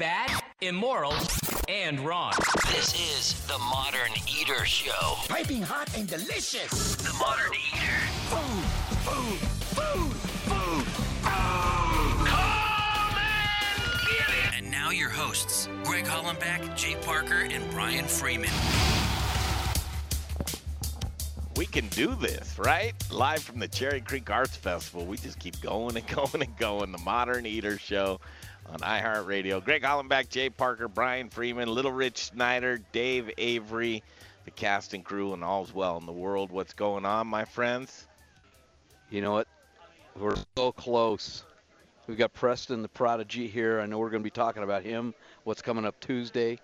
bad, 0.00 0.30
immoral, 0.62 1.12
and 1.68 2.00
wrong. 2.00 2.32
This 2.72 2.94
is 2.94 3.34
the 3.46 3.58
Modern 3.58 4.10
Eater 4.26 4.64
Show. 4.64 5.16
Piping 5.28 5.60
hot 5.60 5.94
and 5.94 6.08
delicious. 6.08 6.96
The 6.96 7.12
Modern 7.18 7.52
Eater. 7.52 8.00
Food, 8.30 8.64
food, 9.04 9.38
food, 9.76 10.16
food, 10.48 10.86
food. 10.86 12.26
Come 12.26 13.14
and 13.14 14.00
get 14.08 14.30
it. 14.30 14.56
And 14.56 14.70
now 14.70 14.88
your 14.88 15.10
hosts, 15.10 15.68
Greg 15.84 16.06
Hollenbeck, 16.06 16.74
Jay 16.74 16.96
Parker, 17.02 17.46
and 17.50 17.70
Brian 17.70 18.06
Freeman. 18.06 18.48
We 21.56 21.66
can 21.66 21.88
do 21.88 22.14
this, 22.14 22.58
right? 22.58 22.94
Live 23.12 23.42
from 23.42 23.58
the 23.58 23.68
Cherry 23.68 24.00
Creek 24.00 24.30
Arts 24.30 24.56
Festival. 24.56 25.04
We 25.04 25.18
just 25.18 25.38
keep 25.38 25.60
going 25.60 25.94
and 25.98 26.06
going 26.16 26.40
and 26.42 26.56
going. 26.56 26.90
The 26.90 27.02
Modern 27.04 27.44
Eater 27.44 27.76
Show 27.76 28.18
on 28.72 28.78
iHeartRadio. 28.80 29.64
Greg 29.64 29.82
Hollenbeck, 29.82 30.28
Jay 30.28 30.50
Parker, 30.50 30.88
Brian 30.88 31.28
Freeman, 31.28 31.68
Little 31.68 31.92
Rich 31.92 32.24
Snyder, 32.26 32.78
Dave 32.92 33.30
Avery, 33.38 34.02
the 34.44 34.50
cast 34.50 34.94
and 34.94 35.04
crew, 35.04 35.32
and 35.32 35.42
all's 35.42 35.74
well 35.74 35.96
in 35.96 36.06
the 36.06 36.12
world. 36.12 36.50
What's 36.50 36.72
going 36.72 37.04
on, 37.04 37.26
my 37.26 37.44
friends? 37.44 38.06
You 39.10 39.22
know 39.22 39.32
what? 39.32 39.48
We're 40.16 40.36
so 40.56 40.72
close. 40.72 41.44
We've 42.06 42.18
got 42.18 42.32
Preston 42.32 42.82
the 42.82 42.88
Prodigy 42.88 43.46
here. 43.46 43.80
I 43.80 43.86
know 43.86 43.98
we're 43.98 44.10
going 44.10 44.22
to 44.22 44.26
be 44.26 44.30
talking 44.30 44.62
about 44.62 44.82
him. 44.82 45.14
What's 45.44 45.62
coming 45.62 45.84
up 45.84 45.98
Tuesday? 46.00 46.58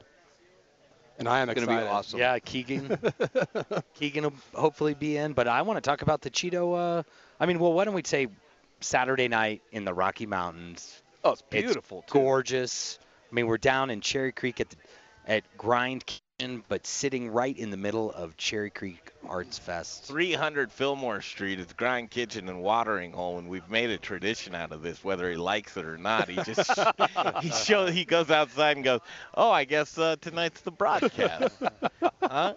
And 1.18 1.28
I 1.28 1.40
am 1.40 1.46
going 1.46 1.60
to 1.60 1.66
be 1.66 1.72
excited. 1.72 1.88
awesome. 1.88 2.18
Yeah, 2.18 2.38
Keegan. 2.38 2.98
Keegan 3.94 4.24
will 4.24 4.32
hopefully 4.54 4.94
be 4.94 5.16
in, 5.16 5.32
but 5.32 5.48
I 5.48 5.62
want 5.62 5.76
to 5.78 5.80
talk 5.80 6.02
about 6.02 6.20
the 6.20 6.30
Cheeto. 6.30 6.98
Uh, 6.98 7.02
I 7.40 7.46
mean, 7.46 7.58
well, 7.58 7.72
why 7.72 7.84
don't 7.84 7.94
we 7.94 8.02
say 8.04 8.28
Saturday 8.80 9.28
night 9.28 9.62
in 9.72 9.84
the 9.84 9.94
Rocky 9.94 10.26
Mountains? 10.26 11.02
Oh, 11.26 11.32
it's 11.32 11.42
It's 11.50 11.62
beautiful. 11.62 12.02
too. 12.02 12.12
Gorgeous. 12.12 12.98
I 13.30 13.34
mean, 13.34 13.48
we're 13.48 13.58
down 13.58 13.90
in 13.90 14.00
Cherry 14.00 14.30
Creek 14.30 14.60
at 14.60 14.70
the, 14.70 14.76
at 15.26 15.42
Grind 15.56 16.04
Kitchen, 16.06 16.62
but 16.68 16.86
sitting 16.86 17.30
right 17.30 17.56
in 17.58 17.70
the 17.70 17.76
middle 17.76 18.12
of 18.12 18.36
Cherry 18.36 18.70
Creek 18.70 19.10
Arts 19.28 19.58
Fest. 19.58 20.04
300 20.04 20.70
Fillmore 20.70 21.20
Street 21.20 21.58
is 21.58 21.72
Grind 21.72 22.10
Kitchen 22.10 22.48
and 22.48 22.62
Watering 22.62 23.10
Hole, 23.10 23.38
and 23.38 23.48
we've 23.48 23.68
made 23.68 23.90
a 23.90 23.98
tradition 23.98 24.54
out 24.54 24.70
of 24.70 24.82
this, 24.82 25.02
whether 25.02 25.28
he 25.28 25.36
likes 25.36 25.76
it 25.76 25.84
or 25.84 25.98
not. 25.98 26.28
He 26.28 26.36
just 26.44 26.70
he 27.42 27.50
shows 27.50 27.90
he 27.90 28.04
goes 28.04 28.30
outside 28.30 28.76
and 28.76 28.84
goes, 28.84 29.00
"Oh, 29.34 29.50
I 29.50 29.64
guess 29.64 29.98
uh, 29.98 30.14
tonight's 30.20 30.60
the 30.60 30.70
broadcast." 30.70 31.56
huh? 32.22 32.54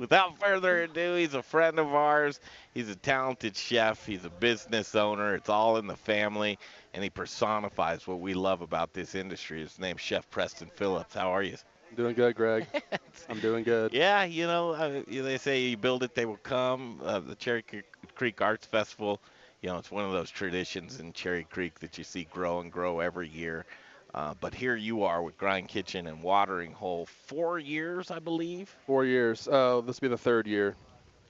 Without 0.00 0.40
further 0.40 0.82
ado, 0.82 1.14
he's 1.14 1.34
a 1.34 1.42
friend 1.42 1.78
of 1.78 1.94
ours. 1.94 2.40
He's 2.74 2.88
a 2.88 2.96
talented 2.96 3.56
chef. 3.56 4.04
He's 4.04 4.24
a 4.24 4.30
business 4.30 4.96
owner. 4.96 5.36
It's 5.36 5.48
all 5.48 5.76
in 5.76 5.86
the 5.86 5.96
family, 5.96 6.58
and 6.94 7.02
he 7.02 7.10
personifies 7.10 8.06
what 8.06 8.20
we 8.20 8.34
love 8.34 8.60
about 8.62 8.92
this 8.92 9.14
industry. 9.14 9.60
His 9.60 9.78
name's 9.78 10.00
Chef 10.00 10.28
Preston 10.30 10.70
Phillips. 10.74 11.14
How 11.14 11.30
are 11.30 11.42
you? 11.42 11.56
I'm 11.90 11.96
doing 11.96 12.14
good, 12.14 12.34
Greg. 12.36 12.66
I'm 13.28 13.40
doing 13.40 13.64
good. 13.64 13.92
Yeah, 13.92 14.24
you 14.24 14.46
know, 14.46 14.70
uh, 14.70 15.02
they 15.08 15.38
say 15.38 15.60
you 15.62 15.76
build 15.76 16.02
it, 16.02 16.14
they 16.14 16.26
will 16.26 16.36
come. 16.38 17.00
Uh, 17.02 17.20
the 17.20 17.34
Cherry 17.34 17.62
Creek- 17.62 18.14
Creek 18.14 18.40
Arts 18.40 18.66
Festival, 18.66 19.20
you 19.60 19.68
know, 19.68 19.78
it's 19.78 19.90
one 19.90 20.04
of 20.04 20.12
those 20.12 20.30
traditions 20.30 21.00
in 21.00 21.12
Cherry 21.12 21.44
Creek 21.44 21.78
that 21.80 21.98
you 21.98 22.04
see 22.04 22.24
grow 22.30 22.60
and 22.60 22.70
grow 22.70 23.00
every 23.00 23.28
year. 23.28 23.66
Uh, 24.14 24.34
but 24.40 24.54
here 24.54 24.74
you 24.76 25.02
are 25.04 25.22
with 25.22 25.36
Grind 25.38 25.68
Kitchen 25.68 26.06
and 26.06 26.22
Watering 26.22 26.72
Hole, 26.72 27.06
four 27.06 27.58
years, 27.58 28.10
I 28.10 28.18
believe. 28.18 28.74
Four 28.86 29.04
years. 29.04 29.48
Oh, 29.50 29.80
this 29.80 30.00
will 30.00 30.08
be 30.08 30.12
the 30.14 30.18
third 30.18 30.46
year 30.46 30.74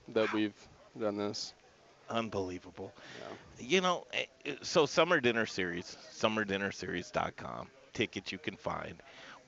that 0.08 0.32
we've 0.32 0.54
done 0.98 1.16
this. 1.16 1.52
Unbelievable. 2.08 2.92
You 3.60 3.80
know, 3.80 4.06
eh, 4.12 4.24
eh, 4.46 4.54
so 4.62 4.86
Summer 4.86 5.20
Dinner 5.20 5.46
Series, 5.46 5.96
summerdinnerseries.com, 6.12 7.68
tickets 7.92 8.32
you 8.32 8.38
can 8.38 8.56
find. 8.56 8.94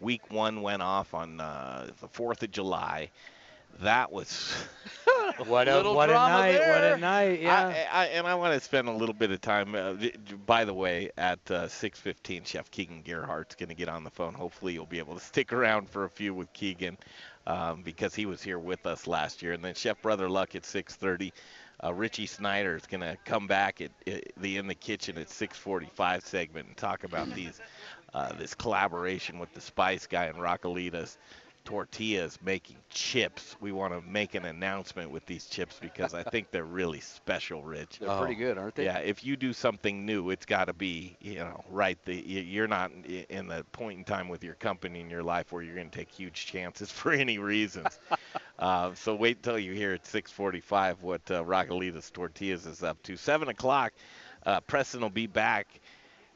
Week 0.01 0.31
one 0.31 0.63
went 0.63 0.83
off 0.83 1.15
on 1.15 1.41
uh, 1.41 1.91
the 2.01 2.09
4th 2.09 2.43
of 2.43 2.51
July. 2.51 3.11
That 3.81 4.13
was 4.13 4.53
What 5.47 5.67
a 5.67 5.83
what 5.83 6.11
a 6.11 6.13
night! 6.13 6.59
What 6.59 6.85
a 6.85 6.97
night! 6.99 7.41
Yeah. 7.41 7.89
I, 7.93 8.03
I, 8.03 8.07
and 8.07 8.27
I 8.27 8.35
want 8.35 8.55
to 8.55 8.61
spend 8.61 8.89
a 8.89 8.93
little 8.93 9.15
bit 9.15 9.31
of 9.31 9.41
time. 9.41 9.75
Uh, 9.75 9.95
by 10.47 10.65
the 10.65 10.75
way, 10.75 11.11
at 11.17 11.39
uh, 11.51 11.67
6:15, 11.69 12.47
Chef 12.47 12.71
Keegan 12.71 13.03
Gerhard's 13.03 13.55
going 13.55 13.71
to 13.71 13.75
get 13.75 13.89
on 13.89 14.05
the 14.05 14.11
phone. 14.11 14.35
Hopefully, 14.35 14.75
you'll 14.75 14.87
be 14.87 14.99
able 14.99 15.15
to 15.15 15.21
stick 15.21 15.53
around 15.53 15.89
for 15.89 16.05
a 16.05 16.11
few 16.11 16.35
with 16.35 16.53
Keegan 16.53 16.99
um, 17.47 17.83
because 17.83 18.15
he 18.15 18.27
was 18.27 18.43
here 18.43 18.59
with 18.59 18.87
us 18.87 19.07
last 19.07 19.43
year. 19.43 19.53
And 19.53 19.65
then 19.65 19.75
Chef 19.75 20.01
Brother 20.03 20.29
Luck 20.29 20.55
at 20.55 20.63
6:30. 20.63 21.33
Uh, 21.85 21.93
Richie 21.93 22.27
Snyder 22.27 22.77
is 22.77 22.87
going 22.87 23.01
to 23.01 23.17
come 23.25 23.47
back 23.47 23.81
at, 23.81 23.91
at 24.07 24.25
the 24.37 24.57
in 24.57 24.67
the 24.67 24.75
kitchen 24.75 25.19
at 25.19 25.29
6:45 25.29 26.23
segment 26.23 26.69
and 26.69 26.77
talk 26.77 27.05
about 27.05 27.33
these 27.35 27.61
uh, 28.15 28.33
this 28.35 28.55
collaboration 28.55 29.39
with 29.39 29.53
the 29.55 29.61
Spice 29.61 30.07
Guy 30.07 30.27
and 30.27 30.39
Raquelitas 30.39 31.17
tortillas 31.65 32.39
making 32.45 32.77
chips. 32.91 33.57
We 33.61 33.73
want 33.73 33.93
to 33.95 34.01
make 34.09 34.35
an 34.35 34.45
announcement 34.45 35.11
with 35.11 35.25
these 35.27 35.47
chips 35.47 35.79
because 35.81 36.15
I 36.15 36.23
think 36.23 36.51
they're 36.51 36.65
really 36.65 37.01
special, 37.01 37.63
Rich. 37.63 37.99
They're 38.01 38.17
pretty 38.19 38.35
Oh. 38.35 38.39
good, 38.39 38.59
aren't 38.59 38.75
they? 38.75 38.85
Yeah, 38.85 38.99
if 38.99 39.25
you 39.25 39.37
do 39.37 39.53
something 39.53 40.05
new, 40.05 40.31
it's 40.31 40.47
got 40.47 40.67
to 40.67 40.73
be, 40.73 41.17
you 41.21 41.37
know, 41.37 41.65
right. 41.71 41.99
The 42.05 42.15
you're 42.15 42.69
not 42.69 42.91
in 42.93 43.49
the 43.49 43.65
point 43.73 43.99
in 43.99 44.05
time 44.05 44.29
with 44.29 44.43
your 44.45 44.55
company 44.55 45.01
in 45.01 45.09
your 45.11 45.23
life 45.23 45.53
where 45.53 45.63
you're 45.63 45.75
going 45.77 45.91
to 45.91 45.97
take 45.97 46.11
huge 46.11 46.47
chances 46.47 46.91
for 46.93 47.13
any 47.13 47.39
reasons. 47.39 47.99
uh, 48.59 48.95
so 48.95 49.15
wait 49.15 49.43
till 49.43 49.59
you 49.59 49.73
hear 49.73 49.93
at 49.93 50.05
6:45 50.05 51.01
what 51.01 51.23
uh, 51.31 51.43
Raquelitas 51.45 52.13
Tortillas 52.13 52.67
is 52.67 52.83
up 52.83 53.03
to. 53.05 53.17
Seven 53.17 53.49
o'clock, 53.49 53.93
uh, 54.47 54.61
Preston 54.61 55.01
will 55.01 55.11
be 55.11 55.27
back, 55.27 55.69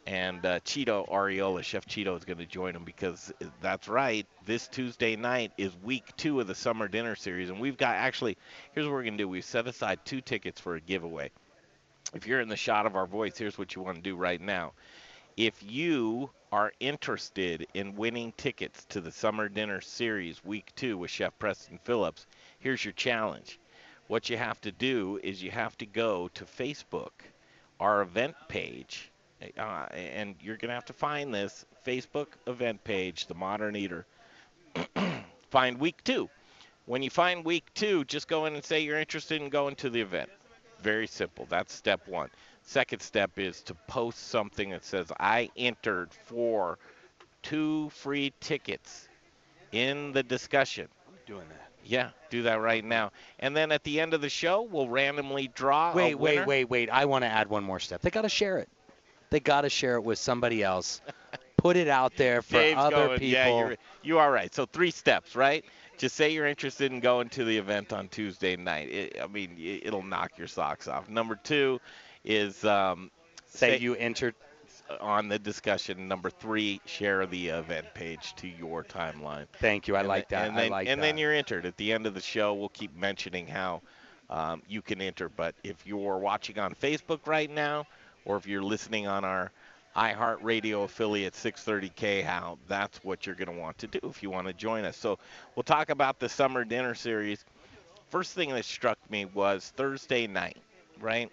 and 0.06 0.44
uh, 0.46 0.60
Cheeto 0.60 1.08
Areola, 1.08 1.62
Chef 1.62 1.86
Cheeto, 1.86 2.16
is 2.16 2.24
going 2.24 2.38
to 2.38 2.46
join 2.46 2.72
them 2.74 2.84
because 2.84 3.32
uh, 3.42 3.46
that's 3.60 3.88
right. 3.88 4.26
This 4.44 4.68
Tuesday 4.68 5.16
night 5.16 5.52
is 5.58 5.72
week 5.82 6.04
two 6.16 6.40
of 6.40 6.46
the 6.46 6.54
summer 6.54 6.88
dinner 6.88 7.16
series, 7.16 7.50
and 7.50 7.60
we've 7.60 7.76
got 7.76 7.96
actually. 7.96 8.36
Here's 8.72 8.86
what 8.86 8.92
we're 8.92 9.02
going 9.02 9.18
to 9.18 9.24
do: 9.24 9.28
we've 9.28 9.44
set 9.44 9.66
aside 9.66 10.00
two 10.04 10.20
tickets 10.20 10.60
for 10.60 10.76
a 10.76 10.80
giveaway 10.80 11.30
if 12.14 12.26
you're 12.26 12.40
in 12.40 12.48
the 12.48 12.56
shot 12.56 12.86
of 12.86 12.96
our 12.96 13.06
voice, 13.06 13.36
here's 13.36 13.58
what 13.58 13.74
you 13.74 13.82
want 13.82 13.96
to 13.96 14.02
do 14.02 14.16
right 14.16 14.40
now. 14.40 14.72
If 15.36 15.62
you 15.62 16.30
are 16.52 16.72
interested 16.78 17.66
in 17.74 17.96
winning 17.96 18.32
tickets 18.36 18.84
to 18.90 19.00
the 19.00 19.10
Summer 19.10 19.48
Dinner 19.48 19.80
Series 19.80 20.44
Week 20.44 20.70
2 20.76 20.96
with 20.96 21.10
Chef 21.10 21.36
Preston 21.38 21.78
Phillips, 21.84 22.26
here's 22.60 22.84
your 22.84 22.92
challenge. 22.92 23.58
What 24.06 24.30
you 24.30 24.36
have 24.36 24.60
to 24.60 24.72
do 24.72 25.18
is 25.22 25.42
you 25.42 25.50
have 25.50 25.76
to 25.78 25.86
go 25.86 26.28
to 26.28 26.44
Facebook, 26.44 27.10
our 27.80 28.02
event 28.02 28.36
page, 28.48 29.10
uh, 29.58 29.86
and 29.92 30.34
you're 30.40 30.56
going 30.56 30.68
to 30.68 30.74
have 30.74 30.84
to 30.86 30.92
find 30.92 31.32
this 31.32 31.64
Facebook 31.86 32.28
event 32.46 32.82
page, 32.84 33.26
The 33.26 33.34
Modern 33.34 33.76
Eater. 33.76 34.06
find 35.50 35.78
Week 35.78 36.02
2. 36.04 36.28
When 36.86 37.02
you 37.02 37.10
find 37.10 37.44
Week 37.44 37.64
2, 37.74 38.04
just 38.04 38.28
go 38.28 38.46
in 38.46 38.54
and 38.54 38.64
say 38.64 38.80
you're 38.80 38.98
interested 38.98 39.42
in 39.42 39.48
going 39.48 39.74
to 39.76 39.90
the 39.90 40.00
event. 40.00 40.30
Very 40.82 41.06
simple. 41.06 41.46
That's 41.48 41.74
step 41.74 42.06
one. 42.06 42.30
Second 42.62 43.00
step 43.00 43.38
is 43.38 43.62
to 43.62 43.74
post 43.86 44.28
something 44.28 44.70
that 44.70 44.84
says, 44.84 45.10
I 45.18 45.50
entered 45.56 46.10
for 46.12 46.78
two 47.42 47.90
free 47.90 48.32
tickets 48.40 49.08
in 49.72 50.12
the 50.12 50.22
discussion. 50.22 50.88
Doing 51.26 51.48
that. 51.48 51.70
Yeah, 51.84 52.10
do 52.30 52.42
that 52.42 52.60
right 52.60 52.84
now. 52.84 53.12
And 53.38 53.56
then 53.56 53.70
at 53.70 53.84
the 53.84 54.00
end 54.00 54.14
of 54.14 54.20
the 54.20 54.28
show, 54.28 54.62
we'll 54.62 54.88
randomly 54.88 55.48
draw 55.48 55.94
Wait, 55.94 56.16
wait, 56.16 56.44
wait, 56.44 56.64
wait! 56.68 56.90
I 56.90 57.04
want 57.04 57.22
to 57.22 57.28
add 57.28 57.48
one 57.48 57.62
more 57.62 57.78
step. 57.78 58.00
They 58.00 58.10
got 58.10 58.22
to 58.22 58.28
share 58.28 58.58
it. 58.58 58.68
They 59.30 59.40
got 59.40 59.62
to 59.62 59.68
share 59.70 59.96
it 59.96 60.04
with 60.04 60.18
somebody 60.18 60.62
else. 60.62 61.00
Put 61.56 61.76
it 61.76 61.88
out 61.88 62.16
there 62.16 62.42
for 62.42 62.52
Dave's 62.52 62.78
other 62.80 62.96
going, 63.06 63.18
people. 63.18 63.28
Yeah, 63.28 63.58
you're, 63.58 63.76
you 64.02 64.18
are 64.18 64.30
right. 64.30 64.54
So 64.54 64.66
three 64.66 64.90
steps, 64.90 65.34
right? 65.34 65.64
Just 65.98 66.14
say 66.14 66.32
you're 66.32 66.46
interested 66.46 66.92
in 66.92 67.00
going 67.00 67.28
to 67.30 67.44
the 67.44 67.56
event 67.56 67.92
on 67.92 68.08
Tuesday 68.08 68.56
night. 68.56 68.90
It, 68.90 69.16
I 69.22 69.26
mean, 69.26 69.56
it, 69.58 69.86
it'll 69.86 70.02
knock 70.02 70.32
your 70.38 70.46
socks 70.46 70.86
off. 70.86 71.08
Number 71.08 71.34
two 71.34 71.80
is 72.24 72.64
um, 72.64 73.10
Say 73.46 73.78
you 73.78 73.94
entered. 73.94 74.34
on 75.00 75.28
the 75.28 75.38
discussion. 75.38 76.06
Number 76.06 76.30
three, 76.30 76.80
share 76.84 77.24
the 77.26 77.48
event 77.48 77.86
page 77.94 78.34
to 78.36 78.46
your 78.46 78.84
timeline. 78.84 79.46
Thank 79.58 79.88
you. 79.88 79.96
I 79.96 80.00
And 80.00 80.08
like 80.08 80.28
that. 80.28 80.48
And 80.48 80.56
then, 80.56 80.66
I 80.66 80.68
like 80.68 80.88
and 80.88 81.00
that. 81.00 81.06
then 81.06 81.18
you're 81.18 81.32
entered. 81.32 81.64
At 81.66 81.76
the 81.78 81.92
end 81.92 82.06
of 82.06 82.14
the 82.14 82.20
show, 82.20 82.54
we'll 82.54 82.68
keep 82.68 82.94
mentioning 82.94 83.46
how 83.46 83.80
um, 84.28 84.62
you 84.68 84.82
can 84.82 85.00
enter. 85.00 85.28
But 85.30 85.54
if 85.64 85.86
you're 85.86 86.18
watching 86.18 86.58
on 86.58 86.74
Facebook 86.74 87.26
right 87.26 87.50
now, 87.50 87.86
or 88.26 88.36
if 88.36 88.46
you're 88.46 88.62
listening 88.62 89.06
on 89.06 89.24
our 89.24 89.50
iHeartRadio 89.96 90.84
affiliate 90.84 91.34
630 91.34 92.22
KHOW 92.22 92.58
that's 92.68 93.02
what 93.02 93.24
you're 93.24 93.34
going 93.34 93.54
to 93.54 93.58
want 93.58 93.78
to 93.78 93.86
do 93.86 93.98
if 94.04 94.22
you 94.22 94.28
want 94.28 94.46
to 94.46 94.52
join 94.52 94.84
us. 94.84 94.96
So 94.96 95.18
we'll 95.54 95.62
talk 95.62 95.88
about 95.88 96.18
the 96.18 96.28
summer 96.28 96.64
dinner 96.64 96.94
series. 96.94 97.44
First 98.10 98.34
thing 98.34 98.50
that 98.50 98.64
struck 98.64 98.98
me 99.10 99.24
was 99.24 99.72
Thursday 99.76 100.26
night, 100.26 100.58
right? 101.00 101.30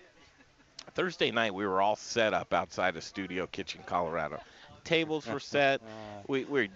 Thursday 0.96 1.32
night, 1.32 1.54
we 1.54 1.66
were 1.66 1.82
all 1.82 1.96
set 1.96 2.34
up 2.34 2.54
outside 2.54 2.96
of 2.96 3.04
Studio 3.04 3.48
Kitchen, 3.48 3.82
Colorado. 3.86 4.40
Tables 4.84 5.28
were 5.28 5.40
set. 5.40 5.82
We 6.26 6.46
we 6.46 6.70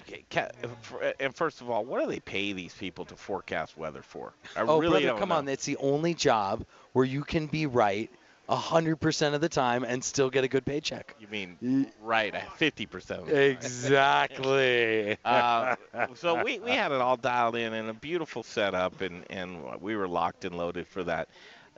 and 1.21 1.33
first 1.33 1.61
of 1.61 1.69
all, 1.69 1.85
what 1.85 2.01
do 2.01 2.11
they 2.11 2.19
pay 2.19 2.51
these 2.51 2.73
people 2.73 3.05
to 3.05 3.15
forecast 3.15 3.77
weather 3.77 4.01
for? 4.01 4.33
I 4.57 4.63
oh, 4.63 4.77
really 4.77 5.03
brother, 5.03 5.17
come 5.17 5.29
know. 5.29 5.35
on! 5.35 5.47
It's 5.47 5.63
the 5.63 5.77
only 5.77 6.13
job 6.13 6.65
where 6.91 7.05
you 7.05 7.23
can 7.23 7.47
be 7.47 7.65
right 7.65 8.11
100% 8.49 9.33
of 9.33 9.41
the 9.41 9.49
time 9.49 9.83
and 9.83 10.03
still 10.03 10.29
get 10.29 10.43
a 10.43 10.47
good 10.47 10.65
paycheck. 10.65 11.15
You 11.19 11.27
mean 11.27 11.91
right? 12.01 12.33
Fifty 12.55 12.85
percent. 12.85 13.29
Exactly. 13.29 15.17
uh, 15.25 15.75
so 16.15 16.43
we, 16.43 16.59
we 16.59 16.71
had 16.71 16.91
it 16.91 17.01
all 17.01 17.17
dialed 17.17 17.55
in 17.55 17.73
and 17.73 17.89
a 17.89 17.93
beautiful 17.93 18.43
setup, 18.43 19.01
and, 19.01 19.25
and 19.29 19.81
we 19.81 19.95
were 19.95 20.07
locked 20.07 20.45
and 20.45 20.55
loaded 20.55 20.87
for 20.87 21.03
that. 21.03 21.27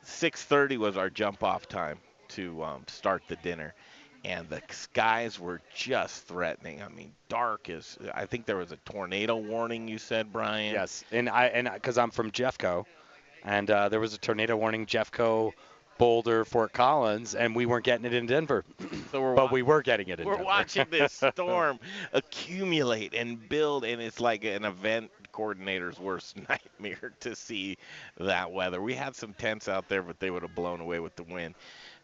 6:30 0.05 0.77
was 0.77 0.97
our 0.97 1.09
jump 1.09 1.43
off 1.43 1.67
time 1.67 1.97
to 2.29 2.63
um, 2.63 2.83
start 2.87 3.23
the 3.27 3.35
dinner, 3.37 3.73
and 4.23 4.47
the 4.49 4.61
skies 4.69 5.39
were 5.39 5.61
just 5.73 6.27
threatening. 6.27 6.83
I 6.83 6.89
mean, 6.89 7.13
dark 7.29 7.69
as 7.69 7.97
I 8.13 8.25
think 8.25 8.45
there 8.45 8.57
was 8.57 8.71
a 8.71 8.77
tornado 8.77 9.37
warning. 9.37 9.87
You 9.87 9.97
said, 9.97 10.31
Brian. 10.31 10.73
yes, 10.73 11.03
and 11.11 11.29
I 11.29 11.47
and 11.47 11.69
because 11.73 11.97
I'm 11.97 12.11
from 12.11 12.31
Jeffco, 12.31 12.85
and 13.43 13.69
uh, 13.69 13.89
there 13.89 13.99
was 13.99 14.13
a 14.13 14.19
tornado 14.19 14.55
warning, 14.55 14.85
Jeffco, 14.85 15.51
Boulder, 15.99 16.45
Fort 16.45 16.73
Collins, 16.73 17.35
and 17.35 17.55
we 17.55 17.67
weren't 17.67 17.85
getting 17.85 18.05
it 18.05 18.13
in 18.13 18.25
Denver, 18.25 18.65
So 19.11 19.21
we're 19.21 19.35
but 19.35 19.51
we 19.51 19.61
were 19.61 19.83
getting 19.83 20.07
it 20.07 20.19
in 20.19 20.25
We're 20.25 20.33
Denver. 20.33 20.45
watching 20.45 20.87
this 20.89 21.21
storm 21.35 21.77
accumulate 22.13 23.13
and 23.13 23.47
build, 23.47 23.83
and 23.83 24.01
it's 24.01 24.19
like 24.19 24.43
an 24.45 24.65
event 24.65 25.11
coordinator's 25.31 25.99
worst 25.99 26.37
nightmare 26.49 27.13
to 27.19 27.35
see 27.35 27.77
that 28.17 28.51
weather. 28.51 28.81
We 28.81 28.95
had 28.95 29.15
some 29.15 29.33
tents 29.33 29.67
out 29.67 29.87
there, 29.89 30.01
but 30.01 30.19
they 30.19 30.31
would 30.31 30.41
have 30.41 30.55
blown 30.55 30.79
away 30.79 30.99
with 30.99 31.15
the 31.15 31.23
wind. 31.23 31.53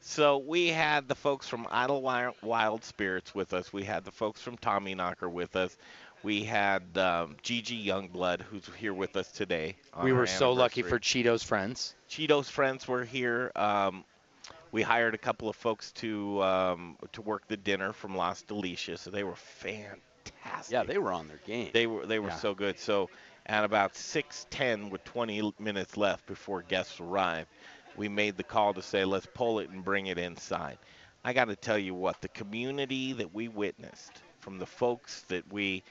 So 0.01 0.37
we 0.37 0.67
had 0.67 1.07
the 1.07 1.15
folks 1.15 1.47
from 1.47 1.65
Idle 1.71 2.01
Wild 2.43 2.83
Spirits 2.83 3.33
with 3.33 3.53
us. 3.53 3.73
We 3.73 3.83
had 3.83 4.05
the 4.05 4.11
folks 4.11 4.41
from 4.41 4.57
Tommy 4.57 4.93
Knocker 4.93 5.29
with 5.29 5.55
us. 5.55 5.75
We 6.21 6.43
had 6.43 6.97
um, 6.97 7.37
Gigi 7.41 7.85
Youngblood, 7.87 8.41
who's 8.41 8.69
here 8.77 8.93
with 8.93 9.15
us 9.15 9.31
today. 9.31 9.75
we 10.03 10.13
were 10.13 10.27
so 10.27 10.51
lucky 10.53 10.81
for 10.81 10.99
Cheetos 10.99 11.43
friends. 11.43 11.94
Cheetos 12.09 12.49
friends 12.49 12.87
were 12.87 13.03
here. 13.03 13.51
Um, 13.55 14.03
we 14.71 14.81
hired 14.81 15.13
a 15.13 15.17
couple 15.17 15.49
of 15.49 15.55
folks 15.55 15.91
to 15.93 16.41
um, 16.43 16.97
to 17.13 17.21
work 17.21 17.47
the 17.47 17.57
dinner 17.57 17.93
from 17.93 18.15
Las 18.15 18.43
Delicias. 18.43 18.99
So 18.99 19.09
they 19.11 19.23
were 19.23 19.35
fantastic. 19.35 20.73
Yeah, 20.73 20.83
they 20.83 20.97
were 20.97 21.11
on 21.11 21.27
their 21.27 21.39
game. 21.45 21.71
they 21.73 21.87
were 21.87 22.05
they 22.05 22.19
were 22.19 22.29
Yeah. 22.29 22.37
so 22.39 22.53
good. 22.53 22.79
So 22.79 23.09
at 23.45 23.63
about 23.63 23.95
6:10, 23.95 24.89
with 24.89 25.03
20 25.03 25.53
minutes 25.59 25.97
left 25.97 26.25
before 26.25 26.61
guests 26.61 26.99
arrived, 26.99 27.49
we 27.95 28.07
made 28.09 28.37
the 28.37 28.43
call 28.43 28.73
to 28.73 28.81
say 28.81 29.05
let's 29.05 29.27
pull 29.27 29.59
it 29.59 29.69
and 29.69 29.83
bring 29.83 30.07
it 30.07 30.17
inside. 30.17 30.77
I 31.23 31.33
got 31.33 31.45
to 31.45 31.55
tell 31.55 31.77
you 31.77 31.93
what 31.95 32.21
the 32.21 32.29
community 32.29 33.13
that 33.13 33.33
we 33.33 33.47
witnessed 33.47 34.21
from 34.39 34.59
the 34.59 34.65
folks 34.67 35.21
that 35.23 35.51
we 35.51 35.83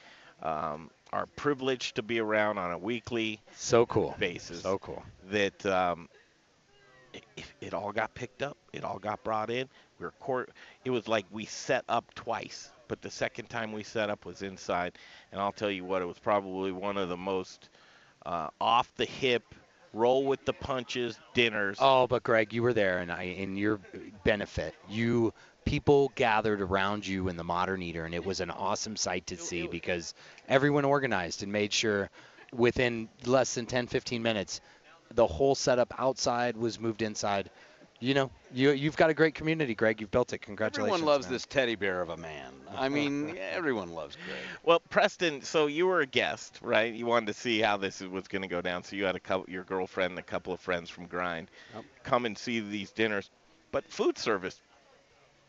um, 0.42 0.90
are 1.14 1.26
privileged 1.36 1.94
to 1.94 2.02
be 2.02 2.18
around 2.18 2.58
on 2.58 2.72
a 2.72 2.78
weekly 2.78 3.40
So 3.54 3.86
cool. 3.86 4.16
basis 4.18 4.62
So 4.62 4.78
cool. 4.78 5.02
that 5.30 5.64
um, 5.64 6.08
it, 7.12 7.22
it 7.60 7.72
all 7.72 7.92
got 7.92 8.12
picked 8.14 8.42
up. 8.42 8.56
It 8.72 8.82
all 8.82 8.98
got 8.98 9.22
brought 9.22 9.48
in. 9.48 9.68
We 10.00 10.06
were 10.06 10.12
court. 10.18 10.50
It 10.84 10.90
was 10.90 11.06
like 11.06 11.24
we 11.30 11.44
set 11.44 11.84
up 11.88 12.12
twice, 12.16 12.68
but 12.88 13.00
the 13.00 13.10
second 13.10 13.48
time 13.48 13.72
we 13.72 13.84
set 13.84 14.10
up 14.10 14.26
was 14.26 14.42
inside. 14.42 14.98
And 15.30 15.40
I'll 15.40 15.52
tell 15.52 15.70
you 15.70 15.84
what, 15.84 16.02
it 16.02 16.06
was 16.06 16.18
probably 16.18 16.72
one 16.72 16.96
of 16.96 17.08
the 17.08 17.16
most 17.16 17.68
uh, 18.26 18.48
off 18.60 18.92
the 18.96 19.04
hip, 19.04 19.44
roll 19.92 20.24
with 20.24 20.44
the 20.44 20.52
punches 20.52 21.20
dinners. 21.32 21.78
Oh, 21.80 22.08
but 22.08 22.24
Greg, 22.24 22.52
you 22.52 22.64
were 22.64 22.72
there, 22.74 22.98
and 22.98 23.12
I, 23.12 23.22
in 23.22 23.56
your 23.56 23.78
benefit, 24.24 24.74
you 24.88 25.32
people 25.64 26.12
gathered 26.14 26.60
around 26.60 27.06
you 27.06 27.28
in 27.28 27.36
the 27.36 27.44
Modern 27.44 27.82
Eater, 27.82 28.04
and 28.04 28.14
it 28.14 28.24
was 28.24 28.40
an 28.40 28.50
awesome 28.50 28.96
sight 28.96 29.26
to 29.28 29.36
see 29.36 29.66
because 29.66 30.14
everyone 30.48 30.84
organized 30.84 31.42
and 31.42 31.52
made 31.52 31.72
sure 31.72 32.10
within 32.52 33.08
less 33.24 33.54
than 33.54 33.66
10, 33.66 33.86
15 33.86 34.22
minutes, 34.22 34.60
the 35.14 35.26
whole 35.26 35.54
setup 35.54 35.92
outside 35.98 36.56
was 36.56 36.78
moved 36.80 37.02
inside. 37.02 37.50
You 38.00 38.14
know, 38.14 38.30
you 38.52 38.72
you've 38.72 38.96
got 38.96 39.08
a 39.08 39.14
great 39.14 39.34
community, 39.34 39.74
Greg. 39.74 40.00
You've 40.00 40.10
built 40.10 40.32
it. 40.32 40.38
Congratulations. 40.38 40.94
Everyone 40.94 41.06
loves 41.06 41.26
man. 41.26 41.32
this 41.32 41.46
teddy 41.46 41.74
bear 41.74 42.02
of 42.02 42.10
a 42.10 42.16
man. 42.16 42.52
I 42.76 42.88
mean, 42.88 43.36
everyone 43.52 43.90
loves 43.94 44.16
Greg. 44.16 44.36
Well, 44.62 44.80
Preston, 44.90 45.42
so 45.42 45.68
you 45.68 45.86
were 45.86 46.00
a 46.00 46.06
guest, 46.06 46.58
right? 46.60 46.92
You 46.92 47.06
wanted 47.06 47.26
to 47.26 47.34
see 47.34 47.60
how 47.60 47.76
this 47.76 48.00
was 48.00 48.28
going 48.28 48.42
to 48.42 48.48
go 48.48 48.60
down. 48.60 48.82
So 48.82 48.96
you 48.96 49.04
had 49.04 49.16
a 49.16 49.20
couple, 49.20 49.46
your 49.48 49.64
girlfriend 49.64 50.10
and 50.10 50.18
a 50.18 50.22
couple 50.22 50.52
of 50.52 50.60
friends 50.60 50.90
from 50.90 51.06
Grind 51.06 51.50
Yep. 51.74 51.84
come 52.02 52.26
and 52.26 52.36
see 52.36 52.60
these 52.60 52.90
dinners. 52.90 53.30
But 53.70 53.90
food 53.90 54.18
service, 54.18 54.60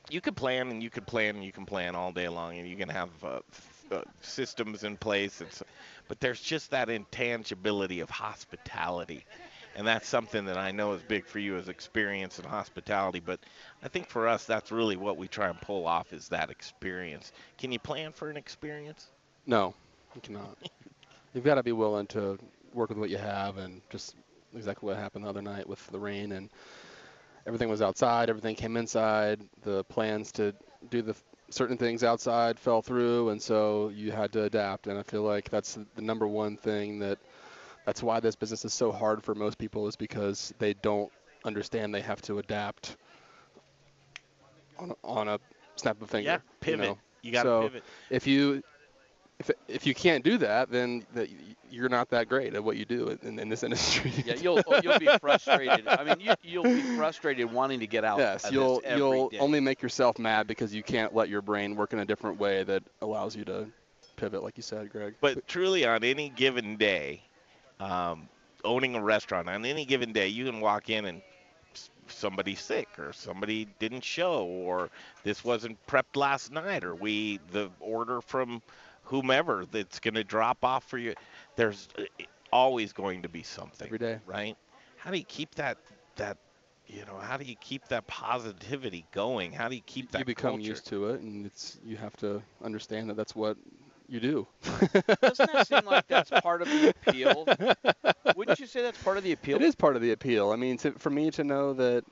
you 0.09 0.21
could 0.21 0.35
plan 0.35 0.69
and 0.69 0.81
you 0.81 0.89
could 0.89 1.07
plan 1.07 1.35
and 1.35 1.43
you 1.43 1.51
can 1.51 1.65
plan 1.65 1.95
all 1.95 2.11
day 2.11 2.27
long, 2.27 2.57
and 2.57 2.67
you 2.67 2.75
can 2.75 2.89
have 2.89 3.09
uh, 3.23 3.39
uh, 3.91 4.01
systems 4.21 4.83
in 4.83 4.97
place. 4.97 5.41
So, 5.49 5.65
but 6.07 6.19
there's 6.19 6.41
just 6.41 6.71
that 6.71 6.89
intangibility 6.89 7.99
of 7.99 8.09
hospitality. 8.09 9.25
And 9.77 9.85
that's 9.85 10.07
something 10.07 10.45
that 10.45 10.57
I 10.57 10.71
know 10.71 10.93
is 10.93 11.01
big 11.01 11.25
for 11.25 11.39
you 11.39 11.57
as 11.57 11.67
experience 11.67 12.39
and 12.39 12.47
hospitality. 12.47 13.19
But 13.19 13.41
I 13.83 13.89
think 13.89 14.07
for 14.07 14.27
us, 14.27 14.45
that's 14.45 14.71
really 14.71 14.95
what 14.95 15.17
we 15.17 15.27
try 15.27 15.49
and 15.49 15.59
pull 15.59 15.85
off 15.85 16.13
is 16.13 16.29
that 16.29 16.49
experience. 16.49 17.33
Can 17.57 17.73
you 17.73 17.79
plan 17.79 18.13
for 18.13 18.29
an 18.29 18.37
experience? 18.37 19.07
No, 19.45 19.73
you 20.15 20.21
cannot. 20.21 20.57
You've 21.33 21.43
got 21.43 21.55
to 21.55 21.63
be 21.63 21.73
willing 21.73 22.07
to 22.07 22.39
work 22.73 22.89
with 22.89 22.97
what 22.97 23.09
you 23.09 23.17
have, 23.17 23.57
and 23.57 23.81
just 23.89 24.15
exactly 24.55 24.87
what 24.87 24.97
happened 24.97 25.25
the 25.25 25.29
other 25.29 25.41
night 25.41 25.67
with 25.67 25.85
the 25.87 25.99
rain 25.99 26.31
and 26.31 26.49
everything 27.45 27.69
was 27.69 27.81
outside, 27.81 28.29
everything 28.29 28.55
came 28.55 28.77
inside. 28.77 29.41
The 29.61 29.83
plans 29.85 30.31
to 30.33 30.53
do 30.89 31.01
the 31.01 31.15
certain 31.49 31.77
things 31.77 32.03
outside 32.03 32.59
fell 32.59 32.81
through, 32.81 33.29
and 33.29 33.41
so 33.41 33.89
you 33.89 34.11
had 34.11 34.31
to 34.33 34.43
adapt. 34.43 34.87
And 34.87 34.97
I 34.97 35.03
feel 35.03 35.23
like 35.23 35.49
that's 35.49 35.77
the 35.95 36.01
number 36.01 36.27
one 36.27 36.57
thing 36.57 36.99
that 36.99 37.19
that's 37.85 38.01
why 38.03 38.19
this 38.19 38.35
business 38.35 38.65
is 38.65 38.73
so 38.73 38.91
hard 38.91 39.23
for 39.23 39.35
most 39.35 39.57
people 39.57 39.87
is 39.87 39.95
because 39.95 40.53
they 40.59 40.73
don't 40.73 41.11
understand 41.45 41.93
they 41.93 42.01
have 42.01 42.21
to 42.23 42.39
adapt 42.39 42.97
on 44.79 44.91
a, 44.91 44.95
on 45.07 45.27
a 45.27 45.39
snap 45.75 45.97
of 45.97 46.03
a 46.03 46.07
finger. 46.07 46.27
Yeah, 46.29 46.35
you 46.35 46.41
pivot. 46.61 46.87
know? 46.87 46.97
You 47.21 47.31
got 47.31 47.43
to 47.43 47.49
So, 47.49 47.61
pivot. 47.61 47.83
if 48.09 48.27
you 48.27 48.61
if 49.39 49.51
if 49.67 49.85
you 49.85 49.93
can't 49.93 50.23
do 50.23 50.37
that, 50.39 50.71
then 50.71 51.05
that 51.13 51.29
you're 51.69 51.89
not 51.89 52.09
that 52.09 52.29
great 52.29 52.53
at 52.53 52.63
what 52.63 52.77
you 52.77 52.85
do 52.85 53.17
in, 53.21 53.39
in 53.39 53.49
this 53.49 53.63
industry. 53.67 54.13
Yeah, 54.25 54.35
you'll 54.35 54.61
oh, 54.65 54.79
you'll 54.81 54.99
be 54.99 55.09
frustrated. 55.19 55.87
I 55.87 56.03
mean, 56.03 56.19
you, 56.19 56.33
you'll 56.43 56.63
be 56.63 56.81
frustrated 56.95 57.51
wanting 57.51 57.79
to 57.81 57.87
get 57.87 58.03
out. 58.03 58.19
yes, 58.19 58.45
of 58.45 58.53
you'll 58.53 58.75
this 58.75 58.85
every 58.85 58.99
you'll 58.99 59.29
day. 59.29 59.39
only 59.39 59.59
make 59.59 59.81
yourself 59.81 60.17
mad 60.17 60.47
because 60.47 60.73
you 60.73 60.83
can't 60.83 61.13
let 61.13 61.29
your 61.29 61.41
brain 61.41 61.75
work 61.75 61.93
in 61.93 61.99
a 61.99 62.05
different 62.05 62.39
way 62.39 62.63
that 62.63 62.83
allows 63.01 63.35
you 63.35 63.43
to 63.45 63.67
pivot, 64.15 64.43
like 64.43 64.57
you 64.57 64.63
said, 64.63 64.89
Greg. 64.89 65.15
But 65.19 65.47
truly, 65.47 65.85
on 65.85 66.03
any 66.03 66.29
given 66.29 66.77
day, 66.77 67.21
um, 67.79 68.29
owning 68.63 68.95
a 68.95 69.01
restaurant, 69.01 69.49
on 69.49 69.65
any 69.65 69.85
given 69.85 70.13
day, 70.13 70.29
you 70.29 70.45
can 70.45 70.61
walk 70.61 70.89
in 70.89 71.05
and 71.05 71.21
somebody's 72.07 72.61
sick 72.61 72.87
or 72.99 73.11
somebody 73.13 73.67
didn't 73.79 74.03
show 74.03 74.45
or 74.45 74.89
this 75.23 75.43
wasn't 75.43 75.75
prepped 75.87 76.15
last 76.15 76.51
night 76.51 76.83
or 76.83 76.93
we 76.93 77.39
the 77.51 77.69
order 77.79 78.21
from 78.21 78.61
whomever 79.05 79.65
that's 79.71 79.99
going 79.99 80.13
to 80.15 80.23
drop 80.23 80.63
off 80.63 80.83
for 80.83 80.97
you 80.97 81.13
there's 81.55 81.87
uh, 81.97 82.03
always 82.51 82.93
going 82.93 83.21
to 83.23 83.29
be 83.29 83.43
something 83.43 83.87
Every 83.87 83.97
day. 83.99 84.19
right 84.25 84.55
how 84.97 85.11
do 85.11 85.17
you 85.17 85.23
keep 85.25 85.55
that 85.55 85.77
that 86.17 86.37
you 86.87 87.03
know 87.05 87.17
how 87.17 87.37
do 87.37 87.45
you 87.45 87.55
keep 87.59 87.87
that 87.89 88.05
positivity 88.07 89.05
going 89.11 89.51
how 89.51 89.67
do 89.67 89.75
you 89.75 89.81
keep 89.85 90.11
that 90.11 90.19
you 90.19 90.25
become 90.25 90.51
culture? 90.53 90.69
used 90.69 90.87
to 90.87 91.09
it, 91.09 91.21
and 91.21 91.45
it's 91.45 91.77
you 91.83 91.97
have 91.97 92.15
to 92.17 92.41
understand 92.63 93.09
that 93.09 93.17
that's 93.17 93.35
what 93.35 93.57
you 94.07 94.19
do. 94.19 94.47
Doesn't 95.21 95.51
that 95.51 95.65
seem 95.67 95.85
like 95.85 96.07
that's 96.07 96.29
part 96.29 96.61
of 96.61 96.67
the 96.67 96.89
appeal? 97.07 97.47
Wouldn't 98.35 98.59
you 98.59 98.67
say 98.67 98.83
that's 98.83 98.99
part 99.03 99.17
of 99.17 99.23
the 99.23 99.31
appeal? 99.31 99.55
It 99.55 99.63
is 99.63 99.75
part 99.75 99.95
of 99.95 100.01
the 100.03 100.11
appeal. 100.11 100.51
I 100.51 100.55
mean, 100.57 100.77
to, 100.77 100.91
for 100.91 101.09
me 101.09 101.31
to 101.31 101.43
know 101.43 101.73
that, 101.73 102.03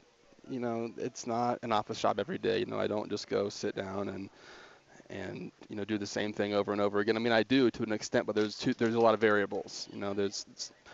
you 0.50 0.60
know, 0.60 0.92
it's 0.98 1.28
not 1.28 1.60
an 1.62 1.72
office 1.72 2.02
job 2.02 2.20
every 2.20 2.40
day. 2.40 2.60
You 2.60 2.66
know, 2.66 2.80
I 2.80 2.88
don't 2.88 3.10
just 3.12 3.28
go 3.28 3.50
sit 3.50 3.76
down 3.76 4.10
and 4.10 4.30
and 5.10 5.52
you 5.70 5.76
know 5.76 5.84
do 5.84 5.98
the 5.98 6.08
same 6.08 6.34
thing 6.34 6.54
over 6.54 6.72
and 6.72 6.82
over 6.82 7.00
again. 7.00 7.16
I 7.16 7.20
mean, 7.20 7.34
I 7.34 7.44
do 7.44 7.70
to 7.72 7.84
an 7.84 7.92
extent, 7.92 8.26
but 8.26 8.36
there's 8.36 8.58
two, 8.58 8.74
there's 8.74 8.96
a 8.96 9.00
lot 9.00 9.14
of 9.14 9.20
variables. 9.20 9.88
You 9.92 10.00
know, 10.00 10.14
there's 10.14 10.46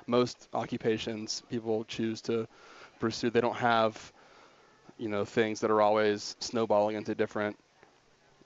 most 0.07 0.47
occupations 0.53 1.43
people 1.49 1.83
choose 1.85 2.21
to 2.21 2.47
pursue. 2.99 3.29
They 3.29 3.41
don't 3.41 3.55
have, 3.55 4.11
you 4.97 5.09
know, 5.09 5.25
things 5.25 5.59
that 5.61 5.71
are 5.71 5.81
always 5.81 6.35
snowballing 6.39 6.95
into 6.95 7.15
different, 7.15 7.57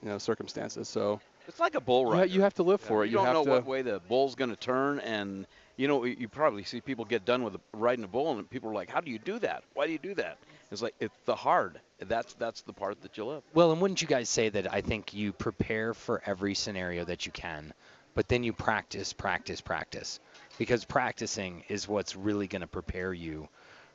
you 0.01 0.09
know, 0.09 0.17
circumstances. 0.17 0.87
So 0.87 1.19
It's 1.47 1.59
like 1.59 1.75
a 1.75 1.81
bull 1.81 2.15
you, 2.25 2.35
you 2.35 2.41
have 2.41 2.53
to 2.55 2.63
live 2.63 2.81
for 2.81 3.03
it. 3.03 3.07
You, 3.07 3.17
don't 3.17 3.25
have 3.25 3.33
know 3.33 3.45
to, 3.45 3.51
what 3.51 3.65
way 3.65 3.81
the 3.81 3.99
bull's 4.07 4.35
going 4.35 4.49
to 4.49 4.55
turn, 4.55 4.99
and 4.99 5.47
you 5.77 5.87
know 5.87 6.03
you 6.03 6.27
probably 6.27 6.63
see 6.63 6.81
people 6.81 7.05
get 7.05 7.25
done 7.25 7.43
with 7.43 7.55
riding 7.73 8.03
a 8.03 8.07
bull, 8.07 8.37
and 8.37 8.49
people 8.49 8.69
are 8.69 8.73
like, 8.73 8.89
"How 8.89 9.01
do 9.01 9.09
you 9.09 9.19
do 9.19 9.39
that? 9.39 9.63
Why 9.73 9.87
do 9.87 9.91
you 9.91 9.99
do 9.99 10.13
that?" 10.15 10.37
It's 10.73 10.81
like 10.81 10.95
it's 10.99 11.15
the 11.25 11.35
hard. 11.35 11.79
That's 11.99 12.33
that's 12.33 12.61
the 12.63 12.73
part 12.73 13.01
that 13.03 13.15
you 13.17 13.25
love. 13.25 13.43
Well, 13.53 13.71
and 13.71 13.79
wouldn't 13.79 14.01
you 14.01 14.07
guys 14.07 14.27
say 14.29 14.49
that 14.49 14.73
I 14.73 14.81
think 14.81 15.13
you 15.13 15.31
prepare 15.31 15.93
for 15.93 16.21
every 16.25 16.55
scenario 16.55 17.05
that 17.05 17.25
you 17.25 17.31
can, 17.31 17.73
but 18.15 18.27
then 18.27 18.43
you 18.43 18.51
practice, 18.53 19.13
practice, 19.13 19.61
practice. 19.61 20.19
Because 20.57 20.83
practicing 20.85 21.63
is 21.69 21.87
what's 21.87 22.15
really 22.15 22.47
going 22.47 22.61
to 22.61 22.67
prepare 22.67 23.13
you 23.13 23.47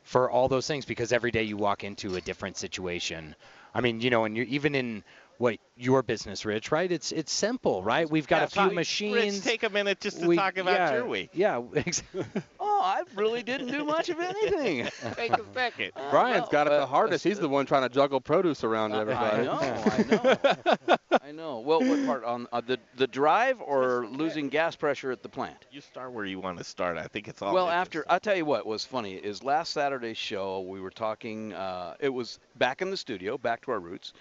for 0.03 0.31
all 0.31 0.49
those 0.49 0.67
things 0.67 0.85
because 0.85 1.13
every 1.13 1.31
day 1.31 1.43
you 1.43 1.57
walk 1.57 1.85
into 1.85 2.17
a 2.17 2.21
different 2.21 2.57
situation. 2.57 3.35
I 3.75 3.81
mean, 3.81 4.01
you 4.01 4.11
know, 4.11 4.25
and 4.25 4.37
you're 4.37 4.47
even 4.47 4.75
in 4.75 5.05
what 5.37 5.59
your 5.77 6.03
business, 6.03 6.45
Rich, 6.45 6.73
right? 6.73 6.91
It's 6.91 7.13
it's 7.13 7.33
simple, 7.33 7.83
right? 7.83 8.11
We've 8.11 8.27
got 8.27 8.39
Yeah, 8.39 8.45
a 8.45 8.49
few 8.49 8.63
talk- 8.63 8.73
machines. 8.75 9.35
Rich, 9.37 9.45
take 9.45 9.63
a 9.63 9.69
minute 9.71 10.01
just 10.01 10.21
to 10.21 10.27
we- 10.27 10.37
talk 10.37 10.57
about 10.59 10.73
yeah, 10.75 10.95
your 10.95 11.07
week. 11.07 11.31
Yeah, 11.33 11.63
Exactly. 11.75 12.25
Oh, 12.59 12.78
I 12.99 13.05
really 13.15 13.45
didn't 13.45 13.69
do 13.69 13.85
much 13.85 14.09
of 14.09 14.19
anything. 14.19 14.89
Take 15.15 15.33
a 15.33 15.45
second. 15.55 15.93
Brian's 16.11 16.41
well, 16.43 16.49
got 16.51 16.67
it 16.67 16.73
uh, 16.73 16.81
the 16.81 16.87
hardest. 16.87 17.23
He's 17.23 17.39
the 17.39 17.49
one 17.49 17.65
trying 17.65 17.83
to 17.83 17.89
juggle 17.89 18.21
produce 18.21 18.65
around 18.65 18.93
I 18.93 19.01
everybody. 19.01 19.45
know, 19.45 19.53
I 19.61 20.03
know, 20.11 20.97
I 21.23 21.33
know. 21.33 21.61
Well, 21.61 21.81
what 21.81 22.05
part 22.07 22.25
on 22.25 22.49
uh, 22.53 22.61
the 22.61 22.79
the 22.97 23.07
drive 23.07 23.61
or 23.61 24.09
losing 24.09 24.49
gas 24.49 24.75
pressure 24.75 25.13
at 25.13 25.23
the 25.23 25.29
plant? 25.29 25.67
You 25.71 25.81
start 25.81 26.13
where 26.13 26.25
you 26.25 26.41
want 26.41 26.59
to 26.59 26.65
start. 26.65 26.99
I 26.99 27.07
think 27.07 27.29
it's 27.29 27.41
all. 27.41 27.55
Well, 27.55 27.69
after. 27.69 28.05
I'll 28.09 28.19
tell 28.19 28.37
you 28.37 28.45
what 28.45 28.67
was 28.67 28.85
funny 28.85 29.15
is 29.15 29.45
last 29.45 29.73
Saturday's 29.73 30.19
show 30.19 30.63
we 30.63 30.81
were 30.81 30.91
talking. 30.91 31.53
Uh, 31.53 31.95
it 32.01 32.09
was 32.09 32.41
back 32.57 32.83
in 32.83 32.91
the 32.91 32.97
studio, 32.97 33.39
back 33.39 33.63
to 33.67 33.71
our 33.71 33.81
roots, 33.81 34.13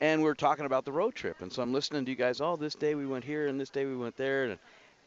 and 0.00 0.20
we 0.20 0.28
were 0.28 0.36
talking 0.36 0.66
about 0.66 0.84
the 0.84 0.92
road 0.92 1.16
trip. 1.16 1.42
And 1.42 1.52
so 1.52 1.62
I'm 1.62 1.72
listening 1.72 2.04
to 2.04 2.10
you 2.12 2.16
guys. 2.16 2.40
Oh, 2.40 2.54
this 2.54 2.76
day 2.76 2.94
we 2.94 3.06
went 3.06 3.24
here, 3.24 3.48
and 3.48 3.58
this 3.58 3.70
day 3.70 3.86
we 3.86 3.96
went 3.96 4.16
there, 4.16 4.44
and 4.44 4.58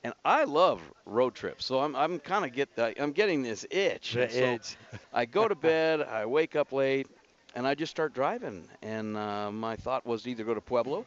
and 0.04 0.14
I 0.26 0.44
love 0.44 0.82
road 1.06 1.34
trips. 1.36 1.66
So 1.66 1.80
I'm 1.80 1.96
I'm 1.96 2.20
kind 2.20 2.46
of 2.46 2.54
get 2.54 2.70
I'm 3.00 3.12
getting 3.12 3.42
this 3.42 3.66
itch. 3.70 4.14
The 4.14 4.30
so 4.30 4.40
itch. 4.40 4.76
I 5.14 5.26
go 5.26 5.48
to 5.48 5.56
bed. 5.56 6.02
I 6.02 6.26
wake 6.26 6.56
up 6.56 6.72
late, 6.72 7.08
and 7.56 7.68
I 7.68 7.76
just 7.76 7.92
start 7.92 8.14
driving. 8.14 8.68
And 8.82 9.18
uh, 9.18 9.52
my 9.52 9.76
thought 9.76 10.06
was 10.06 10.24
to 10.24 10.32
either 10.32 10.44
go 10.44 10.54
to 10.54 10.62
Pueblo, 10.62 11.06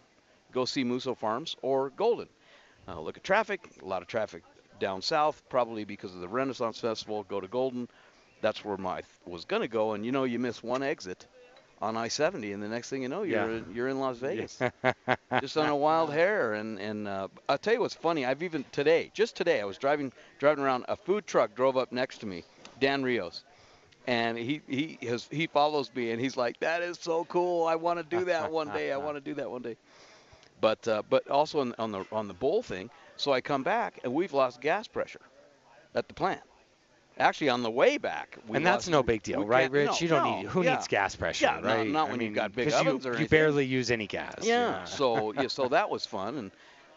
go 0.52 0.64
see 0.64 0.84
Musso 0.84 1.14
Farms, 1.14 1.56
or 1.62 1.90
Golden. 1.90 2.28
Uh, 2.88 3.00
look 3.00 3.16
at 3.16 3.24
traffic. 3.24 3.60
A 3.82 3.84
lot 3.84 4.02
of 4.02 4.08
traffic 4.08 4.42
down 4.78 5.02
south, 5.02 5.42
probably 5.48 5.84
because 5.84 6.14
of 6.14 6.20
the 6.20 6.28
Renaissance 6.28 6.80
Festival. 6.80 7.24
Go 7.24 7.40
to 7.40 7.48
Golden. 7.48 7.88
That's 8.42 8.64
where 8.64 8.76
my 8.76 9.02
was 9.26 9.44
going 9.44 9.62
to 9.62 9.68
go. 9.68 9.92
And 9.92 10.04
you 10.04 10.12
know, 10.12 10.24
you 10.24 10.38
miss 10.38 10.62
one 10.62 10.82
exit 10.82 11.26
on 11.80 11.96
I-70, 11.96 12.52
and 12.54 12.62
the 12.62 12.68
next 12.68 12.90
thing 12.90 13.02
you 13.02 13.08
know, 13.08 13.22
you're 13.22 13.50
Yeah. 13.50 13.58
in, 13.58 13.70
you're 13.74 13.88
in 13.88 13.98
Las 14.00 14.18
Vegas, 14.18 14.64
just 15.40 15.56
on 15.56 15.68
a 15.68 15.76
wild 15.76 16.12
hair. 16.12 16.54
And 16.54 16.78
and 16.80 17.08
uh, 17.08 17.28
I'll 17.48 17.58
tell 17.58 17.74
you 17.74 17.80
what's 17.80 17.94
funny. 17.94 18.24
I've 18.24 18.42
even 18.42 18.64
today, 18.72 19.10
just 19.14 19.36
today, 19.36 19.60
I 19.60 19.64
was 19.64 19.78
driving 19.78 20.12
driving 20.38 20.64
around. 20.64 20.84
A 20.88 20.96
food 20.96 21.26
truck 21.26 21.54
drove 21.54 21.76
up 21.76 21.92
next 21.92 22.18
to 22.18 22.26
me, 22.26 22.44
Dan 22.80 23.02
Rios. 23.02 23.44
And 24.06 24.36
he 24.38 24.62
he 24.68 24.98
has 25.06 25.28
he 25.30 25.46
follows 25.46 25.90
me 25.94 26.10
and 26.12 26.20
he's 26.20 26.36
like, 26.36 26.58
that 26.60 26.82
is 26.82 26.98
so 27.00 27.24
cool. 27.26 27.66
I 27.66 27.76
want 27.76 27.98
to 27.98 28.04
do 28.04 28.24
that 28.26 28.50
one 28.50 28.70
day. 28.70 28.92
I 28.92 28.96
want 28.98 29.16
to 29.16 29.20
do 29.20 29.34
that 29.34 29.50
one 29.50 29.62
day. 29.62 29.76
But 30.60 30.86
uh, 30.88 31.02
but 31.08 31.28
also 31.28 31.60
on, 31.60 31.74
on 31.78 31.92
the 31.92 32.04
on 32.12 32.28
the 32.28 32.34
bowl 32.34 32.62
thing. 32.62 32.90
So 33.16 33.32
I 33.32 33.40
come 33.40 33.62
back 33.62 33.98
and 34.04 34.12
we've 34.14 34.32
lost 34.32 34.60
gas 34.60 34.86
pressure 34.88 35.20
at 35.94 36.08
the 36.08 36.14
plant. 36.14 36.40
Actually, 37.18 37.48
on 37.48 37.62
the 37.62 37.70
way 37.70 37.96
back, 37.96 38.36
we 38.46 38.56
and 38.58 38.66
that's 38.66 38.86
lost- 38.86 38.90
no 38.90 39.02
big 39.02 39.22
deal, 39.22 39.44
right, 39.46 39.70
Rich? 39.70 39.86
no, 39.86 39.96
you 40.00 40.08
don't 40.08 40.24
no, 40.30 40.36
need. 40.40 40.46
Who 40.48 40.62
yeah. 40.62 40.74
needs 40.74 40.86
gas 40.86 41.16
pressure, 41.16 41.46
Yeah, 41.46 41.60
not- 41.60 41.64
right? 41.64 41.88
not 41.90 42.08
I 42.08 42.10
when 42.10 42.20
you've 42.20 42.28
mean, 42.28 42.34
got 42.34 42.54
big 42.54 42.68
'cause 42.70 42.82
you, 42.82 42.90
ovens 42.90 43.06
or 43.06 43.18
you 43.18 43.26
barely 43.26 43.64
use 43.64 43.90
any 43.90 44.06
gas. 44.06 44.34
Yeah. 44.42 44.84
So 44.84 45.32
yeah, 45.32 45.48
so 45.48 45.68
that 45.68 45.88
was 45.88 46.04
fun, 46.04 46.36
and 46.36 46.50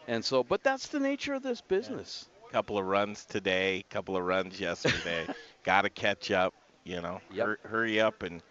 and 0.10 0.26
so, 0.26 0.44
but 0.44 0.62
that's 0.64 0.88
the 0.88 1.00
nature 1.00 1.34
of 1.36 1.44
this 1.44 1.62
business. 1.62 2.28
couple 2.52 2.78
of 2.78 2.86
runs 2.86 3.26
today, 3.26 3.86
couple 3.90 4.18
of 4.18 4.24
runs 4.24 4.60
yesterday. 4.60 5.26
Got 5.64 5.84
to 5.84 5.90
catch 5.90 6.32
up. 6.32 6.54
You 6.84 7.02
know, 7.02 7.22
Yep. 7.32 7.46
Hur- 7.46 7.60
hurry 7.64 8.02
up 8.02 8.24
and 8.24 8.42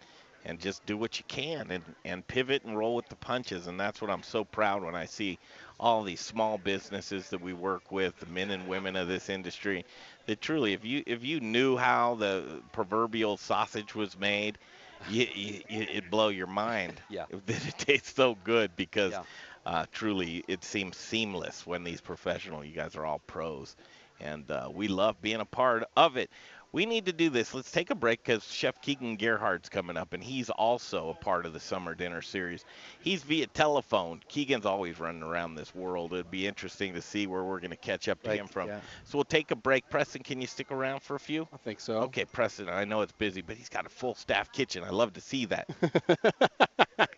and 0.45 0.57
just 0.57 0.85
do 0.85 0.95
what 0.95 1.19
you 1.19 1.25
can 1.27 1.69
and 1.69 1.83
and 2.05 2.25
pivot 2.25 2.63
and 2.63 2.77
roll 2.77 2.95
with 2.95 3.09
the 3.09 3.15
punches. 3.17 3.67
And 3.67 3.77
that's 3.79 4.01
what 4.01 4.09
I'm 4.09 4.23
so 4.23 4.43
proud 4.45 4.83
when 4.83 4.95
I 4.95 5.05
see 5.05 5.37
all 5.81 6.01
these 6.03 6.21
small 6.21 6.57
businesses 6.57 7.29
that 7.29 7.41
we 7.41 7.51
work 7.53 7.91
with, 7.91 8.17
the 8.19 8.25
men 8.27 8.49
and 8.51 8.67
women 8.67 8.95
of 8.95 9.07
this 9.09 9.27
industry. 9.29 9.85
That 10.29 10.41
truly, 10.41 10.73
if 10.73 10.85
you 10.85 11.03
if 11.07 11.23
you 11.25 11.41
knew 11.41 11.77
how 11.77 12.15
the 12.15 12.63
proverbial 12.71 13.37
sausage 13.37 13.95
was 13.95 14.17
made, 14.17 14.57
you, 15.05 15.27
you, 15.33 15.61
it'd 15.67 16.09
blow 16.09 16.29
your 16.29 16.47
mind. 16.47 17.01
Yeah. 17.09 17.25
That 17.31 17.67
it 17.67 17.77
tastes 17.77 18.13
so 18.15 18.35
good 18.35 18.75
because 18.75 19.19
Yeah. 19.19 19.23
uh, 19.65 19.85
truly 19.91 20.43
it 20.47 20.63
seems 20.63 20.97
seamless 20.97 21.65
when 21.65 21.83
these 21.83 22.01
professional 22.01 22.63
you 22.63 22.73
guys 22.73 22.95
are 22.95 23.05
all 23.05 23.19
pros 23.27 23.75
and 24.19 24.49
uh, 24.51 24.69
we 24.73 24.87
love 24.87 25.21
being 25.21 25.41
a 25.41 25.45
part 25.45 25.83
of 25.95 26.17
it 26.17 26.31
we 26.71 26.85
need 26.85 27.05
to 27.05 27.13
do 27.13 27.29
this 27.29 27.53
let's 27.53 27.71
take 27.71 27.89
a 27.89 27.95
break 27.95 28.23
because 28.23 28.43
chef 28.45 28.79
keegan 28.81 29.17
gerhard's 29.17 29.69
coming 29.69 29.97
up 29.97 30.13
and 30.13 30.23
he's 30.23 30.49
also 30.49 31.09
a 31.09 31.13
part 31.13 31.45
of 31.45 31.53
the 31.53 31.59
summer 31.59 31.95
dinner 31.95 32.21
series 32.21 32.63
he's 33.01 33.23
via 33.23 33.47
telephone 33.47 34.21
keegan's 34.27 34.65
always 34.65 34.99
running 34.99 35.23
around 35.23 35.55
this 35.55 35.73
world 35.73 36.13
it'd 36.13 36.29
be 36.31 36.45
interesting 36.47 36.93
to 36.93 37.01
see 37.01 37.27
where 37.27 37.43
we're 37.43 37.59
going 37.59 37.71
to 37.71 37.77
catch 37.77 38.07
up 38.07 38.21
to 38.21 38.29
Like, 38.29 38.39
him 38.39 38.47
from 38.47 38.67
yeah. 38.67 38.79
so 39.03 39.17
we'll 39.17 39.25
take 39.25 39.51
a 39.51 39.55
break 39.55 39.89
preston 39.89 40.21
can 40.23 40.39
you 40.41 40.47
stick 40.47 40.71
around 40.71 41.01
for 41.01 41.15
a 41.15 41.19
few 41.19 41.47
I 41.53 41.57
think 41.57 41.79
so. 41.79 41.97
Okay, 41.99 42.25
Preston, 42.25 42.69
I 42.69 42.85
know 42.85 43.01
it's 43.01 43.11
busy, 43.11 43.41
but 43.41 43.57
he's 43.57 43.69
got 43.69 43.85
a 43.85 43.89
full 43.89 44.15
staff 44.15 44.51
kitchen. 44.51 44.83
I 44.83 44.89
love 44.91 45.13
to 45.13 45.21
see 45.21 45.45
that. 45.45 45.67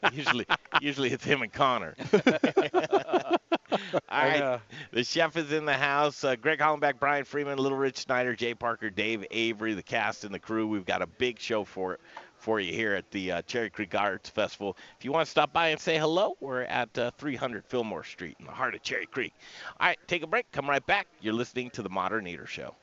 usually, 0.14 0.46
usually 0.82 1.10
it's 1.12 1.24
him 1.24 1.42
and 1.42 1.52
Connor. 1.52 1.96
All 4.10 4.26
right, 4.26 4.60
the 4.92 5.04
chef 5.04 5.38
is 5.38 5.52
in 5.52 5.66
the 5.66 5.74
house. 5.74 6.24
Uh, 6.24 6.36
Greg 6.36 6.60
Hollenbeck, 6.60 7.00
Brian 7.00 7.26
Freeman, 7.26 7.58
Little 7.58 7.78
Rich 7.78 7.98
Snyder, 7.98 8.36
Jay 8.36 8.54
Parker, 8.54 8.90
Dave 8.90 9.26
Avery, 9.32 9.74
the 9.74 9.84
cast 9.84 10.24
and 10.24 10.34
the 10.34 10.40
crew. 10.40 10.68
We've 10.68 10.86
got 10.86 11.02
a 11.02 11.08
big 11.08 11.40
show 11.40 11.64
for 11.64 12.00
for 12.38 12.60
you 12.60 12.74
here 12.74 12.96
at 12.96 13.10
the 13.12 13.32
uh, 13.32 13.42
Cherry 13.44 13.70
Creek 13.70 13.94
Arts 13.94 14.30
Festival. 14.30 14.76
If 14.98 15.06
you 15.06 15.12
want 15.12 15.26
to 15.26 15.32
stop 15.32 15.54
by 15.54 15.70
and 15.70 15.80
say 15.80 15.98
hello, 15.98 16.36
we're 16.40 16.64
at 16.64 16.98
uh, 16.98 17.12
300 17.18 17.64
Fillmore 17.66 18.04
Street 18.04 18.36
in 18.40 18.46
the 18.48 18.52
heart 18.52 18.74
of 18.74 18.82
Cherry 18.82 19.06
Creek. 19.06 19.34
All 19.80 19.88
right, 19.88 20.00
take 20.08 20.24
a 20.24 20.28
break. 20.28 20.52
Come 20.52 20.68
right 20.68 20.86
back. 20.86 21.08
You're 21.22 21.36
listening 21.36 21.70
to 21.72 21.84
the 21.84 21.90
Modern 21.90 22.26
Eater 22.26 22.48
Show. 22.48 22.76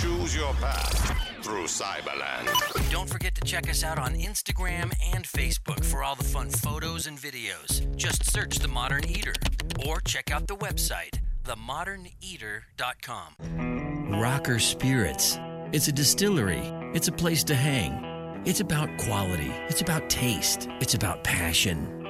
Choose 0.00 0.36
your 0.36 0.52
path 0.54 1.35
through 1.46 1.68
Cyberland. 1.68 2.50
Don't 2.90 3.08
forget 3.08 3.36
to 3.36 3.40
check 3.42 3.70
us 3.70 3.84
out 3.84 4.00
on 4.00 4.14
Instagram 4.14 4.92
and 5.14 5.24
Facebook 5.24 5.84
for 5.84 6.02
all 6.02 6.16
the 6.16 6.24
fun 6.24 6.50
photos 6.50 7.06
and 7.06 7.16
videos. 7.16 7.86
Just 7.94 8.28
search 8.32 8.58
The 8.58 8.66
Modern 8.66 9.04
Eater 9.04 9.34
or 9.86 10.00
check 10.00 10.32
out 10.32 10.48
the 10.48 10.56
website, 10.56 11.20
themoderneater.com. 11.44 14.10
Rocker 14.20 14.58
Spirits. 14.58 15.38
It's 15.72 15.86
a 15.86 15.92
distillery, 15.92 16.62
it's 16.94 17.06
a 17.06 17.12
place 17.12 17.44
to 17.44 17.54
hang. 17.54 18.42
It's 18.44 18.58
about 18.58 18.88
quality, 18.98 19.52
it's 19.68 19.82
about 19.82 20.10
taste, 20.10 20.66
it's 20.80 20.94
about 20.94 21.22
passion. 21.22 22.05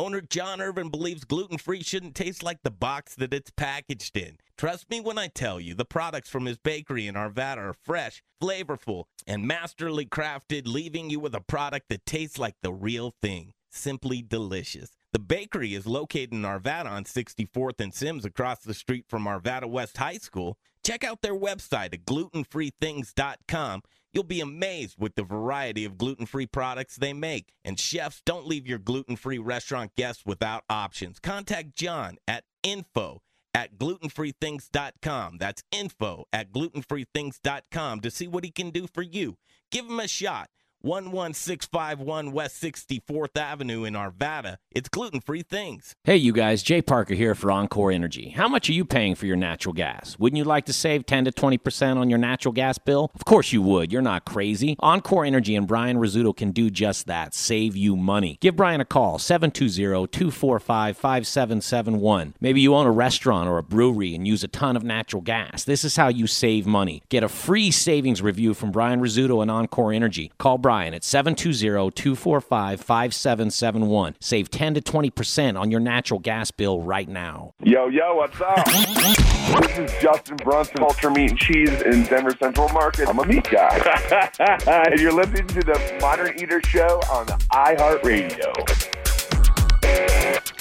Owner 0.00 0.22
John 0.22 0.62
Irvin 0.62 0.88
believes 0.88 1.24
gluten 1.24 1.58
free 1.58 1.82
shouldn't 1.82 2.14
taste 2.14 2.42
like 2.42 2.62
the 2.62 2.70
box 2.70 3.14
that 3.16 3.34
it's 3.34 3.50
packaged 3.50 4.16
in. 4.16 4.38
Trust 4.56 4.88
me 4.88 4.98
when 4.98 5.18
I 5.18 5.26
tell 5.26 5.60
you, 5.60 5.74
the 5.74 5.84
products 5.84 6.30
from 6.30 6.46
his 6.46 6.56
bakery 6.56 7.06
in 7.06 7.16
Arvada 7.16 7.58
are 7.58 7.74
fresh, 7.74 8.22
flavorful, 8.42 9.04
and 9.26 9.46
masterly 9.46 10.06
crafted, 10.06 10.62
leaving 10.66 11.10
you 11.10 11.20
with 11.20 11.34
a 11.34 11.42
product 11.42 11.90
that 11.90 12.06
tastes 12.06 12.38
like 12.38 12.54
the 12.62 12.72
real 12.72 13.14
thing. 13.20 13.52
Simply 13.70 14.22
delicious. 14.22 14.92
The 15.12 15.18
bakery 15.18 15.74
is 15.74 15.86
located 15.86 16.32
in 16.32 16.44
Arvada 16.44 16.90
on 16.90 17.04
64th 17.04 17.78
and 17.78 17.92
Sims 17.92 18.24
across 18.24 18.60
the 18.60 18.72
street 18.72 19.04
from 19.06 19.26
Arvada 19.26 19.68
West 19.68 19.98
High 19.98 20.16
School. 20.16 20.56
Check 20.82 21.04
out 21.04 21.20
their 21.20 21.38
website 21.38 21.92
at 21.92 22.06
glutenfreethings.com. 22.06 23.82
You'll 24.12 24.24
be 24.24 24.40
amazed 24.40 24.96
with 24.98 25.14
the 25.14 25.22
variety 25.22 25.84
of 25.84 25.96
gluten 25.96 26.26
free 26.26 26.46
products 26.46 26.96
they 26.96 27.12
make. 27.12 27.52
And 27.64 27.78
chefs, 27.78 28.22
don't 28.24 28.46
leave 28.46 28.66
your 28.66 28.78
gluten 28.78 29.16
free 29.16 29.38
restaurant 29.38 29.94
guests 29.96 30.24
without 30.26 30.64
options. 30.68 31.18
Contact 31.18 31.76
John 31.76 32.16
at 32.26 32.44
info 32.62 33.22
at 33.54 33.78
glutenfreethings.com. 33.78 35.38
That's 35.38 35.62
info 35.70 36.24
at 36.32 36.52
glutenfreethings.com 36.52 38.00
to 38.00 38.10
see 38.10 38.26
what 38.26 38.44
he 38.44 38.50
can 38.50 38.70
do 38.70 38.86
for 38.92 39.02
you. 39.02 39.38
Give 39.70 39.86
him 39.86 40.00
a 40.00 40.08
shot. 40.08 40.50
11651 40.82 42.32
West 42.32 42.62
64th 42.62 43.36
Avenue 43.36 43.84
in 43.84 43.92
Arvada. 43.92 44.56
It's 44.70 44.88
gluten 44.88 45.20
free 45.20 45.42
things. 45.42 45.94
Hey, 46.04 46.16
you 46.16 46.32
guys, 46.32 46.62
Jay 46.62 46.80
Parker 46.80 47.12
here 47.12 47.34
for 47.34 47.50
Encore 47.50 47.92
Energy. 47.92 48.30
How 48.30 48.48
much 48.48 48.70
are 48.70 48.72
you 48.72 48.86
paying 48.86 49.14
for 49.14 49.26
your 49.26 49.36
natural 49.36 49.74
gas? 49.74 50.18
Wouldn't 50.18 50.38
you 50.38 50.44
like 50.44 50.64
to 50.66 50.72
save 50.72 51.04
10 51.04 51.26
to 51.26 51.32
20% 51.32 51.98
on 51.98 52.08
your 52.08 52.18
natural 52.18 52.52
gas 52.52 52.78
bill? 52.78 53.10
Of 53.14 53.26
course 53.26 53.52
you 53.52 53.60
would. 53.60 53.92
You're 53.92 54.00
not 54.00 54.24
crazy. 54.24 54.76
Encore 54.80 55.26
Energy 55.26 55.54
and 55.54 55.66
Brian 55.66 55.98
Rizzuto 55.98 56.34
can 56.34 56.50
do 56.50 56.70
just 56.70 57.06
that 57.08 57.34
save 57.34 57.76
you 57.76 57.94
money. 57.94 58.38
Give 58.40 58.56
Brian 58.56 58.80
a 58.80 58.86
call, 58.86 59.18
720 59.18 60.06
245 60.06 60.96
5771. 60.96 62.34
Maybe 62.40 62.62
you 62.62 62.74
own 62.74 62.86
a 62.86 62.90
restaurant 62.90 63.50
or 63.50 63.58
a 63.58 63.62
brewery 63.62 64.14
and 64.14 64.26
use 64.26 64.42
a 64.42 64.48
ton 64.48 64.76
of 64.76 64.82
natural 64.82 65.20
gas. 65.20 65.64
This 65.64 65.84
is 65.84 65.96
how 65.96 66.08
you 66.08 66.26
save 66.26 66.66
money. 66.66 67.02
Get 67.10 67.22
a 67.22 67.28
free 67.28 67.70
savings 67.70 68.22
review 68.22 68.54
from 68.54 68.70
Brian 68.70 69.00
Rizzuto 69.00 69.42
and 69.42 69.50
Encore 69.50 69.92
Energy. 69.92 70.32
Call 70.38 70.56
Brian 70.56 70.69
at 70.70 71.02
720 71.02 71.90
245 71.90 72.80
5771. 72.80 74.14
Save 74.20 74.50
10 74.50 74.74
to 74.74 74.80
20% 74.80 75.60
on 75.60 75.70
your 75.70 75.80
natural 75.80 76.20
gas 76.20 76.50
bill 76.52 76.80
right 76.80 77.08
now. 77.08 77.54
Yo, 77.62 77.88
yo, 77.88 78.14
what's 78.14 78.40
up? 78.40 78.64
this 78.66 79.78
is 79.78 79.92
Justin 80.00 80.36
Brunson, 80.36 80.76
Culture 80.76 81.10
Meat 81.10 81.30
and 81.30 81.38
Cheese 81.38 81.82
in 81.82 82.04
Denver 82.04 82.36
Central 82.38 82.68
Market. 82.68 83.08
I'm 83.08 83.18
a 83.18 83.26
meat 83.26 83.48
guy. 83.50 84.30
and 84.68 85.00
you're 85.00 85.12
listening 85.12 85.48
to 85.48 85.60
the 85.60 85.98
Modern 86.00 86.38
Eater 86.40 86.62
Show 86.62 87.00
on 87.10 87.26
the 87.26 87.32
iHeartRadio. 87.50 89.00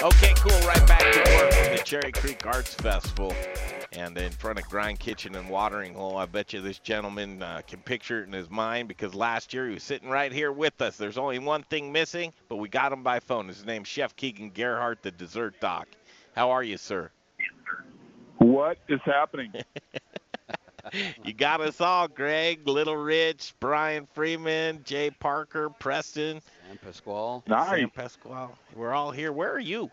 Okay, 0.01 0.33
cool. 0.37 0.67
Right 0.67 0.87
back 0.87 1.01
to 1.01 1.37
work 1.37 1.53
from 1.53 1.75
the 1.75 1.81
Cherry 1.83 2.11
Creek 2.11 2.47
Arts 2.47 2.73
Festival. 2.73 3.33
And 3.91 4.15
in 4.17 4.31
front 4.31 4.59
of 4.59 4.69
Grind 4.69 4.99
Kitchen 4.99 5.35
and 5.35 5.49
Watering 5.49 5.95
Hole, 5.95 6.17
I 6.17 6.27
bet 6.27 6.53
you 6.53 6.61
this 6.61 6.77
gentleman 6.77 7.41
uh, 7.41 7.61
can 7.67 7.79
picture 7.79 8.21
it 8.21 8.27
in 8.27 8.33
his 8.33 8.49
mind 8.49 8.87
because 8.87 9.15
last 9.15 9.51
year 9.51 9.67
he 9.67 9.73
was 9.73 9.83
sitting 9.83 10.09
right 10.09 10.31
here 10.31 10.51
with 10.51 10.79
us. 10.81 10.95
There's 10.95 11.17
only 11.17 11.39
one 11.39 11.63
thing 11.63 11.91
missing, 11.91 12.31
but 12.49 12.57
we 12.57 12.69
got 12.69 12.93
him 12.93 13.01
by 13.01 13.19
phone. 13.19 13.47
His 13.47 13.65
name's 13.65 13.87
Chef 13.87 14.15
Keegan 14.15 14.51
Gerhard, 14.51 14.99
the 15.01 15.09
dessert 15.09 15.59
doc. 15.59 15.87
How 16.35 16.51
are 16.51 16.63
you, 16.63 16.77
sir? 16.77 17.09
What 18.37 18.77
is 18.87 18.99
happening? 19.05 19.51
you 21.25 21.33
got 21.33 21.59
us 21.59 21.81
all, 21.81 22.07
Greg, 22.07 22.67
Little 22.67 22.95
Rich, 22.95 23.55
Brian 23.59 24.07
Freeman, 24.13 24.81
Jay 24.83 25.09
Parker, 25.09 25.69
Preston. 25.69 26.41
Sam 26.67 26.77
Pasquale. 26.77 27.41
Nice. 27.47 27.79
Sam 27.79 27.89
Pasquale. 27.89 28.51
We're 28.75 28.93
all 28.93 29.09
here. 29.11 29.31
Where 29.31 29.51
are 29.51 29.59
you? 29.59 29.89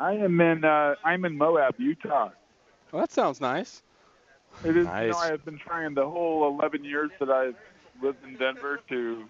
I 0.00 0.14
am 0.14 0.40
in 0.40 0.64
uh, 0.64 0.94
I'm 1.04 1.24
in 1.24 1.36
Moab, 1.36 1.74
Utah. 1.78 2.30
Well, 2.92 3.00
that 3.00 3.10
sounds 3.10 3.40
nice. 3.40 3.82
It 4.64 4.70
is. 4.70 4.76
You 4.76 4.82
Nice. 4.84 5.12
know, 5.12 5.18
I 5.18 5.26
have 5.28 5.44
been 5.44 5.58
trying 5.58 5.94
the 5.94 6.08
whole 6.08 6.46
11 6.46 6.84
years 6.84 7.10
that 7.18 7.30
I've 7.30 7.56
lived 8.02 8.22
in 8.24 8.36
Denver 8.36 8.80
to 8.90 9.24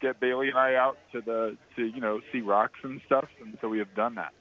get 0.00 0.20
Bailey 0.20 0.48
and 0.48 0.56
I 0.58 0.76
out 0.76 0.96
to 1.12 1.20
the 1.20 1.56
to 1.76 1.84
you 1.84 2.00
know 2.00 2.20
see 2.32 2.40
rocks 2.40 2.78
and 2.82 3.00
stuff, 3.06 3.28
and 3.42 3.58
so 3.60 3.68
we 3.68 3.78
have 3.78 3.94
done 3.94 4.14
that. 4.14 4.32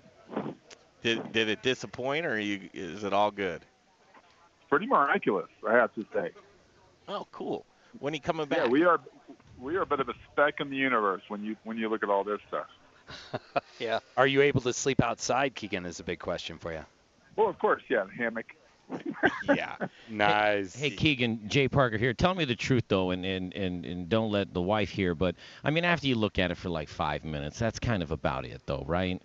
Did 1.01 1.31
did 1.33 1.50
it 1.50 1.62
disappoint, 1.63 2.25
or 2.25 2.39
you, 2.39 2.70
is 2.74 3.03
it 3.03 3.11
all 3.11 3.31
good? 3.31 3.61
Pretty 4.70 4.85
miraculous, 4.85 5.50
I 5.68 5.74
have 5.74 5.94
to 5.96 6.05
say. 6.13 6.31
Oh, 7.07 7.27
cool. 7.31 7.66
When 8.00 8.13
are 8.13 8.16
you 8.16 8.22
coming 8.22 8.46
back? 8.48 8.59
Yeah, 8.59 8.68
we 8.68 8.83
are 8.85 9.00
we 9.59 9.75
are 9.77 9.81
a 9.81 9.85
bit 9.85 10.00
of 10.00 10.09
a 10.09 10.13
speck 10.31 10.59
in 10.59 10.70
the 10.70 10.77
universe 10.77 11.24
when 11.27 11.44
you 11.44 11.55
when 11.63 11.77
you 11.77 11.89
look 11.89 12.03
at 12.03 12.09
all 12.09 12.24
this 12.24 12.39
stuff. 12.48 12.68
Yeah. 13.79 14.00
Are 14.16 14.27
you 14.27 14.42
able 14.42 14.61
to 14.61 14.72
sleep 14.74 15.01
outside, 15.01 15.55
Keegan? 15.55 15.85
Is 15.85 16.00
a 16.00 16.03
big 16.03 16.20
question 16.20 16.57
for 16.57 16.72
you. 16.72 16.85
Well, 17.35 17.50
of 17.50 17.57
course, 17.59 17.81
yeah, 17.89 18.05
hammock. 18.17 18.46
yeah. 19.55 19.75
Nice. 20.09 20.75
Hey 20.75 20.89
Keegan, 20.91 21.48
Jay 21.48 21.67
Parker 21.67 21.98
here. 21.98 22.13
Tell 22.13 22.35
me 22.35 22.46
the 22.46 22.55
truth 22.55 22.83
though, 22.89 23.11
and, 23.11 23.25
and, 23.25 23.53
and, 23.53 23.85
and 23.85 24.09
don't 24.09 24.29
let 24.31 24.53
the 24.53 24.61
wife 24.61 24.89
hear. 24.89 25.15
But 25.15 25.35
I 25.63 25.72
mean, 25.72 25.85
after 25.85 26.05
you 26.07 26.15
look 26.15 26.37
at 26.37 26.51
it 26.51 26.57
for 26.57 26.69
like 26.69 26.89
five 26.89 27.24
minutes, 27.24 27.57
that's 27.57 27.79
kind 27.79 28.03
of 28.03 28.11
about 28.11 28.46
it, 28.46 28.61
though, 28.65 28.83
right? 28.85 29.22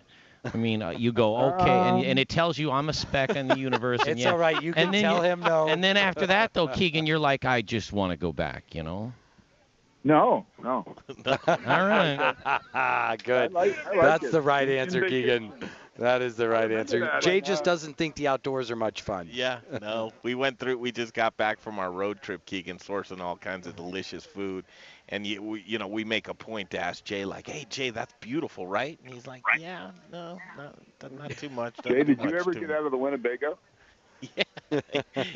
I 0.51 0.55
mean, 0.57 0.81
uh, 0.81 0.91
you 0.91 1.11
go 1.11 1.35
okay, 1.53 1.69
and, 1.69 2.03
and 2.05 2.17
it 2.17 2.29
tells 2.29 2.57
you 2.57 2.71
I'm 2.71 2.87
a 2.89 2.93
speck 2.93 3.35
in 3.35 3.47
the 3.49 3.59
universe. 3.59 3.99
and 4.01 4.11
It's 4.11 4.21
yeah. 4.21 4.31
all 4.31 4.37
right. 4.37 4.59
You 4.63 4.73
can 4.73 4.85
and 4.85 4.93
then 4.93 5.03
tell 5.03 5.17
you- 5.17 5.23
him 5.31 5.41
no. 5.41 5.67
And 5.67 5.83
then 5.83 5.97
after 5.97 6.25
that, 6.27 6.53
though, 6.53 6.67
Keegan, 6.79 7.05
you're 7.05 7.19
like, 7.19 7.43
I 7.45 7.61
just 7.61 7.91
want 7.91 8.11
to 8.11 8.17
go 8.17 8.31
back, 8.31 8.63
you 8.73 8.81
know? 8.83 9.11
No, 10.05 10.45
no. 10.63 10.85
All 11.27 11.57
right. 11.67 12.33
Good. 13.23 13.51
I 13.51 13.53
like- 13.53 13.85
I 13.85 13.89
like 13.91 14.01
That's 14.01 14.23
it. 14.23 14.31
the 14.31 14.41
right 14.41 14.67
answer, 14.69 15.01
make 15.01 15.11
it- 15.11 15.21
Keegan. 15.23 15.51
That 15.99 16.21
is 16.21 16.35
the 16.37 16.47
right 16.47 16.71
answer. 16.71 17.11
Jay 17.19 17.35
Like, 17.35 17.43
just 17.43 17.63
doesn't 17.63 17.97
think 17.97 18.15
the 18.15 18.27
outdoors 18.27 18.71
are 18.71 18.75
much 18.75 19.01
fun. 19.01 19.27
Yeah, 19.31 19.59
no. 19.81 20.11
We 20.23 20.33
went 20.35 20.57
through. 20.59 20.77
We 20.77 20.91
just 20.91 21.13
got 21.13 21.35
back 21.37 21.59
from 21.59 21.77
our 21.79 21.91
road 21.91 22.21
trip, 22.21 22.45
Keegan, 22.45 22.77
sourcing 22.77 23.19
all 23.19 23.35
kinds 23.37 23.67
of 23.67 23.75
delicious 23.75 24.25
food, 24.25 24.65
and 25.09 25.25
you, 25.27 25.41
we, 25.43 25.61
you 25.61 25.77
know, 25.77 25.87
we 25.87 26.03
make 26.05 26.27
a 26.27 26.33
point 26.33 26.71
to 26.71 26.79
ask 26.79 27.03
Jay, 27.03 27.25
like, 27.25 27.47
"Hey, 27.47 27.65
Jay, 27.69 27.89
that's 27.89 28.13
beautiful, 28.21 28.65
right?" 28.65 28.97
And 29.03 29.13
he's 29.13 29.27
like, 29.27 29.43
"Yeah, 29.51 29.91
no, 30.11 30.39
not, 30.57 30.79
not 31.11 31.37
too 31.37 31.49
much." 31.49 31.75
not 31.83 31.83
Jay, 31.83 32.03
too 32.03 32.15
did 32.15 32.21
you 32.21 32.35
ever 32.35 32.53
get 32.53 32.69
me." 32.69 32.75
out 32.75 32.85
of 32.85 32.91
the 32.91 32.97
Winnebago? 32.97 33.59
Yeah, 34.21 34.43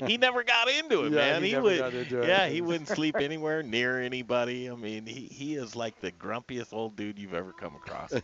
he 0.08 0.18
never 0.18 0.44
got 0.44 0.70
into 0.70 1.06
it, 1.06 1.14
Yeah, 1.14 1.34
man. 1.34 1.42
he 1.42 1.50
He, 1.50 1.52
never 1.52 1.64
would, 1.64 1.78
got 1.78 1.94
into 1.94 2.22
it. 2.22 2.28
yeah, 2.28 2.48
he 2.48 2.62
wouldn't 2.62 2.88
sleep 2.90 3.16
anywhere 3.20 3.64
near 3.64 4.02
anybody. 4.02 4.70
I 4.70 4.76
mean, 4.76 5.06
he, 5.06 5.28
he 5.32 5.56
is 5.56 5.76
like 5.76 6.00
the 6.00 6.12
grumpiest 6.12 6.74
old 6.74 6.96
dude 6.96 7.18
you've 7.20 7.34
ever 7.34 7.54
come 7.54 7.76
across. 7.76 8.22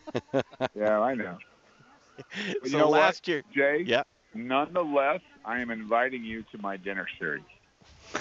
Yeah, 0.74 1.00
I 1.00 1.14
know. 1.14 1.38
So 2.46 2.54
you 2.64 2.78
know 2.78 2.88
what? 2.88 3.00
last 3.00 3.28
year, 3.28 3.42
Jay, 3.54 3.82
yeah, 3.86 4.02
nonetheless, 4.34 5.20
I 5.44 5.60
am 5.60 5.70
inviting 5.70 6.24
you 6.24 6.42
to 6.52 6.58
my 6.58 6.76
dinner 6.76 7.06
series. 7.18 7.42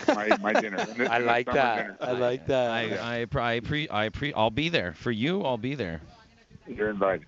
My, 0.07 0.29
my 0.41 0.53
dinner. 0.53 0.85
This 0.85 1.09
I 1.09 1.17
like 1.19 1.51
that. 1.51 1.75
dinner 1.77 1.97
I 1.99 2.05
series. 2.05 2.19
like 2.19 2.47
that. 2.47 2.71
I 2.71 3.21
I 3.21 3.25
pre- 3.25 3.41
I 3.43 3.59
pre 3.59 3.87
I 3.89 4.09
pre 4.09 4.33
I'll 4.33 4.49
be 4.51 4.69
there 4.69 4.93
for 4.93 5.11
you. 5.11 5.43
I'll 5.43 5.57
be 5.57 5.75
there. 5.75 6.01
You're 6.67 6.89
invited. 6.91 7.25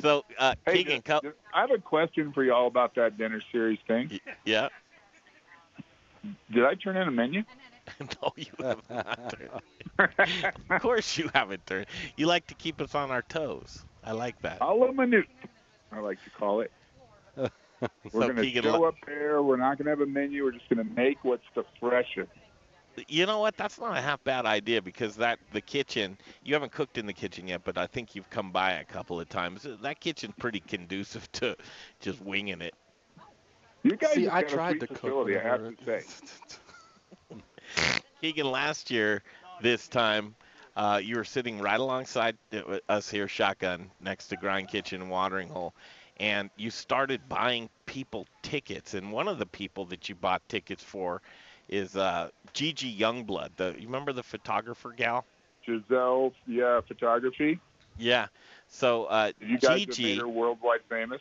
so 0.00 0.24
uh, 0.38 0.54
Hey, 0.66 0.78
Keegan, 0.78 0.96
just- 0.96 1.04
come, 1.04 1.20
just- 1.22 1.36
I 1.54 1.60
have 1.62 1.70
a 1.70 1.78
question 1.78 2.32
for 2.32 2.42
y'all 2.44 2.66
about 2.66 2.94
that 2.96 3.16
dinner 3.16 3.40
series 3.52 3.78
thing. 3.86 4.18
yeah. 4.44 4.68
Did 6.52 6.64
I 6.64 6.74
turn 6.74 6.96
in 6.96 7.06
a 7.08 7.10
menu? 7.12 7.44
no, 8.22 8.32
you 8.36 8.46
have 8.58 8.82
not 8.90 9.34
of 10.70 10.82
course 10.82 11.16
you 11.16 11.30
haven't 11.34 11.66
turned. 11.66 11.86
You 12.16 12.26
like 12.26 12.46
to 12.48 12.54
keep 12.54 12.80
us 12.80 12.94
on 12.94 13.10
our 13.10 13.22
toes. 13.22 13.84
I 14.04 14.12
like 14.12 14.40
that. 14.42 14.58
A 14.60 14.74
la 14.74 14.90
minute, 14.92 15.26
I 15.92 16.00
like 16.00 16.22
to 16.24 16.30
call 16.30 16.60
it. 16.60 16.72
We're 18.12 18.22
So 18.22 18.28
going 18.28 18.36
to 18.36 18.42
Keegan, 18.42 18.64
show 18.64 18.84
up 18.84 18.96
there. 19.06 19.42
We're 19.42 19.56
not 19.56 19.78
going 19.78 19.84
to 19.86 19.90
have 19.90 20.00
a 20.00 20.06
menu. 20.06 20.44
We're 20.44 20.52
just 20.52 20.68
going 20.68 20.86
to 20.86 20.94
make 20.94 21.24
what's 21.24 21.44
the 21.54 21.64
freshest. 21.80 22.30
You 23.06 23.26
know 23.26 23.38
what? 23.38 23.56
That's 23.56 23.78
not 23.78 23.96
a 23.96 24.00
half 24.00 24.22
bad 24.24 24.44
idea 24.46 24.82
because 24.82 25.16
that 25.16 25.38
the 25.52 25.60
kitchen. 25.60 26.18
You 26.42 26.54
haven't 26.54 26.72
cooked 26.72 26.98
in 26.98 27.06
the 27.06 27.12
kitchen 27.12 27.46
yet, 27.46 27.62
but 27.64 27.78
I 27.78 27.86
think 27.86 28.14
you've 28.14 28.28
come 28.30 28.50
by 28.50 28.72
a 28.72 28.84
couple 28.84 29.20
of 29.20 29.28
times. 29.28 29.66
That 29.82 30.00
kitchen's 30.00 30.34
pretty 30.38 30.60
conducive 30.60 31.30
to 31.32 31.56
just 32.00 32.20
winging 32.20 32.60
it. 32.60 32.74
You 33.84 33.96
guys 33.96 34.14
See, 34.14 34.28
I 34.28 34.42
tried 34.42 34.78
sweet 34.78 34.80
to 34.80 34.86
cook. 34.88 35.28
I 35.30 35.40
have 35.42 35.62
to 35.62 35.76
say. 35.84 36.04
Keegan, 38.20 38.50
last 38.50 38.90
year, 38.90 39.22
this 39.60 39.86
time, 39.88 40.34
uh, 40.78 41.00
you 41.02 41.16
were 41.16 41.24
sitting 41.24 41.58
right 41.60 41.80
alongside 41.80 42.38
uh, 42.52 42.78
us 42.88 43.10
here, 43.10 43.26
shotgun, 43.28 43.90
next 44.00 44.28
to 44.28 44.36
Grind 44.36 44.68
Kitchen 44.68 45.02
and 45.02 45.10
Watering 45.10 45.48
Hole, 45.48 45.74
and 46.20 46.50
you 46.56 46.70
started 46.70 47.28
buying 47.28 47.68
people 47.86 48.26
tickets. 48.42 48.94
And 48.94 49.12
one 49.12 49.28
of 49.28 49.38
the 49.38 49.46
people 49.46 49.84
that 49.86 50.08
you 50.08 50.14
bought 50.14 50.48
tickets 50.48 50.84
for 50.84 51.20
is 51.68 51.96
uh, 51.96 52.30
Gigi 52.54 52.96
Youngblood. 52.96 53.50
The 53.56 53.74
you 53.76 53.86
remember 53.86 54.12
the 54.12 54.22
photographer 54.22 54.94
gal? 54.96 55.24
Giselle, 55.66 56.32
yeah, 56.46 56.80
photography. 56.86 57.60
Yeah. 57.98 58.28
So 58.68 59.04
uh, 59.06 59.32
You 59.40 59.58
guys 59.58 59.80
have 59.80 59.88
Gigi, 59.88 60.02
made 60.04 60.18
her 60.18 60.28
worldwide 60.28 60.80
famous. 60.88 61.20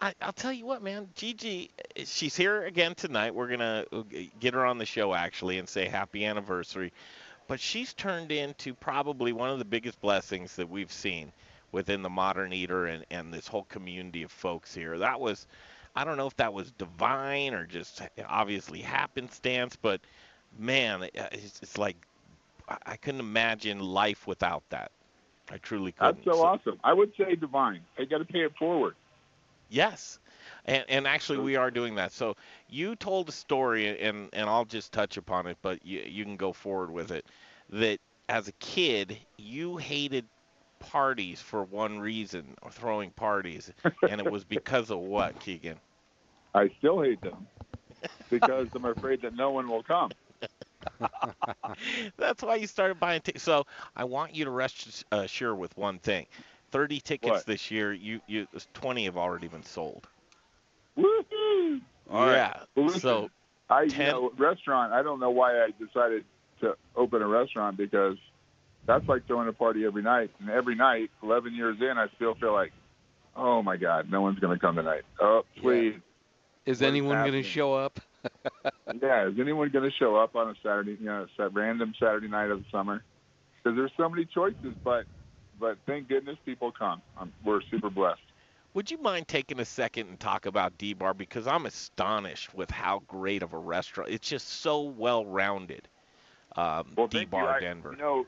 I, 0.00 0.14
I'll 0.20 0.32
tell 0.32 0.52
you 0.52 0.66
what, 0.66 0.82
man. 0.82 1.08
Gigi, 1.14 1.70
she's 2.04 2.36
here 2.36 2.64
again 2.64 2.94
tonight. 2.94 3.34
We're 3.34 3.48
gonna 3.48 3.84
uh, 3.92 4.02
get 4.38 4.54
her 4.54 4.64
on 4.64 4.78
the 4.78 4.86
show 4.86 5.14
actually 5.14 5.58
and 5.58 5.68
say 5.68 5.86
happy 5.88 6.24
anniversary. 6.24 6.92
But 7.48 7.60
she's 7.60 7.92
turned 7.92 8.32
into 8.32 8.74
probably 8.74 9.32
one 9.32 9.50
of 9.50 9.58
the 9.58 9.64
biggest 9.64 10.00
blessings 10.00 10.56
that 10.56 10.68
we've 10.68 10.92
seen 10.92 11.32
within 11.72 12.02
the 12.02 12.10
modern 12.10 12.52
eater 12.52 12.86
and, 12.86 13.04
and 13.10 13.32
this 13.32 13.46
whole 13.46 13.64
community 13.64 14.22
of 14.22 14.30
folks 14.30 14.74
here. 14.74 14.98
That 14.98 15.20
was, 15.20 15.46
I 15.94 16.04
don't 16.04 16.16
know 16.16 16.26
if 16.26 16.36
that 16.36 16.52
was 16.52 16.70
divine 16.72 17.54
or 17.54 17.66
just 17.66 18.02
obviously 18.28 18.80
happenstance, 18.80 19.76
but 19.76 20.00
man, 20.58 21.02
uh, 21.02 21.08
it's, 21.32 21.60
it's 21.62 21.78
like 21.78 21.96
I 22.68 22.76
I 22.84 22.96
couldn't 22.96 23.20
imagine 23.20 23.78
life 23.80 24.26
without 24.26 24.62
that. 24.70 24.90
I 25.50 25.58
truly 25.58 25.92
couldn't. 25.92 26.24
That's 26.24 26.36
so 26.36 26.44
awesome. 26.44 26.78
I 26.82 26.92
would 26.92 27.12
say 27.16 27.36
divine. 27.36 27.80
I 27.98 28.04
got 28.04 28.18
to 28.18 28.24
pay 28.24 28.40
it 28.40 28.56
forward. 28.58 28.94
Yes. 29.68 30.18
And, 30.64 30.84
and 30.88 31.06
actually, 31.06 31.38
we 31.38 31.56
are 31.56 31.70
doing 31.70 31.94
that. 31.96 32.12
So 32.12 32.36
you 32.68 32.96
told 32.96 33.28
a 33.28 33.32
story, 33.32 34.00
and, 34.00 34.28
and 34.32 34.48
I'll 34.48 34.64
just 34.64 34.92
touch 34.92 35.16
upon 35.16 35.46
it, 35.46 35.56
but 35.62 35.84
you, 35.84 36.00
you 36.06 36.24
can 36.24 36.36
go 36.36 36.52
forward 36.52 36.90
with 36.90 37.10
it. 37.10 37.24
That 37.70 37.98
as 38.28 38.48
a 38.48 38.52
kid, 38.52 39.16
you 39.38 39.76
hated 39.76 40.24
parties 40.78 41.40
for 41.40 41.64
one 41.64 41.98
reason, 41.98 42.54
or 42.62 42.70
throwing 42.70 43.10
parties, 43.10 43.72
and 44.08 44.20
it 44.20 44.30
was 44.30 44.44
because 44.48 44.90
of 44.90 44.98
what, 44.98 45.38
Keegan? 45.40 45.78
I 46.54 46.68
still 46.78 47.02
hate 47.02 47.20
them 47.22 47.46
because 48.30 48.68
I'm 48.74 48.84
afraid 48.84 49.22
that 49.22 49.34
no 49.34 49.50
one 49.50 49.68
will 49.68 49.82
come. 49.82 50.10
That's 52.18 52.42
why 52.42 52.56
you 52.56 52.66
started 52.66 52.98
buying 53.00 53.20
tickets. 53.20 53.44
So 53.44 53.64
I 53.96 54.04
want 54.04 54.34
you 54.34 54.44
to 54.44 54.50
rest 54.50 55.04
assure 55.12 55.52
uh, 55.52 55.56
with 55.56 55.76
one 55.76 55.98
thing: 55.98 56.26
thirty 56.70 57.00
tickets 57.00 57.30
What? 57.30 57.46
this 57.46 57.70
year. 57.70 57.92
You 57.92 58.20
you 58.26 58.46
twenty 58.74 59.04
have 59.04 59.16
already 59.16 59.48
been 59.48 59.62
sold. 59.62 60.08
Woohoo! 60.98 61.80
All 62.10 62.26
right. 62.26 62.32
yeah. 62.32 62.60
Well, 62.74 62.86
listen, 62.86 63.00
so 63.00 63.30
I 63.68 63.82
you 63.82 63.98
know 63.98 64.32
restaurant. 64.38 64.92
I 64.92 65.02
don't 65.02 65.20
know 65.20 65.30
why 65.30 65.62
I 65.62 65.70
decided 65.78 66.24
to 66.60 66.74
open 66.96 67.22
a 67.22 67.26
restaurant 67.26 67.76
because 67.76 68.16
that's 68.86 69.06
like 69.08 69.26
throwing 69.26 69.48
a 69.48 69.52
party 69.52 69.84
every 69.84 70.02
night, 70.02 70.30
and 70.40 70.48
every 70.48 70.74
night, 70.74 71.10
11 71.22 71.54
years 71.54 71.76
in, 71.80 71.98
I 71.98 72.06
still 72.14 72.34
feel 72.34 72.52
like, 72.52 72.72
oh 73.34 73.62
my 73.62 73.76
God, 73.76 74.10
no 74.10 74.22
one's 74.22 74.38
going 74.38 74.56
to 74.56 74.60
come 74.60 74.76
tonight. 74.76 75.02
Oh, 75.20 75.42
please. 75.60 75.94
Is 76.64 76.80
What 76.80 76.86
is 76.88 76.90
anyone 76.90 77.18
going 77.18 77.42
to 77.42 77.48
show 77.48 77.74
up? 77.74 78.00
yeah, 79.02 79.28
is 79.28 79.34
anyone 79.38 79.70
going 79.70 79.88
to 79.88 79.96
show 79.98 80.16
up 80.16 80.34
on 80.34 80.50
a 80.50 80.54
Saturday, 80.62 80.96
you 81.00 81.06
know, 81.06 81.26
a 81.38 81.48
random 81.48 81.94
Saturday 81.98 82.28
night 82.28 82.50
of 82.50 82.58
the 82.58 82.64
summer? 82.72 83.02
Because 83.62 83.76
there's 83.76 83.92
so 83.96 84.08
many 84.08 84.24
choices, 84.24 84.74
but 84.84 85.04
but 85.58 85.78
thank 85.86 86.08
goodness 86.08 86.36
people 86.44 86.72
come. 86.76 87.02
Um, 87.18 87.32
we're 87.44 87.60
super 87.70 87.88
blessed. 87.88 88.20
Would 88.76 88.90
you 88.90 88.98
mind 88.98 89.26
taking 89.26 89.58
a 89.58 89.64
second 89.64 90.08
and 90.10 90.20
talk 90.20 90.44
about 90.44 90.76
D 90.76 90.92
Bar 90.92 91.14
because 91.14 91.46
I'm 91.46 91.64
astonished 91.64 92.52
with 92.54 92.70
how 92.70 93.00
great 93.08 93.42
of 93.42 93.54
a 93.54 93.58
restaurant. 93.58 94.10
It's 94.10 94.28
just 94.28 94.46
so 94.60 94.82
well 94.82 95.24
rounded. 95.24 95.88
Um, 96.56 96.92
Well, 96.94 97.06
D 97.06 97.20
thank 97.20 97.28
you. 97.28 97.30
Bar 97.30 97.48
I- 97.52 97.60
Denver. 97.60 97.92
You 97.92 97.96
know, 97.96 98.26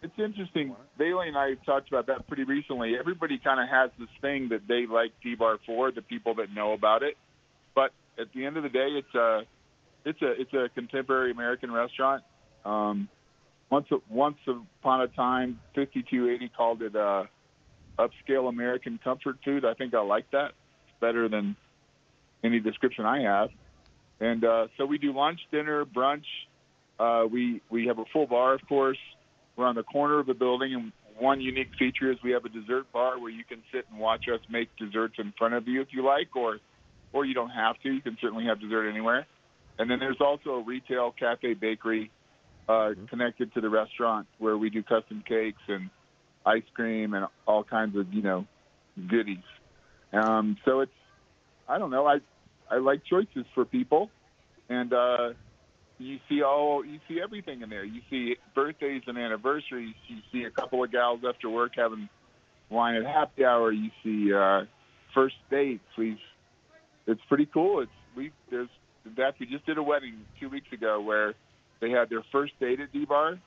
it's 0.00 0.16
interesting. 0.16 0.76
Bailey 0.96 1.26
and 1.26 1.36
I 1.36 1.54
talked 1.66 1.88
about 1.88 2.06
that 2.06 2.28
pretty 2.28 2.44
recently. 2.44 2.96
Everybody 2.96 3.36
kind 3.36 3.58
of 3.58 3.68
has 3.68 3.90
this 3.98 4.08
thing 4.20 4.48
that 4.50 4.68
they 4.68 4.86
like 4.86 5.10
D-Bar 5.24 5.58
for, 5.66 5.90
the 5.90 6.02
people 6.02 6.36
that 6.36 6.54
know 6.54 6.72
about 6.72 7.02
it. 7.02 7.16
But 7.74 7.90
at 8.16 8.32
the 8.32 8.46
end 8.46 8.58
of 8.58 8.62
the 8.62 8.68
day, 8.68 8.90
it's 8.90 9.14
a 9.16 9.42
it's 10.04 10.22
a 10.22 10.40
it's 10.40 10.54
a 10.54 10.68
contemporary 10.72 11.32
American 11.32 11.72
restaurant. 11.72 12.22
Um, 12.64 13.08
once 13.70 13.88
once 14.08 14.38
upon 14.46 15.00
a 15.00 15.08
time, 15.08 15.58
5280 15.74 16.48
called 16.56 16.82
it 16.82 16.94
uh, 16.94 17.24
upscale 17.98 18.48
American 18.48 18.98
comfort 19.02 19.38
food. 19.44 19.64
I 19.64 19.74
think 19.74 19.94
I 19.94 20.00
like 20.00 20.30
that. 20.30 20.52
It's 20.86 21.00
better 21.00 21.28
than 21.28 21.56
any 22.44 22.60
description 22.60 23.04
I 23.04 23.22
have. 23.22 23.50
And 24.20 24.44
uh, 24.44 24.68
so 24.76 24.86
we 24.86 24.98
do 24.98 25.12
lunch, 25.12 25.40
dinner, 25.50 25.84
brunch. 25.84 26.24
Uh, 26.98 27.26
we 27.26 27.60
we 27.70 27.86
have 27.86 27.98
a 27.98 28.04
full 28.12 28.26
bar, 28.26 28.54
of 28.54 28.66
course. 28.68 28.98
We're 29.56 29.66
on 29.66 29.74
the 29.74 29.84
corner 29.84 30.18
of 30.18 30.26
the 30.26 30.34
building, 30.34 30.74
and 30.74 30.92
one 31.18 31.40
unique 31.40 31.70
feature 31.78 32.10
is 32.10 32.18
we 32.22 32.32
have 32.32 32.44
a 32.44 32.48
dessert 32.48 32.90
bar 32.92 33.18
where 33.20 33.30
you 33.30 33.44
can 33.44 33.62
sit 33.72 33.86
and 33.90 33.98
watch 33.98 34.24
us 34.32 34.40
make 34.48 34.68
desserts 34.76 35.14
in 35.18 35.32
front 35.36 35.54
of 35.54 35.66
you 35.68 35.80
if 35.80 35.88
you 35.92 36.04
like, 36.04 36.34
or 36.34 36.58
or 37.12 37.24
you 37.24 37.34
don't 37.34 37.50
have 37.50 37.80
to. 37.82 37.92
You 37.92 38.00
can 38.00 38.16
certainly 38.20 38.44
have 38.46 38.60
dessert 38.60 38.88
anywhere. 38.88 39.26
And 39.78 39.88
then 39.90 40.00
there's 40.00 40.20
also 40.20 40.50
a 40.50 40.62
retail 40.62 41.12
cafe 41.12 41.54
bakery 41.54 42.10
uh, 42.68 42.90
connected 43.08 43.54
to 43.54 43.60
the 43.60 43.70
restaurant 43.70 44.26
where 44.38 44.58
we 44.58 44.70
do 44.70 44.82
custom 44.82 45.22
cakes 45.26 45.62
and 45.68 45.90
ice 46.48 46.62
cream 46.74 47.14
and 47.14 47.26
all 47.46 47.62
kinds 47.62 47.96
of 47.96 48.12
you 48.12 48.22
know 48.22 48.46
goodies. 49.08 49.38
Um, 50.12 50.56
so 50.64 50.80
it's 50.80 50.92
I 51.68 51.78
don't 51.78 51.90
know 51.90 52.06
I 52.06 52.18
I 52.70 52.78
like 52.78 53.04
choices 53.04 53.44
for 53.54 53.64
people, 53.64 54.10
and 54.68 54.92
uh, 54.92 55.30
you 55.98 56.18
see 56.28 56.42
all 56.42 56.84
you 56.84 56.98
see 57.08 57.20
everything 57.22 57.62
in 57.62 57.70
there. 57.70 57.84
You 57.84 58.00
see 58.10 58.36
birthdays 58.54 59.02
and 59.06 59.18
anniversaries. 59.18 59.94
You 60.08 60.18
see 60.32 60.44
a 60.44 60.50
couple 60.50 60.82
of 60.82 60.90
gals 60.90 61.20
after 61.28 61.48
work 61.50 61.72
having 61.76 62.08
wine 62.70 62.96
at 62.96 63.04
happy 63.04 63.44
hour. 63.44 63.72
You 63.72 63.90
see 64.02 64.32
uh, 64.32 64.64
first 65.14 65.36
dates. 65.50 65.84
We've 65.96 66.18
it's 67.06 67.20
pretty 67.28 67.46
cool. 67.46 67.80
It's 67.80 67.90
we 68.16 68.32
there's 68.50 68.68
in 69.04 69.14
fact 69.14 69.40
we 69.40 69.46
just 69.46 69.66
did 69.66 69.78
a 69.78 69.82
wedding 69.82 70.14
two 70.40 70.48
weeks 70.48 70.72
ago 70.72 71.00
where 71.00 71.34
they 71.80 71.90
had 71.90 72.08
their 72.10 72.22
first 72.32 72.52
date 72.60 72.80
at 72.80 72.92
D 72.92 73.04
Bar. 73.04 73.38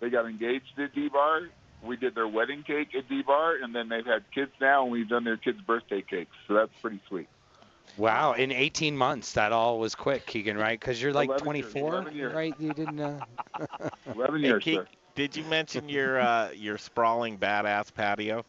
They 0.00 0.10
got 0.10 0.26
engaged 0.26 0.78
at 0.78 0.94
D 0.94 1.08
Bar. 1.08 1.48
We 1.82 1.96
did 1.96 2.14
their 2.14 2.28
wedding 2.28 2.62
cake 2.62 2.94
at 2.96 3.08
D 3.08 3.22
Bar, 3.22 3.56
and 3.62 3.74
then 3.74 3.88
they've 3.88 4.06
had 4.06 4.24
kids 4.34 4.52
now, 4.60 4.82
and 4.82 4.90
we've 4.92 5.08
done 5.08 5.24
their 5.24 5.36
kids' 5.36 5.60
birthday 5.60 6.02
cakes. 6.02 6.34
So 6.48 6.54
that's 6.54 6.72
pretty 6.80 7.00
sweet. 7.08 7.28
Wow, 7.96 8.32
in 8.32 8.52
18 8.52 8.96
months, 8.96 9.32
that 9.32 9.52
all 9.52 9.78
was 9.78 9.94
quick, 9.94 10.26
Keegan, 10.26 10.58
right? 10.58 10.78
Because 10.78 11.00
you're 11.00 11.12
like 11.12 11.28
11 11.28 11.56
years, 11.56 11.72
24, 11.72 12.10
years. 12.12 12.34
right? 12.34 12.54
You 12.58 12.72
didn't. 12.74 13.00
Uh... 13.00 13.20
Eleven 14.14 14.40
Hey, 14.42 14.48
years, 14.48 14.62
Keith, 14.62 14.80
sir. 14.80 14.86
did 15.14 15.36
you 15.36 15.44
mention 15.44 15.88
your 15.88 16.20
uh, 16.20 16.50
your 16.50 16.76
sprawling 16.78 17.38
badass 17.38 17.92
patio? 17.94 18.44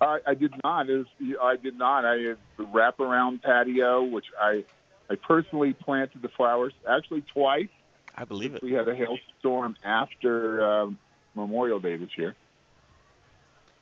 I, 0.00 0.20
I 0.26 0.34
did 0.34 0.54
not. 0.62 0.88
It 0.88 0.98
was, 0.98 1.36
I 1.42 1.56
did 1.56 1.76
not. 1.76 2.04
I 2.04 2.16
had 2.16 2.36
the 2.56 2.64
wraparound 2.64 3.42
patio, 3.42 4.04
which 4.04 4.26
I 4.40 4.64
I 5.10 5.16
personally 5.16 5.72
planted 5.72 6.22
the 6.22 6.28
flowers 6.28 6.72
actually 6.88 7.22
twice. 7.22 7.68
I 8.16 8.24
believe 8.24 8.54
it. 8.54 8.62
We 8.62 8.72
had 8.72 8.88
a 8.88 8.94
hailstorm 8.94 9.76
after 9.84 10.64
um, 10.64 10.98
Memorial 11.38 11.80
Day 11.80 11.96
this 11.96 12.10
year. 12.16 12.34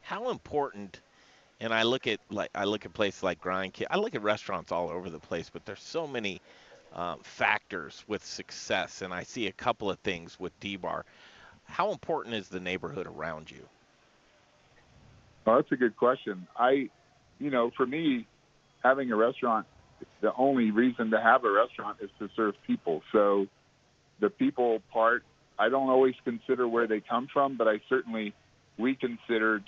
How 0.02 0.30
important? 0.30 1.00
And 1.58 1.72
I 1.72 1.82
look 1.82 2.06
at 2.06 2.20
like 2.30 2.50
I 2.54 2.64
look 2.64 2.84
at 2.84 2.92
places 2.92 3.22
like 3.22 3.40
Grind 3.40 3.72
Kid. 3.72 3.88
I 3.90 3.96
look 3.96 4.14
at 4.14 4.22
restaurants 4.22 4.70
all 4.70 4.90
over 4.90 5.10
the 5.10 5.18
place, 5.18 5.50
but 5.50 5.64
there's 5.64 5.82
so 5.82 6.06
many 6.06 6.40
um, 6.94 7.20
factors 7.22 8.04
with 8.06 8.24
success, 8.24 9.02
and 9.02 9.12
I 9.12 9.22
see 9.22 9.46
a 9.46 9.52
couple 9.52 9.90
of 9.90 9.98
things 10.00 10.38
with 10.38 10.58
D 10.60 10.76
Bar. 10.76 11.04
How 11.64 11.90
important 11.90 12.34
is 12.34 12.48
the 12.48 12.60
neighborhood 12.60 13.06
around 13.06 13.50
you? 13.50 13.66
Oh, 15.46 15.56
that's 15.56 15.72
a 15.72 15.76
good 15.76 15.96
question. 15.96 16.46
I, 16.56 16.90
you 17.38 17.50
know, 17.50 17.70
for 17.76 17.86
me, 17.86 18.26
having 18.82 19.10
a 19.10 19.16
restaurant, 19.16 19.66
the 20.20 20.32
only 20.36 20.70
reason 20.70 21.10
to 21.10 21.20
have 21.20 21.44
a 21.44 21.50
restaurant 21.50 21.98
is 22.00 22.10
to 22.18 22.28
serve 22.36 22.54
people. 22.66 23.02
So 23.12 23.46
the 24.20 24.30
people 24.30 24.80
part, 24.92 25.24
I 25.58 25.68
don't 25.68 25.88
always 25.88 26.14
consider 26.24 26.66
where 26.68 26.86
they 26.86 27.00
come 27.00 27.28
from, 27.32 27.56
but 27.56 27.66
I 27.68 27.80
certainly, 27.88 28.34
we 28.78 28.94
considered 28.94 29.64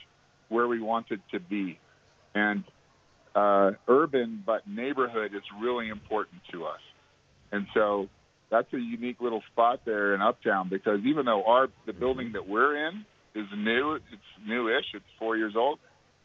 where 0.48 0.68
we 0.68 0.80
wanted 0.80 1.20
to 1.32 1.40
be. 1.40 1.78
And 2.34 2.64
uh, 3.34 3.72
urban, 3.86 4.42
but 4.44 4.68
neighborhood 4.68 5.34
is 5.34 5.42
really 5.60 5.88
important 5.88 6.40
to 6.52 6.66
us. 6.66 6.80
And 7.52 7.66
so 7.74 8.08
that's 8.50 8.72
a 8.72 8.78
unique 8.78 9.20
little 9.20 9.42
spot 9.52 9.80
there 9.84 10.14
in 10.14 10.22
Uptown 10.22 10.68
because 10.68 11.00
even 11.04 11.26
though 11.26 11.44
our 11.44 11.68
the 11.86 11.92
building 11.92 12.32
that 12.32 12.48
we're 12.48 12.88
in 12.88 13.04
is 13.34 13.46
new, 13.56 13.94
it's 13.94 14.46
newish, 14.46 14.86
it's 14.94 15.04
four 15.18 15.36
years 15.36 15.54
old. 15.56 15.78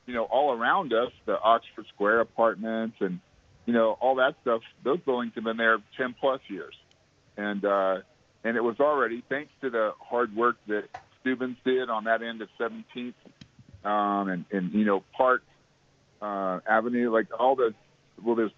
You 0.06 0.14
know, 0.14 0.24
all 0.24 0.52
around 0.52 0.94
us, 0.94 1.12
the 1.26 1.40
Oxford 1.40 1.86
Square 1.94 2.22
apartments 2.22 2.98
and 3.00 3.20
you 3.66 3.74
know 3.74 3.98
all 4.02 4.16
that 4.16 4.36
stuff, 4.42 4.62
those 4.84 5.00
buildings 5.02 5.34
have 5.36 5.44
been 5.44 5.58
there 5.58 5.78
ten 5.98 6.16
plus 6.20 6.42
years, 6.48 6.76
and 7.38 7.64
uh, 7.64 7.98
and 8.44 8.58
it 8.58 8.64
was 8.64 8.80
already 8.80 9.24
thanks 9.30 9.52
to 9.62 9.70
the 9.70 9.94
hard 10.00 10.36
work 10.36 10.58
that 10.68 10.86
Steuben's 11.22 11.58
did 11.64 11.90
on 11.90 12.04
that 12.06 12.22
end 12.22 12.42
of 12.42 12.50
17th 12.60 13.14
um, 13.86 14.30
and 14.30 14.46
and 14.52 14.74
you 14.74 14.86
know 14.86 15.04
Park 15.16 15.44
uh, 16.22 16.60
Avenue, 16.68 17.12
like 17.12 17.28
all 17.38 17.56
the 17.56 17.74
well, 18.24 18.36
there's 18.36 18.52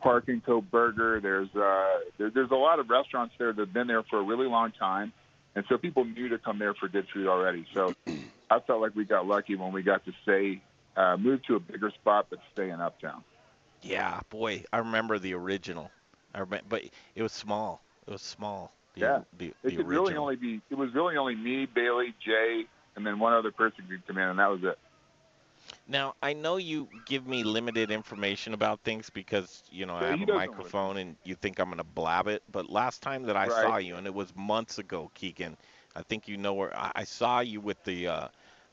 Park 0.00 0.28
and 0.28 0.44
Co. 0.44 0.60
Burger. 0.60 1.20
There's 1.20 1.54
uh, 1.54 2.00
there, 2.18 2.30
there's 2.30 2.50
a 2.50 2.56
lot 2.56 2.78
of 2.78 2.88
restaurants 2.90 3.34
there 3.38 3.52
that 3.52 3.60
have 3.60 3.72
been 3.72 3.86
there 3.86 4.02
for 4.04 4.18
a 4.18 4.22
really 4.22 4.46
long 4.46 4.72
time, 4.72 5.12
and 5.54 5.64
so 5.68 5.76
people 5.76 6.04
knew 6.04 6.28
to 6.30 6.38
come 6.38 6.58
there 6.58 6.74
for 6.74 6.88
good 6.88 7.06
food 7.12 7.26
already. 7.26 7.66
So 7.74 7.94
I 8.50 8.60
felt 8.60 8.80
like 8.80 8.94
we 8.94 9.04
got 9.04 9.26
lucky 9.26 9.56
when 9.56 9.72
we 9.72 9.82
got 9.82 10.04
to 10.06 10.12
stay, 10.22 10.62
uh, 10.96 11.16
move 11.18 11.42
to 11.44 11.56
a 11.56 11.60
bigger 11.60 11.90
spot, 11.90 12.26
but 12.30 12.38
stay 12.52 12.70
in 12.70 12.80
Uptown. 12.80 13.22
Yeah, 13.82 14.20
boy, 14.30 14.64
I 14.72 14.78
remember 14.78 15.18
the 15.18 15.34
original. 15.34 15.90
I 16.34 16.40
remember, 16.40 16.64
but 16.68 16.84
it 17.14 17.22
was 17.22 17.32
small. 17.32 17.82
It 18.06 18.12
was 18.12 18.22
small. 18.22 18.72
The, 18.94 19.00
yeah, 19.00 19.18
the, 19.38 19.52
it 19.64 19.70
the 19.70 19.76
could 19.76 19.86
original. 19.86 19.88
really 19.88 20.14
only 20.16 20.36
be. 20.36 20.60
It 20.70 20.76
was 20.76 20.94
really 20.94 21.16
only 21.16 21.34
me, 21.34 21.66
Bailey, 21.66 22.14
Jay, 22.24 22.64
and 22.96 23.06
then 23.06 23.18
one 23.18 23.32
other 23.32 23.50
person 23.50 23.84
could 23.88 24.06
come 24.06 24.18
in, 24.18 24.28
and 24.28 24.38
that 24.38 24.50
was 24.50 24.60
it. 24.62 24.78
Now 25.88 26.14
I 26.22 26.32
know 26.32 26.56
you 26.56 26.88
give 27.06 27.26
me 27.26 27.42
limited 27.44 27.90
information 27.90 28.54
about 28.54 28.80
things 28.80 29.10
because 29.10 29.62
you 29.70 29.86
know 29.86 29.94
I 29.94 30.08
have 30.08 30.22
a 30.22 30.26
microphone 30.26 30.96
and 30.98 31.16
you 31.24 31.34
think 31.34 31.58
I'm 31.58 31.68
gonna 31.70 31.84
blab 31.84 32.28
it. 32.28 32.42
But 32.50 32.70
last 32.70 33.02
time 33.02 33.24
that 33.24 33.36
I 33.36 33.48
Right. 33.48 33.62
saw 33.62 33.76
you, 33.78 33.96
and 33.96 34.06
it 34.06 34.14
was 34.14 34.34
months 34.36 34.78
ago, 34.78 35.10
Keegan, 35.14 35.56
I 35.96 36.02
think 36.02 36.28
you 36.28 36.36
know 36.36 36.54
where 36.54 36.76
I, 36.76 36.92
I 36.96 37.04
saw 37.04 37.40
you 37.40 37.60
with 37.60 37.82
the 37.84 38.06
uh, 38.08 38.28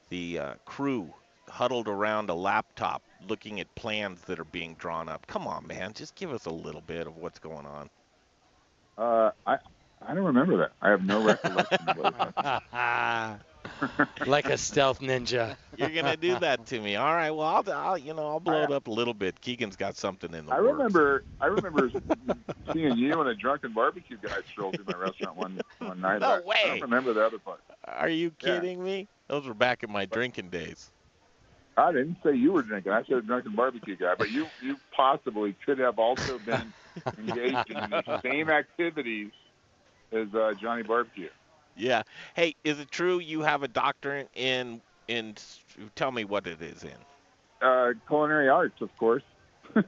the 0.10 0.40
uh, 0.40 0.54
crew 0.66 1.14
huddled 1.50 1.88
around 1.88 2.30
a 2.30 2.36
laptop 2.36 3.02
looking 3.28 3.60
at 3.60 3.74
plans 3.76 4.22
that 4.24 4.40
are 4.40 4.46
being 4.46 4.76
drawn 4.76 5.10
up. 5.10 5.26
Come 5.28 5.48
on, 5.48 5.68
man, 5.68 5.94
just 5.94 6.16
give 6.16 6.32
us 6.32 6.46
a 6.46 6.52
little 6.52 6.82
bit 6.82 7.08
of 7.08 7.18
what's 7.18 7.40
going 7.40 7.66
on. 7.66 7.90
Uh, 8.98 9.32
I 9.46 9.58
I 10.02 10.14
don't 10.14 10.26
remember 10.26 10.58
that. 10.58 10.72
I 10.82 10.90
have 10.90 11.04
no 11.04 11.20
recollection 11.24 11.88
of 11.88 11.96
what 11.96 12.10
happened. 12.10 12.48
like 14.26 14.50
a 14.50 14.58
stealth 14.58 15.00
ninja. 15.00 15.58
You're 15.76 15.94
gonna 15.94 16.18
do 16.18 16.38
that 16.38 16.66
to 16.68 16.80
me. 16.80 16.96
All 16.96 17.14
right. 17.14 17.32
Well, 17.32 17.48
I'll, 17.48 17.72
I'll 17.72 17.98
you 17.98 18.14
know 18.14 18.28
I'll 18.28 18.40
blow 18.40 18.64
it 18.64 18.72
up 18.72 18.88
a 18.88 18.92
little 18.92 19.14
bit. 19.14 19.40
Keegan's 19.42 19.76
got 19.76 19.96
something 19.96 20.34
in 20.34 20.46
the 20.46 20.52
I 20.52 20.58
works. 20.58 20.68
remember 20.74 21.24
I 21.40 21.48
remember 21.48 21.90
seeing 22.74 22.98
you 22.98 23.20
and 23.20 23.30
a 23.30 23.36
drunken 23.36 23.74
barbecue 23.74 24.18
guy 24.22 24.38
stroll 24.52 24.74
through 24.74 24.86
my 24.86 24.96
restaurant 24.96 25.38
one 25.38 25.62
one 25.80 26.00
night. 26.02 26.22
No 26.22 26.28
I, 26.28 26.42
I 26.64 26.68
don't 26.68 26.82
remember 26.82 27.14
the 27.14 27.26
other 27.26 27.40
part. 27.40 27.62
Are 27.88 28.10
you 28.10 28.32
Yeah. 28.42 28.62
kidding 28.62 28.84
me? 28.84 29.08
Those 29.28 29.48
were 29.48 29.54
back 29.54 29.84
in 29.84 29.92
my 29.92 30.06
drinking 30.06 30.50
days. 30.50 30.92
I 31.78 31.92
didn't 31.92 32.18
say 32.24 32.36
you 32.36 32.52
were 32.54 32.64
drinking. 32.64 32.92
I 32.92 33.04
said 33.04 33.18
a 33.18 33.22
drunken 33.22 33.56
barbecue 33.56 33.96
guy, 33.96 34.14
but 34.18 34.30
you 34.32 34.48
you 34.62 34.78
possibly 34.96 35.56
could 35.66 35.80
have 35.80 35.98
also 36.00 36.38
been 36.40 36.74
engaged 37.18 37.70
in 37.70 37.90
the 37.90 38.04
same 38.24 38.50
activities 38.50 39.32
as 40.12 40.34
uh, 40.34 40.54
Johnny 40.62 40.84
Barbecue. 40.84 41.30
Yeah. 41.76 42.04
Hey, 42.36 42.56
is 42.64 42.80
it 42.80 42.92
true 42.92 43.20
you 43.20 43.42
have 43.42 43.64
a 43.64 43.68
doctorate 43.68 44.30
in 44.36 44.82
in? 45.08 45.36
Tell 45.96 46.12
me 46.12 46.26
what 46.26 46.48
it 46.48 46.62
is 46.62 46.84
in. 46.84 46.92
Uh, 47.62 47.94
culinary 48.08 48.50
arts, 48.50 48.82
of 48.82 48.90
course. 48.98 49.24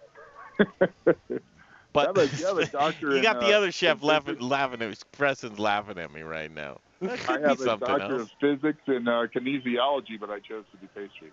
But 1.94 2.16
you 2.40 2.46
have 2.46 2.58
a, 2.58 2.62
you 2.66 2.78
have 2.78 2.96
you 3.02 3.18
in, 3.18 3.22
got 3.22 3.42
the 3.42 3.54
uh, 3.54 3.58
other 3.58 3.72
chef 3.72 4.02
laughing, 4.02 4.40
laughing 4.40 4.82
at 4.82 4.98
Preston's 5.12 5.60
laughing 5.60 5.98
at 5.98 6.14
me 6.14 6.22
right 6.22 6.52
now. 6.52 6.80
I 7.02 7.40
have 7.40 7.60
a 7.60 7.78
doctor 7.78 8.20
else. 8.20 8.22
of 8.22 8.30
physics 8.40 8.82
and 8.88 9.08
uh, 9.08 9.28
kinesiology, 9.36 10.20
but 10.20 10.30
I 10.30 10.40
chose 10.40 10.64
to 10.72 10.78
do 10.78 10.88
pastry. 10.96 11.32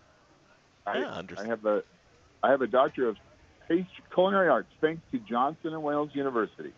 I, 0.87 0.98
Yeah, 0.98 1.12
understand. 1.12 1.48
I 1.48 1.51
have 1.51 1.64
a 1.64 1.83
I 2.42 2.51
have 2.51 2.62
a 2.62 2.66
doctor 2.66 3.09
of 3.09 3.16
pastry, 3.68 3.87
culinary 4.12 4.48
arts 4.48 4.70
thanks 4.81 5.03
to 5.12 5.18
Johnson 5.18 5.74
and 5.74 5.83
Wales 5.83 6.11
University 6.14 6.72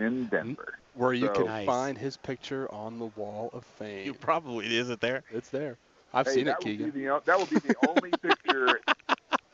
in 0.00 0.26
Denver. 0.26 0.74
Where 1.00 1.14
you 1.14 1.28
So- 1.28 1.32
can 1.32 1.46
Nice. 1.46 1.66
find 1.66 1.96
his 1.96 2.18
picture 2.18 2.70
on 2.74 2.98
the 2.98 3.06
wall 3.16 3.48
of 3.54 3.64
fame. 3.64 4.04
You 4.04 4.12
probably 4.12 4.76
is 4.76 4.90
it 4.90 5.00
there? 5.00 5.22
It's 5.32 5.48
there. 5.48 5.78
I've 6.12 6.26
Hey, 6.26 6.34
seen 6.34 6.42
it, 6.42 6.50
that 6.50 6.60
Keegan. 6.60 6.90
The, 6.90 7.22
that 7.24 7.38
would 7.38 7.48
be 7.48 7.58
the 7.58 7.74
only 7.88 8.10
picture 8.20 8.80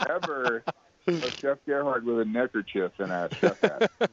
ever 0.09 0.65
of 1.07 1.37
Jeff 1.37 1.59
Gerhard 1.65 2.05
with 2.05 2.19
a 2.19 2.25
neckerchief 2.25 2.91
and 2.99 3.13
a 3.13 3.29
chef 3.41 3.61
hat. 3.61 3.91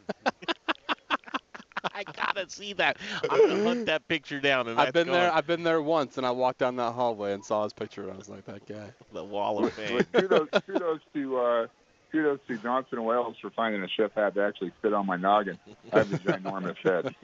I 1.95 2.03
gotta 2.03 2.47
see 2.49 2.73
that. 2.73 2.97
I'm 3.31 3.49
gonna 3.49 3.63
hunt 3.63 3.85
that 3.87 4.07
picture 4.07 4.39
down. 4.39 4.67
And 4.67 4.79
I've 4.79 4.93
that's 4.93 5.03
been 5.05 5.11
there. 5.11 5.31
I've 5.33 5.47
been 5.47 5.63
there 5.63 5.81
once, 5.81 6.17
and 6.17 6.27
I 6.27 6.31
walked 6.31 6.59
down 6.59 6.75
that 6.75 6.91
hallway 6.93 7.33
and 7.33 7.43
saw 7.43 7.63
his 7.63 7.73
picture. 7.73 8.03
And 8.03 8.11
I 8.11 8.15
was 8.15 8.29
like, 8.29 8.45
that 8.45 8.65
guy. 8.67 8.91
The 9.11 9.23
wall 9.23 9.65
of 9.65 9.73
fame. 9.73 10.05
But 10.11 10.21
kudos, 10.29 10.49
kudos 10.67 11.01
to 11.15 11.37
uh, 11.39 11.67
kudos 12.13 12.39
to 12.47 12.57
Johnson 12.59 12.99
and 12.99 13.07
Wales 13.07 13.35
for 13.41 13.49
finding 13.49 13.81
a 13.81 13.87
chef 13.87 14.13
hat 14.13 14.35
that 14.35 14.47
actually 14.47 14.71
fit 14.81 14.93
on 14.93 15.07
my 15.07 15.17
noggin. 15.17 15.57
I 15.91 15.99
have 15.99 16.13
a 16.13 16.17
ginormous 16.19 16.77
head. 16.83 17.15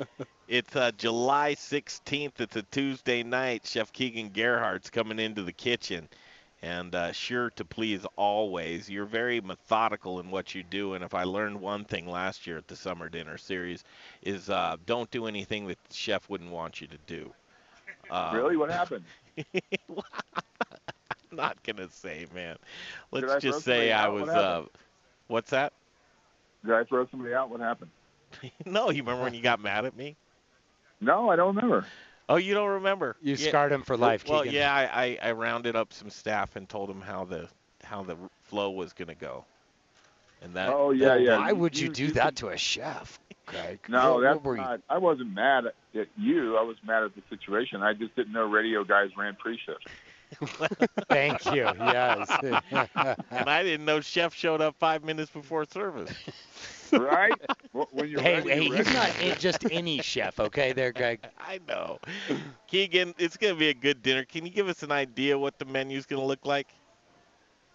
It's 0.48 0.76
uh, 0.76 0.92
July 0.98 1.54
16th. 1.54 2.40
It's 2.40 2.56
a 2.56 2.64
Tuesday 2.64 3.22
night. 3.22 3.68
Chef 3.68 3.94
Keegan 3.94 4.30
Gerhard's 4.30 4.90
coming 4.90 5.20
into 5.20 5.44
the 5.44 5.54
kitchen. 5.54 6.10
And 6.64 6.94
uh, 6.94 7.12
sure 7.12 7.52
to 7.52 7.64
please 7.64 8.06
always. 8.16 8.90
You're 8.90 9.06
very 9.06 9.40
methodical 9.42 10.20
in 10.20 10.32
what 10.32 10.56
you 10.56 10.64
do. 10.64 10.96
And 10.96 11.04
if 11.04 11.14
I 11.14 11.24
learned 11.24 11.62
one 11.62 11.86
thing 11.86 12.08
last 12.08 12.48
year 12.48 12.58
at 12.58 12.68
the 12.68 12.76
Summer 12.76 13.10
Dinner 13.10 13.38
Series, 13.38 13.84
is 14.24 14.50
uh, 14.50 14.76
don't 14.88 15.10
do 15.12 15.28
anything 15.28 15.68
that 15.68 15.78
the 15.88 15.96
chef 15.96 16.28
wouldn't 16.30 16.52
want 16.52 16.82
you 16.82 16.88
to 16.88 16.98
do. 17.06 17.32
Uh, 18.10 18.32
really, 18.34 18.58
what 18.58 18.72
happened? 18.72 19.06
I'm 21.32 21.38
not 21.38 21.62
going 21.64 21.78
to 21.78 21.90
say, 21.90 22.26
man. 22.34 22.58
Let's 23.12 23.26
I 23.26 23.40
throw 23.40 23.52
just 23.52 23.66
say 23.66 23.92
I 23.92 24.04
out? 24.04 24.14
What 24.14 24.22
was. 24.22 24.30
Uh, 24.30 24.66
what's 25.28 25.50
that? 25.52 25.74
Did 26.66 26.74
I 26.76 26.84
throw 26.84 27.08
somebody 27.08 27.34
out? 27.34 27.50
What 27.50 27.60
happened? 27.62 27.92
no, 28.66 28.90
you 28.90 29.02
remember 29.02 29.24
when 29.24 29.34
you 29.34 29.42
got 29.42 29.60
mad 29.60 29.86
at 29.86 29.96
me? 29.96 30.16
No, 31.02 31.30
I 31.30 31.36
don't 31.36 31.56
remember. 31.56 31.86
Oh, 32.28 32.36
you 32.36 32.54
don't 32.54 32.70
remember? 32.70 33.16
You 33.22 33.36
Yeah. 33.36 33.48
scarred 33.50 33.72
him 33.72 33.82
for 33.82 33.98
life, 33.98 34.24
Well, 34.28 34.42
Keegan. 34.44 34.56
yeah, 34.56 34.74
I, 34.74 35.18
I, 35.24 35.30
I 35.30 35.32
rounded 35.32 35.76
up 35.76 35.94
some 35.94 36.10
staff 36.10 36.56
and 36.56 36.68
told 36.70 36.90
them 36.90 37.02
how 37.02 37.24
the 37.26 37.48
how 37.84 38.04
the 38.04 38.18
flow 38.44 38.70
was 38.72 38.94
gonna 38.94 39.16
go, 39.16 39.46
and 40.44 40.54
that. 40.54 40.70
Oh 40.70 40.92
yeah, 40.92 41.16
yeah. 41.16 41.38
Why 41.40 41.54
would 41.54 41.76
you, 41.76 41.88
You- 41.88 41.94
do 41.94 42.04
you 42.06 42.12
that 42.12 42.36
to 42.36 42.50
a 42.50 42.58
chef, 42.58 43.18
Greg? 43.48 43.80
No, 43.88 44.16
What- 44.16 44.22
that's 44.22 44.36
what 44.36 44.44
were 44.44 44.56
you- 44.58 44.62
not. 44.62 44.82
I 44.90 44.98
wasn't 45.00 45.34
mad 45.34 45.66
at 45.68 46.08
you. 46.18 46.56
I 46.58 46.62
was 46.62 46.76
mad 46.86 47.02
at 47.04 47.16
the 47.16 47.22
situation. 47.30 47.82
I 47.82 47.94
just 47.94 48.16
didn't 48.16 48.34
know 48.34 48.46
radio 48.48 48.84
guys 48.84 49.10
ran 49.18 49.36
pre-shift. 49.36 49.88
Thank 51.10 51.46
you. 51.46 51.70
Yes. 51.80 52.30
and 53.32 53.50
I 53.50 53.64
didn't 53.64 53.86
know 53.86 54.00
chef 54.00 54.34
showed 54.34 54.62
up 54.62 54.76
five 54.80 55.04
minutes 55.04 55.32
before 55.32 55.66
service. 55.66 56.12
right? 56.92 57.34
When 57.72 58.10
you're 58.10 58.22
hey, 58.22 58.36
ready, 58.38 58.50
hey, 58.50 58.64
you're 58.64 58.78
he's 58.78 58.94
not 58.94 59.40
just 59.40 59.66
any 59.72 60.02
chef, 60.02 60.40
okay? 60.40 60.74
There, 60.74 60.92
Greg. 60.92 61.20
I 61.40 61.60
know. 61.68 62.00
Keegan, 62.68 63.14
it's 63.18 63.38
gonna 63.38 63.56
be 63.56 63.70
a 63.70 63.74
good 63.74 64.02
dinner. 64.02 64.24
Can 64.26 64.46
you 64.46 64.52
give 64.52 64.68
us 64.68 64.84
an 64.84 64.92
idea 64.92 65.38
what 65.38 65.60
the 65.60 65.66
menu's 65.66 66.06
gonna 66.06 66.26
look 66.26 66.46
like? 66.46 66.68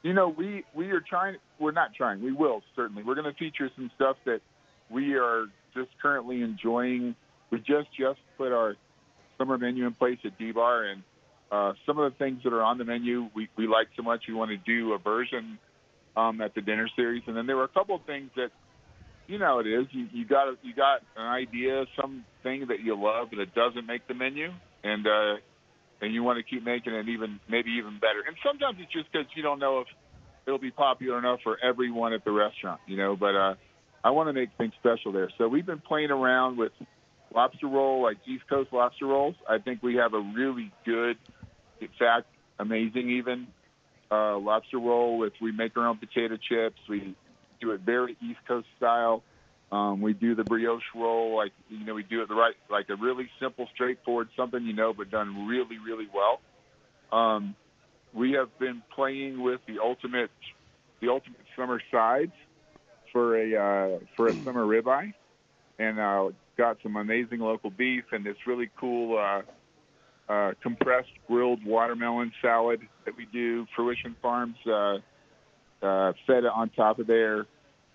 You 0.05 0.12
know, 0.12 0.29
we 0.29 0.64
we 0.75 0.90
are 0.90 1.01
trying. 1.01 1.37
We're 1.59 1.73
not 1.73 1.95
trying. 1.95 2.23
We 2.23 2.31
will 2.31 2.62
certainly. 2.77 3.03
We're 3.03 3.14
going 3.14 3.33
to 3.33 3.38
feature 3.38 3.71
some 3.75 3.90
stuff 3.95 4.19
that 4.27 4.40
we 4.90 5.14
are 5.14 5.47
just 5.75 5.88
currently 6.01 6.43
enjoying. 6.43 7.17
We 7.51 7.59
just 7.59 7.88
just 7.99 8.21
put 8.37 8.53
our 8.53 8.77
summer 9.38 9.57
menu 9.57 9.87
in 9.87 9.95
place 9.95 10.19
at 10.25 10.37
D 10.38 10.53
Bar, 10.53 10.85
and 10.85 11.03
uh, 11.50 11.72
some 11.87 11.98
of 11.98 12.12
the 12.12 12.18
things 12.18 12.40
that 12.44 12.52
are 12.52 12.62
on 12.62 12.78
the 12.78 12.85
menu 12.85 13.28
we 13.35 13.48
we 13.57 13.66
like 13.66 13.88
so 13.96 14.02
much. 14.02 14.24
We 14.28 14.35
want 14.35 14.50
to 14.50 14.57
do 14.57 14.92
a 14.92 14.98
version 14.98 15.59
um, 16.16 16.40
at 16.40 16.54
the 16.54 16.61
dinner 16.61 16.88
series, 16.96 17.22
and 17.26 17.37
then 17.37 17.46
there 17.46 17.57
were 17.57 17.64
a 17.64 17.68
couple 17.68 17.96
of 17.96 18.04
things 18.04 18.30
that 18.37 18.50
you 19.26 19.38
know 19.38 19.59
it 19.59 19.66
is. 19.66 19.87
You 19.90 20.09
you 20.12 20.24
got 20.26 20.48
you 20.62 20.74
got 20.74 21.02
an 21.16 21.26
idea, 21.26 21.85
something 22.00 22.66
that 22.68 22.80
you 22.83 22.96
love, 23.00 23.28
but 23.30 23.38
it 23.38 23.54
doesn't 23.54 23.87
make 23.87 24.07
the 24.09 24.14
menu, 24.14 24.50
and 24.83 25.07
uh, 25.07 25.35
and 26.00 26.14
you 26.14 26.22
want 26.22 26.38
to 26.38 26.42
keep 26.42 26.64
making 26.64 26.92
it 26.94 27.09
even 27.09 27.40
maybe 27.48 27.70
even 27.78 27.94
better. 28.00 28.22
And 28.26 28.37
sometimes 28.44 28.78
it's 28.80 28.92
just 28.92 29.11
because 29.12 29.26
you 29.37 29.42
don't 29.42 29.59
know 29.59 29.80
if 29.80 29.87
it'll 30.46 30.59
be 30.59 30.70
popular 30.70 31.18
enough 31.18 31.40
for 31.42 31.59
everyone 31.62 32.12
at 32.12 32.24
the 32.24 32.33
restaurant, 32.33 32.80
you 32.87 32.96
know. 32.96 33.16
But 33.16 33.35
uh, 33.35 33.54
I 34.02 34.11
want 34.11 34.28
to 34.28 34.33
make 34.33 34.50
things 34.59 34.72
special 34.80 35.12
there. 35.12 35.30
So 35.38 35.48
we've 35.48 35.66
been 35.66 35.80
playing 35.80 36.11
around 36.11 36.59
with 36.59 36.72
lobster 37.35 37.66
roll, 37.66 38.03
like 38.03 38.18
East 38.27 38.49
Coast 38.49 38.73
lobster 38.73 39.07
rolls. 39.07 39.35
I 39.49 39.59
think 39.59 39.83
we 39.83 39.97
have 39.97 40.14
a 40.14 40.20
really 40.20 40.73
good, 40.85 41.18
in 41.81 41.88
fact, 41.99 42.27
amazing 42.59 43.11
even 43.11 43.49
uh, 44.11 44.38
lobster 44.38 44.79
roll. 44.79 45.18
With 45.18 45.33
we 45.40 45.53
make 45.53 45.77
our 45.77 45.87
own 45.87 45.99
potato 45.99 46.37
chips. 46.37 46.79
We 46.88 47.14
do 47.61 47.73
it 47.73 47.81
very 47.81 48.16
East 48.23 48.40
Coast 48.47 48.68
style. 48.77 49.23
Um, 49.73 50.01
we 50.01 50.12
do 50.12 50.35
the 50.35 50.44
brioche 50.44 50.83
roll, 50.94 51.37
like 51.37 51.53
you 51.68 51.85
know, 51.85 51.94
we 51.94 52.05
do 52.05 52.23
it 52.23 52.29
the 52.29 52.35
right, 52.35 52.55
like 52.70 52.88
a 52.90 52.97
really 52.97 53.29
simple, 53.40 53.66
straightforward 53.75 54.29
something 54.37 54.62
you 54.62 54.73
know, 54.73 54.92
but 54.92 55.11
done 55.11 55.49
really, 55.49 55.79
really 55.79 56.07
well. 56.14 56.40
Um, 57.11 57.57
we 58.12 58.33
have 58.33 58.57
been 58.61 58.83
playing 58.94 59.42
with 59.42 59.61
the 59.66 59.81
ultimate, 59.83 60.31
the 61.01 61.09
ultimate 61.09 61.40
summer 61.57 61.81
sides 61.90 62.33
for 63.12 63.37
a 63.37 63.57
uh, 63.57 63.99
for 64.16 64.29
a 64.29 64.35
summer 64.44 64.64
ribeye, 64.64 65.12
and 65.81 65.99
uh, 65.99 66.29
got 66.57 66.79
some 66.83 66.97
amazing 66.97 67.40
local 67.40 67.71
beef 67.71 68.05
and 68.12 68.25
this 68.25 68.37
really 68.47 68.71
cool 68.79 69.19
uh, 69.19 69.43
uh, 70.33 70.53
compressed 70.62 71.11
grilled 71.27 71.64
watermelon 71.64 72.33
salad 72.40 72.81
that 73.05 73.17
we 73.17 73.27
do. 73.27 73.67
Fruition 73.75 74.17
Farms 74.23 74.57
uh, 74.67 74.99
uh, 75.83 76.12
feta 76.27 76.51
on 76.51 76.71
top 76.71 76.99
of 76.99 77.07
there, 77.07 77.47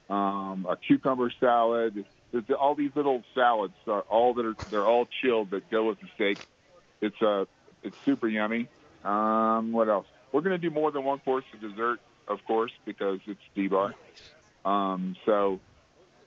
um, 0.09 0.67
a 0.69 0.75
cucumber 0.75 1.31
salad. 1.39 2.05
There's 2.31 2.43
all 2.59 2.75
these 2.75 2.91
little 2.95 3.23
salads, 3.33 3.73
are 3.87 4.01
all 4.01 4.35
that 4.35 4.45
are 4.45 4.55
they're 4.69 4.85
all 4.85 5.07
chilled 5.21 5.51
that 5.51 5.69
go 5.71 5.87
with 5.87 5.99
the 5.99 6.07
steak. 6.15 6.39
It's 7.01 7.19
uh, 7.21 7.45
it's 7.81 7.95
super 8.05 8.27
yummy. 8.27 8.67
Um, 9.03 9.71
what 9.71 9.89
else? 9.89 10.05
We're 10.31 10.41
going 10.41 10.59
to 10.59 10.69
do 10.69 10.69
more 10.69 10.91
than 10.91 11.03
one 11.03 11.19
course 11.19 11.45
of 11.53 11.61
dessert, 11.61 11.99
of 12.27 12.39
course, 12.45 12.71
because 12.85 13.19
it's 13.25 13.39
D-Bar. 13.55 13.95
Um, 14.65 15.15
so, 15.25 15.59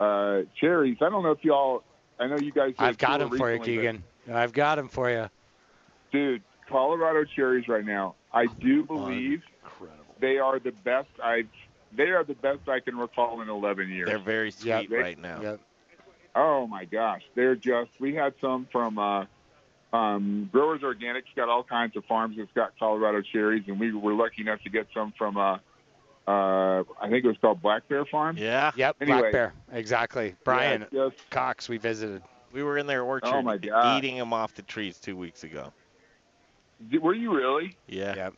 uh, 0.00 0.40
cherries. 0.60 0.96
I 1.00 1.08
don't 1.08 1.22
know 1.22 1.30
if 1.32 1.44
y'all. 1.44 1.84
I 2.22 2.26
know 2.28 2.38
you 2.38 2.52
guys. 2.52 2.70
did 2.70 2.80
a 2.80 2.82
I've 2.84 2.98
got 2.98 3.18
tour 3.18 3.26
him 3.26 3.36
for 3.36 3.52
you, 3.52 3.58
Keegan. 3.58 4.04
I've 4.32 4.52
got 4.52 4.78
him 4.78 4.88
for 4.88 5.10
you. 5.10 5.28
Dude, 6.12 6.42
Colorado 6.68 7.24
cherries 7.24 7.66
right 7.66 7.84
now. 7.84 8.14
I 8.32 8.46
do 8.46 8.84
believe 8.84 9.42
they 10.20 10.38
are 10.38 10.58
the 10.60 10.70
best 10.70 11.08
I've. 11.22 11.48
They 11.94 12.10
are 12.10 12.24
the 12.24 12.34
best 12.34 12.68
I 12.68 12.80
can 12.80 12.96
recall 12.96 13.42
in 13.42 13.48
11 13.50 13.90
years. 13.90 14.08
They're 14.08 14.18
very 14.18 14.50
sweet 14.52 14.68
Yeah, 14.68 14.82
they- 14.88 14.96
right 14.96 15.18
now. 15.18 15.58
Oh 16.34 16.66
my 16.66 16.84
gosh, 16.86 17.22
they're 17.34 17.56
just. 17.56 17.90
We 18.00 18.14
had 18.14 18.34
some 18.40 18.66
from 18.72 18.98
uh, 18.98 19.26
Um, 19.92 20.48
Growers 20.50 20.80
Organics 20.80 21.24
got 21.36 21.50
all 21.50 21.62
kinds 21.64 21.96
of 21.96 22.04
farms 22.06 22.36
that's 22.38 22.52
got 22.52 22.78
Colorado 22.78 23.20
cherries, 23.20 23.64
and 23.66 23.78
we 23.78 23.92
were 23.92 24.14
lucky 24.14 24.40
enough 24.42 24.62
to 24.62 24.70
get 24.70 24.86
some 24.94 25.12
from. 25.18 25.36
Uh, 25.36 25.58
uh, 26.26 26.82
I 27.00 27.08
think 27.10 27.24
it 27.24 27.28
was 27.28 27.36
called 27.40 27.60
Black 27.62 27.88
Bear 27.88 28.04
Farm. 28.04 28.36
Yeah. 28.36 28.70
Yep, 28.76 28.96
Anyway. 29.00 29.18
Black 29.20 29.32
Bear. 29.32 29.52
Exactly. 29.72 30.34
Brian 30.44 30.86
Yeah, 30.92 31.04
yes. 31.04 31.12
Cox, 31.30 31.68
we 31.68 31.78
visited. 31.78 32.22
We 32.52 32.62
were 32.62 32.78
in 32.78 32.86
their 32.86 33.02
orchard 33.02 33.32
Oh, 33.34 33.42
my 33.42 33.56
God. 33.56 33.98
eating 33.98 34.16
them 34.18 34.32
off 34.32 34.54
the 34.54 34.62
trees 34.62 34.98
two 34.98 35.16
weeks 35.16 35.42
ago. 35.44 35.72
Did- 36.90 37.02
Were 37.02 37.14
you 37.14 37.34
really? 37.34 37.76
Yeah. 37.88 38.14
Yep. 38.14 38.34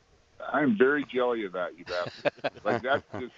I'm 0.53 0.77
very 0.77 1.05
jelly 1.05 1.45
of 1.45 1.53
that, 1.53 1.79
you 1.79 1.85
bastard. 1.85 2.33
like 2.65 2.83
that's 2.83 3.03
just 3.19 3.33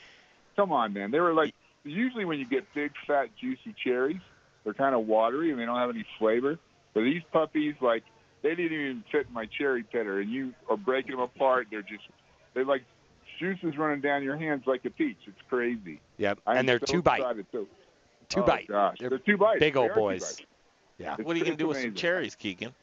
come 0.57 0.73
on, 0.73 0.93
man. 0.93 1.11
They 1.13 1.21
were 1.21 1.33
like 1.35 1.55
usually 1.85 2.25
when 2.25 2.39
you 2.41 2.47
get 2.47 2.65
big, 2.75 2.91
fat, 3.07 3.29
juicy 3.41 3.75
cherries, 3.83 4.21
they're 4.65 4.75
kind 4.75 4.95
of 4.95 5.07
watery 5.07 5.51
and 5.53 5.61
they 5.61 5.65
don't 5.65 5.79
have 5.79 5.91
any 5.91 6.05
flavor. 6.19 6.59
But 6.95 7.03
these 7.03 7.23
puppies, 7.33 7.75
like 7.81 8.03
they 8.43 8.55
didn't 8.57 8.73
even 8.73 9.05
fit 9.13 9.27
in 9.29 9.33
my 9.35 9.47
cherry 9.47 9.85
pitter, 9.85 10.19
and 10.21 10.31
you 10.31 10.53
are 10.69 10.77
breaking 10.77 11.13
them 11.13 11.21
apart. 11.21 11.69
They're 11.71 11.83
just 11.83 12.03
they're 12.55 12.65
like 12.65 12.85
juices 13.39 13.77
running 13.77 14.01
down 14.01 14.23
your 14.23 14.37
hands 14.37 14.65
like 14.67 14.85
a 14.85 14.91
peach. 14.91 15.19
It's 15.27 15.41
crazy. 15.49 16.01
Yep. 16.19 16.41
I'm 16.47 16.59
and 16.59 16.69
they're 16.69 16.81
so 16.81 16.87
two 16.87 17.03
bite. 17.03 17.21
excited, 17.21 17.47
too. 17.53 17.67
Two 18.29 18.41
oh, 18.41 18.45
bite. 18.45 18.69
Gosh, 18.69 18.97
They're 18.99 19.11
they're, 19.11 19.19
two 19.19 19.37
bites. 19.37 19.61
big 19.61 19.77
old 19.77 19.89
They 19.89 19.91
are 19.91 19.95
two 19.95 20.01
boys. 20.01 20.43
Yeah. 20.99 21.13
It's- 21.15 21.27
What 21.27 21.37
are 21.37 21.39
you 21.39 21.45
gonna 21.45 21.55
it's 21.55 21.61
do 21.61 21.69
with 21.69 21.81
some 21.81 21.95
cherries, 21.95 22.35
Keegan? 22.35 22.75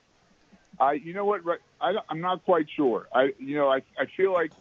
I, 0.80 0.94
you 0.94 1.14
know 1.14 1.26
what? 1.26 1.44
right- 1.46 1.60
I, 1.82 1.96
I'm 2.10 2.22
not 2.22 2.44
quite 2.46 2.68
sure. 2.76 3.08
I, 3.14 3.34
you 3.40 3.56
know, 3.56 3.70
I, 3.70 3.82
I 3.98 4.06
feel 4.18 4.34
like 4.34 4.52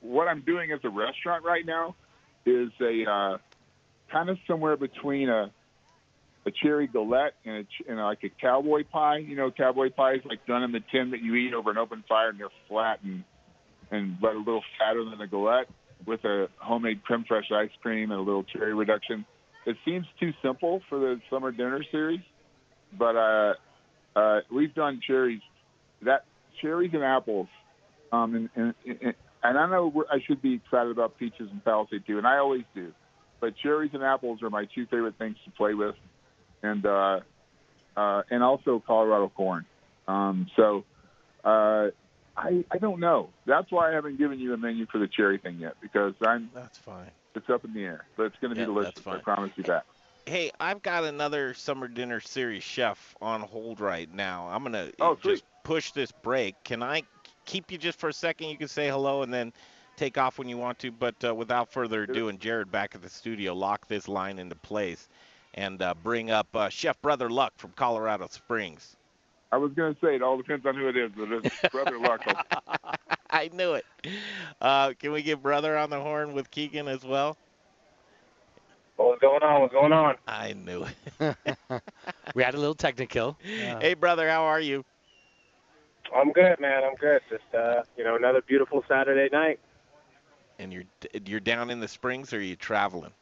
what 0.00 0.28
I'm 0.28 0.40
doing 0.40 0.72
as 0.72 0.80
a 0.84 0.88
restaurant 0.90 1.44
right 1.44 1.64
now 1.64 1.94
is 2.44 2.70
a 2.80 3.10
uh, 3.10 3.38
kind 4.10 4.28
of 4.28 4.38
somewhere 4.46 4.76
between 4.76 5.28
a 5.28 5.50
a 6.44 6.50
cherry 6.50 6.88
galette 6.88 7.34
and, 7.44 7.64
a, 7.86 7.90
and 7.90 8.00
like 8.00 8.24
a 8.24 8.28
cowboy 8.28 8.82
pie. 8.84 9.18
You 9.18 9.36
know, 9.36 9.50
cowboy 9.52 9.90
pie 9.90 10.14
is 10.14 10.24
like 10.24 10.44
done 10.46 10.64
in 10.64 10.72
the 10.72 10.80
tin 10.90 11.12
that 11.12 11.22
you 11.22 11.36
eat 11.36 11.54
over 11.54 11.70
an 11.70 11.78
open 11.78 12.02
fire, 12.08 12.30
and 12.30 12.40
they're 12.40 12.48
flat 12.68 13.00
and 13.04 13.22
and 13.92 14.18
but 14.20 14.34
a 14.34 14.38
little 14.38 14.64
fatter 14.78 15.04
than 15.04 15.20
a 15.20 15.26
galette 15.28 15.68
with 16.06 16.24
a 16.24 16.48
homemade 16.56 17.04
creme 17.04 17.24
fraiche 17.30 17.52
ice 17.52 17.70
cream 17.80 18.10
and 18.10 18.18
a 18.18 18.22
little 18.22 18.42
cherry 18.42 18.74
reduction. 18.74 19.24
It 19.64 19.76
seems 19.84 20.06
too 20.18 20.32
simple 20.42 20.80
for 20.88 20.98
the 20.98 21.20
summer 21.30 21.52
dinner 21.52 21.84
series, 21.92 22.20
but 22.98 23.14
uh, 23.14 23.54
uh, 24.16 24.40
we've 24.52 24.74
done 24.74 25.00
cherries 25.06 25.42
that 26.04 26.24
cherries 26.60 26.90
and 26.94 27.04
apples. 27.04 27.46
Um, 28.10 28.34
and, 28.34 28.48
and, 28.56 28.74
and, 28.84 29.14
and 29.42 29.58
I 29.58 29.70
know 29.70 30.04
I 30.10 30.18
should 30.26 30.42
be 30.42 30.54
excited 30.54 30.90
about 30.90 31.18
peaches 31.18 31.48
and 31.50 31.64
Palisade 31.64 32.04
too, 32.06 32.18
and 32.18 32.26
I 32.26 32.38
always 32.38 32.64
do. 32.74 32.92
But 33.40 33.54
cherries 33.62 33.90
and 33.94 34.02
apples 34.02 34.42
are 34.42 34.50
my 34.50 34.66
two 34.74 34.86
favorite 34.86 35.14
things 35.18 35.36
to 35.44 35.50
play 35.52 35.74
with, 35.74 35.94
and 36.62 36.84
uh, 36.84 37.20
uh, 37.96 38.22
and 38.30 38.42
also 38.42 38.82
Colorado 38.84 39.30
corn. 39.34 39.64
Um, 40.08 40.48
so 40.56 40.84
uh, 41.44 41.88
I 42.36 42.64
I 42.70 42.78
don't 42.78 43.00
know. 43.00 43.30
That's 43.46 43.70
why 43.70 43.90
I 43.90 43.94
haven't 43.94 44.18
given 44.18 44.38
you 44.38 44.54
a 44.54 44.56
menu 44.56 44.86
for 44.86 44.98
the 44.98 45.08
cherry 45.08 45.38
thing 45.38 45.58
yet 45.58 45.74
because 45.80 46.14
I'm 46.22 46.50
That's 46.54 46.78
fine. 46.78 47.10
it's 47.34 47.48
up 47.50 47.64
in 47.64 47.74
the 47.74 47.84
air. 47.84 48.06
But 48.16 48.24
it's 48.24 48.36
going 48.40 48.50
to 48.50 48.54
be 48.54 48.60
Yeah, 48.62 48.66
delicious. 48.66 48.94
that's 48.94 49.06
I 49.06 49.18
promise 49.18 49.52
you 49.56 49.64
that. 49.64 49.84
Hey, 50.26 50.52
I've 50.60 50.82
got 50.82 51.04
another 51.04 51.52
summer 51.54 51.88
dinner 51.88 52.20
series 52.20 52.62
chef 52.62 53.16
on 53.20 53.40
hold 53.40 53.80
right 53.80 54.12
now. 54.12 54.48
I'm 54.48 54.62
gonna 54.62 54.90
Oh, 55.00 55.16
just 55.20 55.42
push 55.64 55.90
this 55.90 56.12
break. 56.12 56.54
Can 56.64 56.82
I 56.82 57.02
keep 57.44 57.72
you 57.72 57.78
just 57.78 57.98
for 57.98 58.08
a 58.08 58.12
second? 58.12 58.48
You 58.48 58.56
can 58.56 58.68
say 58.68 58.88
hello 58.88 59.22
and 59.22 59.34
then 59.34 59.52
take 59.96 60.18
off 60.18 60.38
when 60.38 60.48
you 60.48 60.56
want 60.56 60.78
to. 60.80 60.92
But 60.92 61.16
uh, 61.24 61.34
without 61.34 61.72
further 61.72 62.04
ado, 62.04 62.28
and 62.28 62.38
Jared 62.38 62.70
back 62.70 62.94
at 62.94 63.02
the 63.02 63.10
studio, 63.10 63.52
lock 63.52 63.88
this 63.88 64.06
line 64.06 64.38
into 64.38 64.54
place 64.54 65.08
and 65.54 65.82
uh, 65.82 65.92
bring 66.02 66.30
up 66.30 66.46
uh, 66.54 66.68
Chef 66.68 67.00
Brother 67.02 67.28
Luck 67.28 67.52
from 67.56 67.72
Colorado 67.72 68.28
Springs. 68.30 68.96
I 69.52 69.58
was 69.58 69.70
going 69.74 69.94
to 69.94 70.00
say 70.00 70.16
it 70.16 70.22
all 70.22 70.38
depends 70.38 70.64
on 70.64 70.74
who 70.74 70.88
it 70.88 70.96
is, 70.96 71.12
but 71.14 71.30
it's 71.30 71.60
brother 71.72 71.98
luck. 71.98 72.24
I 73.30 73.50
knew 73.52 73.74
it. 73.74 73.84
Uh, 74.60 74.94
can 74.98 75.12
we 75.12 75.22
get 75.22 75.42
Brother 75.42 75.76
on 75.76 75.90
the 75.90 76.00
horn 76.00 76.32
with 76.32 76.50
Keegan 76.50 76.88
as 76.88 77.04
well? 77.04 77.36
What's 78.96 79.20
going 79.20 79.42
on? 79.42 79.60
What's 79.60 79.72
going 79.72 79.92
on? 79.92 80.16
I 80.26 80.54
knew 80.54 80.84
it. 80.84 81.36
we 82.34 82.42
had 82.42 82.54
a 82.54 82.58
little 82.58 82.74
technical. 82.74 83.36
Hey, 83.42 83.94
brother, 83.94 84.28
how 84.28 84.44
are 84.44 84.60
you? 84.60 84.84
I'm 86.14 86.32
good, 86.32 86.60
man. 86.60 86.84
I'm 86.84 86.94
good. 86.96 87.20
Just 87.30 87.54
uh, 87.54 87.82
you 87.96 88.04
know, 88.04 88.16
another 88.16 88.42
beautiful 88.42 88.84
Saturday 88.88 89.28
night. 89.32 89.58
And 90.58 90.72
you're 90.72 90.84
you're 91.24 91.40
down 91.40 91.70
in 91.70 91.80
the 91.80 91.88
Springs, 91.88 92.32
or 92.32 92.36
are 92.36 92.40
you 92.40 92.54
traveling? 92.54 93.12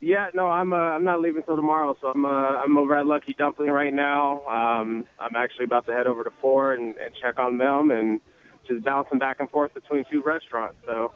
Yeah, 0.00 0.28
no, 0.34 0.46
I'm 0.48 0.72
uh, 0.72 0.76
I'm 0.76 1.04
not 1.04 1.20
leaving 1.20 1.42
till 1.42 1.56
tomorrow, 1.56 1.96
so 2.00 2.08
I'm 2.08 2.24
uh, 2.24 2.28
I'm 2.28 2.76
over 2.76 2.96
at 2.96 3.06
Lucky 3.06 3.34
Dumpling 3.38 3.70
right 3.70 3.92
now. 3.94 4.42
Um, 4.46 5.06
I'm 5.18 5.34
actually 5.36 5.64
about 5.64 5.86
to 5.86 5.92
head 5.92 6.06
over 6.06 6.22
to 6.22 6.30
Four 6.40 6.74
and, 6.74 6.94
and 6.96 7.14
check 7.20 7.38
on 7.38 7.56
them, 7.58 7.90
and 7.90 8.20
just 8.68 8.84
bouncing 8.84 9.18
back 9.18 9.40
and 9.40 9.48
forth 9.50 9.72
between 9.74 10.04
two 10.10 10.22
restaurants. 10.22 10.76
So 10.84 11.12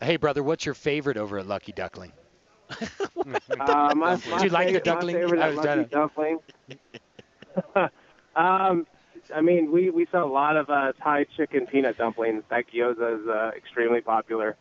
Hey, 0.00 0.16
brother, 0.16 0.44
what's 0.44 0.64
your 0.64 0.74
favorite 0.76 1.16
over 1.16 1.38
at 1.38 1.46
Lucky 1.48 1.72
Duckling? 1.72 2.12
uh, 2.70 3.94
my, 3.96 4.16
Did 4.16 4.30
my 4.30 4.44
you 4.44 4.48
like 4.50 4.68
the 4.68 4.74
favorite- 4.74 4.74
my 4.74 4.78
duckling? 4.78 5.16
favorite 5.16 5.40
I 5.40 5.48
at 5.48 5.54
was 5.56 5.64
trying 5.64 5.78
Lucky 5.78 5.90
to- 5.90 5.96
Dumpling. 5.96 6.38
um, 8.36 8.86
I 9.34 9.40
mean, 9.40 9.72
we 9.72 9.90
we 9.90 10.06
sell 10.12 10.24
a 10.24 10.30
lot 10.32 10.56
of 10.56 10.70
uh, 10.70 10.92
Thai 11.02 11.24
chicken 11.36 11.66
peanut 11.66 11.98
dumplings. 11.98 12.44
That 12.48 12.64
gyoza 12.72 13.20
is 13.22 13.28
uh, 13.28 13.50
extremely 13.56 14.00
popular. 14.00 14.56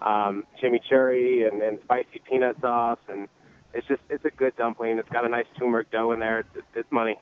Um, 0.00 0.44
chimichurri 0.62 1.50
and, 1.50 1.62
and 1.62 1.78
spicy 1.84 2.20
peanut 2.28 2.56
sauce, 2.60 2.98
and 3.08 3.28
it's 3.72 3.86
just 3.86 4.02
it's 4.10 4.24
a 4.24 4.30
good 4.30 4.54
dumpling. 4.56 4.98
It's 4.98 5.08
got 5.08 5.24
a 5.24 5.28
nice 5.28 5.46
turmeric 5.58 5.90
dough 5.90 6.12
in 6.12 6.20
there. 6.20 6.40
It's, 6.40 6.66
it's 6.74 6.92
money. 6.92 7.18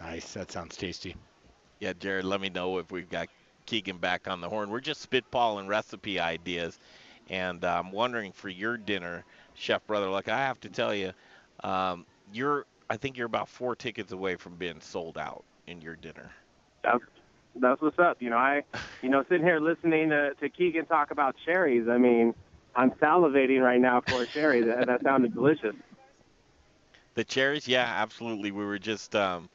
Nice. 0.00 0.34
That 0.34 0.52
sounds 0.52 0.76
tasty. 0.76 1.16
Yeah, 1.80 1.94
Jared, 1.98 2.24
let 2.24 2.40
me 2.40 2.50
know 2.50 2.78
if 2.78 2.92
we've 2.92 3.08
got 3.08 3.28
Keegan 3.66 3.98
back 3.98 4.28
on 4.28 4.40
the 4.40 4.48
horn. 4.48 4.70
We're 4.70 4.80
just 4.80 5.08
spitballing 5.10 5.66
recipe 5.66 6.20
ideas, 6.20 6.78
and 7.30 7.64
uh, 7.64 7.80
I'm 7.82 7.92
wondering 7.92 8.32
for 8.32 8.48
your 8.48 8.76
dinner, 8.76 9.24
Chef 9.54 9.86
Brother 9.86 10.08
Luck. 10.08 10.28
I 10.28 10.38
have 10.38 10.60
to 10.60 10.68
tell 10.68 10.94
you, 10.94 11.12
um, 11.62 12.04
you're 12.32 12.66
I 12.90 12.96
think 12.96 13.16
you're 13.16 13.26
about 13.26 13.48
four 13.48 13.74
tickets 13.74 14.12
away 14.12 14.36
from 14.36 14.56
being 14.56 14.80
sold 14.80 15.18
out 15.18 15.44
in 15.66 15.80
your 15.80 15.96
dinner. 15.96 16.30
That's 16.82 17.02
that's 17.60 17.80
what's 17.80 17.98
up. 17.98 18.18
You 18.20 18.30
know, 18.30 18.36
I 18.36 18.62
you 19.02 19.08
know 19.08 19.24
sitting 19.28 19.44
here 19.44 19.60
listening 19.60 20.10
to, 20.10 20.34
to 20.34 20.48
Keegan 20.48 20.86
talk 20.86 21.10
about 21.10 21.36
cherries. 21.44 21.88
I 21.88 21.98
mean, 21.98 22.34
I'm 22.76 22.90
salivating 22.92 23.60
right 23.60 23.80
now 23.80 24.02
for 24.06 24.22
a 24.22 24.26
cherry. 24.26 24.62
That, 24.62 24.86
that 24.86 25.02
sounded 25.02 25.34
delicious. 25.34 25.74
The 27.14 27.24
cherries, 27.24 27.68
yeah, 27.68 27.84
absolutely. 27.84 28.50
We 28.50 28.64
were 28.64 28.78
just 28.78 29.14
um, 29.14 29.48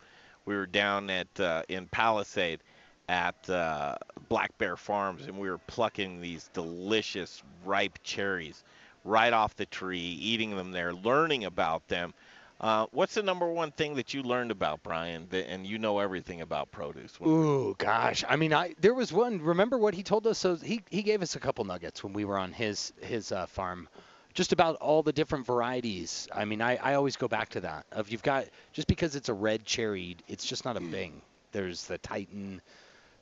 we 0.45 0.55
were 0.55 0.65
down 0.65 1.09
at 1.09 1.39
uh, 1.39 1.63
in 1.67 1.87
Palisade 1.87 2.61
at 3.09 3.49
uh, 3.49 3.95
Black 4.29 4.57
Bear 4.57 4.77
Farms, 4.77 5.25
and 5.25 5.37
we 5.37 5.49
were 5.49 5.57
plucking 5.57 6.21
these 6.21 6.49
delicious 6.53 7.43
ripe 7.65 7.99
cherries 8.03 8.63
right 9.03 9.33
off 9.33 9.55
the 9.55 9.65
tree, 9.65 9.99
eating 9.99 10.55
them 10.55 10.71
there, 10.71 10.93
learning 10.93 11.45
about 11.45 11.87
them. 11.87 12.13
Uh, 12.59 12.87
what's 12.91 13.13
the 13.13 13.23
number 13.23 13.47
one 13.47 13.71
thing 13.71 13.95
that 13.95 14.13
you 14.13 14.21
learned 14.21 14.51
about 14.51 14.83
Brian? 14.83 15.27
That, 15.29 15.49
and 15.49 15.65
you 15.65 15.79
know 15.79 15.99
everything 15.99 16.41
about 16.41 16.71
produce. 16.71 17.17
Ooh, 17.25 17.73
gosh. 17.77 18.25
I 18.27 18.35
mean, 18.35 18.53
I 18.53 18.75
there 18.81 18.93
was 18.93 19.13
one. 19.13 19.41
Remember 19.41 19.77
what 19.77 19.93
he 19.93 20.03
told 20.03 20.27
us? 20.27 20.37
So 20.37 20.55
he 20.55 20.81
he 20.89 21.01
gave 21.01 21.21
us 21.21 21.35
a 21.35 21.39
couple 21.39 21.63
nuggets 21.63 22.03
when 22.03 22.11
we 22.13 22.25
were 22.25 22.37
on 22.37 22.51
his 22.51 22.91
his 22.99 23.31
uh, 23.31 23.45
farm, 23.45 23.87
just 24.33 24.51
about 24.51 24.75
all 24.77 25.03
the 25.03 25.13
different 25.13 25.45
varieties. 25.45 26.27
I 26.33 26.43
mean, 26.43 26.61
I 26.61 26.75
I 26.75 26.95
always 26.95 27.15
go 27.15 27.29
back 27.29 27.49
to 27.49 27.61
that. 27.61 27.85
Of 27.93 28.09
you've 28.09 28.23
got 28.23 28.45
just 28.73 28.87
because 28.89 29.15
it's 29.15 29.29
a 29.29 29.33
red 29.33 29.63
cherry, 29.65 30.17
it's 30.27 30.45
just 30.45 30.65
not 30.65 30.75
a 30.75 30.81
thing. 30.81 31.21
There's 31.53 31.85
the 31.85 31.97
Titan. 31.97 32.61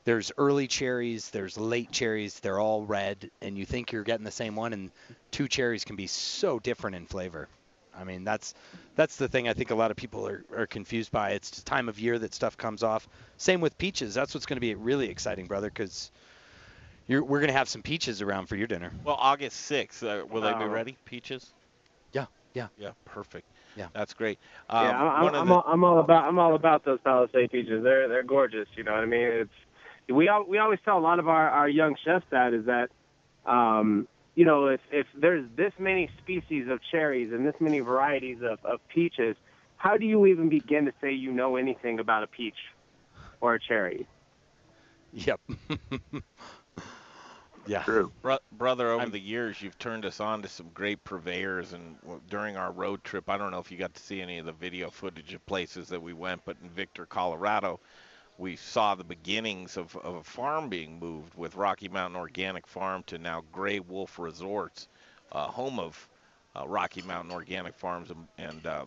There's 0.03 0.31
early 0.37 0.67
cherries, 0.67 1.31
there's 1.31 1.57
late 1.57 1.91
cherries, 1.91 2.39
they're 2.39 2.61
all 2.61 2.85
red, 2.85 3.29
and 3.41 3.57
you 3.57 3.65
think 3.65 3.91
you're 3.91 4.05
getting 4.05 4.23
the 4.23 4.31
same 4.31 4.55
one, 4.55 4.71
and 4.71 4.89
two 5.31 5.49
cherries 5.49 5.83
can 5.83 5.97
be 5.97 6.07
so 6.07 6.59
different 6.59 6.95
in 6.95 7.07
flavor. 7.07 7.49
I 7.97 8.03
mean, 8.03 8.23
that's 8.23 8.53
that's 8.95 9.15
the 9.17 9.27
thing 9.27 9.47
I 9.47 9.53
think 9.53 9.71
a 9.71 9.75
lot 9.75 9.91
of 9.91 9.97
people 9.97 10.27
are, 10.27 10.43
are 10.55 10.67
confused 10.67 11.11
by. 11.11 11.31
It's 11.31 11.49
the 11.51 11.63
time 11.63 11.89
of 11.89 11.99
year 11.99 12.19
that 12.19 12.33
stuff 12.33 12.57
comes 12.57 12.83
off. 12.83 13.07
Same 13.37 13.61
with 13.61 13.77
peaches. 13.77 14.13
That's 14.13 14.33
what's 14.33 14.45
going 14.45 14.57
to 14.57 14.61
be 14.61 14.75
really 14.75 15.09
exciting, 15.09 15.45
brother, 15.47 15.67
because 15.69 16.11
we're 17.07 17.21
going 17.21 17.47
to 17.47 17.53
have 17.53 17.69
some 17.69 17.81
peaches 17.81 18.21
around 18.21 18.47
for 18.47 18.55
your 18.55 18.67
dinner. 18.67 18.91
Well, 19.03 19.17
August 19.19 19.69
6th, 19.71 20.03
uh, 20.03 20.25
will 20.25 20.41
they 20.41 20.53
be 20.53 20.65
ready? 20.65 20.97
Peaches? 21.05 21.53
Yeah, 22.11 22.25
yeah. 22.53 22.67
Yeah, 22.77 22.91
perfect. 23.05 23.45
Yeah. 23.75 23.87
That's 23.93 24.13
great. 24.13 24.39
Um, 24.69 24.85
yeah, 24.85 24.97
I'm, 25.03 25.23
one 25.23 25.35
I'm, 25.35 25.47
the- 25.47 25.53
all, 25.53 25.63
I'm 25.67 25.83
all 25.83 25.99
about 25.99 26.23
I'm 26.25 26.39
all 26.39 26.55
about 26.55 26.83
those 26.83 26.99
Palisade 27.03 27.51
peaches. 27.51 27.83
They're 27.83 28.07
they're 28.07 28.23
gorgeous. 28.23 28.67
You 28.75 28.83
know 28.83 28.91
what 28.93 29.01
I 29.01 29.05
mean? 29.05 29.21
It's 29.27 29.51
we 30.09 30.27
al- 30.29 30.45
we 30.47 30.57
always 30.57 30.79
tell 30.83 30.97
a 30.97 30.99
lot 30.99 31.19
of 31.19 31.27
our, 31.27 31.49
our 31.49 31.69
young 31.69 31.95
chefs 32.03 32.25
that 32.31 32.53
is 32.53 32.65
that 32.65 32.89
um, 33.45 34.07
you 34.37 34.45
know 34.45 34.67
if 34.67 34.79
if 34.91 35.07
there's 35.19 35.43
this 35.57 35.73
many 35.79 36.09
species 36.23 36.67
of 36.69 36.79
cherries 36.91 37.33
and 37.33 37.45
this 37.45 37.55
many 37.59 37.79
varieties 37.79 38.37
of, 38.43 38.63
of 38.63 38.79
peaches, 38.87 39.35
how 39.77 39.97
do 39.97 40.05
you 40.05 40.27
even 40.27 40.47
begin 40.47 40.85
to 40.85 40.93
say 41.01 41.11
you 41.11 41.31
know 41.31 41.55
anything 41.55 41.99
about 41.99 42.21
a 42.21 42.27
peach 42.27 42.55
or 43.41 43.55
a 43.55 43.59
cherry? 43.59 44.07
Yep. 45.11 45.41
Yeah. 47.67 47.83
True. 47.83 48.11
Bro- 48.21 48.39
brother, 48.53 48.91
over 48.91 49.09
the 49.09 49.19
years, 49.19 49.61
you've 49.61 49.77
turned 49.77 50.05
us 50.05 50.21
on 50.21 50.41
to 50.41 50.47
some 50.47 50.69
great 50.73 51.03
purveyors, 51.03 51.73
and 51.73 51.97
during 52.29 52.55
our 52.55 52.71
road 52.71 53.03
trip, 53.03 53.29
I 53.29 53.37
don't 53.37 53.51
know 53.51 53.59
if 53.59 53.71
you 53.71 53.77
got 53.77 53.93
to 53.93 54.01
see 54.01 54.21
any 54.21 54.37
of 54.37 54.45
the 54.45 54.53
video 54.53 54.89
footage 54.89 55.33
of 55.33 55.45
places 55.45 55.89
that 55.89 56.01
we 56.01 56.13
went, 56.13 56.45
but 56.45 56.55
in 56.63 56.69
Victor, 56.69 57.05
Colorado, 57.05 57.81
we 58.37 58.55
saw 58.55 58.95
the 58.95 59.03
beginnings 59.03 59.77
of, 59.77 59.95
of 59.97 60.15
a 60.15 60.23
farm 60.23 60.69
being 60.69 60.99
moved 60.99 61.33
with 61.35 61.55
Rocky 61.55 61.87
Mountain 61.87 62.19
Organic 62.19 62.67
Farm 62.67 63.03
to 63.07 63.17
now 63.17 63.43
Gray 63.51 63.79
Wolf 63.79 64.19
Resorts, 64.19 64.87
uh, 65.31 65.47
home 65.47 65.79
of 65.79 66.07
uh, 66.55 66.67
Rocky 66.67 67.01
Mountain 67.01 67.31
Organic 67.31 67.75
Farms 67.75 68.11
and, 68.11 68.27
and 68.37 68.65
uh, 68.65 68.85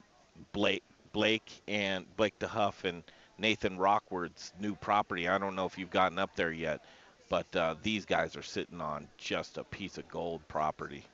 Blake 0.52 0.82
Blake 1.12 1.62
and 1.66 2.04
Blake 2.16 2.38
DeHuff 2.38 2.84
and 2.84 3.02
Nathan 3.38 3.76
Rockwood's 3.76 4.52
new 4.60 4.76
property. 4.76 5.28
I 5.28 5.38
don't 5.38 5.56
know 5.56 5.66
if 5.66 5.76
you've 5.76 5.90
gotten 5.90 6.18
up 6.18 6.36
there 6.36 6.52
yet, 6.52 6.84
but 7.28 7.54
uh, 7.56 7.74
these 7.82 8.04
guys 8.04 8.36
are 8.36 8.42
sitting 8.42 8.80
on 8.80 9.08
just 9.16 9.58
a 9.58 9.64
piece 9.64 9.98
of 9.98 10.08
gold 10.08 10.46
property. 10.46 11.04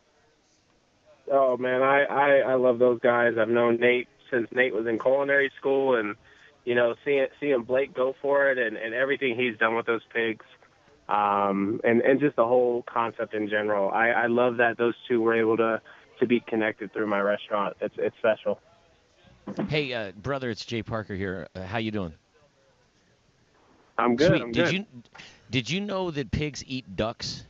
Oh 1.32 1.56
man, 1.56 1.82
I, 1.82 2.04
I 2.04 2.38
I 2.50 2.54
love 2.54 2.78
those 2.78 3.00
guys. 3.00 3.34
I've 3.38 3.48
known 3.48 3.78
Nate 3.80 4.08
since 4.30 4.48
Nate 4.52 4.74
was 4.74 4.86
in 4.86 4.98
culinary 4.98 5.50
school, 5.58 5.96
and 5.96 6.14
you 6.66 6.74
know, 6.74 6.94
seeing 7.04 7.26
seeing 7.40 7.62
Blake 7.62 7.94
go 7.94 8.14
for 8.20 8.50
it 8.50 8.58
and 8.58 8.76
and 8.76 8.92
everything 8.92 9.36
he's 9.38 9.56
done 9.56 9.76
with 9.76 9.86
those 9.86 10.02
pigs, 10.12 10.44
um, 11.08 11.80
and 11.84 12.02
and 12.02 12.20
just 12.20 12.36
the 12.36 12.44
whole 12.44 12.84
concept 12.92 13.32
in 13.32 13.48
general. 13.48 13.88
I 13.90 14.08
I 14.08 14.26
love 14.26 14.58
that 14.58 14.76
those 14.76 14.94
two 15.08 15.22
were 15.22 15.34
able 15.34 15.56
to 15.56 15.80
to 16.18 16.26
be 16.26 16.40
connected 16.40 16.92
through 16.92 17.06
my 17.06 17.20
restaurant. 17.20 17.76
It's 17.80 17.94
it's 17.96 18.16
special. 18.18 18.60
Hey, 19.68 19.94
uh, 19.94 20.10
brother, 20.10 20.50
it's 20.50 20.64
Jay 20.64 20.82
Parker 20.82 21.14
here. 21.14 21.46
Uh, 21.54 21.62
how 21.62 21.78
you 21.78 21.92
doing? 21.92 22.12
I'm 23.96 24.16
good. 24.16 24.28
Sweet. 24.28 24.42
I'm 24.42 24.52
did 24.52 24.64
good. 24.64 24.74
you 24.74 24.84
did 25.50 25.70
you 25.70 25.80
know 25.80 26.10
that 26.10 26.32
pigs 26.32 26.64
eat 26.66 26.96
ducks? 26.96 27.44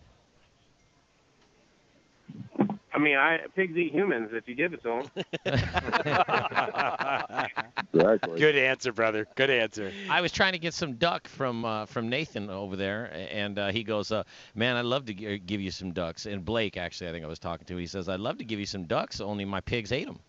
I 2.96 2.98
mean, 2.98 3.16
I 3.16 3.40
pigs 3.54 3.76
eat 3.76 3.92
humans 3.92 4.30
if 4.32 4.48
you 4.48 4.54
give 4.54 4.72
it 4.72 4.82
to 4.82 5.02
them. 5.44 5.44
Exactly. 7.92 8.40
Good 8.40 8.56
answer, 8.56 8.92
brother. 8.92 9.26
Good 9.36 9.50
answer. 9.50 9.92
I 10.10 10.20
was 10.20 10.32
trying 10.32 10.52
to 10.52 10.58
get 10.58 10.74
some 10.74 10.94
duck 10.94 11.28
from 11.28 11.64
uh, 11.64 11.86
from 11.86 12.08
Nathan 12.08 12.50
over 12.50 12.76
there, 12.76 13.10
and 13.30 13.58
uh, 13.58 13.70
he 13.70 13.84
goes, 13.84 14.12
uh, 14.12 14.24
"Man, 14.54 14.76
I'd 14.76 14.84
love 14.84 15.06
to 15.06 15.14
gi- 15.14 15.38
give 15.38 15.60
you 15.60 15.70
some 15.70 15.92
ducks." 15.92 16.26
And 16.26 16.44
Blake, 16.44 16.76
actually, 16.76 17.08
I 17.08 17.12
think 17.12 17.24
I 17.24 17.28
was 17.28 17.38
talking 17.38 17.66
to, 17.66 17.76
he 17.76 17.86
says, 17.86 18.08
"I'd 18.08 18.20
love 18.20 18.38
to 18.38 18.44
give 18.44 18.60
you 18.60 18.66
some 18.66 18.84
ducks, 18.84 19.20
only 19.20 19.44
my 19.44 19.60
pigs 19.60 19.92
ate 19.92 20.06
them." 20.06 20.20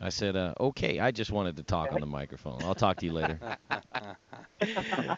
I 0.00 0.08
said, 0.10 0.36
uh, 0.36 0.54
"Okay, 0.60 0.98
I 0.98 1.10
just 1.10 1.30
wanted 1.30 1.56
to 1.56 1.62
talk 1.62 1.92
on 1.92 2.00
the 2.00 2.06
microphone. 2.06 2.58
I'll 2.62 2.74
talk 2.74 2.98
to 2.98 3.06
you 3.06 3.12
later." 3.12 3.38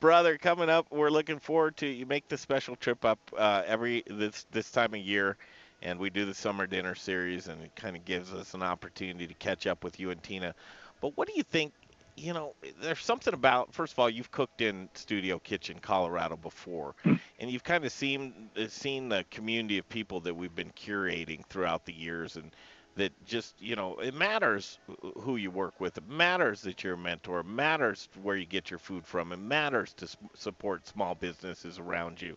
Brother, 0.00 0.38
coming 0.38 0.70
up, 0.70 0.86
we're 0.92 1.10
looking 1.10 1.40
forward 1.40 1.76
to 1.78 1.86
you 1.86 2.06
make 2.06 2.28
the 2.28 2.38
special 2.38 2.76
trip 2.76 3.04
up 3.04 3.18
uh, 3.36 3.64
every 3.66 4.04
this 4.06 4.46
this 4.52 4.70
time 4.70 4.94
of 4.94 5.00
year, 5.00 5.36
and 5.82 5.98
we 5.98 6.10
do 6.10 6.24
the 6.24 6.34
summer 6.34 6.66
dinner 6.66 6.94
series, 6.94 7.48
and 7.48 7.62
it 7.62 7.74
kind 7.76 7.96
of 7.96 8.04
gives 8.04 8.32
us 8.32 8.54
an 8.54 8.62
opportunity 8.62 9.26
to 9.26 9.34
catch 9.34 9.66
up 9.66 9.84
with 9.84 10.00
you 10.00 10.10
and 10.10 10.22
Tina. 10.22 10.54
But 11.00 11.16
what 11.16 11.28
do 11.28 11.34
you 11.36 11.42
think? 11.42 11.72
You 12.16 12.32
know, 12.32 12.54
there's 12.82 13.04
something 13.04 13.32
about. 13.32 13.72
First 13.72 13.92
of 13.92 14.00
all, 14.00 14.10
you've 14.10 14.32
cooked 14.32 14.60
in 14.60 14.88
Studio 14.94 15.38
Kitchen, 15.38 15.78
Colorado 15.80 16.36
before, 16.36 16.96
hmm. 17.04 17.14
and 17.38 17.50
you've 17.50 17.62
kind 17.62 17.84
of 17.84 17.92
seen 17.92 18.50
uh, 18.56 18.66
seen 18.68 19.08
the 19.08 19.24
community 19.30 19.78
of 19.78 19.88
people 19.88 20.20
that 20.20 20.34
we've 20.34 20.54
been 20.54 20.72
curating 20.72 21.46
throughout 21.46 21.84
the 21.84 21.92
years, 21.92 22.34
and 22.34 22.50
that 22.98 23.12
just 23.24 23.54
you 23.60 23.76
know 23.76 23.96
it 23.98 24.12
matters 24.12 24.78
who 25.20 25.36
you 25.36 25.50
work 25.50 25.80
with 25.80 25.96
it 25.96 26.08
matters 26.08 26.60
that 26.62 26.82
you're 26.82 26.94
a 26.94 26.98
mentor 26.98 27.40
it 27.40 27.46
matters 27.46 28.08
where 28.22 28.36
you 28.36 28.44
get 28.44 28.70
your 28.70 28.78
food 28.78 29.06
from 29.06 29.32
it 29.32 29.38
matters 29.38 29.94
to 29.94 30.08
support 30.34 30.86
small 30.86 31.14
businesses 31.14 31.78
around 31.78 32.20
you 32.20 32.36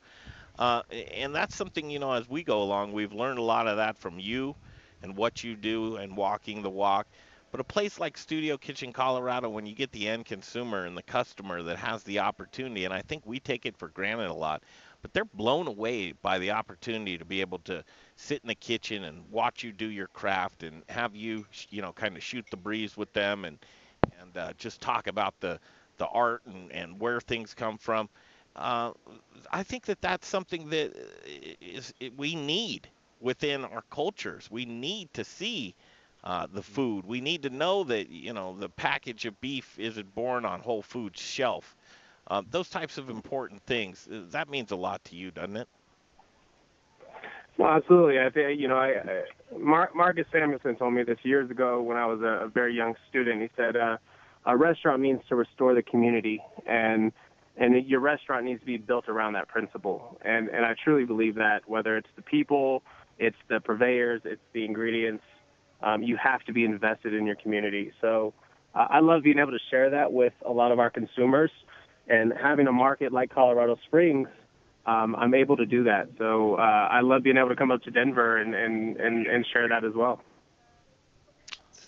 uh, 0.59 0.81
and 1.13 1.33
that's 1.35 1.55
something 1.55 1.89
you 1.89 1.99
know 1.99 2.13
as 2.13 2.29
we 2.29 2.43
go 2.43 2.61
along 2.61 2.91
we've 2.91 3.13
learned 3.13 3.39
a 3.39 3.43
lot 3.43 3.67
of 3.67 3.77
that 3.77 3.97
from 3.97 4.19
you 4.19 4.55
and 5.01 5.15
what 5.15 5.43
you 5.43 5.55
do 5.55 5.97
and 5.97 6.15
walking 6.15 6.61
the 6.61 6.69
walk. 6.69 7.07
But 7.51 7.59
a 7.59 7.65
place 7.65 7.99
like 7.99 8.17
studio 8.17 8.57
kitchen 8.57 8.93
colorado 8.93 9.49
when 9.49 9.65
you 9.65 9.75
get 9.75 9.91
the 9.91 10.07
end 10.07 10.25
consumer 10.25 10.85
and 10.85 10.97
the 10.97 11.03
customer 11.03 11.61
that 11.63 11.77
has 11.77 12.01
the 12.03 12.19
opportunity 12.19 12.85
and 12.85 12.93
i 12.93 13.01
think 13.01 13.23
we 13.25 13.41
take 13.41 13.65
it 13.65 13.75
for 13.77 13.89
granted 13.89 14.29
a 14.29 14.33
lot 14.33 14.63
but 15.01 15.13
they're 15.13 15.25
blown 15.25 15.67
away 15.67 16.13
by 16.13 16.39
the 16.39 16.51
opportunity 16.51 17.17
to 17.17 17.25
be 17.25 17.41
able 17.41 17.59
to 17.59 17.83
sit 18.15 18.41
in 18.43 18.47
the 18.47 18.55
kitchen 18.55 19.03
and 19.03 19.29
watch 19.29 19.63
you 19.63 19.73
do 19.73 19.87
your 19.87 20.07
craft 20.07 20.63
and 20.63 20.81
have 20.87 21.13
you 21.13 21.45
you 21.69 21.81
know 21.81 21.91
kind 21.91 22.15
of 22.15 22.23
shoot 22.23 22.45
the 22.51 22.57
breeze 22.57 22.95
with 22.95 23.11
them 23.11 23.43
and 23.43 23.59
and 24.21 24.37
uh, 24.37 24.53
just 24.57 24.79
talk 24.79 25.07
about 25.07 25.33
the 25.41 25.59
the 25.97 26.07
art 26.07 26.41
and, 26.45 26.71
and 26.71 26.99
where 27.01 27.19
things 27.19 27.53
come 27.53 27.77
from 27.77 28.07
uh, 28.55 28.91
I 29.51 29.63
think 29.63 29.85
that 29.85 30.01
that's 30.01 30.27
something 30.27 30.69
that 30.69 30.91
i- 31.25 31.55
is 31.61 31.93
it, 31.99 32.17
we 32.17 32.35
need 32.35 32.89
within 33.19 33.63
our 33.65 33.83
cultures. 33.91 34.49
We 34.51 34.65
need 34.65 35.13
to 35.13 35.23
see 35.23 35.75
uh, 36.23 36.47
the 36.51 36.61
food. 36.63 37.05
We 37.05 37.21
need 37.21 37.43
to 37.43 37.49
know 37.49 37.83
that 37.85 38.09
you 38.09 38.33
know 38.33 38.55
the 38.57 38.69
package 38.69 39.25
of 39.25 39.39
beef 39.41 39.77
isn't 39.79 40.13
born 40.15 40.45
on 40.45 40.59
Whole 40.61 40.81
Foods 40.81 41.21
shelf. 41.21 41.75
Uh, 42.27 42.41
those 42.49 42.69
types 42.69 42.97
of 42.97 43.09
important 43.09 43.61
things. 43.63 44.07
uh, 44.11 44.21
That 44.31 44.49
means 44.49 44.71
a 44.71 44.75
lot 44.75 45.03
to 45.05 45.15
you, 45.15 45.31
doesn't 45.31 45.57
it? 45.57 45.67
Well, 47.57 47.69
absolutely. 47.71 48.19
I 48.19 48.29
think 48.29 48.59
you 48.59 48.67
know, 48.67 48.77
I, 48.77 48.87
I 48.87 49.23
Mar- 49.57 49.91
Marcus 49.93 50.25
Samuelsson 50.31 50.77
told 50.77 50.93
me 50.93 51.03
this 51.03 51.19
years 51.23 51.49
ago 51.51 51.81
when 51.81 51.97
I 51.97 52.05
was 52.05 52.21
a, 52.21 52.45
a 52.45 52.47
very 52.47 52.75
young 52.75 52.95
student. 53.09 53.41
He 53.41 53.49
said, 53.55 53.75
uh, 53.75 53.97
"A 54.45 54.55
restaurant 54.57 55.01
means 55.01 55.21
to 55.29 55.35
restore 55.35 55.73
the 55.73 55.83
community, 55.83 56.41
and 56.65 57.11
and 57.57 57.85
your 57.87 57.99
restaurant 57.99 58.45
needs 58.45 58.59
to 58.61 58.65
be 58.65 58.77
built 58.77 59.09
around 59.09 59.33
that 59.33 59.47
principle." 59.47 60.19
And 60.23 60.49
and 60.49 60.65
I 60.65 60.75
truly 60.83 61.05
believe 61.05 61.35
that. 61.35 61.61
Whether 61.67 61.97
it's 61.97 62.09
the 62.15 62.21
people, 62.21 62.83
it's 63.19 63.37
the 63.49 63.59
purveyors, 63.59 64.21
it's 64.25 64.41
the 64.53 64.65
ingredients, 64.65 65.23
um, 65.81 66.03
you 66.03 66.17
have 66.17 66.43
to 66.45 66.53
be 66.53 66.65
invested 66.65 67.13
in 67.13 67.25
your 67.25 67.35
community. 67.35 67.91
So 68.01 68.33
uh, 68.75 68.87
I 68.89 68.99
love 68.99 69.23
being 69.23 69.39
able 69.39 69.51
to 69.51 69.63
share 69.69 69.89
that 69.91 70.11
with 70.11 70.33
a 70.45 70.51
lot 70.51 70.71
of 70.71 70.79
our 70.79 70.89
consumers, 70.89 71.51
and 72.07 72.33
having 72.41 72.67
a 72.67 72.71
market 72.71 73.11
like 73.11 73.33
Colorado 73.33 73.77
Springs 73.85 74.27
um, 74.85 75.15
I'm 75.15 75.33
able 75.33 75.57
to 75.57 75.65
do 75.65 75.83
that. 75.83 76.09
So 76.17 76.55
uh, 76.55 76.61
I 76.61 77.01
love 77.01 77.23
being 77.23 77.37
able 77.37 77.49
to 77.49 77.55
come 77.55 77.71
up 77.71 77.83
to 77.83 77.91
Denver 77.91 78.37
and, 78.37 78.55
and, 78.55 78.97
and, 78.97 79.27
and 79.27 79.45
share 79.53 79.67
that 79.69 79.83
as 79.83 79.93
well. 79.95 80.21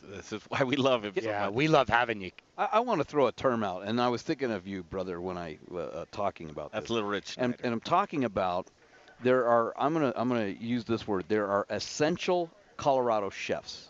This 0.10 0.34
is 0.34 0.42
why 0.50 0.64
we 0.64 0.76
love 0.76 1.04
him. 1.04 1.14
so 1.16 1.22
Yeah, 1.22 1.46
much. 1.46 1.54
we 1.54 1.68
love 1.68 1.90
having 1.90 2.22
you. 2.22 2.32
I, 2.58 2.70
I 2.74 2.80
want 2.82 3.00
to 3.00 3.06
throw 3.06 3.28
a 3.28 3.32
term 3.32 3.64
out, 3.64 3.84
and 3.84 4.02
I 4.02 4.10
was 4.10 4.22
thinking 4.22 4.52
of 4.52 4.68
you, 4.68 4.84
brother, 4.84 5.20
when 5.22 5.38
I 5.38 5.58
uh, 5.72 5.78
uh, 5.78 6.06
talking 6.12 6.50
about 6.50 6.72
That's 6.72 6.84
this. 6.84 6.90
Little 6.92 7.10
Rich. 7.10 7.36
and, 7.38 7.56
and 7.64 7.74
I'm 7.74 7.80
talking 7.82 8.24
about 8.26 8.68
there 9.22 9.46
are 9.48 9.74
I'm 9.78 9.94
gonna 9.94 10.14
I'm 10.16 10.28
gonna 10.30 10.48
use 10.48 10.86
this 10.86 11.08
word. 11.08 11.26
There 11.28 11.48
are 11.48 11.66
essential 11.70 12.50
Colorado 12.78 13.30
chefs. 13.30 13.90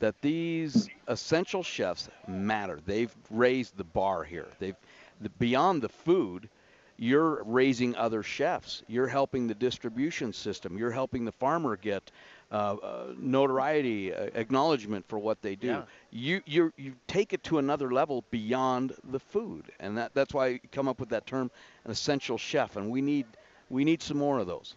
That 0.00 0.20
these 0.22 0.88
essential 1.08 1.62
chefs 1.62 2.08
matter. 2.26 2.80
They've 2.84 3.14
raised 3.30 3.76
the 3.76 3.84
bar 3.84 4.24
here. 4.24 4.48
They've 4.58 4.76
the, 5.20 5.28
beyond 5.30 5.82
the 5.82 5.88
food. 5.88 6.48
You're 6.96 7.42
raising 7.44 7.96
other 7.96 8.22
chefs. 8.22 8.82
You're 8.86 9.06
helping 9.08 9.46
the 9.46 9.54
distribution 9.54 10.32
system. 10.34 10.76
You're 10.76 10.90
helping 10.90 11.24
the 11.24 11.32
farmer 11.32 11.76
get 11.76 12.10
uh, 12.50 12.54
uh, 12.54 13.06
notoriety, 13.18 14.12
uh, 14.12 14.28
acknowledgement 14.34 15.06
for 15.06 15.18
what 15.18 15.40
they 15.40 15.54
do. 15.54 15.68
Yeah. 15.68 15.82
You 16.10 16.42
you 16.46 16.72
you 16.76 16.94
take 17.06 17.32
it 17.32 17.44
to 17.44 17.58
another 17.58 17.92
level 17.92 18.24
beyond 18.30 18.94
the 19.12 19.20
food, 19.20 19.70
and 19.78 19.96
that 19.96 20.14
that's 20.14 20.34
why 20.34 20.46
you 20.48 20.60
come 20.72 20.88
up 20.88 20.98
with 20.98 21.10
that 21.10 21.26
term, 21.26 21.50
an 21.84 21.90
essential 21.90 22.36
chef, 22.36 22.76
and 22.76 22.90
we 22.90 23.02
need 23.02 23.26
we 23.68 23.84
need 23.84 24.02
some 24.02 24.18
more 24.18 24.38
of 24.38 24.46
those. 24.46 24.74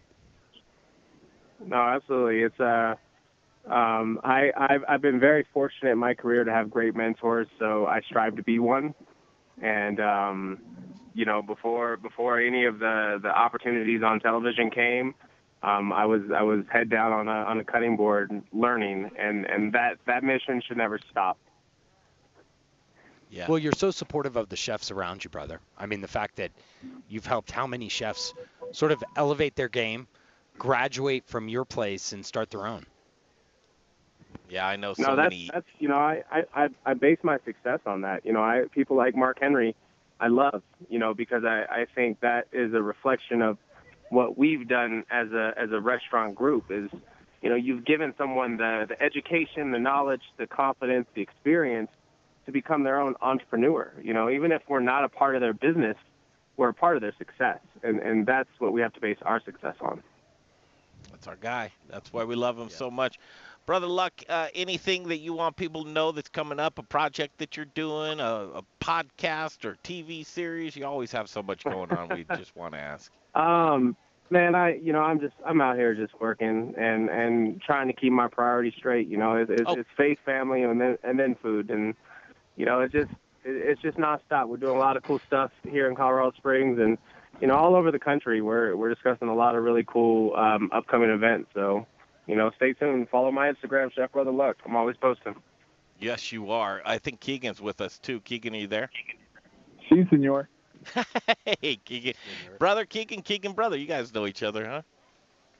No, 1.66 1.76
absolutely. 1.76 2.42
It's 2.42 2.60
uh, 2.60 2.94
um, 3.68 4.20
I 4.22 4.52
I've, 4.56 4.84
I've 4.88 5.02
been 5.02 5.18
very 5.18 5.44
fortunate 5.52 5.90
in 5.90 5.98
my 5.98 6.14
career 6.14 6.44
to 6.44 6.52
have 6.52 6.70
great 6.70 6.94
mentors, 6.94 7.48
so 7.58 7.86
I 7.86 8.02
strive 8.02 8.36
to 8.36 8.42
be 8.42 8.58
one. 8.58 8.94
And 9.60 9.98
um, 9.98 10.58
you 11.14 11.24
know, 11.24 11.42
before 11.42 11.96
before 11.96 12.40
any 12.40 12.66
of 12.66 12.78
the 12.78 13.18
the 13.20 13.30
opportunities 13.30 14.02
on 14.04 14.20
television 14.20 14.70
came, 14.70 15.14
um, 15.64 15.92
I 15.92 16.04
was 16.04 16.20
I 16.34 16.42
was 16.42 16.64
head 16.70 16.90
down 16.90 17.12
on 17.12 17.26
a 17.26 17.30
on 17.30 17.58
a 17.58 17.64
cutting 17.64 17.96
board 17.96 18.42
learning, 18.52 19.10
and 19.18 19.46
and 19.46 19.72
that 19.72 19.96
that 20.06 20.22
mission 20.22 20.62
should 20.66 20.76
never 20.76 20.98
stop. 21.10 21.38
Yeah. 23.30 23.46
Well, 23.48 23.58
you're 23.58 23.72
so 23.72 23.90
supportive 23.90 24.36
of 24.36 24.48
the 24.48 24.56
chefs 24.56 24.90
around 24.90 25.24
you, 25.24 25.30
brother. 25.30 25.60
I 25.76 25.86
mean, 25.86 26.00
the 26.00 26.08
fact 26.08 26.36
that 26.36 26.52
you've 27.08 27.26
helped 27.26 27.50
how 27.50 27.66
many 27.66 27.88
chefs 27.88 28.32
sort 28.70 28.92
of 28.92 29.02
elevate 29.16 29.56
their 29.56 29.68
game, 29.68 30.06
graduate 30.56 31.24
from 31.26 31.48
your 31.48 31.64
place, 31.64 32.12
and 32.12 32.24
start 32.24 32.50
their 32.50 32.66
own. 32.66 32.84
Yeah, 34.50 34.66
I 34.66 34.76
know 34.76 34.92
so 34.92 35.02
no, 35.02 35.16
that's 35.16 35.30
many. 35.30 35.50
that's 35.52 35.66
you 35.78 35.88
know 35.88 35.96
I, 35.96 36.22
I 36.30 36.42
I 36.54 36.68
I 36.84 36.94
base 36.94 37.18
my 37.22 37.38
success 37.46 37.80
on 37.86 38.02
that. 38.02 38.26
You 38.26 38.34
know, 38.34 38.42
I 38.42 38.64
people 38.70 38.96
like 38.96 39.16
Mark 39.16 39.38
Henry, 39.40 39.74
I 40.20 40.28
love 40.28 40.62
you 40.90 40.98
know 40.98 41.14
because 41.14 41.44
I 41.44 41.64
I 41.70 41.86
think 41.94 42.20
that 42.20 42.48
is 42.52 42.74
a 42.74 42.82
reflection 42.82 43.40
of 43.40 43.56
what 44.10 44.36
we've 44.38 44.66
done 44.68 45.04
as 45.10 45.30
a 45.32 45.52
as 45.56 45.70
a 45.72 45.80
restaurant 45.80 46.34
group 46.34 46.66
is 46.70 46.90
you 47.42 47.48
know 47.48 47.56
you've 47.56 47.84
given 47.84 48.14
someone 48.16 48.56
the 48.56 48.86
the 48.88 49.00
education, 49.02 49.70
the 49.70 49.78
knowledge, 49.78 50.22
the 50.36 50.46
confidence, 50.46 51.06
the 51.14 51.22
experience 51.22 51.90
to 52.46 52.52
become 52.52 52.84
their 52.84 53.00
own 53.00 53.14
entrepreneur. 53.20 53.92
You 54.02 54.14
know, 54.14 54.30
even 54.30 54.52
if 54.52 54.62
we're 54.68 54.80
not 54.80 55.04
a 55.04 55.08
part 55.08 55.34
of 55.34 55.40
their 55.40 55.54
business, 55.54 55.96
we're 56.56 56.68
a 56.68 56.74
part 56.74 56.96
of 56.96 57.02
their 57.02 57.14
success. 57.18 57.60
and 57.82 58.00
and 58.00 58.26
that's 58.26 58.50
what 58.58 58.72
we 58.72 58.80
have 58.80 58.92
to 58.94 59.00
base 59.00 59.18
our 59.22 59.40
success 59.42 59.76
on. 59.80 60.02
That's 61.10 61.26
our 61.26 61.36
guy. 61.36 61.72
That's 61.88 62.12
why 62.12 62.24
we 62.24 62.34
love 62.34 62.58
him 62.58 62.70
so 62.70 62.90
much. 62.90 63.18
Brother 63.66 63.86
Luck, 63.86 64.12
uh, 64.28 64.48
anything 64.54 65.08
that 65.08 65.18
you 65.18 65.32
want 65.32 65.56
people 65.56 65.84
to 65.84 65.90
know 65.90 66.12
that's 66.12 66.28
coming 66.28 66.60
up, 66.60 66.78
a 66.78 66.82
project 66.82 67.38
that 67.38 67.56
you're 67.56 67.64
doing, 67.64 68.20
a, 68.20 68.24
a 68.56 68.62
podcast 68.78 69.64
or 69.64 69.78
TV 69.82 70.26
series? 70.26 70.76
You 70.76 70.84
always 70.84 71.10
have 71.12 71.30
so 71.30 71.42
much 71.42 71.64
going 71.64 71.90
on. 71.92 72.10
we 72.10 72.24
just 72.36 72.54
want 72.54 72.74
to 72.74 72.80
ask. 72.80 73.10
Um, 73.34 73.96
man, 74.30 74.54
I 74.54 74.76
you 74.76 74.92
know 74.92 75.00
I'm 75.00 75.20
just 75.20 75.34
I'm 75.44 75.60
out 75.60 75.76
here 75.76 75.94
just 75.94 76.18
working 76.20 76.74
and 76.76 77.08
and 77.08 77.60
trying 77.62 77.88
to 77.88 77.92
keep 77.92 78.12
my 78.12 78.28
priorities 78.28 78.74
straight. 78.76 79.08
You 79.08 79.16
know, 79.16 79.36
it's, 79.36 79.50
it's, 79.50 79.62
Oh. 79.66 79.74
it's 79.78 79.88
faith, 79.96 80.18
family, 80.24 80.62
and 80.62 80.80
then 80.80 80.98
and 81.02 81.18
then 81.18 81.34
food, 81.42 81.70
and 81.70 81.94
you 82.56 82.66
know 82.66 82.80
it's 82.80 82.92
just 82.92 83.10
it, 83.44 83.56
it's 83.56 83.82
just 83.82 83.98
nonstop. 83.98 84.48
We're 84.48 84.56
doing 84.56 84.76
a 84.76 84.78
lot 84.78 84.96
of 84.96 85.02
cool 85.02 85.20
stuff 85.26 85.50
here 85.64 85.88
in 85.88 85.96
Colorado 85.96 86.32
Springs 86.36 86.78
and 86.78 86.98
you 87.40 87.46
know 87.46 87.56
all 87.56 87.74
over 87.74 87.90
the 87.90 87.98
country. 87.98 88.40
We're 88.40 88.76
we're 88.76 88.92
discussing 88.92 89.28
a 89.28 89.34
lot 89.34 89.56
of 89.56 89.62
really 89.62 89.84
cool 89.84 90.34
um, 90.36 90.70
upcoming 90.72 91.10
events. 91.10 91.50
So 91.54 91.86
you 92.26 92.36
know, 92.36 92.50
stay 92.56 92.72
tuned. 92.72 93.08
Follow 93.10 93.30
my 93.30 93.52
Instagram, 93.52 93.92
Chef 93.92 94.12
Brother 94.12 94.30
Luck. 94.30 94.56
I'm 94.64 94.76
always 94.76 94.96
posting. 94.96 95.34
Yes, 95.98 96.32
you 96.32 96.50
are. 96.50 96.82
I 96.84 96.98
think 96.98 97.20
Keegan's 97.20 97.60
with 97.60 97.80
us 97.80 97.98
too. 97.98 98.20
Keegan, 98.20 98.54
are 98.54 98.58
you 98.58 98.66
there? 98.66 98.90
Si, 99.88 100.04
senor. 100.10 100.48
hey, 101.60 101.76
Keegan. 101.84 102.14
Brother 102.58 102.84
Keegan, 102.84 103.22
Keegan, 103.22 103.52
brother. 103.52 103.76
You 103.76 103.86
guys 103.86 104.12
know 104.14 104.26
each 104.26 104.42
other, 104.42 104.66
huh? 104.66 104.82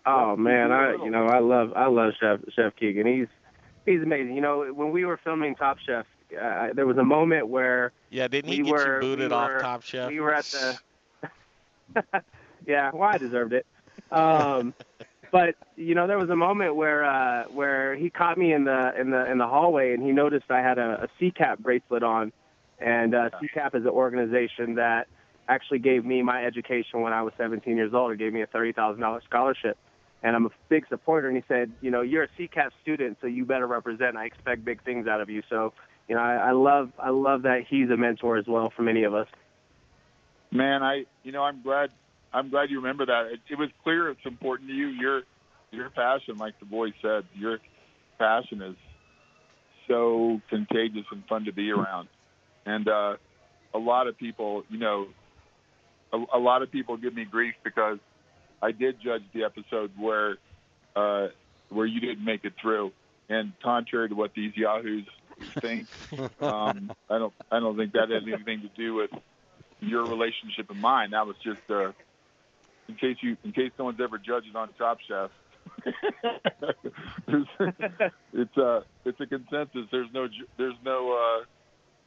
Oh 0.06 0.36
man, 0.36 0.70
I 0.70 0.92
you 1.02 1.10
know 1.10 1.26
I 1.26 1.38
love 1.38 1.72
I 1.74 1.86
love 1.86 2.12
Chef 2.20 2.40
Chef 2.54 2.76
Keegan. 2.76 3.06
He's 3.06 3.28
he's 3.86 4.02
amazing. 4.02 4.34
You 4.34 4.42
know, 4.42 4.70
when 4.72 4.90
we 4.90 5.04
were 5.04 5.18
filming 5.22 5.54
Top 5.54 5.78
Chef, 5.86 6.04
uh, 6.40 6.68
there 6.74 6.86
was 6.86 6.98
a 6.98 7.04
moment 7.04 7.48
where 7.48 7.92
Yeah, 8.10 8.28
didn't 8.28 8.50
he 8.50 8.58
we 8.62 8.64
get 8.64 8.72
were, 8.72 8.94
you 8.96 9.00
booted 9.00 9.30
we 9.30 9.34
off 9.36 9.50
were- 9.50 9.60
Top 9.60 9.82
Chef? 9.82 10.08
We 10.10 10.20
were 10.20 10.34
at 10.34 10.44
the. 10.44 10.78
yeah, 12.66 12.90
well, 12.92 13.08
I 13.08 13.18
deserved 13.18 13.52
it. 13.52 13.66
Um, 14.10 14.74
but 15.32 15.54
you 15.76 15.94
know, 15.94 16.06
there 16.06 16.18
was 16.18 16.30
a 16.30 16.36
moment 16.36 16.76
where 16.76 17.04
uh, 17.04 17.44
where 17.44 17.94
he 17.96 18.10
caught 18.10 18.36
me 18.36 18.52
in 18.52 18.64
the 18.64 18.92
in 19.00 19.10
the 19.10 19.30
in 19.30 19.38
the 19.38 19.46
hallway, 19.46 19.94
and 19.94 20.02
he 20.02 20.12
noticed 20.12 20.50
I 20.50 20.60
had 20.60 20.78
a, 20.78 21.04
a 21.04 21.08
CCAP 21.22 21.58
bracelet 21.60 22.02
on, 22.02 22.32
and 22.78 23.14
uh, 23.14 23.30
CCAP 23.40 23.74
is 23.74 23.84
an 23.84 23.88
organization 23.88 24.74
that 24.74 25.06
actually 25.48 25.78
gave 25.78 26.04
me 26.04 26.22
my 26.22 26.44
education 26.44 27.00
when 27.00 27.12
I 27.12 27.22
was 27.22 27.32
17 27.36 27.76
years 27.76 27.92
old. 27.94 28.12
It 28.12 28.18
gave 28.18 28.32
me 28.32 28.42
a 28.42 28.46
thirty 28.46 28.72
thousand 28.72 29.00
dollars 29.02 29.22
scholarship, 29.26 29.76
and 30.22 30.34
I'm 30.34 30.46
a 30.46 30.50
big 30.68 30.86
supporter. 30.88 31.28
And 31.28 31.36
he 31.36 31.44
said, 31.48 31.72
you 31.80 31.90
know, 31.90 32.00
you're 32.00 32.24
a 32.24 32.28
CCAP 32.38 32.70
student, 32.82 33.18
so 33.20 33.26
you 33.26 33.44
better 33.44 33.66
represent. 33.66 34.16
I 34.16 34.24
expect 34.24 34.64
big 34.64 34.82
things 34.84 35.06
out 35.06 35.20
of 35.20 35.28
you. 35.28 35.42
So, 35.50 35.72
you 36.08 36.14
know, 36.14 36.22
I, 36.22 36.36
I 36.36 36.50
love 36.52 36.92
I 36.98 37.10
love 37.10 37.42
that 37.42 37.64
he's 37.68 37.90
a 37.90 37.96
mentor 37.96 38.36
as 38.36 38.46
well 38.46 38.72
for 38.74 38.82
many 38.82 39.04
of 39.04 39.14
us. 39.14 39.28
Man, 40.50 40.82
I 40.82 41.04
you 41.22 41.32
know 41.32 41.42
I'm 41.42 41.62
glad 41.62 41.90
I'm 42.32 42.50
glad 42.50 42.70
you 42.70 42.78
remember 42.78 43.06
that. 43.06 43.30
It, 43.32 43.40
it 43.50 43.58
was 43.58 43.70
clear 43.82 44.10
it's 44.10 44.20
important 44.24 44.70
to 44.70 44.74
you. 44.74 44.88
Your 44.88 45.22
your 45.70 45.90
passion, 45.90 46.36
like 46.38 46.58
the 46.58 46.66
boy 46.66 46.92
said, 47.02 47.24
your 47.34 47.58
passion 48.18 48.62
is 48.62 48.76
so 49.88 50.40
contagious 50.48 51.04
and 51.10 51.24
fun 51.28 51.44
to 51.44 51.52
be 51.52 51.70
around. 51.70 52.08
And 52.64 52.88
uh, 52.88 53.16
a 53.74 53.78
lot 53.78 54.06
of 54.06 54.16
people, 54.16 54.64
you 54.70 54.78
know, 54.78 55.08
a, 56.14 56.38
a 56.38 56.38
lot 56.38 56.62
of 56.62 56.70
people 56.70 56.96
give 56.96 57.14
me 57.14 57.24
grief 57.24 57.54
because 57.64 57.98
I 58.62 58.72
did 58.72 59.00
judge 59.02 59.22
the 59.34 59.44
episode 59.44 59.90
where 59.98 60.36
uh, 60.96 61.28
where 61.70 61.86
you 61.86 62.00
didn't 62.00 62.24
make 62.24 62.44
it 62.44 62.54
through. 62.60 62.92
And 63.28 63.52
contrary 63.62 64.08
to 64.10 64.14
what 64.14 64.32
these 64.34 64.52
yahoos 64.56 65.06
think, 65.60 65.86
um, 66.40 66.92
I 67.10 67.18
don't 67.18 67.32
I 67.50 67.58
don't 67.60 67.76
think 67.76 67.92
that 67.92 68.10
has 68.10 68.22
anything 68.22 68.62
to 68.62 68.68
do 68.76 68.94
with 68.94 69.10
your 69.80 70.04
relationship 70.04 70.70
and 70.70 70.80
mine. 70.80 71.10
That 71.10 71.26
was 71.26 71.36
just 71.42 71.60
uh, 71.70 71.92
in 72.88 72.94
case 72.96 73.16
you 73.22 73.36
in 73.44 73.52
case 73.52 73.72
someone's 73.76 74.00
ever 74.00 74.18
judged 74.18 74.54
on 74.54 74.68
Top 74.78 74.98
Chef. 75.08 75.30
There's- 77.26 77.46
it's 78.34 78.56
a 78.56 78.84
it's 79.04 79.20
a 79.20 79.26
consensus. 79.26 79.86
There's 79.90 80.12
no 80.12 80.28
there's 80.56 80.76
no 80.84 81.12
uh, 81.12 81.44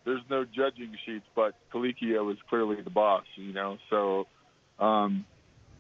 there's 0.08 0.22
no 0.30 0.46
judging 0.46 0.96
sheets, 1.06 1.26
but 1.36 1.54
Colicchio 1.74 2.32
is 2.32 2.38
clearly 2.50 2.82
the 2.82 2.90
boss. 2.90 3.26
You 3.36 3.52
know, 3.52 3.78
so 3.90 4.26
um, 4.80 5.26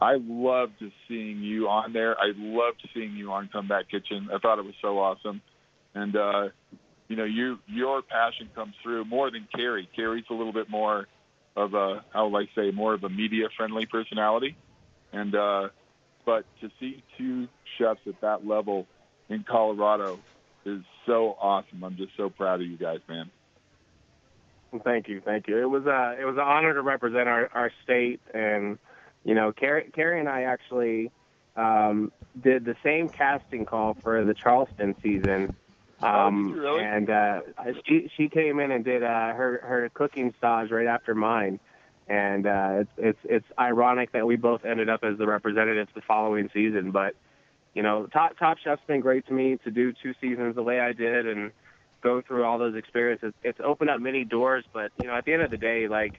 I 0.01 0.17
loved 0.19 0.73
just 0.79 0.95
seeing 1.07 1.41
you 1.41 1.69
on 1.69 1.93
there. 1.93 2.19
I 2.19 2.33
loved 2.35 2.85
seeing 2.93 3.15
you 3.15 3.31
on 3.31 3.49
Comeback 3.51 3.89
Kitchen. 3.89 4.27
I 4.33 4.37
thought 4.39 4.59
it 4.59 4.65
was 4.65 4.75
so 4.81 4.99
awesome, 4.99 5.41
and 5.95 6.15
uh, 6.15 6.49
you 7.07 7.15
know, 7.15 7.23
you 7.23 7.59
your 7.67 8.01
passion 8.01 8.49
comes 8.53 8.75
through 8.83 9.05
more 9.05 9.31
than 9.31 9.47
Carrie. 9.55 9.89
Carrie's 9.95 10.25
a 10.29 10.33
little 10.33 10.53
bit 10.53 10.69
more 10.69 11.07
of 11.55 11.73
a 11.73 12.03
how 12.13 12.27
will 12.27 12.37
I 12.37 12.49
say 12.53 12.71
more 12.71 12.93
of 12.93 13.05
a 13.05 13.09
media 13.09 13.47
friendly 13.55 13.85
personality, 13.85 14.57
and 15.13 15.33
uh, 15.33 15.69
but 16.25 16.43
to 16.59 16.69
see 16.81 17.01
two 17.17 17.47
chefs 17.77 18.01
at 18.05 18.19
that 18.19 18.45
level 18.45 18.87
in 19.29 19.45
Colorado 19.49 20.19
is 20.65 20.81
so 21.05 21.37
awesome. 21.39 21.81
I'm 21.81 21.95
just 21.95 22.11
so 22.17 22.29
proud 22.29 22.59
of 22.59 22.67
you 22.67 22.77
guys, 22.77 22.99
man. 23.07 23.31
Thank 24.83 25.07
you, 25.07 25.21
thank 25.21 25.47
you. 25.47 25.57
It 25.59 25.69
was 25.69 25.85
uh 25.85 26.15
it 26.19 26.25
was 26.25 26.35
an 26.35 26.41
honor 26.41 26.73
to 26.73 26.81
represent 26.81 27.27
our 27.27 27.49
our 27.53 27.71
state, 27.83 28.19
and 28.33 28.77
you 29.23 29.35
know, 29.35 29.51
Carrie, 29.51 29.89
Carrie 29.93 30.19
and 30.19 30.29
I 30.29 30.43
actually 30.43 31.11
um, 31.55 32.11
did 32.41 32.65
the 32.65 32.75
same 32.83 33.09
casting 33.09 33.65
call 33.65 33.97
for 34.01 34.23
the 34.23 34.33
Charleston 34.33 34.95
season. 35.01 35.55
Um, 36.01 36.53
Oh, 36.55 36.61
really? 36.61 36.83
And 36.83 37.09
uh, 37.09 37.41
she 37.85 38.11
she 38.15 38.29
came 38.29 38.59
in 38.59 38.71
and 38.71 38.85
did 38.85 39.03
uh, 39.03 39.33
her 39.33 39.59
her 39.63 39.89
cooking 39.93 40.33
stage 40.37 40.69
right 40.69 40.85
after 40.85 41.15
mine, 41.15 41.59
and 42.07 42.45
uh, 42.45 42.69
it's 42.81 42.91
it's 42.97 43.19
it's 43.23 43.45
ironic 43.59 44.11
that 44.11 44.27
we 44.27 44.35
both 44.35 44.63
ended 44.63 44.89
up 44.89 45.03
as 45.03 45.17
the 45.17 45.25
representatives 45.27 45.89
the 45.95 46.01
following 46.01 46.49
season. 46.53 46.91
But 46.91 47.15
you 47.73 47.83
know, 47.83 48.05
Top 48.07 48.37
Top 48.37 48.57
Chef's 48.59 48.81
been 48.87 49.01
great 49.01 49.25
to 49.27 49.33
me 49.33 49.57
to 49.63 49.71
do 49.71 49.91
two 49.91 50.13
seasons 50.21 50.55
the 50.55 50.63
way 50.63 50.79
I 50.79 50.93
did 50.93 51.25
and 51.25 51.51
go 52.07 52.21
through 52.25 52.43
all 52.45 52.57
those 52.57 52.75
experiences. 52.75 53.33
It's 53.43 53.59
opened 53.63 53.89
up 53.89 53.99
many 53.99 54.23
doors, 54.23 54.63
but 54.73 54.91
you 54.97 55.07
know, 55.07 55.15
at 55.15 55.25
the 55.25 55.33
end 55.33 55.41
of 55.41 55.51
the 55.51 55.57
day, 55.57 55.87
like 55.87 56.13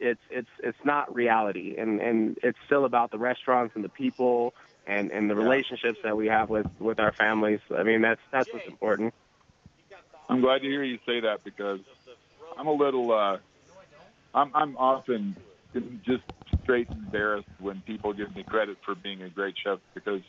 it's 0.00 0.20
it's 0.30 0.48
it's 0.62 0.78
not 0.84 1.14
reality, 1.14 1.76
and 1.78 2.00
and 2.00 2.36
it's 2.42 2.58
still 2.66 2.84
about 2.84 3.10
the 3.10 3.18
restaurants 3.18 3.72
and 3.76 3.84
the 3.84 3.88
people 3.88 4.52
and 4.86 5.10
and 5.10 5.30
the 5.30 5.36
relationships 5.36 5.98
that 6.02 6.16
we 6.16 6.26
have 6.26 6.48
with 6.48 6.66
with 6.80 6.98
our 6.98 7.12
families. 7.12 7.60
I 7.76 7.82
mean, 7.82 8.02
that's 8.02 8.20
that's 8.32 8.52
what's 8.52 8.66
important. 8.66 9.14
I'm 10.28 10.40
glad 10.40 10.58
to 10.58 10.68
hear 10.68 10.82
you 10.82 10.98
say 11.06 11.20
that 11.20 11.44
because 11.44 11.80
I'm 12.56 12.66
a 12.66 12.72
little. 12.72 13.12
Uh, 13.12 13.38
I'm 14.34 14.50
I'm 14.54 14.76
often 14.76 15.36
just 16.04 16.22
straight 16.62 16.88
embarrassed 16.92 17.46
when 17.60 17.82
people 17.86 18.12
give 18.12 18.34
me 18.34 18.44
credit 18.44 18.76
for 18.84 18.94
being 18.94 19.22
a 19.22 19.30
great 19.30 19.54
chef 19.64 19.78
because 19.94 20.20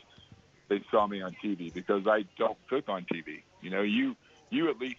they 0.68 0.80
saw 0.90 1.06
me 1.06 1.20
on 1.20 1.36
TV 1.44 1.72
because 1.74 2.02
I 2.06 2.24
don't 2.38 2.56
cook 2.68 2.84
on 2.88 3.04
TV. 3.12 3.42
You 3.60 3.70
know, 3.70 3.82
you 3.82 4.14
you 4.50 4.68
at 4.70 4.78
least 4.78 4.98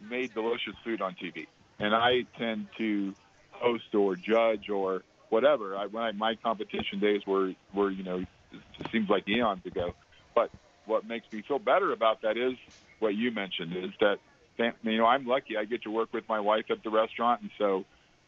made 0.00 0.34
delicious 0.34 0.74
food 0.84 1.00
on 1.00 1.14
TV, 1.14 1.46
and 1.78 1.94
I 1.94 2.22
tend 2.38 2.66
to 2.78 3.14
host 3.52 3.94
or 3.94 4.16
judge 4.16 4.68
or 4.68 5.02
whatever. 5.30 5.76
I, 5.76 5.86
when 5.86 6.02
I, 6.02 6.12
my 6.12 6.34
competition 6.42 6.98
days 7.00 7.22
were 7.26 7.52
were 7.74 7.90
you 7.90 8.02
know 8.02 8.18
it 8.52 8.86
seems 8.90 9.08
like 9.08 9.28
eons 9.28 9.64
ago, 9.64 9.92
but 10.34 10.50
what 10.86 11.06
makes 11.06 11.26
me 11.32 11.42
feel 11.46 11.58
better 11.58 11.92
about 11.92 12.22
that 12.22 12.36
is 12.36 12.54
what 12.98 13.14
you 13.14 13.30
mentioned 13.30 13.72
is 13.76 13.90
that 14.00 14.16
you 14.82 14.98
know 14.98 15.06
I'm 15.06 15.26
lucky 15.26 15.56
I 15.56 15.64
get 15.64 15.82
to 15.84 15.90
work 15.90 16.12
with 16.12 16.24
my 16.28 16.40
wife 16.40 16.64
at 16.70 16.82
the 16.82 16.90
restaurant, 16.90 17.42
and 17.42 17.50
so 17.58 17.84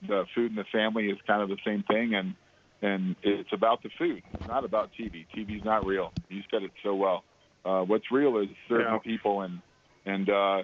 the 0.06 0.24
food 0.34 0.50
and 0.50 0.58
the 0.58 0.64
family 0.72 1.06
is 1.06 1.18
kind 1.26 1.42
of 1.42 1.48
the 1.48 1.58
same 1.66 1.82
thing, 1.84 2.14
and 2.14 2.34
and 2.82 3.16
it's 3.22 3.52
about 3.52 3.82
the 3.82 3.90
food. 3.98 4.22
It's 4.34 4.46
not 4.46 4.64
about 4.64 4.90
TV. 4.98 5.26
TV's 5.34 5.64
not 5.64 5.86
real. 5.86 6.12
You 6.28 6.42
said 6.50 6.62
it 6.62 6.72
so 6.82 6.94
well. 6.94 7.24
Uh, 7.64 7.80
what's 7.82 8.10
real 8.10 8.36
is 8.38 8.48
serving 8.68 8.86
Yeah. 8.86 8.98
people 8.98 9.40
and 9.40 9.60
and 10.06 10.28
uh, 10.28 10.62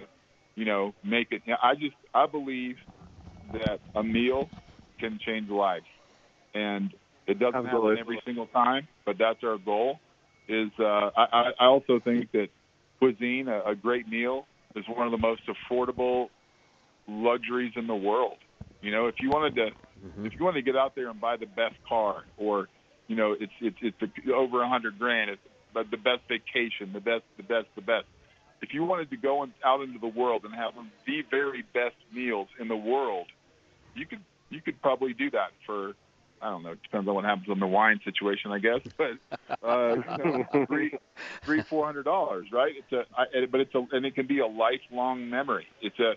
you 0.55 0.65
know 0.65 0.93
make 1.03 1.27
it. 1.31 1.41
I 1.61 1.75
just 1.75 1.95
I 2.13 2.25
believe 2.27 2.75
that 3.53 3.79
a 3.95 4.03
meal 4.03 4.49
can 4.99 5.19
change 5.25 5.49
lives, 5.49 5.85
and 6.53 6.91
it 7.27 7.39
doesn't 7.39 7.65
Absolutely. 7.65 7.97
happen 7.97 7.99
every 7.99 8.21
single 8.25 8.47
time, 8.47 8.87
but 9.05 9.17
that's 9.17 9.39
our 9.43 9.57
goal. 9.57 9.99
Is 10.47 10.69
uh, 10.79 11.09
I, 11.15 11.51
I 11.59 11.65
also 11.65 11.99
think 12.03 12.31
that 12.33 12.47
cuisine, 12.99 13.47
a, 13.47 13.71
a 13.71 13.75
great 13.75 14.07
meal, 14.07 14.47
is 14.75 14.83
one 14.87 15.05
of 15.05 15.11
the 15.11 15.17
most 15.17 15.41
affordable 15.47 16.27
luxuries 17.07 17.73
in 17.75 17.87
the 17.87 17.95
world. 17.95 18.37
You 18.81 18.91
know, 18.91 19.07
if 19.07 19.15
you 19.21 19.29
wanted 19.29 19.55
to, 19.55 19.67
if 20.25 20.33
you 20.37 20.45
wanted 20.45 20.59
to 20.59 20.65
get 20.65 20.75
out 20.75 20.93
there 20.95 21.09
and 21.09 21.21
buy 21.21 21.37
the 21.37 21.45
best 21.45 21.75
car, 21.87 22.23
or 22.37 22.67
you 23.07 23.15
know, 23.15 23.35
it's 23.39 23.53
it's 23.61 23.77
it's 23.81 24.13
over 24.33 24.61
a 24.61 24.69
hundred 24.69 24.97
grand, 24.97 25.29
it's 25.29 25.41
but 25.73 25.89
the 25.89 25.97
best 25.97 26.21
vacation, 26.27 26.91
the 26.93 26.99
best, 26.99 27.23
the 27.37 27.43
best, 27.43 27.67
the 27.75 27.81
best. 27.81 28.05
If 28.61 28.73
you 28.73 28.83
wanted 28.83 29.09
to 29.09 29.17
go 29.17 29.43
in, 29.43 29.53
out 29.63 29.81
into 29.81 29.99
the 29.99 30.07
world 30.07 30.43
and 30.43 30.53
have 30.53 30.73
the 31.05 31.23
very 31.29 31.63
best 31.73 31.95
meals 32.13 32.47
in 32.59 32.67
the 32.67 32.75
world, 32.75 33.27
you 33.95 34.05
could 34.05 34.21
you 34.49 34.61
could 34.61 34.81
probably 34.81 35.13
do 35.13 35.31
that 35.31 35.51
for 35.65 35.93
I 36.41 36.49
don't 36.49 36.63
know. 36.63 36.71
It 36.71 36.81
depends 36.81 37.07
on 37.07 37.13
what 37.13 37.23
happens 37.23 37.49
on 37.49 37.59
the 37.59 37.67
wine 37.67 37.99
situation, 38.03 38.51
I 38.51 38.59
guess. 38.59 38.81
But 38.97 39.67
uh, 39.67 39.95
you 40.17 40.23
know, 40.23 40.65
three, 40.65 40.97
three, 41.43 41.61
four 41.61 41.85
hundred 41.85 42.03
dollars, 42.03 42.47
right? 42.51 42.73
It's 42.75 42.91
a, 42.91 43.05
I, 43.15 43.45
but 43.45 43.61
it's 43.61 43.75
a, 43.75 43.85
and 43.91 44.05
it 44.05 44.15
can 44.15 44.27
be 44.27 44.39
a 44.39 44.47
lifelong 44.47 45.29
memory. 45.29 45.67
It's 45.81 45.99
a, 45.99 46.13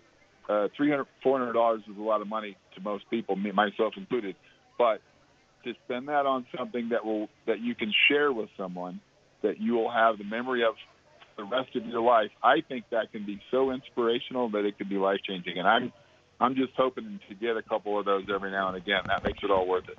uh, 0.50 0.68
three 0.76 0.90
hundred, 0.90 1.06
four 1.22 1.38
hundred 1.38 1.52
dollars 1.52 1.82
is 1.90 1.96
a 1.96 2.02
lot 2.02 2.22
of 2.22 2.28
money 2.28 2.56
to 2.74 2.80
most 2.80 3.08
people, 3.10 3.36
me, 3.36 3.52
myself 3.52 3.94
included. 3.96 4.36
But 4.78 5.02
to 5.64 5.74
spend 5.84 6.08
that 6.08 6.26
on 6.26 6.46
something 6.56 6.90
that 6.90 7.04
will 7.04 7.28
that 7.46 7.60
you 7.60 7.74
can 7.74 7.92
share 8.08 8.32
with 8.32 8.48
someone 8.56 9.00
that 9.42 9.60
you 9.60 9.74
will 9.74 9.90
have 9.90 10.16
the 10.18 10.24
memory 10.24 10.64
of 10.64 10.74
the 11.36 11.44
rest 11.44 11.74
of 11.76 11.84
your 11.86 12.00
life. 12.00 12.30
I 12.42 12.56
think 12.68 12.84
that 12.90 13.12
can 13.12 13.26
be 13.26 13.40
so 13.50 13.70
inspirational 13.70 14.50
that 14.50 14.64
it 14.64 14.78
could 14.78 14.88
be 14.88 14.96
life 14.96 15.20
changing. 15.26 15.58
And 15.58 15.66
I'm 15.66 15.92
I'm 16.40 16.54
just 16.54 16.72
hoping 16.76 17.20
to 17.28 17.34
get 17.34 17.56
a 17.56 17.62
couple 17.62 17.98
of 17.98 18.04
those 18.04 18.24
every 18.32 18.50
now 18.50 18.68
and 18.68 18.76
again. 18.76 19.02
That 19.06 19.22
makes 19.22 19.38
it 19.42 19.50
all 19.50 19.66
worth 19.66 19.84
it. 19.88 19.98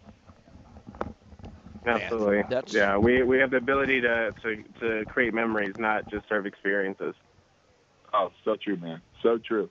Absolutely. 1.88 2.44
That's- 2.50 2.74
yeah, 2.74 2.98
we 2.98 3.24
we 3.24 3.38
have 3.40 3.52
the 3.52 3.58
ability 3.58 4.02
to, 4.02 4.34
to 4.44 4.64
to 4.80 5.06
create 5.06 5.34
memories, 5.34 5.76
not 5.78 6.08
just 6.10 6.28
serve 6.28 6.46
experiences. 6.46 7.14
Oh, 8.14 8.32
so 8.44 8.56
true, 8.62 8.78
man. 8.78 9.02
So 9.22 9.38
true. 9.38 9.70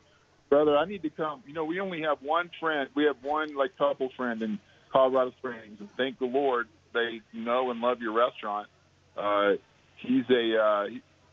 Brother, 0.50 0.76
I 0.76 0.84
need 0.84 1.02
to 1.02 1.10
come. 1.10 1.42
You 1.46 1.54
know, 1.54 1.64
we 1.64 1.80
only 1.80 2.02
have 2.02 2.18
one 2.22 2.50
friend. 2.60 2.88
We 2.94 3.04
have 3.04 3.16
one 3.22 3.56
like 3.56 3.76
couple 3.76 4.10
friend 4.16 4.42
in 4.42 4.58
Colorado 4.92 5.32
Springs, 5.38 5.78
and 5.80 5.88
thank 5.96 6.18
the 6.18 6.26
Lord 6.26 6.66
they 6.92 7.20
know 7.32 7.70
and 7.70 7.80
love 7.80 8.00
your 8.00 8.12
restaurant. 8.12 8.68
Uh, 9.16 9.52
he's 9.96 10.24
a 10.30 10.56
uh, 10.56 10.84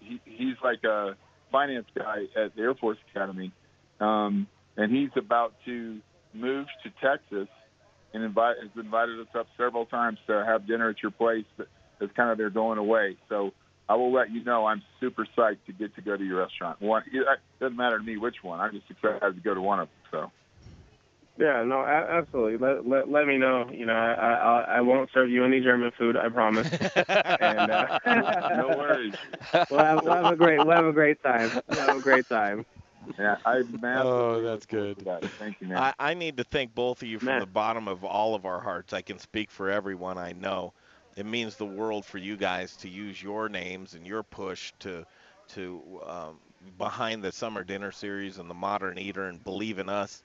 he, 0.01 0.19
he, 0.25 0.35
he's 0.37 0.55
like 0.63 0.83
a 0.83 1.15
finance 1.51 1.87
guy 1.95 2.23
at 2.35 2.55
the 2.55 2.61
Air 2.61 2.75
Force 2.75 2.97
Academy, 3.13 3.51
um, 3.99 4.47
and 4.77 4.91
he's 4.91 5.11
about 5.15 5.53
to 5.65 5.99
move 6.33 6.67
to 6.83 6.89
Texas 7.01 7.47
and 8.13 8.23
invite 8.23 8.57
has 8.61 8.69
invited 8.75 9.19
us 9.19 9.27
up 9.37 9.47
several 9.57 9.85
times 9.85 10.17
to 10.27 10.43
have 10.45 10.67
dinner 10.67 10.89
at 10.89 11.01
your 11.01 11.11
place. 11.11 11.45
As 12.01 12.09
kind 12.15 12.31
of 12.31 12.39
their 12.39 12.49
going 12.49 12.79
away. 12.79 13.15
So 13.29 13.51
I 13.87 13.93
will 13.93 14.11
let 14.11 14.31
you 14.31 14.43
know 14.43 14.65
I'm 14.65 14.81
super 14.99 15.27
psyched 15.37 15.59
to 15.67 15.71
get 15.71 15.93
to 15.97 16.01
go 16.01 16.17
to 16.17 16.23
your 16.23 16.39
restaurant. 16.39 16.81
One, 16.81 17.03
it 17.13 17.23
doesn't 17.59 17.77
matter 17.77 17.99
to 17.99 18.03
me 18.03 18.17
which 18.17 18.37
one. 18.41 18.59
I'm 18.59 18.71
just 18.71 18.89
excited 18.89 19.19
to 19.19 19.41
go 19.41 19.53
to 19.53 19.61
one 19.61 19.81
of 19.81 19.87
them. 19.87 19.97
So. 20.11 20.31
Yeah, 21.37 21.63
no, 21.63 21.81
a- 21.81 22.17
absolutely. 22.19 22.57
Let, 22.57 22.87
let 22.87 23.09
let 23.09 23.25
me 23.25 23.37
know. 23.37 23.69
You 23.71 23.85
know, 23.85 23.93
I 23.93 24.13
I, 24.13 24.77
I 24.77 24.81
won't 24.81 25.09
serve 25.13 25.29
you 25.29 25.43
any 25.43 25.61
German 25.61 25.91
food. 25.97 26.15
I 26.17 26.29
promise. 26.29 26.67
and 27.39 27.69
uh, 27.69 27.87
no 28.51 28.69
worries. 28.77 29.15
We'll 29.69 29.79
have, 29.81 30.01
we'll 30.03 30.13
have 30.15 30.27
a 30.27 30.35
great 30.35 30.63
we'll 30.63 30.75
have 30.75 30.85
a 30.85 30.93
great 30.93 31.21
time. 31.23 31.53
We'll 31.67 31.81
have 31.81 31.95
a 31.95 32.01
great 32.01 32.27
time. 32.29 32.65
Yeah, 33.17 33.35
I 33.45 33.61
Oh, 33.93 34.41
that's 34.41 34.65
good. 34.65 34.97
Thank 35.39 35.57
you, 35.59 35.67
man. 35.67 35.83
I, 35.83 35.93
I 35.99 36.13
need 36.13 36.37
to 36.37 36.43
thank 36.43 36.73
both 36.73 37.01
of 37.01 37.07
you 37.07 37.19
from 37.19 37.39
the 37.39 37.45
bottom 37.45 37.87
of 37.87 38.03
all 38.03 38.35
of 38.35 38.45
our 38.45 38.59
hearts. 38.59 38.93
I 38.93 39.01
can 39.01 39.19
speak 39.19 39.49
for 39.51 39.69
everyone 39.69 40.17
I 40.17 40.33
know. 40.33 40.73
It 41.15 41.25
means 41.25 41.55
the 41.55 41.65
world 41.65 42.05
for 42.05 42.17
you 42.17 42.35
guys 42.37 42.75
to 42.77 42.89
use 42.89 43.21
your 43.21 43.49
names 43.49 43.93
and 43.93 44.05
your 44.05 44.23
push 44.23 44.71
to 44.79 45.05
to 45.49 46.01
um, 46.05 46.39
behind 46.77 47.23
the 47.23 47.31
summer 47.31 47.63
dinner 47.63 47.91
series 47.91 48.37
and 48.37 48.49
the 48.49 48.53
modern 48.55 48.97
eater 48.97 49.25
and 49.27 49.43
believe 49.43 49.79
in 49.79 49.89
us. 49.89 50.23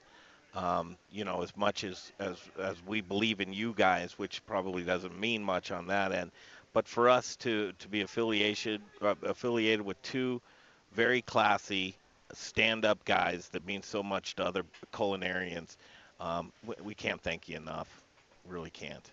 Um, 0.57 0.97
you 1.11 1.23
know, 1.23 1.43
as 1.43 1.55
much 1.55 1.83
as, 1.83 2.11
as 2.17 2.37
as 2.59 2.75
we 2.87 3.01
believe 3.01 3.41
in 3.41 3.53
you 3.53 3.75
guys, 3.77 4.17
which 4.17 4.43
probably 4.47 4.81
doesn't 4.81 5.19
mean 5.19 5.43
much 5.43 5.69
on 5.69 5.85
that 5.87 6.11
end, 6.11 6.31
but 6.73 6.87
for 6.87 7.09
us 7.09 7.35
to 7.37 7.73
to 7.77 7.87
be 7.87 8.01
affiliated 8.01 8.81
uh, 9.03 9.13
affiliated 9.21 9.85
with 9.85 10.01
two 10.01 10.41
very 10.93 11.21
classy 11.21 11.95
stand-up 12.33 13.05
guys 13.05 13.49
that 13.49 13.67
mean 13.67 13.83
so 13.83 14.01
much 14.01 14.35
to 14.37 14.45
other 14.45 14.63
culinarians. 14.91 15.77
Um, 16.19 16.51
we, 16.65 16.73
we 16.83 16.95
can't 16.95 17.21
thank 17.21 17.47
you 17.47 17.57
enough. 17.57 17.87
Really 18.47 18.71
can't. 18.71 19.11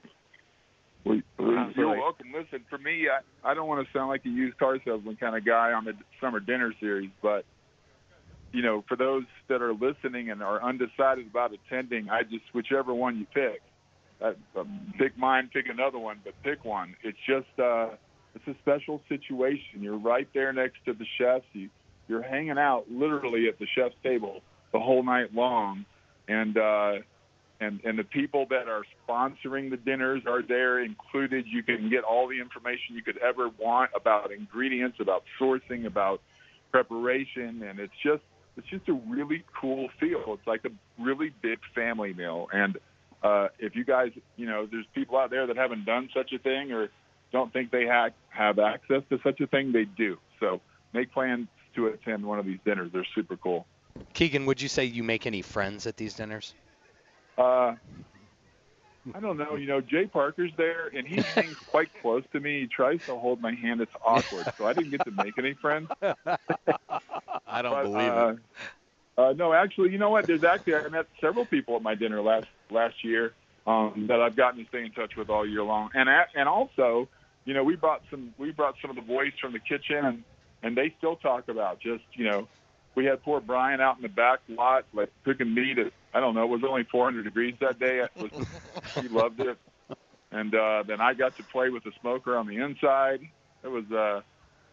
Well, 1.05 1.21
You're 1.77 1.99
welcome. 1.99 2.33
Listen, 2.33 2.65
for 2.71 2.79
me, 2.79 3.09
I, 3.11 3.51
I 3.51 3.53
don't 3.53 3.69
want 3.69 3.87
to 3.87 3.93
sound 3.93 4.09
like 4.09 4.25
a 4.25 4.31
used 4.31 4.57
car 4.57 4.79
salesman 4.83 5.17
kind 5.17 5.37
of 5.37 5.45
guy 5.45 5.75
on 5.75 5.85
the 5.85 5.93
summer 6.23 6.41
dinner 6.41 6.73
series, 6.81 7.11
but 7.21 7.45
you 8.55 8.63
know, 8.63 8.85
for 8.87 8.97
those 8.97 9.25
that 9.49 9.61
are 9.61 9.75
listening 9.75 10.31
and 10.31 10.41
are 10.41 10.63
undecided 10.63 11.27
about 11.27 11.51
attending, 11.53 12.09
I 12.09 12.23
just 12.23 12.45
whichever 12.53 12.95
one 12.95 13.19
you 13.19 13.27
pick, 13.35 13.61
uh, 14.23 14.35
um, 14.57 14.95
pick 14.97 15.19
mine, 15.19 15.51
pick 15.53 15.67
another 15.69 15.99
one, 15.99 16.21
but 16.25 16.35
pick 16.45 16.65
one. 16.65 16.95
It's 17.03 17.19
just 17.27 17.59
uh, 17.59 17.89
it's 18.33 18.47
a 18.47 18.55
special 18.63 19.03
situation. 19.09 19.81
You're 19.83 19.99
right 19.99 20.29
there 20.35 20.53
next 20.53 20.77
to 20.87 20.93
the 20.93 21.05
chefs. 21.19 21.45
You 21.53 21.69
you're 22.07 22.23
hanging 22.23 22.57
out 22.57 22.85
literally 22.89 23.49
at 23.49 23.59
the 23.59 23.67
chef's 23.77 23.97
table 24.05 24.41
the 24.73 24.79
whole 24.79 25.03
night 25.03 25.35
long, 25.35 25.85
and 26.29 26.57
uh, 26.57 26.93
and 27.59 27.81
and 27.83 27.99
the 27.99 28.05
people 28.05 28.47
that 28.51 28.69
are 28.69 28.85
sponsoring 29.09 29.69
the 29.69 29.79
dinners 29.79 30.23
are 30.29 30.43
there 30.43 30.81
included. 30.81 31.47
You 31.49 31.65
can 31.65 31.91
get 31.91 32.05
all 32.05 32.29
the 32.29 32.41
information 32.41 32.95
you 32.95 33.03
could 33.03 33.19
ever 33.19 33.49
want 33.59 33.91
about 33.97 34.31
ingredients, 34.31 34.99
about 35.01 35.25
sourcing, 35.41 35.87
about 35.87 36.21
preparation, 36.71 37.65
and 37.65 37.81
it's 37.81 37.93
just 38.01 38.23
it's 38.57 38.69
just 38.69 38.89
a 38.89 38.93
really 38.93 39.45
cool 39.61 39.89
feel. 39.99 40.23
It's 40.29 40.47
like 40.47 40.65
a 40.65 41.03
really 41.03 41.33
big 41.43 41.59
family 41.75 42.13
meal, 42.13 42.49
and 42.53 42.79
uh, 43.25 43.49
if 43.59 43.75
you 43.75 43.85
guys, 43.85 44.13
you 44.37 44.47
know, 44.47 44.69
there's 44.71 44.87
people 44.95 45.17
out 45.17 45.31
there 45.31 45.47
that 45.47 45.57
haven't 45.57 45.87
done 45.87 46.11
such 46.15 46.33
a 46.33 46.39
thing 46.39 46.73
or 46.73 46.89
don't 47.33 47.53
think 47.53 47.71
they 47.71 47.87
ha- 47.87 48.11
have 48.29 48.59
access 48.59 49.03
to 49.09 49.19
such 49.25 49.41
a 49.41 49.47
thing, 49.47 49.73
they 49.73 49.85
do. 49.85 50.19
So 50.39 50.61
make 50.93 51.11
plans 51.11 51.49
to 51.75 51.87
attend 51.87 52.25
one 52.25 52.39
of 52.39 52.45
these 52.45 52.59
dinners. 52.65 52.91
They're 52.93 53.07
super 53.15 53.37
cool. 53.37 53.67
Keegan, 54.13 54.45
would 54.47 54.61
you 54.61 54.69
say 54.69 54.85
you 54.85 55.03
make 55.03 55.27
any 55.27 55.41
friends 55.41 55.87
at 55.87 55.97
these 55.97 56.15
dinners? 56.15 56.55
Uh, 57.39 57.75
I 59.13 59.21
don't 59.21 59.37
know. 59.37 59.57
You 59.57 59.67
know, 59.67 59.81
Jay 59.81 60.07
Parker's 60.07 60.53
there, 60.57 60.91
and 60.95 61.07
he 61.07 61.21
hangs 61.21 61.57
quite 61.71 61.91
close 62.01 62.23
to 62.33 62.41
me. 62.41 62.61
He 62.61 62.67
tries 62.67 63.05
to 63.07 63.17
hold 63.17 63.41
my 63.41 63.55
hand. 63.55 63.81
It's 63.81 63.93
awkward, 64.05 64.47
so 64.57 64.67
I 64.67 64.73
didn't 64.73 64.91
get 64.91 65.05
to 65.05 65.11
make 65.11 65.37
any 65.39 65.55
friends. 65.55 65.91
I 66.03 67.63
don't 67.63 67.73
But, 67.73 67.83
believe 67.85 68.13
uh, 68.13 68.35
it. 68.35 68.39
Uh, 69.17 69.33
no, 69.37 69.53
actually, 69.53 69.91
you 69.91 69.99
know 69.99 70.11
what? 70.11 70.27
There's 70.27 70.43
actually 70.45 70.75
I 70.77 70.89
met 70.89 71.07
several 71.21 71.45
people 71.45 71.77
at 71.77 71.83
my 71.83 71.95
dinner 71.95 72.21
last 72.21 72.47
last 72.71 73.05
year 73.05 73.33
um, 73.67 74.07
that 74.09 74.21
I've 74.21 74.37
gotten 74.37 74.63
to 74.63 74.69
stay 74.69 74.85
in 74.85 74.91
touch 74.93 75.17
with 75.17 75.31
all 75.31 75.47
year 75.47 75.63
long, 75.63 75.91
and 75.95 76.09
at, 76.09 76.31
and 76.35 76.49
also, 76.49 77.09
you 77.45 77.55
know, 77.55 77.63
we 77.63 77.77
brought 77.77 78.03
some 78.11 78.35
we 78.39 78.51
brought 78.51 78.75
some 78.81 78.91
of 78.91 78.97
the 78.97 79.03
boys 79.03 79.33
from 79.41 79.53
the 79.53 79.61
kitchen, 79.61 80.05
and 80.05 80.25
and 80.63 80.77
they 80.77 80.95
still 80.99 81.17
talk 81.17 81.49
about 81.49 81.79
just 81.79 82.03
you 82.15 82.25
know, 82.25 82.49
we 82.95 83.05
had 83.05 83.23
poor 83.23 83.41
Brian 83.41 83.81
out 83.81 83.97
in 83.97 84.03
the 84.03 84.09
back 84.09 84.41
lot 84.49 84.85
like 84.93 85.11
cooking 85.25 85.55
meat 85.55 85.79
at 85.79 85.93
I 86.15 86.21
don't 86.21 86.35
know, 86.35 86.45
it 86.45 86.49
was 86.49 86.63
only 86.67 86.85
400 86.85 87.25
degrees 87.25 87.55
that 87.61 87.79
day. 87.79 87.99
It 87.99 88.11
was, 88.17 88.47
he 89.03 89.09
loved 89.09 89.41
it, 89.41 89.59
and 90.31 90.55
uh, 90.55 90.85
then 90.87 91.01
I 91.01 91.13
got 91.15 91.37
to 91.37 91.43
play 91.43 91.71
with 91.71 91.85
the 91.85 91.93
smoker 92.01 92.37
on 92.37 92.47
the 92.47 92.57
inside. 92.57 93.21
It 93.63 93.69
was 93.69 93.91
uh, 93.91 94.23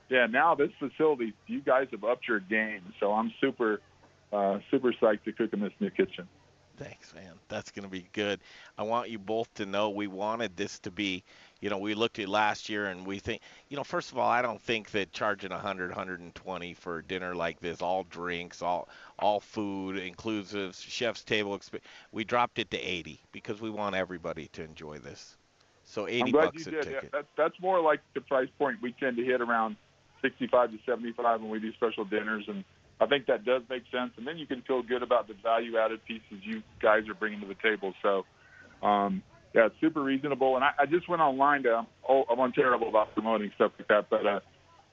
yeah. 0.09 0.27
Now 0.27 0.55
this 0.55 0.71
facility, 0.79 1.33
you 1.47 1.61
guys 1.61 1.87
have 1.91 2.03
upped 2.03 2.27
your 2.27 2.39
game, 2.39 2.93
so 2.99 3.11
I'm 3.13 3.33
super 3.41 3.81
uh, 4.31 4.59
super 4.69 4.93
psyched 4.93 5.23
to 5.23 5.33
cook 5.33 5.53
in 5.53 5.59
this 5.59 5.73
new 5.79 5.89
kitchen. 5.89 6.27
Thanks, 6.77 7.13
man. 7.13 7.33
That's 7.47 7.69
going 7.71 7.83
to 7.83 7.89
be 7.89 8.07
good. 8.13 8.39
I 8.77 8.83
want 8.83 9.09
you 9.09 9.19
both 9.19 9.53
to 9.55 9.65
know 9.65 9.89
we 9.89 10.07
wanted 10.07 10.57
this 10.57 10.79
to 10.79 10.91
be, 10.91 11.23
you 11.61 11.69
know, 11.69 11.77
we 11.77 11.93
looked 11.93 12.19
at 12.19 12.27
last 12.27 12.69
year 12.69 12.87
and 12.87 13.05
we 13.05 13.19
think, 13.19 13.41
you 13.69 13.77
know, 13.77 13.83
first 13.83 14.11
of 14.11 14.17
all, 14.17 14.29
I 14.29 14.41
don't 14.41 14.61
think 14.61 14.91
that 14.91 15.13
charging 15.13 15.51
100, 15.51 15.91
120 15.91 16.73
for 16.73 16.97
a 16.97 17.03
dinner 17.03 17.35
like 17.35 17.59
this, 17.59 17.81
all 17.81 18.03
drinks, 18.03 18.61
all 18.61 18.89
all 19.19 19.39
food, 19.39 19.97
inclusive 19.97 20.75
chef's 20.75 21.23
table, 21.23 21.57
exp- 21.57 21.79
we 22.11 22.23
dropped 22.23 22.57
it 22.57 22.71
to 22.71 22.77
80 22.79 23.21
because 23.31 23.61
we 23.61 23.69
want 23.69 23.95
everybody 23.95 24.47
to 24.53 24.63
enjoy 24.63 24.97
this. 24.97 25.37
So 25.83 26.07
80 26.07 26.21
I'm 26.21 26.31
glad 26.31 26.45
bucks 26.45 26.65
you 26.65 26.71
a 26.71 26.75
did. 26.75 26.83
ticket. 26.83 27.03
Yeah, 27.03 27.09
that's 27.11 27.27
that's 27.37 27.61
more 27.61 27.79
like 27.79 27.99
the 28.15 28.21
price 28.21 28.49
point 28.57 28.77
we 28.81 28.93
tend 28.93 29.17
to 29.17 29.23
hit 29.23 29.39
around 29.39 29.75
65 30.23 30.71
to 30.71 30.77
75 30.85 31.41
when 31.41 31.49
we 31.51 31.59
do 31.59 31.71
special 31.73 32.05
dinners, 32.05 32.45
and 32.47 32.63
I 32.99 33.05
think 33.05 33.27
that 33.27 33.45
does 33.45 33.61
make 33.69 33.83
sense. 33.91 34.13
And 34.17 34.25
then 34.25 34.37
you 34.37 34.47
can 34.47 34.61
feel 34.63 34.81
good 34.81 35.03
about 35.03 35.27
the 35.27 35.33
value-added 35.33 36.05
pieces 36.05 36.43
you 36.43 36.63
guys 36.81 37.07
are 37.09 37.13
bringing 37.13 37.41
to 37.41 37.47
the 37.47 37.55
table. 37.55 37.93
So, 38.01 38.25
um, 38.85 39.23
yeah, 39.53 39.65
it's 39.65 39.75
super 39.81 40.01
reasonable. 40.01 40.55
And 40.55 40.63
I, 40.63 40.71
I 40.79 40.85
just 40.85 41.09
went 41.09 41.21
online 41.21 41.63
to. 41.63 41.85
Oh, 42.07 42.23
I'm 42.23 42.51
terrible 42.53 42.89
about 42.89 43.13
promoting 43.13 43.51
stuff 43.55 43.73
like 43.77 43.87
that, 43.89 44.09
but 44.09 44.25
uh, 44.25 44.39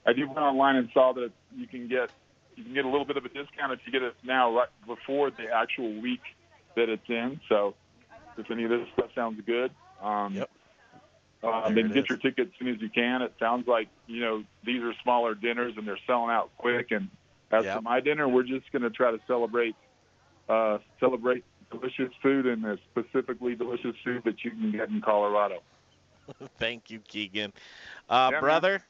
I 0.06 0.12
did 0.12 0.26
went 0.26 0.38
online 0.38 0.76
and 0.76 0.88
saw 0.92 1.12
that 1.14 1.30
you 1.56 1.66
can 1.66 1.88
get 1.88 2.10
you 2.56 2.64
can 2.64 2.74
get 2.74 2.84
a 2.84 2.88
little 2.88 3.04
bit 3.04 3.16
of 3.16 3.24
a 3.24 3.28
discount 3.28 3.72
if 3.72 3.80
you 3.86 3.92
get 3.92 4.02
it 4.02 4.14
now 4.24 4.54
right 4.54 4.68
before 4.86 5.30
the 5.30 5.46
actual 5.54 6.00
week 6.00 6.22
that 6.74 6.88
it's 6.88 7.08
in. 7.08 7.40
So, 7.48 7.74
if 8.36 8.50
any 8.50 8.64
of 8.64 8.70
this 8.70 8.88
stuff 8.94 9.10
sounds 9.14 9.40
good, 9.46 9.70
um, 10.02 10.34
yep. 10.34 10.50
Uh, 11.40 11.70
then 11.70 11.86
get 11.88 11.98
is. 11.98 12.08
your 12.08 12.18
ticket 12.18 12.48
as 12.48 12.52
soon 12.58 12.66
as 12.66 12.80
you 12.80 12.88
can. 12.88 13.22
It 13.22 13.32
sounds 13.38 13.68
like 13.68 13.88
you 14.08 14.20
know 14.20 14.42
these 14.66 14.82
are 14.82 14.92
smaller 15.04 15.36
dinners 15.36 15.74
and 15.76 15.86
they're 15.86 15.98
selling 16.04 16.30
out 16.30 16.50
quick. 16.58 16.90
And 16.90 17.10
as 17.52 17.64
for 17.64 17.80
my 17.80 18.00
dinner, 18.00 18.28
we're 18.28 18.42
just 18.42 18.70
going 18.72 18.82
to 18.82 18.90
try 18.90 19.12
to 19.12 19.20
celebrate 19.28 19.76
uh, 20.48 20.78
celebrate 20.98 21.44
delicious 21.70 22.12
food 22.22 22.46
and 22.46 22.64
uh, 22.64 22.76
specifically 22.90 23.54
delicious 23.54 23.94
food 24.04 24.22
that 24.24 24.44
you 24.44 24.50
can 24.50 24.72
get 24.72 24.88
in 24.88 25.00
Colorado. 25.00 25.60
Thank 26.58 26.90
you, 26.90 27.00
Keegan. 27.00 27.52
Uh, 28.08 28.30
Yeah, 28.32 28.40
man. 28.40 28.40
brother, 28.40 28.82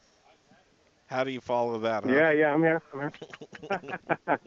how 1.06 1.24
do 1.24 1.30
you 1.30 1.40
follow 1.40 1.78
that? 1.80 2.04
Huh? 2.04 2.12
Yeah, 2.12 2.30
yeah, 2.32 2.52
I'm 2.52 2.62
here. 2.62 2.82
I'm 2.92 3.00
here. 3.00 3.12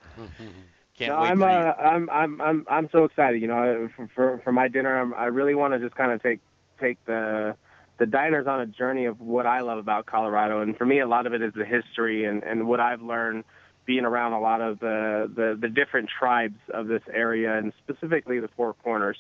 Can't 0.98 1.14
no, 1.14 1.22
wait 1.22 1.30
I'm, 1.32 1.40
for 1.40 1.46
uh, 1.46 1.74
I'm, 1.74 2.10
I'm, 2.10 2.42
I'm, 2.42 2.66
I'm 2.70 2.90
so 2.92 3.06
excited. 3.06 3.42
You 3.42 3.48
know, 3.48 3.90
for 3.96 4.08
for, 4.14 4.42
for 4.44 4.52
my 4.52 4.68
dinner, 4.68 5.00
I'm, 5.00 5.14
I 5.14 5.26
really 5.26 5.56
want 5.56 5.74
to 5.74 5.80
just 5.80 5.96
kind 5.96 6.12
of 6.12 6.22
take 6.22 6.40
take 6.80 7.04
the 7.06 7.56
the 7.98 8.06
diners 8.06 8.48
on 8.48 8.62
a 8.62 8.66
journey 8.66 9.06
of 9.06 9.20
what 9.20 9.46
I 9.46 9.62
love 9.62 9.78
about 9.78 10.06
Colorado, 10.06 10.62
and 10.62 10.78
for 10.78 10.86
me, 10.86 11.00
a 11.00 11.08
lot 11.08 11.26
of 11.26 11.34
it 11.34 11.42
is 11.42 11.54
the 11.54 11.66
history 11.66 12.26
and 12.26 12.44
and 12.44 12.68
what 12.68 12.80
I've 12.80 13.02
learned 13.02 13.44
being 13.92 14.06
around 14.06 14.32
a 14.32 14.40
lot 14.40 14.62
of 14.62 14.80
the 14.80 15.30
the, 15.36 15.58
the 15.60 15.68
different 15.68 16.10
tribes 16.18 16.60
of 16.74 16.88
this 16.88 17.02
area, 17.14 17.58
and 17.58 17.74
specifically 17.84 18.40
the 18.40 18.48
Four 18.56 18.74
Corners. 18.74 19.18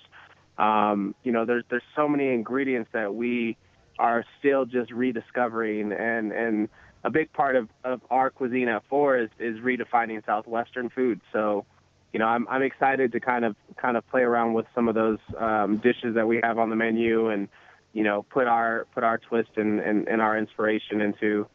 Um, 0.57 1.13
you 1.25 1.33
know, 1.33 1.43
there's 1.43 1.65
there's 1.69 1.83
so 1.93 2.07
many 2.07 2.33
ingredients 2.33 2.89
that 2.93 3.13
we 3.13 3.57
are 3.99 4.23
still 4.39 4.63
just 4.63 4.89
rediscovering, 4.91 5.91
and 5.91 6.31
and 6.31 6.69
a 7.03 7.09
big 7.09 7.33
part 7.33 7.57
of, 7.57 7.67
of 7.83 7.99
our 8.09 8.29
cuisine 8.29 8.69
at 8.69 8.83
Four 8.87 9.17
is 9.17 9.29
is 9.39 9.57
redefining 9.57 10.25
Southwestern 10.25 10.89
food. 10.89 11.19
So, 11.33 11.65
you 12.13 12.19
know, 12.19 12.27
I'm 12.27 12.47
I'm 12.47 12.63
excited 12.63 13.11
to 13.11 13.19
kind 13.19 13.43
of 13.43 13.57
kind 13.75 13.97
of 13.97 14.07
play 14.07 14.21
around 14.21 14.53
with 14.53 14.67
some 14.73 14.87
of 14.87 14.95
those 14.95 15.19
um, 15.37 15.81
dishes 15.83 16.15
that 16.15 16.29
we 16.29 16.39
have 16.41 16.57
on 16.57 16.69
the 16.69 16.77
menu, 16.77 17.27
and 17.27 17.49
you 17.91 18.05
know, 18.05 18.23
put 18.23 18.47
our 18.47 18.87
put 18.93 19.03
our 19.03 19.17
twist 19.17 19.49
and, 19.57 19.81
and, 19.81 20.07
and 20.07 20.21
our 20.21 20.37
inspiration 20.37 21.01
into 21.01 21.45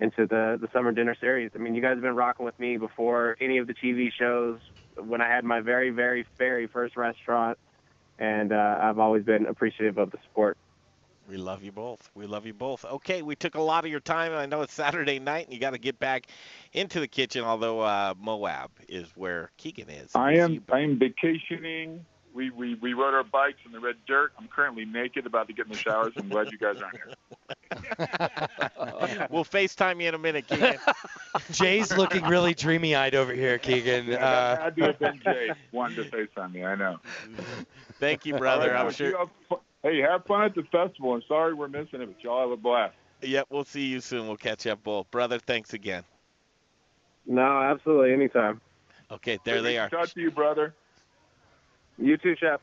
into 0.00 0.26
the 0.26 0.58
the 0.60 0.68
summer 0.72 0.92
dinner 0.92 1.16
series. 1.20 1.50
I 1.54 1.58
mean, 1.58 1.74
you 1.74 1.82
guys 1.82 1.94
have 1.94 2.02
been 2.02 2.16
rocking 2.16 2.44
with 2.44 2.58
me 2.58 2.76
before 2.76 3.36
any 3.40 3.58
of 3.58 3.66
the 3.66 3.74
TV 3.74 4.10
shows. 4.16 4.58
When 4.96 5.20
I 5.20 5.28
had 5.28 5.44
my 5.44 5.60
very 5.60 5.90
very 5.90 6.26
very 6.36 6.66
first 6.66 6.96
restaurant, 6.96 7.58
and 8.18 8.52
uh, 8.52 8.78
I've 8.80 8.98
always 8.98 9.24
been 9.24 9.46
appreciative 9.46 9.98
of 9.98 10.10
the 10.10 10.18
support. 10.28 10.56
We 11.28 11.36
love 11.36 11.62
you 11.62 11.72
both. 11.72 12.10
We 12.14 12.26
love 12.26 12.46
you 12.46 12.54
both. 12.54 12.86
Okay, 12.86 13.20
we 13.20 13.36
took 13.36 13.54
a 13.54 13.60
lot 13.60 13.84
of 13.84 13.90
your 13.90 14.00
time. 14.00 14.32
I 14.32 14.46
know 14.46 14.62
it's 14.62 14.72
Saturday 14.72 15.18
night 15.18 15.44
and 15.44 15.52
you 15.52 15.60
got 15.60 15.72
to 15.72 15.78
get 15.78 15.98
back 15.98 16.26
into 16.72 17.00
the 17.00 17.08
kitchen. 17.08 17.44
Although 17.44 17.80
uh, 17.80 18.14
Moab 18.18 18.70
is 18.88 19.08
where 19.14 19.50
Keegan 19.58 19.90
is. 19.90 20.12
I 20.14 20.34
am 20.34 20.64
I 20.72 20.80
am 20.80 20.98
vacationing. 20.98 22.06
We, 22.38 22.50
we 22.50 22.76
we 22.76 22.92
rode 22.92 23.14
our 23.14 23.24
bikes 23.24 23.58
in 23.66 23.72
the 23.72 23.80
red 23.80 23.96
dirt. 24.06 24.30
I'm 24.38 24.46
currently 24.46 24.84
naked, 24.84 25.26
about 25.26 25.48
to 25.48 25.52
get 25.52 25.66
in 25.66 25.72
the 25.72 25.78
showers. 25.78 26.12
I'm 26.16 26.28
glad 26.28 26.52
you 26.52 26.58
guys 26.58 26.76
aren't 26.80 26.94
here. 26.94 27.12
we'll 29.28 29.44
FaceTime 29.44 30.00
you 30.00 30.06
in 30.08 30.14
a 30.14 30.18
minute, 30.18 30.46
Keegan. 30.46 30.76
Jay's 31.50 31.96
looking 31.96 32.22
really 32.26 32.54
dreamy-eyed 32.54 33.16
over 33.16 33.32
here, 33.32 33.58
Keegan. 33.58 34.14
I 34.14 34.18
Uh, 34.18 34.62
had 34.62 34.76
to 34.76 34.82
have 34.84 34.98
been 35.00 35.20
Jay 35.24 35.50
wanted 35.72 35.96
to 35.96 36.04
say 36.10 36.28
something. 36.36 36.64
I 36.64 36.76
know. 36.76 37.00
Thank 37.98 38.24
you, 38.24 38.36
brother. 38.36 38.68
All 38.70 38.84
right, 38.84 38.86
I'm 38.86 38.92
sure. 38.92 39.08
you 39.08 39.18
have 39.18 39.58
Hey, 39.82 39.98
have 39.98 40.24
fun 40.24 40.44
at 40.44 40.54
the 40.54 40.62
festival. 40.62 41.14
I'm 41.14 41.22
sorry 41.26 41.54
we're 41.54 41.66
missing 41.66 42.00
it, 42.02 42.06
but 42.06 42.22
y'all 42.22 42.42
have 42.42 42.50
a 42.52 42.56
blast. 42.56 42.94
Yep, 43.22 43.48
we'll 43.50 43.64
see 43.64 43.86
you 43.86 44.00
soon. 44.00 44.28
We'll 44.28 44.36
catch 44.36 44.64
up 44.68 44.84
both. 44.84 45.10
Brother, 45.10 45.40
thanks 45.40 45.74
again. 45.74 46.04
No, 47.26 47.60
absolutely, 47.62 48.12
anytime. 48.12 48.60
Okay, 49.10 49.40
there 49.42 49.60
they 49.60 49.76
are. 49.76 49.88
Talk 49.88 50.10
to 50.10 50.20
you, 50.20 50.30
brother. 50.30 50.72
You 51.98 52.16
too, 52.16 52.36
chef. 52.36 52.60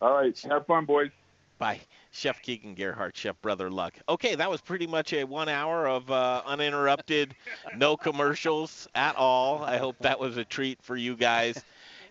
All 0.00 0.14
right, 0.14 0.38
have 0.50 0.66
fun, 0.66 0.84
boys. 0.84 1.10
Bye. 1.58 1.80
Chef 2.14 2.40
Keegan 2.42 2.74
Gerhard, 2.74 3.16
Chef 3.16 3.34
Brother 3.42 3.68
Luck. 3.68 3.94
Okay, 4.08 4.36
that 4.36 4.48
was 4.48 4.60
pretty 4.60 4.86
much 4.86 5.12
a 5.12 5.24
one 5.24 5.48
hour 5.48 5.88
of 5.88 6.08
uh, 6.12 6.42
uninterrupted, 6.46 7.34
no 7.76 7.96
commercials 7.96 8.86
at 8.94 9.16
all. 9.16 9.64
I 9.64 9.78
hope 9.78 9.96
that 9.98 10.20
was 10.20 10.36
a 10.36 10.44
treat 10.44 10.80
for 10.80 10.94
you 10.94 11.16
guys. 11.16 11.64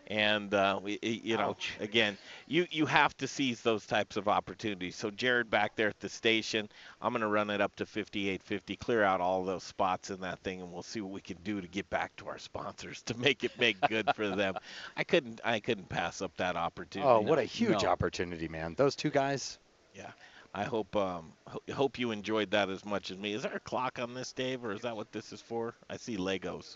And 0.07 0.53
uh, 0.53 0.79
we, 0.83 0.99
you 1.01 1.37
know, 1.37 1.55
again, 1.79 2.17
you 2.47 2.67
you 2.69 2.85
have 2.85 3.15
to 3.17 3.27
seize 3.27 3.61
those 3.61 3.85
types 3.85 4.17
of 4.17 4.27
opportunities. 4.27 4.95
So 4.97 5.09
Jared 5.09 5.49
back 5.49 5.75
there 5.77 5.87
at 5.87 5.99
the 6.01 6.09
station, 6.09 6.67
I'm 7.01 7.13
gonna 7.13 7.27
run 7.29 7.49
it 7.49 7.61
up 7.61 7.75
to 7.77 7.85
5850, 7.85 8.75
clear 8.75 9.03
out 9.03 9.21
all 9.21 9.45
those 9.45 9.63
spots 9.63 10.09
in 10.09 10.19
that 10.21 10.39
thing, 10.39 10.61
and 10.61 10.71
we'll 10.73 10.83
see 10.83 10.99
what 10.99 11.11
we 11.13 11.21
can 11.21 11.37
do 11.43 11.61
to 11.61 11.67
get 11.67 11.89
back 11.89 12.15
to 12.17 12.27
our 12.27 12.37
sponsors 12.37 13.01
to 13.03 13.17
make 13.17 13.43
it 13.45 13.57
make 13.57 13.79
good 13.87 14.09
for 14.15 14.27
them. 14.29 14.55
I 14.97 15.03
couldn't 15.05 15.39
I 15.43 15.59
couldn't 15.61 15.87
pass 15.87 16.21
up 16.21 16.35
that 16.37 16.57
opportunity. 16.57 17.09
oh, 17.09 17.21
what 17.21 17.39
a 17.39 17.43
huge 17.45 17.83
No. 17.83 17.89
opportunity, 17.89 18.49
man. 18.49 18.73
Those 18.75 18.95
two 18.97 19.09
guys. 19.09 19.57
Yeah. 19.95 20.11
I 20.53 20.65
hope 20.65 20.95
um 20.97 21.31
ho- 21.47 21.61
hope 21.73 21.97
you 21.97 22.11
enjoyed 22.11 22.51
that 22.51 22.69
as 22.69 22.83
much 22.85 23.09
as 23.09 23.17
me. 23.17 23.33
Is 23.33 23.43
there 23.43 23.55
a 23.55 23.59
clock 23.61 23.99
on 23.99 24.13
this, 24.13 24.33
Dave, 24.33 24.65
or 24.65 24.73
is 24.73 24.81
that 24.81 24.95
what 24.97 25.11
this 25.13 25.31
is 25.31 25.41
for? 25.41 25.73
I 25.89 25.95
see 25.97 26.17
Legos. 26.17 26.75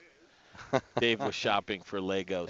Dave 1.00 1.20
was 1.20 1.36
shopping 1.36 1.82
for 1.84 2.00
Legos. 2.00 2.50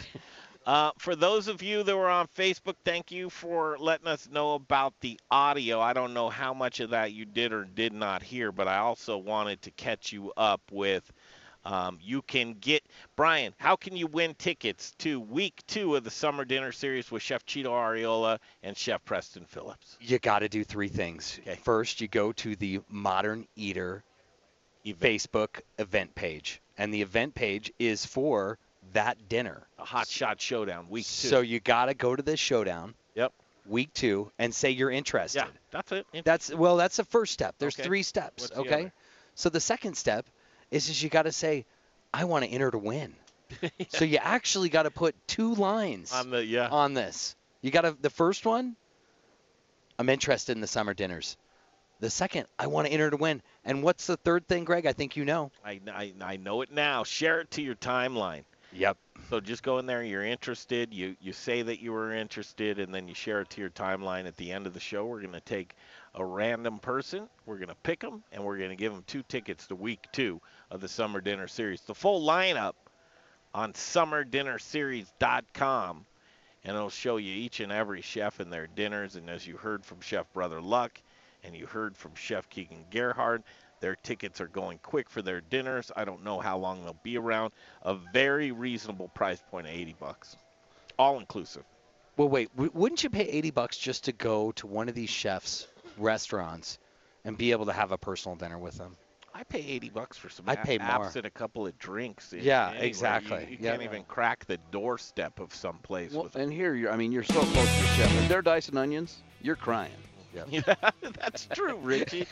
Uh, 0.67 0.91
for 0.97 1.15
those 1.15 1.47
of 1.47 1.63
you 1.63 1.81
that 1.81 1.95
were 1.95 2.09
on 2.09 2.27
Facebook, 2.37 2.75
thank 2.83 3.09
you 3.09 3.29
for 3.29 3.77
letting 3.79 4.07
us 4.07 4.27
know 4.29 4.55
about 4.55 4.93
the 4.99 5.17
audio. 5.31 5.79
I 5.79 5.93
don't 5.93 6.13
know 6.13 6.27
how 6.27 6.53
much 6.53 6.81
of 6.81 6.89
that 6.89 7.13
you 7.13 7.23
did 7.23 7.53
or 7.53 7.63
did 7.63 7.93
not 7.93 8.21
hear, 8.21 8.51
but 8.51 8.67
I 8.67 8.79
also 8.79 9.17
wanted 9.17 9.61
to 9.61 9.71
catch 9.71 10.11
you 10.11 10.33
up 10.35 10.59
with. 10.69 11.09
Um, 11.63 11.99
you 12.01 12.21
can 12.21 12.55
get 12.59 12.83
Brian. 13.15 13.53
How 13.57 13.77
can 13.77 13.95
you 13.95 14.07
win 14.07 14.35
tickets 14.35 14.91
to 14.97 15.21
week 15.21 15.61
two 15.67 15.95
of 15.95 16.03
the 16.03 16.11
summer 16.11 16.43
dinner 16.43 16.73
series 16.73 17.09
with 17.11 17.23
Chef 17.23 17.45
Cheeto 17.45 17.71
Ariola 17.71 18.37
and 18.61 18.75
Chef 18.75 19.03
Preston 19.05 19.45
Phillips? 19.45 19.95
You 20.01 20.19
got 20.19 20.39
to 20.39 20.49
do 20.49 20.65
three 20.65 20.89
things. 20.89 21.39
First, 21.63 22.01
you 22.01 22.09
go 22.09 22.33
to 22.33 22.57
the 22.57 22.81
Modern 22.89 23.47
Eater 23.55 24.03
Facebook 24.85 25.61
event 25.79 26.13
page, 26.13 26.61
and 26.77 26.93
the 26.93 27.01
event 27.01 27.35
page 27.35 27.71
is 27.79 28.05
for 28.05 28.59
that 28.93 29.29
dinner. 29.29 29.67
A 29.79 29.85
hot 29.85 30.07
shot 30.07 30.39
showdown 30.41 30.87
week 30.89 31.05
two. 31.05 31.27
So 31.27 31.41
you 31.41 31.59
got 31.59 31.85
to 31.85 31.93
go 31.93 32.15
to 32.15 32.21
this 32.23 32.39
showdown. 32.39 32.93
Yep. 33.15 33.33
Week 33.67 33.93
two 33.93 34.31
and 34.39 34.53
say 34.53 34.71
you're 34.71 34.91
interested. 34.91 35.39
Yeah, 35.39 35.47
that's 35.71 35.91
it. 35.91 36.05
That's 36.23 36.53
well, 36.53 36.77
that's 36.77 36.97
the 36.97 37.03
first 37.03 37.33
step. 37.33 37.55
There's 37.59 37.75
Okay. 37.75 37.83
three 37.83 38.03
steps. 38.03 38.43
What's 38.43 38.57
okay. 38.57 38.73
other? 38.73 38.93
So 39.35 39.49
the 39.49 39.59
second 39.59 39.95
step 39.95 40.25
is 40.71 40.89
is 40.89 41.01
you 41.03 41.09
got 41.09 41.23
to 41.23 41.31
say, 41.31 41.65
I 42.13 42.23
want 42.23 42.45
to 42.45 42.51
enter 42.51 42.71
to 42.71 42.77
win. 42.77 43.13
So 43.89 44.03
you 44.03 44.17
actually 44.17 44.67
got 44.69 44.83
to 44.83 44.91
put 44.91 45.15
two 45.27 45.55
lines 45.55 46.11
on 46.11 46.29
the 46.29 46.43
yeah 46.45 46.67
on 46.67 46.93
this. 46.93 47.35
You 47.61 47.71
got 47.71 47.81
to 47.81 47.97
the 48.01 48.09
first 48.09 48.45
one. 48.45 48.75
I'm 49.99 50.09
interested 50.09 50.51
in 50.51 50.61
the 50.61 50.67
summer 50.67 50.93
dinners. 50.93 51.37
The 51.99 52.09
second, 52.09 52.45
I 52.59 52.67
want 52.67 52.87
to 52.87 52.93
enter 52.93 53.09
to 53.09 53.17
win. 53.17 53.41
And 53.65 53.81
what's 53.81 54.05
the 54.05 54.17
third 54.17 54.47
thing, 54.47 54.65
Greg? 54.65 54.85
I 54.85 54.93
think 54.93 55.15
you 55.15 55.25
know. 55.25 55.51
I, 55.65 55.79
I, 55.91 56.13
I 56.21 56.37
know 56.37 56.61
it 56.61 56.71
now. 56.71 57.03
Share 57.03 57.39
it 57.41 57.51
to 57.51 57.61
your 57.63 57.73
timeline. 57.75 58.43
Yep. 58.77 58.97
So 59.29 59.39
just 59.39 59.63
go 59.63 59.79
in 59.79 59.87
there. 59.87 60.03
You're 60.03 60.23
interested. 60.23 60.93
You 60.93 61.15
you 61.19 61.33
say 61.33 61.63
that 61.63 61.81
you 61.81 61.91
were 61.91 62.13
interested, 62.13 62.77
and 62.77 62.93
then 62.93 63.07
you 63.07 63.15
share 63.15 63.41
it 63.41 63.49
to 63.51 63.59
your 63.59 63.71
timeline. 63.71 64.27
At 64.27 64.37
the 64.37 64.51
end 64.51 64.67
of 64.67 64.75
the 64.75 64.79
show, 64.79 65.03
we're 65.05 65.21
going 65.21 65.33
to 65.33 65.39
take 65.39 65.73
a 66.13 66.23
random 66.23 66.77
person. 66.77 67.27
We're 67.47 67.57
going 67.57 67.69
to 67.69 67.75
pick 67.81 68.01
them, 68.01 68.23
and 68.31 68.43
we're 68.43 68.59
going 68.59 68.69
to 68.69 68.75
give 68.75 68.93
them 68.93 69.03
two 69.07 69.23
tickets 69.23 69.65
to 69.67 69.75
week 69.75 70.05
two 70.11 70.39
of 70.69 70.79
the 70.79 70.87
Summer 70.87 71.21
Dinner 71.21 71.47
Series. 71.47 71.81
The 71.81 71.95
full 71.95 72.23
lineup 72.25 72.73
on 73.51 73.73
SummerDinnerSeries.com, 73.73 76.05
and 76.63 76.75
it'll 76.75 76.91
show 76.91 77.17
you 77.17 77.33
each 77.33 77.59
and 77.59 77.71
every 77.71 78.03
chef 78.03 78.39
and 78.39 78.53
their 78.53 78.67
dinners. 78.67 79.15
And 79.15 79.27
as 79.27 79.47
you 79.47 79.57
heard 79.57 79.83
from 79.83 80.01
Chef 80.01 80.31
Brother 80.33 80.61
Luck, 80.61 81.01
and 81.43 81.55
you 81.55 81.65
heard 81.65 81.97
from 81.97 82.13
Chef 82.13 82.47
Keegan 82.49 82.85
Gerhard, 82.91 83.41
their 83.79 83.95
tickets 83.95 84.41
are 84.41 84.47
going 84.47 84.79
quick 84.83 85.09
for 85.09 85.21
their 85.21 85.41
dinners. 85.41 85.91
I 85.95 86.05
don't 86.05 86.23
know 86.23 86.39
how 86.39 86.57
long 86.57 86.83
they'll 86.83 86.97
be 87.03 87.17
around. 87.17 87.53
A 87.83 87.93
very 88.13 88.51
reasonable 88.51 89.07
price 89.09 89.41
point 89.51 89.67
of 89.67 89.73
80 89.73 89.95
bucks, 89.99 90.35
all 90.97 91.19
inclusive. 91.19 91.63
Well, 92.17 92.29
wait. 92.29 92.49
W- 92.55 92.71
wouldn't 92.73 93.03
you 93.03 93.09
pay 93.11 93.23
80 93.29 93.51
bucks 93.51 93.77
just 93.77 94.05
to 94.05 94.11
go 94.11 94.51
to 94.53 94.65
one 94.67 94.89
of 94.89 94.95
these 94.95 95.09
chefs' 95.09 95.67
restaurants 95.97 96.79
and 97.25 97.37
be 97.37 97.51
able 97.51 97.65
to 97.67 97.73
have 97.73 97.91
a 97.91 97.97
personal 97.97 98.35
dinner 98.35 98.57
with 98.57 98.75
them? 98.77 98.95
I 99.35 99.43
pay 99.43 99.59
80 99.59 99.89
bucks 99.89 100.17
for 100.17 100.29
some 100.29 100.49
I'd 100.49 100.57
a- 100.57 100.61
pay 100.63 100.79
apps 100.79 100.97
more. 100.97 101.11
and 101.17 101.25
a 101.25 101.29
couple 101.29 101.67
of 101.67 101.77
drinks. 101.77 102.33
in- 102.33 102.43
Yeah, 102.43 102.69
anyway. 102.69 102.81
You- 102.81 102.87
exactly. 102.87 103.47
You, 103.51 103.57
Yeah. 103.59 103.71
can't 103.71 103.83
even 103.83 104.03
crack 104.05 104.45
the 104.45 104.57
doorstep 104.71 105.39
of 105.39 105.53
some 105.53 105.77
place. 105.79 106.11
Well, 106.13 106.23
with 106.23 106.35
and 106.35 106.51
here, 106.51 106.73
you're, 106.73 106.91
I 106.91 106.95
mean, 106.97 107.11
you're 107.11 107.21
so 107.23 107.33
close 107.41 107.75
to 107.75 107.81
the 107.81 107.87
chef. 107.89 108.11
If 108.23 108.29
they're 108.29 108.41
dicing 108.41 108.77
onions, 108.77 109.17
you're 109.43 109.55
crying. 109.55 109.91
Yeah, 110.49 110.61
that's 111.01 111.47
true, 111.53 111.77
Richie. 111.77 112.27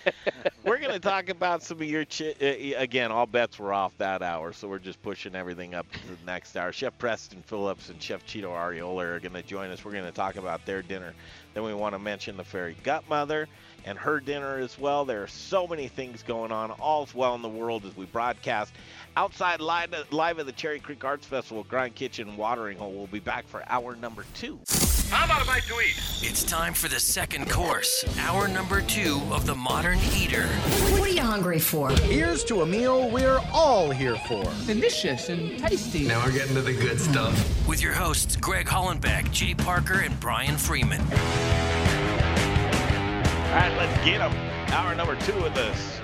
we're 0.64 0.80
going 0.80 0.94
to 0.94 1.00
talk 1.00 1.30
about 1.30 1.64
some 1.64 1.78
of 1.82 1.88
your 1.88 2.06
chi- 2.06 2.36
uh, 2.42 2.80
again. 2.82 3.12
All 3.12 3.26
bets 3.26 3.60
were 3.60 3.74
off 3.74 3.98
that 3.98 4.22
hour, 4.22 4.54
so 4.54 4.68
we're 4.68 4.80
just 4.80 5.02
pushing 5.02 5.36
everything 5.36 5.74
up 5.74 5.92
to 5.92 6.08
the 6.08 6.26
next 6.26 6.56
hour. 6.56 6.72
Chef 6.72 6.98
Preston 6.98 7.42
Phillips 7.44 7.90
and 7.90 8.02
Chef 8.02 8.26
Cheeto 8.26 8.50
Ariola 8.50 9.04
are 9.04 9.20
going 9.20 9.34
to 9.34 9.42
join 9.44 9.70
us. 9.70 9.84
We're 9.84 9.92
going 9.92 10.06
to 10.06 10.12
talk 10.12 10.36
about 10.36 10.66
their 10.66 10.82
dinner. 10.82 11.14
Then 11.54 11.64
we 11.64 11.74
want 11.74 11.94
to 11.96 12.00
mention 12.00 12.38
the 12.38 12.44
fairy 12.44 12.76
godmother 12.84 13.48
and 13.86 13.98
her 13.98 14.20
dinner 14.20 14.58
as 14.58 14.78
well. 14.78 15.06
There 15.06 15.24
are 15.24 15.28
so 15.28 15.68
many 15.68 15.88
things 15.88 16.24
going 16.24 16.52
on. 16.52 16.72
All's 16.72 17.14
well 17.14 17.36
in 17.36 17.42
the 17.42 17.50
world 17.50 17.86
as 17.86 17.96
we 17.96 18.06
broadcast 18.06 18.74
outside 19.16 19.62
live, 19.62 19.94
live 20.12 20.40
at 20.40 20.46
the 20.46 20.52
Cherry 20.52 20.80
Creek 20.80 21.04
Arts 21.04 21.26
Festival, 21.26 21.64
Grind 21.64 21.96
Kitchen 21.96 22.36
Watering 22.36 22.78
Hole. 22.78 22.92
We'll 22.92 23.08
be 23.08 23.20
back 23.20 23.48
for 23.48 23.64
hour 23.68 23.96
number 23.96 24.26
two. 24.34 24.60
How 25.10 25.26
about 25.26 25.42
a 25.42 25.46
bite 25.46 25.64
to 25.64 25.80
eat? 25.80 25.96
It's 26.22 26.44
time 26.44 26.74
for 26.74 26.88
the 26.88 27.00
second 27.00 27.50
course, 27.50 28.04
hour 28.20 28.48
number 28.48 28.82
two 28.82 29.22
of 29.32 29.46
the 29.46 29.56
Modern 29.56 30.00
Eater. 30.16 30.48
What 30.92 31.02
are 31.02 31.10
you 31.10 31.22
hungry 31.22 31.60
for? 31.60 31.92
Here's 31.92 32.44
to 32.46 32.62
a 32.62 32.66
meal 32.66 33.10
we're 33.10 33.40
all 33.54 33.92
here 33.92 34.16
for. 34.28 34.44
Delicious 34.66 35.30
and 35.30 35.60
tasty. 35.60 36.08
Now 36.08 36.24
we're 36.26 36.32
getting 36.32 36.56
to 36.56 36.62
the 36.62 36.74
good 36.74 37.00
stuff. 37.00 37.68
With 37.68 37.82
your 37.82 37.94
hosts, 37.94 38.36
Greg 38.36 38.66
Hollenbeck, 38.66 39.32
Jay 39.32 39.54
Parker, 39.54 40.00
and 40.00 40.20
Brian 40.20 40.58
Freeman. 40.58 41.02
All 41.02 41.08
right, 43.62 43.74
let's 43.78 44.04
get 44.04 44.18
them. 44.20 44.34
Hour 44.74 44.96
number 44.96 45.16
two 45.18 45.38
of 45.46 45.54
this 45.54 46.00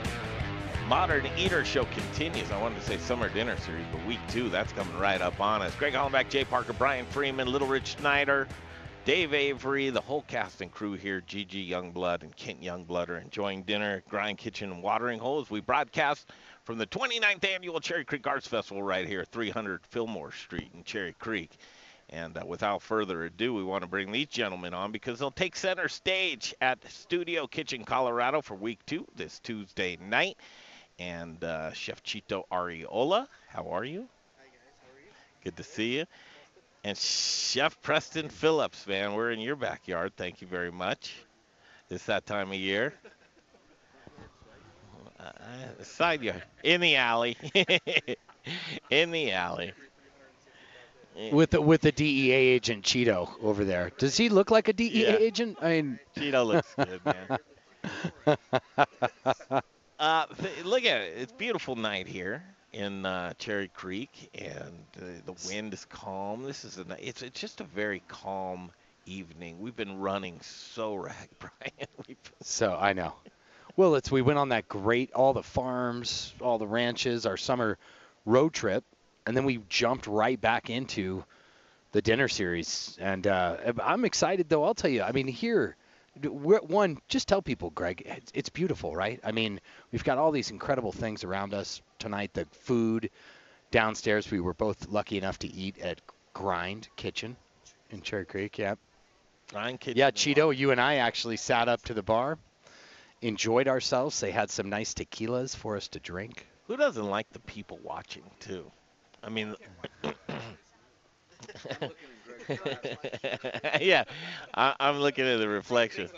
Modern 0.87 1.25
Eater 1.37 1.65
Show 1.65 1.85
continues. 1.85 2.51
I 2.51 2.61
wanted 2.61 2.79
to 2.79 2.85
say 2.85 2.97
Summer 2.97 3.29
Dinner 3.29 3.57
Series, 3.57 3.85
but 3.91 4.05
week 4.05 4.19
two, 4.29 4.49
that's 4.49 4.73
coming 4.73 4.97
right 4.99 5.21
up 5.21 5.39
on 5.39 5.61
us. 5.61 5.73
Greg 5.75 5.93
Hollenbeck, 5.93 6.29
Jay 6.29 6.43
Parker, 6.43 6.73
Brian 6.73 7.05
Freeman, 7.05 7.47
Little 7.51 7.67
Rich 7.67 7.95
Snyder, 7.97 8.47
Dave 9.03 9.33
Avery, 9.33 9.89
the 9.89 9.99
whole 9.99 10.21
cast 10.21 10.61
and 10.61 10.71
crew 10.71 10.93
here, 10.93 11.21
Gigi 11.21 11.67
Youngblood 11.67 12.21
and 12.21 12.35
Kent 12.35 12.61
Youngblood 12.61 13.09
are 13.09 13.17
enjoying 13.17 13.63
dinner 13.63 13.95
at 13.95 14.07
Grind 14.07 14.37
Kitchen 14.37 14.71
and 14.71 14.83
Watering 14.83 15.17
Holes. 15.17 15.49
we 15.49 15.59
broadcast 15.59 16.29
from 16.65 16.77
the 16.77 16.85
29th 16.85 17.43
annual 17.43 17.79
Cherry 17.79 18.05
Creek 18.05 18.27
Arts 18.27 18.47
Festival 18.47 18.83
right 18.83 19.07
here, 19.07 19.25
300 19.25 19.83
Fillmore 19.87 20.31
Street 20.31 20.69
in 20.75 20.83
Cherry 20.83 21.15
Creek. 21.17 21.49
And 22.11 22.37
uh, 22.37 22.43
without 22.45 22.83
further 22.83 23.23
ado, 23.23 23.55
we 23.55 23.63
want 23.63 23.81
to 23.81 23.87
bring 23.87 24.11
these 24.11 24.27
gentlemen 24.27 24.75
on 24.75 24.91
because 24.91 25.17
they'll 25.17 25.31
take 25.31 25.55
center 25.55 25.87
stage 25.87 26.53
at 26.61 26.77
Studio 26.87 27.47
Kitchen 27.47 27.83
Colorado 27.83 28.39
for 28.39 28.53
week 28.53 28.85
two 28.85 29.07
this 29.15 29.39
Tuesday 29.39 29.97
night. 29.99 30.37
And 30.99 31.43
uh, 31.43 31.73
Chef 31.73 32.03
Chito 32.03 32.43
Ariola, 32.51 33.25
how 33.47 33.67
are 33.71 33.83
you? 33.83 34.07
Hi 34.37 34.45
guys, 34.45 34.75
how 34.79 34.95
are 34.95 35.01
you? 35.01 35.11
Good 35.43 35.57
to 35.57 35.63
see 35.63 35.97
you. 35.97 36.05
And 36.83 36.97
Chef 36.97 37.79
Preston 37.81 38.29
Phillips, 38.29 38.87
man, 38.87 39.13
we're 39.13 39.31
in 39.31 39.39
your 39.39 39.55
backyard. 39.55 40.13
Thank 40.17 40.41
you 40.41 40.47
very 40.47 40.71
much. 40.71 41.13
It's 41.89 42.05
that 42.05 42.25
time 42.25 42.49
of 42.49 42.55
year. 42.57 42.93
Uh, 45.19 45.83
side 45.83 46.23
yard, 46.23 46.41
in 46.63 46.81
the 46.81 46.95
alley, 46.95 47.37
in 48.89 49.11
the 49.11 49.31
alley. 49.31 49.71
With 51.31 51.51
the 51.51 51.61
with 51.61 51.81
the 51.81 51.91
DEA 51.91 52.31
agent 52.31 52.83
Cheeto 52.85 53.29
over 53.43 53.63
there. 53.63 53.91
Does 53.99 54.17
he 54.17 54.29
look 54.29 54.49
like 54.49 54.67
a 54.69 54.73
DEA 54.73 55.03
Yeah. 55.03 55.15
agent? 55.17 55.57
I 55.61 55.67
mean, 55.81 55.99
Cheeto 56.15 56.45
looks 56.47 56.73
good, 56.75 57.01
man. 57.05 57.37
Uh, 59.99 60.25
th- 60.41 60.65
look 60.65 60.83
at 60.83 61.01
it. 61.01 61.13
It's 61.17 61.31
beautiful 61.31 61.75
night 61.75 62.07
here 62.07 62.43
in 62.73 63.05
uh, 63.05 63.33
Cherry 63.37 63.67
Creek, 63.67 64.29
and 64.35 64.85
uh, 64.97 65.05
the 65.25 65.47
wind 65.47 65.73
is 65.73 65.85
calm. 65.85 66.43
This 66.43 66.63
is 66.63 66.77
a 66.77 66.85
it's 66.99 67.21
it's 67.21 67.39
just 67.39 67.61
a 67.61 67.65
very 67.65 68.01
calm 68.07 68.71
evening. 69.05 69.59
We've 69.59 69.75
been 69.75 69.99
running 69.99 70.39
so 70.41 70.95
rag, 70.95 71.29
Brian. 71.39 71.87
We've 72.07 72.17
So 72.41 72.77
I 72.79 72.93
know. 72.93 73.13
Well, 73.77 73.95
it's 73.95 74.11
we 74.11 74.21
went 74.21 74.39
on 74.39 74.49
that 74.49 74.67
great 74.67 75.13
all 75.13 75.33
the 75.33 75.43
farms, 75.43 76.33
all 76.41 76.57
the 76.57 76.67
ranches, 76.67 77.25
our 77.25 77.37
summer 77.37 77.77
road 78.25 78.53
trip, 78.53 78.83
and 79.25 79.35
then 79.35 79.45
we 79.45 79.61
jumped 79.69 80.07
right 80.07 80.39
back 80.39 80.69
into 80.69 81.23
the 81.91 82.01
dinner 82.01 82.27
series. 82.27 82.97
And 82.99 83.27
uh, 83.27 83.57
I'm 83.83 84.05
excited 84.05 84.49
though. 84.49 84.63
I'll 84.63 84.75
tell 84.75 84.91
you. 84.91 85.03
I 85.03 85.11
mean, 85.11 85.27
here, 85.27 85.75
one, 86.23 86.97
just 87.07 87.27
tell 87.27 87.41
people, 87.41 87.69
Greg, 87.69 88.03
it's, 88.05 88.31
it's 88.35 88.49
beautiful, 88.49 88.95
right? 88.95 89.19
I 89.23 89.31
mean, 89.31 89.59
we've 89.91 90.03
got 90.03 90.17
all 90.17 90.31
these 90.31 90.51
incredible 90.51 90.91
things 90.91 91.23
around 91.23 91.53
us 91.53 91.81
tonight. 91.99 92.33
The 92.33 92.45
food 92.51 93.09
downstairs. 93.71 94.29
We 94.29 94.39
were 94.39 94.53
both 94.53 94.89
lucky 94.89 95.17
enough 95.17 95.39
to 95.39 95.51
eat 95.51 95.79
at 95.79 96.01
Grind 96.33 96.89
Kitchen 96.95 97.35
in 97.89 98.01
Cherry 98.01 98.25
Creek. 98.25 98.57
Yeah. 98.57 98.75
Grind 99.49 99.79
Kitchen. 99.79 99.97
Yeah, 99.97 100.11
Cheeto, 100.11 100.55
you 100.55 100.71
and 100.71 100.79
I 100.79 100.95
actually 100.95 101.37
sat 101.37 101.67
up 101.67 101.81
to 101.83 101.93
the 101.93 102.03
bar, 102.03 102.37
enjoyed 103.21 103.67
ourselves. 103.67 104.19
They 104.19 104.31
had 104.31 104.49
some 104.49 104.69
nice 104.69 104.93
tequilas 104.93 105.55
for 105.55 105.77
us 105.77 105.87
to 105.89 105.99
drink. 105.99 106.45
Who 106.67 106.77
doesn't 106.77 107.09
like 107.09 107.31
the 107.31 107.39
people 107.39 107.79
watching 107.83 108.23
too? 108.39 108.69
I 109.23 109.29
mean, 109.29 109.55
yeah, 113.81 114.03
I, 114.53 114.75
I'm 114.79 114.97
looking 114.99 115.25
at 115.25 115.37
the 115.37 115.47
reflection. 115.47 116.09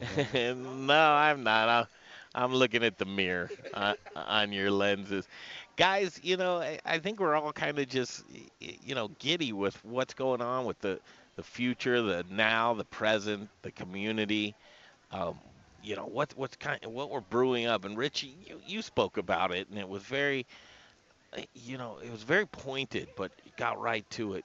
no, 0.34 0.94
I'm 1.12 1.42
not. 1.42 1.68
I'm, 1.68 1.86
I'm 2.34 2.54
looking 2.54 2.84
at 2.84 2.98
the 2.98 3.06
mirror 3.06 3.50
uh, 3.74 3.94
on 4.14 4.52
your 4.52 4.70
lenses. 4.70 5.26
Guys, 5.76 6.20
you 6.22 6.36
know, 6.36 6.58
I, 6.58 6.78
I 6.84 6.98
think 6.98 7.20
we're 7.20 7.34
all 7.34 7.52
kind 7.52 7.78
of 7.78 7.88
just, 7.88 8.24
you 8.60 8.94
know, 8.94 9.08
giddy 9.18 9.52
with 9.52 9.82
what's 9.84 10.14
going 10.14 10.42
on 10.42 10.64
with 10.66 10.78
the, 10.80 11.00
the 11.36 11.42
future, 11.42 12.02
the 12.02 12.24
now, 12.30 12.74
the 12.74 12.84
present, 12.84 13.48
the 13.62 13.70
community. 13.72 14.54
Um, 15.12 15.38
you 15.82 15.96
know, 15.96 16.06
what 16.06 16.32
what's 16.36 16.56
kind 16.56 16.80
what 16.86 17.10
we're 17.10 17.20
brewing 17.20 17.66
up. 17.66 17.84
And 17.84 17.96
Richie, 17.98 18.36
you, 18.46 18.60
you 18.66 18.82
spoke 18.82 19.18
about 19.18 19.52
it, 19.52 19.68
and 19.70 19.78
it 19.78 19.88
was 19.88 20.02
very, 20.04 20.46
uh, 21.36 21.42
you 21.54 21.78
know, 21.78 21.98
it 22.02 22.10
was 22.10 22.22
very 22.22 22.46
pointed, 22.46 23.08
but 23.16 23.32
got 23.56 23.80
right 23.80 24.08
to 24.10 24.34
it. 24.34 24.44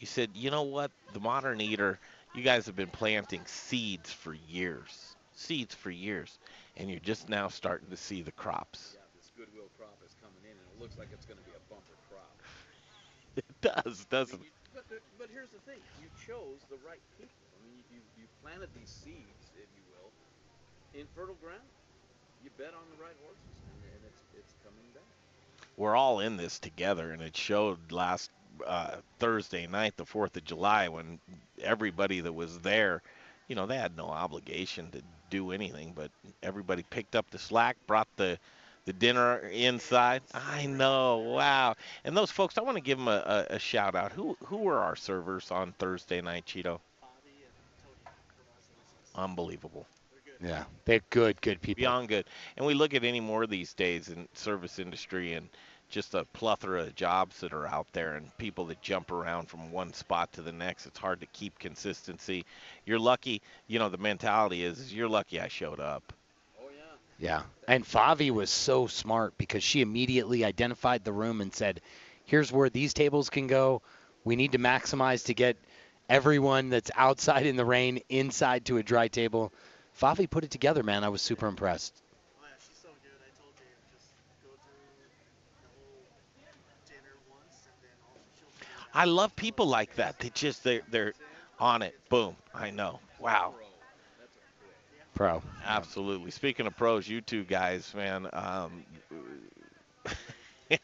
You 0.00 0.06
said, 0.06 0.30
you 0.32 0.50
know 0.50 0.62
what, 0.62 0.90
the 1.12 1.20
modern 1.20 1.60
eater, 1.60 2.00
you 2.34 2.42
guys 2.42 2.64
have 2.64 2.74
been 2.74 2.88
planting 2.88 3.44
seeds 3.44 4.10
for 4.10 4.32
years, 4.48 5.14
seeds 5.36 5.74
for 5.74 5.90
years, 5.90 6.38
and 6.78 6.88
you're 6.88 7.04
just 7.04 7.28
now 7.28 7.48
starting 7.48 7.90
to 7.90 7.98
see 7.98 8.22
the 8.22 8.32
crops. 8.32 8.96
Yeah, 8.96 9.04
this 9.14 9.30
goodwill 9.36 9.68
crop 9.76 10.00
is 10.00 10.16
coming 10.24 10.40
in, 10.48 10.56
and 10.56 10.66
it 10.72 10.80
looks 10.80 10.96
like 10.96 11.08
it's 11.12 11.26
going 11.26 11.36
to 11.36 11.44
be 11.44 11.52
a 11.52 11.62
bumper 11.68 12.00
crop. 12.08 12.32
It 13.36 13.44
does, 13.60 14.06
doesn't 14.10 14.40
it? 14.40 14.52
But, 14.74 14.88
but, 14.88 15.00
but 15.18 15.28
here's 15.32 15.52
the 15.52 15.60
thing: 15.68 15.78
you 16.00 16.08
chose 16.26 16.64
the 16.72 16.80
right 16.80 17.00
people. 17.20 17.44
I 17.52 17.58
mean, 17.62 17.78
you, 17.92 18.00
you 18.18 18.26
planted 18.42 18.68
these 18.74 18.90
seeds, 18.90 19.52
if 19.54 19.68
you 19.76 19.84
will, 19.92 20.10
in 20.98 21.06
fertile 21.14 21.38
ground. 21.44 21.68
You 22.42 22.50
bet 22.56 22.72
on 22.72 22.88
the 22.90 22.98
right 23.00 23.16
horses, 23.22 23.54
and, 23.68 23.80
and 23.94 24.00
it's 24.08 24.22
it's 24.34 24.54
coming 24.64 24.88
back. 24.96 25.04
We're 25.76 25.94
all 25.94 26.20
in 26.20 26.36
this 26.36 26.58
together, 26.58 27.12
and 27.12 27.22
it 27.22 27.36
showed 27.36 27.92
last 27.92 28.30
uh, 28.66 28.96
Thursday 29.18 29.66
night, 29.66 29.96
the 29.96 30.04
Fourth 30.04 30.36
of 30.36 30.44
July, 30.44 30.88
when 30.88 31.18
everybody 31.62 32.20
that 32.20 32.32
was 32.32 32.58
there, 32.60 33.02
you 33.48 33.56
know, 33.56 33.66
they 33.66 33.76
had 33.76 33.96
no 33.96 34.06
obligation 34.06 34.90
to 34.92 35.02
do 35.30 35.52
anything, 35.52 35.92
but 35.94 36.10
everybody 36.42 36.82
picked 36.90 37.16
up 37.16 37.30
the 37.30 37.38
slack, 37.38 37.76
brought 37.86 38.08
the 38.16 38.38
the 38.86 38.92
dinner 38.94 39.38
inside. 39.48 40.22
I 40.32 40.66
know, 40.66 41.18
wow. 41.18 41.76
And 42.04 42.16
those 42.16 42.30
folks, 42.30 42.56
I 42.56 42.62
want 42.62 42.76
to 42.76 42.82
give 42.82 42.98
them 42.98 43.08
a, 43.08 43.46
a, 43.50 43.54
a 43.56 43.58
shout 43.58 43.94
out. 43.94 44.12
Who 44.12 44.36
who 44.44 44.58
were 44.58 44.78
our 44.78 44.96
servers 44.96 45.50
on 45.50 45.72
Thursday 45.78 46.20
night, 46.20 46.46
Cheeto? 46.46 46.80
Unbelievable. 49.14 49.86
Yeah, 50.42 50.64
they're 50.86 51.02
good, 51.10 51.40
good 51.42 51.60
people. 51.60 51.82
Beyond 51.82 52.08
good. 52.08 52.24
And 52.56 52.64
we 52.64 52.72
look 52.72 52.94
at 52.94 53.04
any 53.04 53.20
more 53.20 53.46
these 53.46 53.74
days 53.74 54.08
in 54.08 54.26
service 54.32 54.78
industry 54.78 55.34
and 55.34 55.48
just 55.90 56.14
a 56.14 56.24
plethora 56.32 56.84
of 56.84 56.94
jobs 56.94 57.40
that 57.40 57.52
are 57.52 57.66
out 57.66 57.86
there 57.92 58.14
and 58.14 58.36
people 58.38 58.66
that 58.66 58.80
jump 58.80 59.10
around 59.10 59.48
from 59.48 59.72
one 59.72 59.92
spot 59.92 60.32
to 60.32 60.42
the 60.42 60.52
next. 60.52 60.86
It's 60.86 60.98
hard 60.98 61.20
to 61.20 61.26
keep 61.26 61.58
consistency. 61.58 62.46
You're 62.86 62.98
lucky, 62.98 63.42
you 63.66 63.78
know, 63.78 63.88
the 63.88 63.98
mentality 63.98 64.64
is, 64.64 64.94
you're 64.94 65.08
lucky 65.08 65.40
I 65.40 65.48
showed 65.48 65.80
up. 65.80 66.12
Oh, 66.60 66.68
yeah. 67.18 67.28
yeah. 67.28 67.42
And 67.68 67.84
Favi 67.84 68.30
was 68.30 68.50
so 68.50 68.86
smart 68.86 69.36
because 69.36 69.62
she 69.62 69.80
immediately 69.80 70.44
identified 70.44 71.04
the 71.04 71.12
room 71.12 71.40
and 71.40 71.52
said, 71.52 71.80
here's 72.24 72.52
where 72.52 72.70
these 72.70 72.94
tables 72.94 73.28
can 73.28 73.48
go. 73.48 73.82
We 74.24 74.36
need 74.36 74.52
to 74.52 74.58
maximize 74.58 75.26
to 75.26 75.34
get 75.34 75.56
everyone 76.08 76.70
that's 76.70 76.90
outside 76.96 77.46
in 77.46 77.56
the 77.56 77.64
rain 77.64 78.00
inside 78.08 78.64
to 78.66 78.78
a 78.78 78.82
dry 78.82 79.08
table. 79.08 79.52
Favi 80.00 80.30
put 80.30 80.44
it 80.44 80.50
together, 80.50 80.82
man. 80.82 81.04
I 81.04 81.08
was 81.08 81.22
super 81.22 81.46
impressed. 81.46 81.94
I 88.94 89.04
love 89.04 89.34
people 89.36 89.66
like 89.66 89.94
that. 89.96 90.18
They 90.18 90.30
just 90.30 90.64
they're 90.64 90.82
they're 90.90 91.14
on 91.58 91.82
it. 91.82 91.94
Boom. 92.08 92.36
I 92.54 92.70
know. 92.70 93.00
Wow. 93.18 93.54
Pro. 95.14 95.42
Absolutely. 95.64 96.30
Speaking 96.30 96.66
of 96.66 96.76
pros, 96.76 97.08
you 97.08 97.20
two 97.20 97.44
guys, 97.44 97.92
man. 97.94 98.28
Um, 98.32 98.84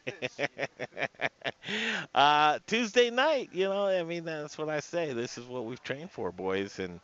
uh, 2.15 2.59
Tuesday 2.67 3.09
night, 3.09 3.49
you 3.51 3.65
know, 3.65 3.87
I 3.87 4.03
mean, 4.03 4.25
that's 4.25 4.57
what 4.57 4.69
I 4.69 4.79
say. 4.79 5.13
This 5.13 5.37
is 5.37 5.45
what 5.45 5.65
we've 5.65 5.81
trained 5.83 6.11
for, 6.11 6.31
boys, 6.31 6.79
and 6.79 6.99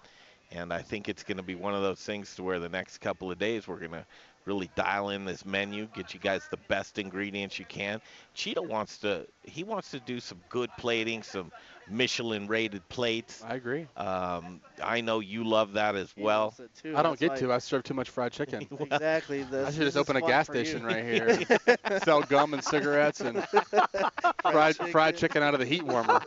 and 0.51 0.71
I 0.71 0.81
think 0.81 1.09
it's 1.09 1.23
going 1.23 1.37
to 1.37 1.43
be 1.43 1.55
one 1.55 1.73
of 1.73 1.81
those 1.81 1.99
things 1.99 2.35
to 2.35 2.43
where 2.43 2.59
the 2.59 2.69
next 2.69 2.99
couple 2.99 3.31
of 3.31 3.39
days 3.39 3.67
we're 3.67 3.79
going 3.79 3.91
to 3.91 4.05
really 4.45 4.69
dial 4.75 5.09
in 5.09 5.25
this 5.25 5.45
menu, 5.45 5.87
get 5.93 6.13
you 6.13 6.19
guys 6.19 6.41
the 6.51 6.57
best 6.67 6.99
ingredients 6.99 7.57
you 7.59 7.65
can. 7.65 8.01
Cheeto 8.35 8.67
wants 8.67 8.97
to 8.99 9.25
he 9.43 9.63
wants 9.63 9.91
to 9.91 9.99
do 9.99 10.19
some 10.19 10.39
good 10.49 10.69
plating, 10.77 11.23
some 11.23 11.51
Michelin 11.89 12.47
rated 12.47 12.87
plates. 12.87 13.43
I 13.45 13.55
agree. 13.55 13.87
Um, 13.97 14.61
I 14.81 15.01
know 15.01 15.19
you 15.19 15.43
love 15.43 15.73
that 15.73 15.95
as 15.95 16.13
well. 16.17 16.53
too. 16.81 16.95
I 16.95 17.01
don't 17.03 17.11
That's 17.11 17.19
get 17.19 17.29
why- 17.31 17.37
to. 17.47 17.53
I 17.53 17.57
serve 17.57 17.83
too 17.83 17.93
much 17.93 18.09
fried 18.09 18.31
chicken. 18.31 18.67
Exactly. 18.79 19.43
This, 19.43 19.67
I 19.67 19.71
should 19.71 19.81
just 19.83 19.97
open 19.97 20.15
a 20.15 20.21
gas 20.21 20.47
for 20.47 20.55
you. 20.57 20.65
station 20.65 20.85
right 20.85 21.03
here. 21.03 21.99
Sell 22.03 22.21
gum 22.21 22.53
and 22.53 22.63
cigarettes 22.63 23.19
and 23.21 23.45
fried 24.51 24.77
fried 24.77 25.17
chicken 25.17 25.43
out 25.43 25.53
of 25.53 25.59
the 25.59 25.65
heat 25.65 25.83
warmer. 25.83 26.21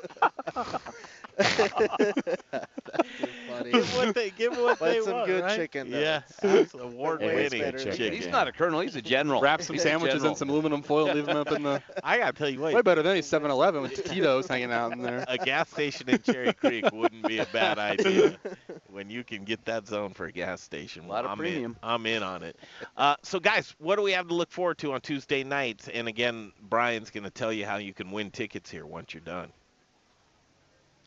Funny. 3.49 3.73
Give 3.73 3.97
what 3.97 4.15
they 4.15 4.31
give 4.31 4.57
what 4.57 4.79
But 4.79 4.93
they 4.93 5.01
some 5.01 5.15
want, 5.15 5.27
good 5.27 5.45
right? 5.45 5.57
chicken, 5.57 5.91
though. 5.91 5.99
Yeah, 5.99 6.23
award 6.81 7.21
winning 7.21 7.51
chicken. 7.79 8.13
He's 8.13 8.29
not 8.29 8.49
a 8.49 8.53
colonel. 8.53 8.81
He's 8.81 8.97
a 8.97 9.03
general. 9.03 9.41
Wrap 9.41 9.63
some 9.63 9.79
sandwiches 9.79 10.17
general. 10.17 10.33
in 10.33 10.37
some 10.37 10.51
aluminum 10.51 10.83
foil, 10.83 11.13
leave 11.13 11.27
them 11.27 11.37
up 11.37 11.51
in 11.53 11.63
the. 11.63 11.83
I 12.05 12.19
gotta 12.19 12.33
tell 12.33 12.49
you 12.49 12.61
what, 12.61 12.75
Way 12.75 12.83
better 12.83 13.03
than 13.03 13.13
any 13.13 13.21
7-Eleven 13.23 13.83
with 13.83 13.95
taquitos 13.95 14.49
hanging 14.49 14.73
out 14.73 14.93
in 14.93 15.03
there. 15.03 15.25
a 15.29 15.39
gas 15.39 15.71
station 15.71 16.09
in 16.09 16.21
Cherry 16.23 16.53
Creek 16.53 16.85
wouldn't 16.93 17.27
be 17.27 17.39
a 17.39 17.47
bad 17.47 17.79
idea 17.79 18.37
when 18.91 19.11
you 19.11 19.25
can 19.25 19.45
get 19.45 19.65
that 19.65 19.87
zone 19.87 20.13
for 20.13 20.27
a 20.27 20.33
gas 20.33 20.61
station. 20.61 21.05
A 21.05 21.09
lot 21.09 21.25
of 21.25 21.31
I'm 21.33 21.39
premium. 21.39 21.73
In. 21.73 21.77
I'm 21.89 22.07
in 22.07 22.23
on 22.23 22.43
it. 22.43 22.57
Uh, 22.97 23.17
so, 23.23 23.41
guys, 23.41 23.75
what 23.79 23.97
do 23.97 24.03
we 24.03 24.13
have 24.13 24.29
to 24.29 24.35
look 24.35 24.51
forward 24.51 24.79
to 24.79 24.93
on 24.93 25.01
Tuesday 25.01 25.45
nights? 25.45 25.89
And 25.89 26.09
again, 26.09 26.53
Brian's 26.63 27.11
going 27.11 27.25
to 27.25 27.31
tell 27.31 27.53
you 27.53 27.67
how 27.67 27.77
you 27.77 27.93
can 27.93 28.11
win 28.11 28.31
tickets 28.31 28.71
here 28.71 28.87
once 28.87 29.15
you're 29.15 29.21
done. 29.21 29.51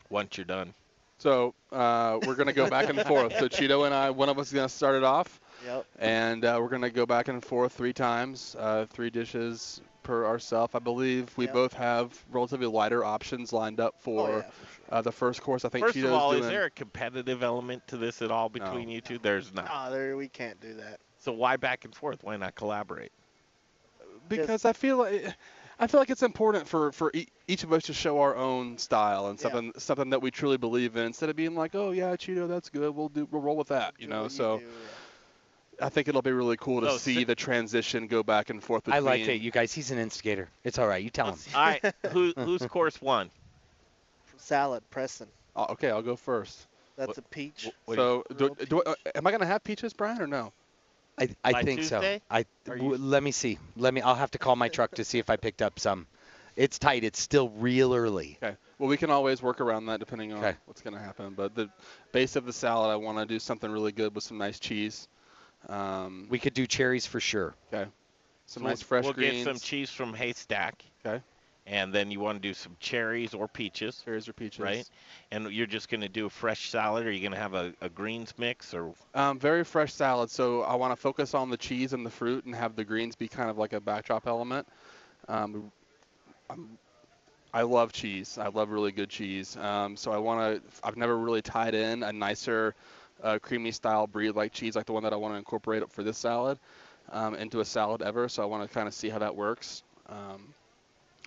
Once 0.10 0.38
you're 0.38 0.46
done. 0.46 0.74
So 1.18 1.54
uh, 1.72 2.20
we're 2.26 2.36
gonna 2.36 2.54
go 2.54 2.70
back 2.70 2.90
and 2.90 3.02
forth. 3.02 3.38
So 3.38 3.48
Cheeto 3.50 3.86
and 3.86 3.94
I, 3.94 4.10
one 4.10 4.30
of 4.30 4.40
us 4.40 4.48
is 4.48 4.54
gonna 4.54 4.70
start 4.70 4.96
it 4.96 5.04
off. 5.04 5.40
Yep. 5.66 5.86
And 6.00 6.46
uh, 6.46 6.58
we're 6.62 6.70
gonna 6.70 6.90
go 6.90 7.06
back 7.06 7.28
and 7.28 7.44
forth 7.44 7.74
three 7.74 7.94
times, 7.94 8.56
uh, 8.58 8.86
three 8.90 9.10
dishes 9.10 9.82
per 10.02 10.26
ourselves. 10.26 10.74
I 10.74 10.80
believe 10.80 11.36
we 11.38 11.46
Yep. 11.46 11.54
both 11.54 11.74
have 11.74 12.24
relatively 12.32 12.68
lighter 12.68 13.04
options 13.04 13.52
lined 13.52 13.80
up 13.82 13.96
for, 14.00 14.30
Oh, 14.30 14.38
yeah, 14.38 14.42
for 14.44 14.96
uh, 14.96 15.02
the 15.02 15.12
first 15.12 15.42
course. 15.42 15.66
I 15.66 15.70
think 15.70 15.86
First 15.86 15.98
Cheeto's 15.98 16.06
of 16.06 16.14
all, 16.14 16.32
doing. 16.32 16.44
is 16.44 16.50
there 16.50 16.64
a 16.64 16.70
competitive 16.72 17.44
element 17.44 17.86
to 17.88 17.98
this 17.98 18.22
at 18.22 18.32
all 18.32 18.48
between 18.50 18.88
you 18.88 19.02
two? 19.02 19.18
There's 19.20 19.54
not. 19.54 19.68
Ah, 19.70 19.90
there 19.90 20.16
we 20.16 20.30
can't 20.30 20.60
do 20.62 20.74
that. 20.76 21.02
So 21.18 21.34
why 21.34 21.58
back 21.58 21.84
and 21.84 21.94
forth? 21.94 22.24
Why 22.24 22.38
not 22.38 22.56
collaborate? 22.56 23.12
because 24.28 24.66
I 24.66 24.74
feel 24.74 24.98
like 24.98 25.36
I 25.80 25.88
feel 25.88 26.00
like 26.02 26.10
it's 26.10 26.24
important 26.24 26.68
for 26.68 26.92
for 26.92 27.10
e- 27.14 27.28
each 27.48 27.64
of 27.64 27.72
us 27.72 27.84
to 27.84 27.94
show 27.94 28.20
our 28.20 28.36
own 28.36 28.78
style 28.78 29.28
and 29.28 29.40
Yeah. 29.40 29.44
something 29.44 29.72
something 29.78 30.10
that 30.10 30.22
we 30.22 30.30
truly 30.32 30.58
believe 30.58 30.98
in 30.98 31.06
instead 31.06 31.30
of 31.30 31.36
being 31.36 31.56
like, 31.56 31.74
oh 31.76 31.92
yeah, 31.92 32.16
Cheeto, 32.16 32.48
that's 32.48 32.70
good. 32.70 32.94
We'll 32.96 33.10
do 33.10 33.28
we'll 33.32 33.42
roll 33.42 33.56
with 33.56 33.70
that, 33.70 33.94
you 33.98 34.08
know. 34.08 34.28
so 34.28 34.62
I 35.82 35.88
think 35.88 36.10
it'll 36.10 36.22
be 36.22 36.34
really 36.34 36.58
cool 36.58 36.82
to 36.82 36.88
oh, 36.88 36.92
So 36.92 36.98
see 36.98 37.16
si- 37.16 37.24
the 37.24 37.36
transition 37.36 38.08
go 38.08 38.22
back 38.24 38.50
and 38.50 38.62
forth. 38.62 38.84
I 38.90 39.00
Between, 39.00 39.06
like 39.06 39.28
it, 39.30 39.42
you 39.42 39.52
guys. 39.52 39.72
He's 39.72 39.92
an 39.92 39.98
instigator. 40.00 40.50
It's 40.66 40.78
all 40.78 40.88
right. 40.88 41.02
You 41.02 41.10
tell 41.10 41.28
him. 41.32 41.40
All 41.56 41.62
right, 41.66 41.94
who 42.12 42.34
who's 42.36 42.62
course 42.64 43.02
one? 43.02 43.30
Salad, 44.38 44.84
Preston. 44.90 45.28
Oh, 45.56 45.68
okay, 45.72 45.90
I'll 45.90 46.02
go 46.02 46.16
first. 46.16 46.66
That's 46.98 47.18
a 47.18 47.22
peach. 47.22 47.70
So 47.88 48.24
do, 48.36 48.56
do, 48.68 48.84
I- 48.86 48.96
am 49.16 49.26
I 49.26 49.32
gonna 49.32 49.46
have 49.46 49.64
peaches, 49.64 49.94
Brian, 49.94 50.22
or 50.22 50.28
no? 50.28 50.52
I, 51.20 51.30
I 51.44 51.52
By 51.52 51.64
think 51.64 51.84
so. 51.84 51.98
Tuesday? 52.00 52.22
I 52.30 52.46
Are 52.70 52.78
let 52.80 53.22
me 53.24 53.32
see. 53.32 53.58
Let 53.76 53.94
me. 53.94 54.02
I'll 54.02 54.16
have 54.16 54.32
to 54.32 54.38
call 54.38 54.56
my 54.56 54.70
truck 54.70 54.96
to 54.96 55.04
see 55.06 55.20
if 55.20 55.30
I 55.30 55.36
picked 55.36 55.62
up 55.62 55.80
some. 55.80 56.08
It's 56.56 56.80
tight. 56.80 57.04
It's 57.04 57.20
still 57.22 57.50
real 57.50 57.94
early. 57.94 58.38
Okay. 58.44 58.56
Well, 58.78 58.90
we 58.90 58.98
can 58.98 59.10
always 59.10 59.42
work 59.42 59.62
around 59.62 59.88
that 59.88 60.00
depending 60.00 60.32
on 60.34 60.40
Okay. 60.40 60.58
what's 60.66 60.82
going 60.82 60.94
to 60.94 61.00
happen. 61.00 61.34
But 61.36 61.56
the 61.56 61.70
base 62.12 62.36
of 62.36 62.46
the 62.46 62.54
salad, 62.54 62.90
I 62.92 62.96
want 62.96 63.18
to 63.18 63.26
do 63.26 63.40
something 63.40 63.70
really 63.72 63.92
good 63.92 64.16
with 64.16 64.24
some 64.24 64.38
nice 64.38 64.60
cheese. 64.60 65.08
Um, 65.68 66.28
We 66.30 66.40
could 66.40 66.54
do 66.54 66.66
cherries 66.66 67.06
for 67.06 67.20
sure. 67.20 67.56
Okay. 67.74 67.90
Some 68.46 68.64
We'll- 68.64 68.72
nice 68.72 68.82
fresh 68.82 69.04
We'll 69.04 69.14
greens. 69.14 69.44
get 69.44 69.44
some 69.46 69.60
cheese 69.60 69.90
from 69.90 70.14
Haystack. 70.14 70.84
Okay. 71.06 71.22
And 71.70 71.94
then 71.94 72.10
you 72.10 72.20
want 72.20 72.42
to 72.42 72.48
do 72.48 72.56
some 72.56 72.76
cherries 72.80 73.36
or 73.36 73.48
peaches. 73.48 74.02
Cherries 74.04 74.28
or 74.28 74.34
peaches. 74.34 74.60
Right. 74.60 74.90
And 75.30 75.52
you're 75.52 75.68
just 75.68 75.88
going 75.88 76.02
to 76.02 76.10
do 76.10 76.26
a 76.26 76.30
fresh 76.30 76.70
salad, 76.72 77.06
or 77.06 77.12
you're 77.12 77.14
you 77.14 77.22
going 77.22 77.34
to 77.34 77.40
have 77.40 77.54
a, 77.54 77.74
a 77.80 77.90
greens 77.90 78.34
mix, 78.40 78.74
or 78.74 78.92
Um, 79.14 79.38
very 79.38 79.64
fresh 79.64 79.94
salad. 79.94 80.32
So 80.32 80.64
I 80.64 80.74
want 80.74 80.94
to 80.94 80.96
focus 80.96 81.36
on 81.36 81.52
the 81.52 81.58
cheese 81.58 81.94
and 81.94 82.04
the 82.04 82.10
fruit 82.10 82.46
and 82.46 82.56
have 82.56 82.76
the 82.76 82.84
greens 82.84 83.16
be 83.16 83.28
kind 83.28 83.52
of 83.52 83.60
like 83.60 83.74
a 83.74 83.80
backdrop 83.80 84.26
element. 84.26 84.68
Um, 85.28 85.72
I'm, 86.50 86.80
I 87.54 87.62
love 87.62 87.94
cheese. 87.94 88.40
I 88.40 88.48
love 88.48 88.72
really 88.72 88.92
good 88.92 89.10
cheese. 89.10 89.56
Um, 89.56 89.96
so 89.96 90.12
I 90.12 90.18
want 90.18 90.64
to. 90.64 90.72
I've 90.84 90.98
never 90.98 91.16
really 91.18 91.44
tied 91.44 91.76
in 91.76 92.02
a 92.02 92.12
nicer, 92.12 92.74
uh, 93.24 93.38
creamy 93.40 93.72
style 93.72 94.08
breed 94.08 94.32
like 94.32 94.54
cheese 94.54 94.76
like 94.76 94.88
the 94.88 94.94
one 94.94 95.04
that 95.04 95.14
I 95.14 95.18
want 95.18 95.36
to 95.36 95.38
incorporate 95.38 95.88
for 95.92 96.02
this 96.02 96.18
salad 96.18 96.58
um, 97.12 97.36
into 97.36 97.60
a 97.60 97.66
salad 97.66 98.02
ever. 98.02 98.28
So 98.28 98.42
I 98.42 98.46
want 98.48 98.68
to 98.68 98.74
kind 98.74 98.88
of 98.88 98.94
see 98.96 99.10
how 99.10 99.20
that 99.20 99.36
works. 99.36 99.84
Um, 100.08 100.56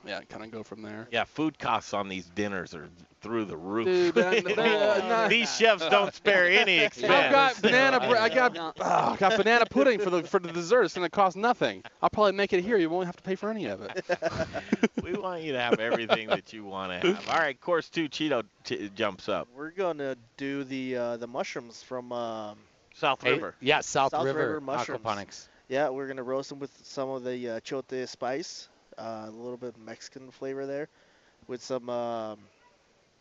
yeah, 0.06 0.20
kind 0.28 0.44
of 0.44 0.50
go 0.50 0.62
from 0.62 0.82
there. 0.82 1.08
yeah, 1.10 1.24
food 1.24 1.58
costs 1.58 1.94
on 1.94 2.08
these 2.08 2.26
dinners 2.26 2.74
are 2.74 2.88
through 3.20 3.44
the 3.44 3.56
roof. 3.56 3.86
Dude, 3.86 4.14
that- 4.16 4.44
that- 4.44 5.04
nah. 5.08 5.28
these 5.28 5.54
chefs 5.56 5.88
don't 5.88 6.12
spare 6.14 6.46
any 6.50 6.78
expense. 6.80 7.12
I've 7.12 7.30
got 7.30 7.62
banana. 7.62 8.00
Bre- 8.00 8.16
I 8.16 8.28
got. 8.28 8.56
Oh, 8.58 8.72
I 8.80 9.16
got 9.16 9.36
banana 9.36 9.64
pudding 9.66 10.00
for 10.00 10.10
the 10.10 10.22
for 10.24 10.38
the 10.40 10.50
dessert. 10.52 10.82
It's 10.84 10.94
gonna 10.94 11.08
cost 11.08 11.36
nothing. 11.36 11.82
I'll 12.02 12.10
probably 12.10 12.32
make 12.32 12.52
it 12.52 12.62
here. 12.64 12.76
You 12.76 12.90
won't 12.90 13.06
have 13.06 13.16
to 13.16 13.22
pay 13.22 13.34
for 13.36 13.50
any 13.50 13.66
of 13.66 13.80
it. 13.82 14.04
we 15.02 15.12
want 15.14 15.42
you 15.42 15.52
to 15.52 15.60
have 15.60 15.78
everything 15.78 16.28
that 16.28 16.52
you 16.52 16.64
want 16.64 17.00
to 17.00 17.12
have. 17.14 17.28
All 17.28 17.38
right, 17.38 17.58
course 17.60 17.88
two, 17.88 18.08
Cheeto 18.08 18.42
t- 18.64 18.90
jumps 18.94 19.28
up. 19.28 19.48
We're 19.54 19.70
gonna 19.70 20.16
do 20.36 20.64
the 20.64 20.96
uh, 20.96 21.16
the 21.16 21.26
mushrooms 21.28 21.82
from 21.82 22.10
um, 22.12 22.58
South 22.94 23.22
Hey, 23.22 23.32
River. 23.32 23.54
yeah, 23.60 23.80
South 23.80 24.12
River 24.12 24.38
River 24.38 24.60
mushrooms. 24.60 25.00
aquaponics. 25.04 25.48
Yeah, 25.68 25.88
we're 25.90 26.08
gonna 26.08 26.22
roast 26.24 26.48
them 26.50 26.58
with 26.58 26.72
some 26.82 27.08
of 27.08 27.24
the 27.24 27.48
uh, 27.48 27.60
chote 27.60 27.92
spice, 28.06 28.68
uh, 28.98 29.26
a 29.26 29.30
little 29.30 29.56
bit 29.56 29.74
of 29.74 29.78
Mexican 29.78 30.30
flavor 30.30 30.66
there, 30.66 30.88
with 31.48 31.62
some 31.62 31.88
um, 31.88 32.38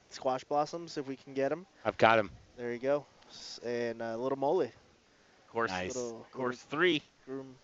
squash 0.10 0.44
blossoms 0.44 0.98
if 0.98 1.08
we 1.08 1.16
can 1.16 1.34
get 1.34 1.50
them. 1.50 1.66
I've 1.86 1.98
got 1.98 2.18
them. 2.18 2.30
There 2.58 2.72
you 2.72 2.80
go, 2.80 3.06
and 3.64 4.02
a 4.02 4.18
little 4.18 4.38
mole. 4.38 4.68
Course, 5.52 5.70
Nice. 5.70 5.96
Little, 5.96 6.26
course 6.32 6.58
three. 6.70 7.02
Groom. 7.26 7.56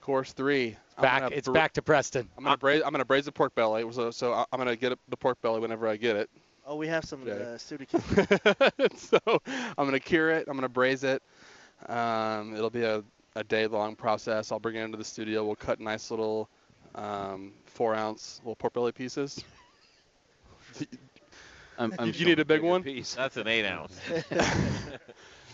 Course 0.00 0.32
three. 0.32 0.76
I'm 0.96 1.02
Back. 1.02 1.22
gonna 1.22 1.34
It's 1.36 1.46
br- 1.48 1.52
back 1.54 1.72
to 1.74 1.82
Preston. 1.82 2.28
I'm 2.36 2.44
gonna 2.44 2.56
braise. 2.56 2.82
I'm 2.84 2.90
gonna 2.92 3.04
braise 3.04 3.24
the 3.26 3.32
pork 3.32 3.54
belly. 3.54 3.84
So, 3.92 4.10
so 4.10 4.32
I- 4.32 4.44
I'm 4.52 4.58
gonna 4.58 4.76
get 4.76 4.98
the 5.08 5.16
pork 5.16 5.40
belly 5.42 5.60
whenever 5.60 5.86
I 5.88 5.96
get 5.96 6.16
it. 6.16 6.30
Oh, 6.66 6.76
we 6.76 6.86
have 6.88 7.04
some 7.04 7.22
Okay. 7.22 7.32
uh, 7.32 7.56
Sudikin. 7.56 8.96
so 8.96 9.18
I'm 9.78 9.84
gonna 9.86 10.00
cure 10.00 10.30
it. 10.30 10.46
I'm 10.48 10.54
gonna 10.56 10.68
braise 10.68 11.02
it. 11.04 11.22
Um, 11.88 12.54
it'll 12.54 12.70
be 12.70 12.82
a, 12.82 13.02
a 13.36 13.44
day 13.44 13.66
long 13.66 13.96
process. 13.96 14.50
I'll 14.52 14.58
bring 14.58 14.76
it 14.76 14.82
into 14.82 14.98
the 14.98 15.04
studio. 15.04 15.44
We'll 15.44 15.56
cut 15.56 15.80
nice 15.80 16.10
little 16.10 16.48
um, 16.94 17.52
four 17.66 17.94
ounce 17.94 18.40
little 18.42 18.56
pork 18.56 18.72
belly 18.72 18.92
pieces. 18.92 19.42
I'm, 21.78 21.94
I'm 21.98 22.08
you 22.08 22.12
showing 22.12 22.26
need 22.26 22.40
a 22.40 22.44
big 22.44 22.62
one. 22.62 22.82
piece. 22.82 23.14
That's 23.14 23.36
an 23.36 23.46
eight 23.46 23.64
ounce. 23.64 23.98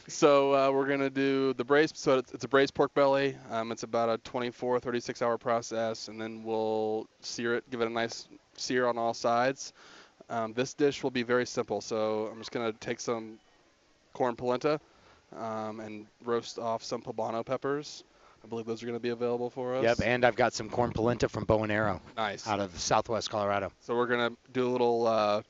So 0.07 0.55
uh, 0.55 0.71
we're 0.71 0.87
gonna 0.87 1.11
do 1.11 1.55
the 1.55 1.65
braised. 1.65 1.97
So 1.97 2.19
it's, 2.19 2.33
it's 2.33 2.45
a 2.45 2.49
braised 2.49 2.75
pork 2.75 2.93
belly. 2.95 3.37
Um, 3.51 3.73
it's 3.73 3.85
about 3.85 4.11
a 4.11 4.19
24, 4.19 4.81
36 4.81 5.23
hour 5.23 5.39
process, 5.39 6.09
and 6.09 6.21
then 6.21 6.45
we'll 6.45 7.07
sear 7.21 7.57
it, 7.57 7.71
give 7.71 7.81
it 7.81 7.87
a 7.87 7.91
nice 7.91 8.29
sear 8.57 8.87
on 8.87 8.99
all 8.99 9.15
sides. 9.15 9.73
Um, 10.29 10.53
this 10.53 10.75
dish 10.75 11.03
will 11.03 11.11
be 11.11 11.23
very 11.23 11.47
simple. 11.47 11.81
So 11.81 12.29
I'm 12.31 12.39
just 12.39 12.53
gonna 12.53 12.73
take 12.75 13.01
some 13.01 13.39
corn 14.13 14.37
polenta 14.37 14.79
um, 15.37 15.81
and 15.81 16.07
roast 16.25 16.59
off 16.59 16.85
some 16.85 17.01
poblano 17.01 17.45
peppers. 17.45 18.05
I 18.45 18.47
believe 18.47 18.67
those 18.67 18.83
are 18.83 18.87
gonna 18.87 19.01
be 19.01 19.09
available 19.09 19.49
for 19.49 19.75
us. 19.77 19.83
Yep, 19.83 20.01
and 20.05 20.25
I've 20.25 20.37
got 20.37 20.53
some 20.53 20.69
corn 20.69 20.93
polenta 20.93 21.31
from 21.31 21.45
Bow 21.45 21.63
and 21.63 21.73
Arrow. 21.73 22.03
Nice. 22.15 22.47
Out 22.47 22.61
of 22.61 22.79
Southwest 22.79 23.31
Colorado. 23.31 23.73
So 23.81 23.97
we're 23.97 24.07
gonna 24.07 24.33
do 24.53 24.69
a 24.69 24.71
little 24.71 25.07
uh, 25.07 25.43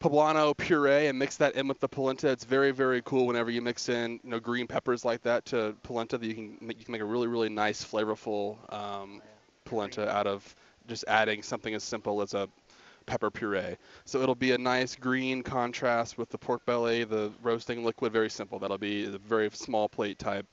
poblano 0.00 0.56
puree 0.56 1.08
and 1.08 1.18
mix 1.18 1.36
that 1.36 1.56
in 1.56 1.68
with 1.68 1.78
the 1.78 1.88
polenta. 1.88 2.30
It's 2.30 2.44
very 2.44 2.70
very 2.70 3.02
cool 3.04 3.26
whenever 3.26 3.50
you 3.50 3.60
mix 3.60 3.90
in 3.90 4.20
you 4.24 4.30
know 4.30 4.40
green 4.40 4.66
peppers 4.66 5.04
like 5.04 5.22
that 5.22 5.44
to 5.46 5.76
polenta. 5.82 6.16
That 6.16 6.26
you 6.26 6.34
can 6.34 6.56
make, 6.62 6.78
you 6.78 6.84
can 6.86 6.92
make 6.92 7.02
a 7.02 7.06
really 7.06 7.26
really 7.26 7.50
nice 7.50 7.84
flavorful 7.84 8.56
um, 8.72 9.20
polenta 9.66 10.08
out 10.08 10.26
of 10.26 10.54
just 10.88 11.04
adding 11.08 11.42
something 11.42 11.74
as 11.74 11.84
simple 11.84 12.22
as 12.22 12.32
a 12.32 12.48
pepper 13.04 13.30
puree. 13.30 13.76
So 14.06 14.22
it'll 14.22 14.34
be 14.34 14.52
a 14.52 14.58
nice 14.58 14.96
green 14.96 15.42
contrast 15.42 16.16
with 16.16 16.30
the 16.30 16.38
pork 16.38 16.64
belly, 16.64 17.04
the 17.04 17.30
roasting 17.42 17.84
liquid. 17.84 18.14
Very 18.14 18.30
simple. 18.30 18.58
That'll 18.58 18.78
be 18.78 19.04
a 19.04 19.18
very 19.18 19.50
small 19.50 19.90
plate 19.90 20.18
type 20.18 20.46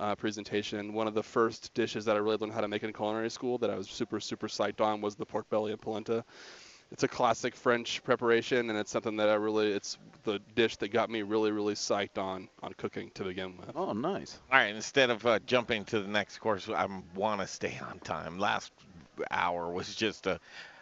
uh, 0.00 0.14
presentation. 0.14 0.92
One 0.92 1.06
of 1.06 1.14
the 1.14 1.22
first 1.22 1.72
dishes 1.74 2.04
that 2.04 2.16
I 2.16 2.18
really 2.18 2.36
learned 2.36 2.52
how 2.52 2.60
to 2.60 2.68
make 2.68 2.82
in 2.82 2.92
culinary 2.92 3.30
school 3.30 3.58
that 3.58 3.70
I 3.70 3.76
was 3.76 3.88
super, 3.88 4.20
super 4.20 4.48
psyched 4.48 4.80
on 4.80 5.00
was 5.00 5.16
the 5.16 5.26
pork 5.26 5.48
belly 5.50 5.72
and 5.72 5.80
polenta. 5.80 6.24
It's 6.90 7.02
a 7.02 7.08
classic 7.08 7.54
French 7.54 8.02
preparation, 8.02 8.70
and 8.70 8.78
it's 8.78 8.90
something 8.90 9.16
that 9.16 9.28
I 9.28 9.34
really, 9.34 9.72
it's 9.72 9.98
the 10.24 10.40
dish 10.54 10.76
that 10.76 10.88
got 10.88 11.10
me 11.10 11.20
really, 11.20 11.50
really 11.50 11.74
psyched 11.74 12.16
on 12.16 12.48
on 12.62 12.72
cooking 12.78 13.10
to 13.14 13.24
begin 13.24 13.58
with. 13.58 13.70
Oh, 13.76 13.92
nice. 13.92 14.38
All 14.50 14.58
right, 14.58 14.74
instead 14.74 15.10
of 15.10 15.26
uh, 15.26 15.38
jumping 15.46 15.84
to 15.86 16.00
the 16.00 16.08
next 16.08 16.38
course, 16.38 16.66
I 16.68 16.88
want 17.14 17.42
to 17.42 17.46
stay 17.46 17.78
on 17.86 17.98
time. 17.98 18.38
Last 18.38 18.72
hour 19.30 19.70
was 19.70 19.94
just 19.94 20.26
a 20.26 20.40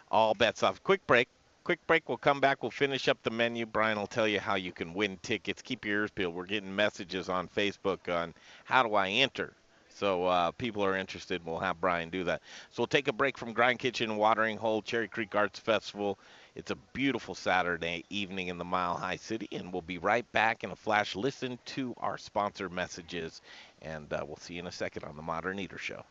all 0.09 0.33
bets 0.33 0.63
off. 0.63 0.81
Quick 0.83 1.05
break. 1.07 1.27
Quick 1.67 1.85
break. 1.85 2.07
We'll 2.07 2.17
come 2.17 2.39
back. 2.39 2.63
We'll 2.63 2.71
finish 2.71 3.09
up 3.09 3.21
the 3.23 3.29
menu. 3.29 3.65
Brian 3.65 3.99
will 3.99 4.07
tell 4.07 4.25
you 4.25 4.39
how 4.39 4.55
you 4.55 4.71
can 4.71 4.93
win 4.93 5.19
tickets. 5.21 5.61
Keep 5.61 5.83
your 5.83 5.99
ears 5.99 6.11
peeled. 6.11 6.33
We're 6.33 6.45
getting 6.45 6.73
messages 6.73 7.27
on 7.27 7.49
Facebook 7.49 8.07
on 8.07 8.33
how 8.63 8.83
do 8.83 8.95
I 8.95 9.09
enter. 9.09 9.51
So 9.89 10.23
uh, 10.27 10.51
people 10.51 10.81
are 10.85 10.95
interested. 10.95 11.45
We'll 11.45 11.59
have 11.59 11.81
Brian 11.81 12.09
do 12.09 12.23
that. 12.23 12.41
So 12.71 12.83
we'll 12.83 12.87
take 12.87 13.09
a 13.09 13.11
break 13.11 13.37
from 13.37 13.51
Grind 13.51 13.79
Kitchen 13.79 14.15
Watering 14.15 14.55
Hole 14.55 14.81
Cherry 14.81 15.09
Creek 15.09 15.35
Arts 15.35 15.59
Festival. 15.59 16.17
It's 16.55 16.71
a 16.71 16.77
beautiful 16.93 17.35
Saturday 17.35 18.05
evening 18.09 18.47
in 18.47 18.57
the 18.57 18.63
Mile 18.63 18.95
High 18.95 19.17
City, 19.17 19.49
and 19.51 19.73
we'll 19.73 19.81
be 19.81 19.97
right 19.97 20.31
back 20.31 20.63
in 20.63 20.71
a 20.71 20.75
flash. 20.77 21.17
Listen 21.17 21.59
to 21.65 21.93
our 21.97 22.17
sponsor 22.17 22.69
messages, 22.69 23.41
and 23.81 24.13
uh, 24.13 24.23
we'll 24.25 24.37
see 24.37 24.53
you 24.53 24.61
in 24.61 24.67
a 24.67 24.71
second 24.71 25.03
on 25.03 25.17
the 25.17 25.21
Modern 25.21 25.59
Eater 25.59 25.77
Show. 25.77 26.05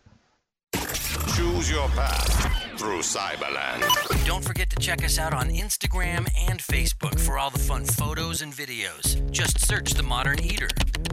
Choose 1.36 1.70
your 1.70 1.86
path 1.88 2.78
through 2.78 3.00
Cyberland. 3.00 3.84
Don't 4.24 4.42
forget 4.42 4.70
to 4.70 4.76
check 4.76 5.04
us 5.04 5.18
out 5.18 5.34
on 5.34 5.50
Instagram 5.50 6.26
and 6.48 6.60
Facebook 6.60 7.20
for 7.20 7.36
all 7.36 7.50
the 7.50 7.58
fun 7.58 7.84
photos 7.84 8.40
and 8.40 8.54
videos. 8.54 9.20
Just 9.32 9.60
search 9.60 9.90
The 9.92 10.02
Modern 10.02 10.42
Eater 10.42 10.68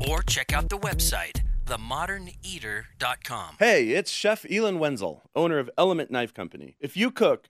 or 0.10 0.22
check 0.24 0.54
out 0.54 0.70
the 0.70 0.78
website, 0.78 1.42
themoderneater.com. 1.66 3.58
Hey, 3.60 3.90
it's 3.90 4.12
Chef 4.12 4.46
Elon 4.50 4.80
Wenzel, 4.80 5.24
owner 5.36 5.60
of 5.60 5.70
Element 5.78 6.10
Knife 6.10 6.34
Company. 6.34 6.78
If 6.80 6.96
you 6.96 7.12
cook, 7.12 7.50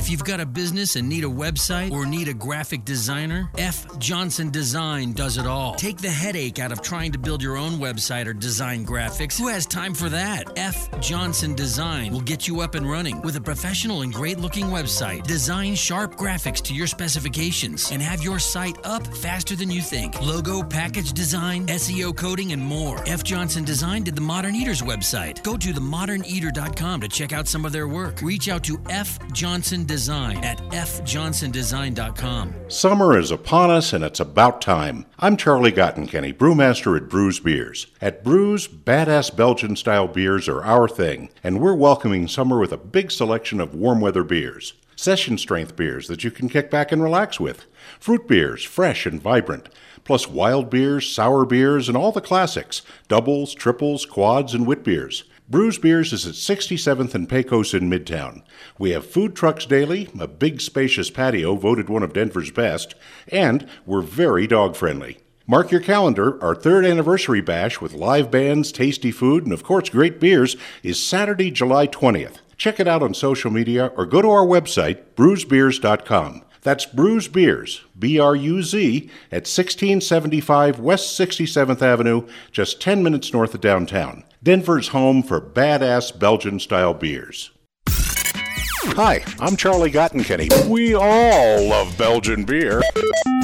If 0.00 0.08
you've 0.08 0.24
got 0.24 0.40
a 0.40 0.46
business 0.46 0.96
and 0.96 1.06
need 1.06 1.24
a 1.24 1.28
website 1.28 1.92
or 1.92 2.06
need 2.06 2.28
a 2.28 2.32
graphic 2.32 2.86
designer, 2.86 3.50
F. 3.58 3.86
Johnson 3.98 4.48
Design 4.48 5.12
does 5.12 5.36
it 5.36 5.46
all. 5.46 5.74
Take 5.74 5.98
the 5.98 6.08
headache 6.08 6.58
out 6.58 6.72
of 6.72 6.80
trying 6.80 7.12
to 7.12 7.18
build 7.18 7.42
your 7.42 7.58
own 7.58 7.72
website 7.72 8.24
or 8.24 8.32
design 8.32 8.86
graphics. 8.86 9.38
Who 9.38 9.48
has 9.48 9.66
time 9.66 9.92
for 9.92 10.08
that? 10.08 10.50
F. 10.56 10.88
Johnson 11.00 11.54
Design 11.54 12.14
will 12.14 12.22
get 12.22 12.48
you 12.48 12.62
up 12.62 12.76
and 12.76 12.90
running 12.90 13.20
with 13.20 13.36
a 13.36 13.40
professional 13.42 14.00
and 14.00 14.10
great 14.10 14.38
looking 14.38 14.68
website. 14.68 15.26
Design 15.26 15.74
sharp 15.74 16.16
graphics 16.16 16.62
to 16.62 16.74
your 16.74 16.86
specifications 16.86 17.90
and 17.92 18.00
have 18.00 18.22
your 18.22 18.38
site 18.38 18.78
up 18.86 19.06
faster 19.18 19.54
than 19.54 19.70
you 19.70 19.82
think. 19.82 20.18
Logo, 20.22 20.62
package 20.62 21.12
design, 21.12 21.66
SEO 21.66 22.16
coding, 22.16 22.52
and 22.52 22.62
more. 22.62 23.06
F. 23.06 23.22
Johnson 23.22 23.64
Design 23.64 24.04
did 24.04 24.14
the 24.14 24.22
Modern 24.22 24.54
Eaters 24.54 24.80
website. 24.80 25.42
Go 25.42 25.58
to 25.58 25.74
themoderneater.com 25.74 27.02
to 27.02 27.08
check 27.08 27.34
out 27.34 27.46
some 27.46 27.66
of 27.66 27.72
their 27.72 27.86
work. 27.86 28.22
Reach 28.22 28.48
out 28.48 28.64
to 28.64 28.80
F. 28.88 29.18
Johnson 29.34 29.84
Design 29.90 30.36
at 30.44 30.58
fjohnsondesign.com. 30.70 32.54
Summer 32.68 33.18
is 33.18 33.32
upon 33.32 33.70
us 33.70 33.92
and 33.92 34.04
it's 34.04 34.20
about 34.20 34.60
time. 34.60 35.04
I'm 35.18 35.36
Charlie 35.36 35.72
Gottenkieny, 35.72 36.32
brewmaster 36.32 36.96
at 36.96 37.08
Bruz 37.08 37.42
Beers. 37.42 37.88
At 38.00 38.22
Bruz, 38.22 38.68
badass 38.68 39.34
Belgian 39.34 39.74
style 39.74 40.06
beers 40.06 40.48
are 40.48 40.62
our 40.62 40.86
thing, 40.86 41.28
and 41.42 41.60
we're 41.60 41.74
welcoming 41.74 42.28
summer 42.28 42.60
with 42.60 42.70
a 42.70 42.76
big 42.76 43.10
selection 43.10 43.60
of 43.60 43.74
warm 43.74 44.00
weather 44.00 44.22
beers. 44.22 44.74
Session 44.94 45.36
strength 45.36 45.74
beers 45.74 46.06
that 46.06 46.22
you 46.22 46.30
can 46.30 46.48
kick 46.48 46.70
back 46.70 46.92
and 46.92 47.02
relax 47.02 47.40
with. 47.40 47.66
Fruit 47.98 48.28
beers, 48.28 48.62
fresh 48.62 49.06
and 49.06 49.20
vibrant. 49.20 49.70
Plus 50.04 50.28
wild 50.28 50.70
beers, 50.70 51.10
sour 51.10 51.44
beers, 51.44 51.88
and 51.88 51.96
all 51.96 52.12
the 52.12 52.20
classics 52.20 52.82
doubles, 53.08 53.54
triples, 53.54 54.06
quads, 54.06 54.54
and 54.54 54.68
wit 54.68 54.84
beers. 54.84 55.24
Bruz 55.50 55.82
Beers 55.82 56.12
is 56.12 56.28
at 56.28 56.34
67th 56.34 57.12
and 57.12 57.28
Pecos 57.28 57.74
in 57.74 57.90
Midtown. 57.90 58.42
We 58.78 58.90
have 58.90 59.04
food 59.04 59.34
trucks 59.34 59.66
daily, 59.66 60.08
a 60.16 60.28
big 60.28 60.60
spacious 60.60 61.10
patio 61.10 61.56
voted 61.56 61.88
one 61.88 62.04
of 62.04 62.12
Denver's 62.12 62.52
best, 62.52 62.94
and 63.26 63.66
we're 63.84 64.00
very 64.00 64.46
dog 64.46 64.76
friendly. 64.76 65.18
Mark 65.48 65.72
your 65.72 65.80
calendar, 65.80 66.40
our 66.40 66.54
third 66.54 66.86
anniversary 66.86 67.40
bash 67.40 67.80
with 67.80 67.94
live 67.94 68.30
bands, 68.30 68.70
tasty 68.70 69.10
food, 69.10 69.42
and 69.42 69.52
of 69.52 69.64
course 69.64 69.88
great 69.88 70.20
beers 70.20 70.56
is 70.84 71.04
Saturday, 71.04 71.50
July 71.50 71.88
20th. 71.88 72.36
Check 72.56 72.78
it 72.78 72.86
out 72.86 73.02
on 73.02 73.12
social 73.12 73.50
media 73.50 73.86
or 73.96 74.06
go 74.06 74.22
to 74.22 74.28
our 74.28 74.46
website, 74.46 75.02
bruzbeers.com. 75.16 76.44
That's 76.62 76.84
Bruz 76.84 77.32
Beers, 77.32 77.82
B 77.98 78.18
R 78.18 78.36
U 78.36 78.62
Z, 78.62 79.10
at 79.32 79.46
1675 79.48 80.78
West 80.78 81.18
67th 81.18 81.80
Avenue, 81.80 82.28
just 82.52 82.80
10 82.80 83.02
minutes 83.02 83.32
north 83.32 83.54
of 83.54 83.60
downtown. 83.60 84.24
Denver's 84.42 84.88
home 84.88 85.22
for 85.22 85.40
badass 85.40 86.18
Belgian 86.18 86.58
style 86.60 86.94
beers. 86.94 87.50
Hi, 87.88 89.22
I'm 89.38 89.56
Charlie 89.56 89.90
Gottenkieny. 89.90 90.68
We 90.68 90.94
all 90.94 91.66
love 91.66 91.96
Belgian 91.96 92.44
beer. 92.44 92.82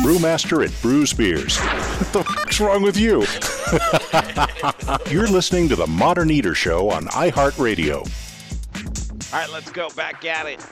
Brewmaster 0.01 0.65
at 0.65 0.71
Bruz 0.83 1.17
Beers. 1.17 1.59
What 1.59 2.13
the 2.13 2.25
fuck's 2.25 2.61
wrong 2.61 2.83
with 2.83 2.97
you? 2.97 3.25
You're 5.13 5.29
listening 5.29 5.69
to 5.69 5.77
the 5.77 5.87
Modern 5.87 6.31
Eater 6.31 6.55
Show 6.55 6.91
on 6.91 7.07
iHeartRadio. 7.07 8.26
All 9.33 9.41
right, 9.41 9.51
let's 9.53 9.71
go 9.73 9.89
back 9.91 10.25
at 10.25 10.47
it. 10.47 10.65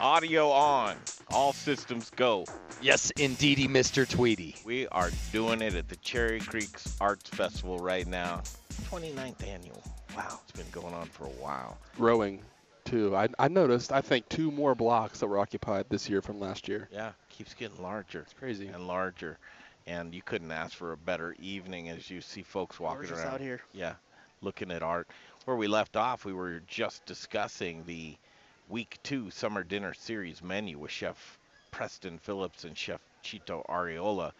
Audio 0.00 0.48
on. 0.50 0.96
All 1.30 1.52
systems 1.52 2.10
go. 2.16 2.44
Yes, 2.80 3.10
indeedy, 3.12 3.68
Mr. 3.68 4.08
Tweedy. 4.08 4.56
We 4.64 4.88
are 4.88 5.10
doing 5.32 5.60
it 5.60 5.74
at 5.74 5.88
the 5.88 5.96
Cherry 5.96 6.40
Creeks 6.40 6.96
Arts 7.00 7.28
Festival 7.28 7.78
right 7.78 8.06
now. 8.06 8.42
29th 8.90 9.46
annual. 9.46 9.82
Wow, 10.16 10.40
it's 10.42 10.52
been 10.58 10.70
going 10.72 10.94
on 10.94 11.06
for 11.06 11.24
a 11.24 11.30
while. 11.40 11.76
Rowing, 11.98 12.40
too. 12.84 13.14
I, 13.14 13.28
I 13.38 13.48
noticed, 13.48 13.92
I 13.92 14.00
think, 14.00 14.28
two 14.28 14.50
more 14.50 14.74
blocks 14.74 15.20
that 15.20 15.26
were 15.26 15.38
occupied 15.38 15.86
this 15.90 16.08
year 16.08 16.22
from 16.22 16.40
last 16.40 16.68
year. 16.68 16.88
Yeah, 16.90 17.12
keeps 17.28 17.52
getting 17.52 17.82
larger. 17.82 18.20
It's 18.20 18.32
crazy. 18.32 18.68
And 18.68 18.86
larger. 18.86 19.38
And 19.86 20.14
you 20.14 20.22
couldn't 20.22 20.50
ask 20.50 20.74
for 20.74 20.92
a 20.92 20.96
better 20.96 21.34
evening 21.38 21.90
as 21.90 22.10
you 22.10 22.20
see 22.22 22.42
folks 22.42 22.80
walking 22.80 23.02
Gorgeous 23.02 23.18
around. 23.24 23.34
out 23.34 23.40
here. 23.40 23.60
Yeah, 23.72 23.94
looking 24.42 24.70
at 24.70 24.82
art. 24.82 25.08
Where 25.48 25.56
we 25.56 25.66
left 25.66 25.96
off, 25.96 26.26
we 26.26 26.34
were 26.34 26.60
just 26.66 27.06
discussing 27.06 27.84
the 27.86 28.18
week 28.68 28.98
two 29.02 29.30
summer 29.30 29.62
dinner 29.62 29.94
series 29.94 30.42
menu 30.42 30.78
with 30.78 30.90
Chef 30.90 31.38
Preston 31.70 32.18
Phillips 32.18 32.64
and 32.64 32.76
Chef 32.76 33.00
Chito 33.24 33.64
Ariola. 33.66 34.32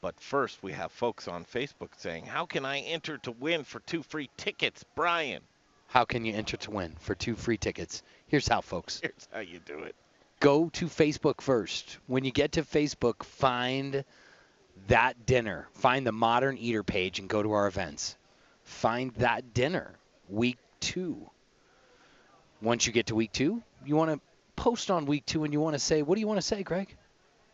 But 0.00 0.20
first, 0.20 0.62
we 0.62 0.70
have 0.70 0.92
folks 0.92 1.26
on 1.26 1.44
Facebook 1.44 1.88
saying, 1.96 2.26
How 2.26 2.46
can 2.46 2.64
I 2.64 2.78
enter 2.78 3.18
to 3.18 3.32
win 3.32 3.64
for 3.64 3.80
two 3.80 4.04
free 4.04 4.30
tickets, 4.36 4.84
Brian? 4.94 5.42
How 5.88 6.04
can 6.04 6.24
you 6.24 6.32
enter 6.32 6.56
to 6.58 6.70
win 6.70 6.94
for 7.00 7.16
two 7.16 7.34
free 7.34 7.56
tickets? 7.56 8.04
Here's 8.28 8.46
how, 8.46 8.60
folks. 8.60 9.00
Here's 9.00 9.28
how 9.32 9.40
you 9.40 9.58
do 9.58 9.80
it. 9.80 9.96
Go 10.38 10.68
to 10.74 10.86
Facebook 10.86 11.40
first. 11.40 11.98
When 12.06 12.24
you 12.24 12.30
get 12.30 12.52
to 12.52 12.62
Facebook, 12.62 13.24
find 13.24 14.04
that 14.86 15.26
dinner. 15.26 15.66
Find 15.72 16.06
the 16.06 16.12
Modern 16.12 16.58
Eater 16.58 16.84
page 16.84 17.18
and 17.18 17.28
go 17.28 17.42
to 17.42 17.50
our 17.50 17.66
events. 17.66 18.16
Find 18.62 19.12
that 19.14 19.52
dinner, 19.52 19.90
week 20.28 20.58
two. 20.80 21.30
Once 22.62 22.86
you 22.86 22.92
get 22.92 23.06
to 23.06 23.14
week 23.14 23.32
two, 23.32 23.62
you 23.84 23.96
want 23.96 24.10
to 24.10 24.20
post 24.56 24.90
on 24.90 25.06
week 25.06 25.26
two 25.26 25.44
and 25.44 25.52
you 25.52 25.60
want 25.60 25.74
to 25.74 25.78
say, 25.78 26.02
what 26.02 26.14
do 26.14 26.20
you 26.20 26.26
want 26.26 26.38
to 26.38 26.46
say, 26.46 26.62
Greg? 26.62 26.94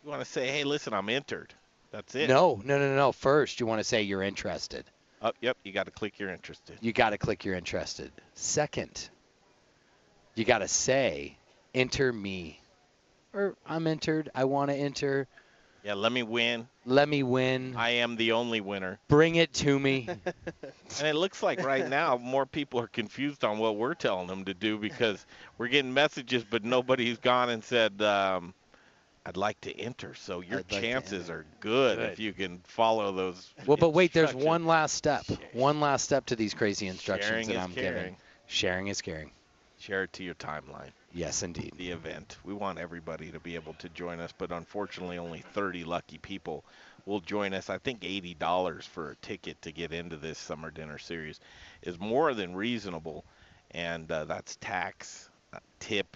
You 0.03 0.09
want 0.09 0.21
to 0.23 0.29
say, 0.29 0.47
Hey, 0.47 0.63
listen, 0.63 0.93
I'm 0.93 1.09
entered. 1.09 1.53
That's 1.91 2.15
it. 2.15 2.29
No, 2.29 2.61
no, 2.63 2.79
no, 2.79 2.95
no. 2.95 3.11
First, 3.11 3.59
you 3.59 3.65
want 3.65 3.79
to 3.79 3.83
say 3.83 4.03
you're 4.03 4.23
interested. 4.23 4.85
Oh, 5.21 5.33
yep, 5.41 5.57
you 5.63 5.71
got 5.71 5.85
to 5.85 5.91
click 5.91 6.17
you're 6.17 6.31
interested. 6.31 6.77
You 6.81 6.93
got 6.93 7.11
to 7.11 7.17
click 7.17 7.45
you're 7.45 7.55
interested. 7.55 8.11
Second, 8.33 9.09
you 10.35 10.45
got 10.45 10.59
to 10.59 10.67
say, 10.67 11.37
enter 11.75 12.11
me. 12.11 12.59
Or 13.33 13.55
I'm 13.65 13.85
entered. 13.87 14.29
I 14.33 14.45
want 14.45 14.71
to 14.71 14.75
enter. 14.75 15.27
Yeah, 15.83 15.95
let 15.95 16.11
me 16.11 16.23
win. 16.23 16.67
Let 16.85 17.09
me 17.09 17.23
win. 17.23 17.75
I 17.75 17.91
am 17.91 18.15
the 18.15 18.33
only 18.33 18.61
winner. 18.61 18.99
Bring 19.07 19.35
it 19.35 19.53
to 19.55 19.79
me. 19.79 20.07
And 20.99 21.07
it 21.07 21.15
looks 21.15 21.41
like 21.41 21.63
right 21.63 21.87
now 21.87 22.17
more 22.17 22.45
people 22.45 22.79
are 22.81 22.87
confused 22.87 23.45
on 23.45 23.59
what 23.59 23.77
we're 23.77 23.93
telling 23.93 24.27
them 24.27 24.43
to 24.45 24.53
do 24.53 24.77
because 24.77 25.25
we're 25.57 25.69
getting 25.69 25.93
messages, 25.93 26.43
but 26.43 26.65
nobody's 26.65 27.17
gone 27.17 27.49
and 27.49 27.63
said, 27.63 28.01
um, 28.01 28.53
"I'd 29.25 29.37
like 29.37 29.59
to 29.61 29.71
enter." 29.79 30.13
So 30.13 30.41
your 30.41 30.59
I'd 30.59 30.71
like 30.71 30.81
chances 30.81 31.29
are 31.29 31.45
good, 31.61 31.99
if 31.99 32.19
you 32.19 32.33
can 32.33 32.59
follow 32.67 33.13
those. 33.13 33.53
well, 33.65 33.77
but 33.77 33.91
wait, 33.91 34.11
there's 34.11 34.35
one 34.35 34.65
last 34.65 34.95
step. 34.95 35.25
One 35.53 35.79
last 35.79 36.03
step 36.03 36.25
to 36.27 36.35
these 36.35 36.53
crazy 36.53 36.87
instructions 36.87 37.29
Sharing 37.29 37.47
that 37.47 37.55
is 37.55 37.63
I'm 37.63 37.73
caring. 37.73 37.95
giving. 37.95 38.17
Sharing 38.47 38.87
is 38.87 39.01
caring. 39.01 39.31
Share 39.81 40.03
it 40.03 40.13
to 40.13 40.23
your 40.23 40.35
timeline. 40.35 40.91
Yes, 41.11 41.41
indeed. 41.41 41.73
The 41.75 41.89
event. 41.89 42.37
We 42.43 42.53
want 42.53 42.77
everybody 42.77 43.31
to 43.31 43.39
be 43.39 43.55
able 43.55 43.73
to 43.79 43.89
join 43.89 44.19
us, 44.19 44.31
but 44.37 44.51
unfortunately, 44.51 45.17
only 45.17 45.39
30 45.39 45.85
lucky 45.85 46.19
people 46.19 46.63
will 47.07 47.19
join 47.19 47.55
us. 47.55 47.67
I 47.67 47.79
think 47.79 48.01
$80 48.01 48.83
for 48.83 49.09
a 49.09 49.15
ticket 49.15 49.59
to 49.63 49.71
get 49.71 49.91
into 49.91 50.17
this 50.17 50.37
summer 50.37 50.69
dinner 50.69 50.99
series 50.99 51.39
is 51.81 51.99
more 51.99 52.35
than 52.35 52.55
reasonable, 52.55 53.25
and 53.71 54.11
uh, 54.11 54.25
that's 54.25 54.55
tax, 54.57 55.31
uh, 55.51 55.57
tip, 55.79 56.15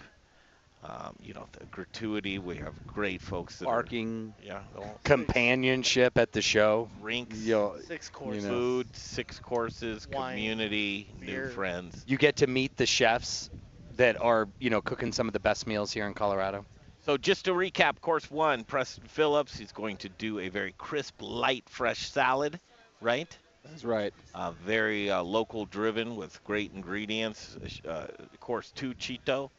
um, 0.82 1.16
you 1.20 1.34
know, 1.34 1.46
the 1.58 1.66
gratuity. 1.66 2.38
We 2.38 2.56
have 2.56 2.74
great 2.86 3.20
folks 3.20 3.58
that 3.58 3.64
Parking. 3.66 4.34
Are, 4.38 4.44
yeah, 4.44 4.60
all- 4.76 5.00
Companionship 5.04 6.18
at 6.18 6.32
the 6.32 6.42
show. 6.42 6.88
Rinks, 7.00 7.38
Yo, 7.44 7.76
Six 7.86 8.10
you 8.20 8.40
know. 8.40 8.48
food, 8.48 8.94
six 8.96 9.38
courses, 9.40 10.06
Wine, 10.12 10.34
community, 10.36 11.10
beer. 11.20 11.46
new 11.46 11.50
friends. 11.50 12.04
You 12.06 12.16
get 12.18 12.36
to 12.36 12.46
meet 12.46 12.76
the 12.76 12.86
chefs 12.86 13.50
that 13.96 14.20
are, 14.20 14.48
you 14.58 14.70
know, 14.70 14.80
cooking 14.80 15.12
some 15.12 15.26
of 15.26 15.32
the 15.32 15.40
best 15.40 15.66
meals 15.66 15.92
here 15.92 16.06
in 16.06 16.14
Colorado. 16.14 16.64
So 17.04 17.16
just 17.16 17.44
to 17.44 17.52
recap, 17.52 18.00
course 18.00 18.30
one, 18.30 18.64
Preston 18.64 19.06
Phillips, 19.06 19.56
he's 19.56 19.72
going 19.72 19.96
to 19.98 20.08
do 20.08 20.40
a 20.40 20.48
very 20.48 20.74
crisp, 20.76 21.14
light, 21.20 21.64
fresh 21.68 22.00
salad, 22.10 22.58
right? 23.00 23.36
That's 23.64 23.84
right. 23.84 24.12
Uh, 24.34 24.52
very 24.64 25.10
uh, 25.10 25.22
local 25.22 25.66
driven 25.66 26.16
with 26.16 26.42
great 26.44 26.72
ingredients. 26.72 27.56
Uh, 27.88 28.06
course 28.40 28.72
two, 28.72 28.92
Cheeto, 28.94 29.50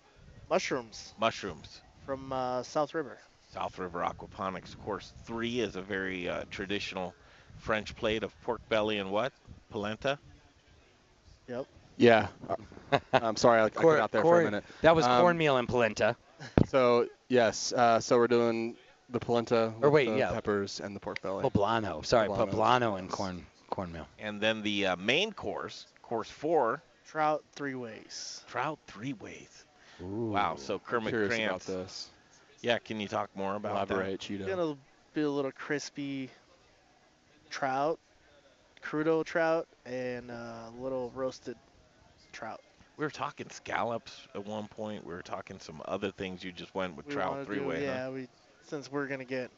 Mushrooms 0.50 1.14
mushrooms. 1.20 1.82
from 2.06 2.32
uh, 2.32 2.64
South 2.64 2.94
River. 2.94 3.20
South 3.54 3.78
River 3.80 4.00
Aquaponics. 4.00 4.78
Course 4.84 5.14
three 5.26 5.60
is 5.60 5.76
a 5.76 5.82
very 5.82 6.30
uh, 6.30 6.44
traditional 6.50 7.14
French 7.58 7.96
plate 7.96 8.24
of 8.24 8.40
pork 8.44 8.62
belly 8.70 8.98
and 9.00 9.12
what? 9.12 9.34
Polenta? 9.72 10.18
Yep. 11.48 11.66
Yeah. 11.98 12.28
Uh, 12.92 13.00
I'm 13.14 13.36
sorry, 13.36 13.60
I, 13.62 13.66
I 13.66 13.70
Cor- 13.70 13.96
got 13.96 14.04
out 14.04 14.12
there 14.12 14.22
for 14.22 14.42
a 14.42 14.44
minute. 14.46 14.64
That 14.82 14.96
was 14.96 15.06
Um, 15.06 15.22
cornmeal 15.22 15.58
and 15.58 15.68
polenta. 15.68 16.16
So 16.68 17.08
yes, 17.30 17.74
uh, 17.74 18.00
so 18.00 18.18
we're 18.18 18.28
doing 18.28 18.76
the 19.10 19.20
polenta, 19.20 19.74
Or 19.82 19.90
with 19.90 19.94
wait, 19.94 20.10
the 20.10 20.18
yeah. 20.18 20.32
peppers 20.32 20.80
and 20.80 20.96
the 20.96 21.00
pork 21.00 21.22
belly. 21.22 21.44
Poblano. 21.44 22.06
Sorry, 22.06 22.28
Poblanos. 22.28 22.52
poblano 22.52 23.00
and 23.00 23.10
corn 23.10 23.46
cornmeal. 23.70 24.08
And 24.20 24.40
then 24.40 24.62
the 24.62 24.88
uh, 24.88 24.96
main 24.98 25.32
course, 25.34 25.88
course 26.04 26.30
four, 26.30 26.82
Trout 27.08 27.44
three 27.54 27.74
ways. 27.76 28.44
trout 28.48 28.78
three 28.86 29.14
ways. 29.14 29.66
Wow. 30.00 30.56
So 30.58 30.80
Kermit 30.80 31.10
curious 31.10 31.36
Krantz. 31.36 31.68
about 31.68 31.80
this. 31.84 32.10
Yeah, 32.62 32.78
can 32.80 33.00
you 33.00 33.08
talk 33.08 33.30
more 33.36 33.56
about 33.56 33.88
that? 33.88 33.94
Elaborate, 33.94 34.20
Cheeto. 34.20 34.48
Gonna 34.48 34.78
be 35.14 35.22
a 35.22 35.30
little 35.30 35.52
crispy 35.52 36.30
trout, 37.50 38.00
crudo 38.84 39.24
trout, 39.24 39.68
and 39.86 40.32
uh, 40.32 40.34
a 40.34 40.74
little 40.82 41.12
roasted 41.16 41.56
trout. 42.34 42.62
We 42.98 43.06
were 43.06 43.12
talking 43.12 43.48
scallops 43.52 44.28
at 44.34 44.46
one 44.46 44.68
point. 44.68 45.06
We 45.06 45.14
were 45.14 45.22
talking 45.22 45.60
some 45.60 45.82
other 45.86 46.12
things. 46.12 46.44
You 46.44 46.52
just 46.52 46.74
went 46.74 46.96
with 46.98 47.06
We 47.08 47.14
trout 47.14 47.46
three 47.46 47.60
do- 47.60 47.68
way. 47.68 47.84
Yeah, 47.84 48.06
huh? 48.06 48.12
we 48.12 48.28
since 48.66 48.92
we're 48.92 49.08
gonna 49.08 49.24
get 49.26 49.52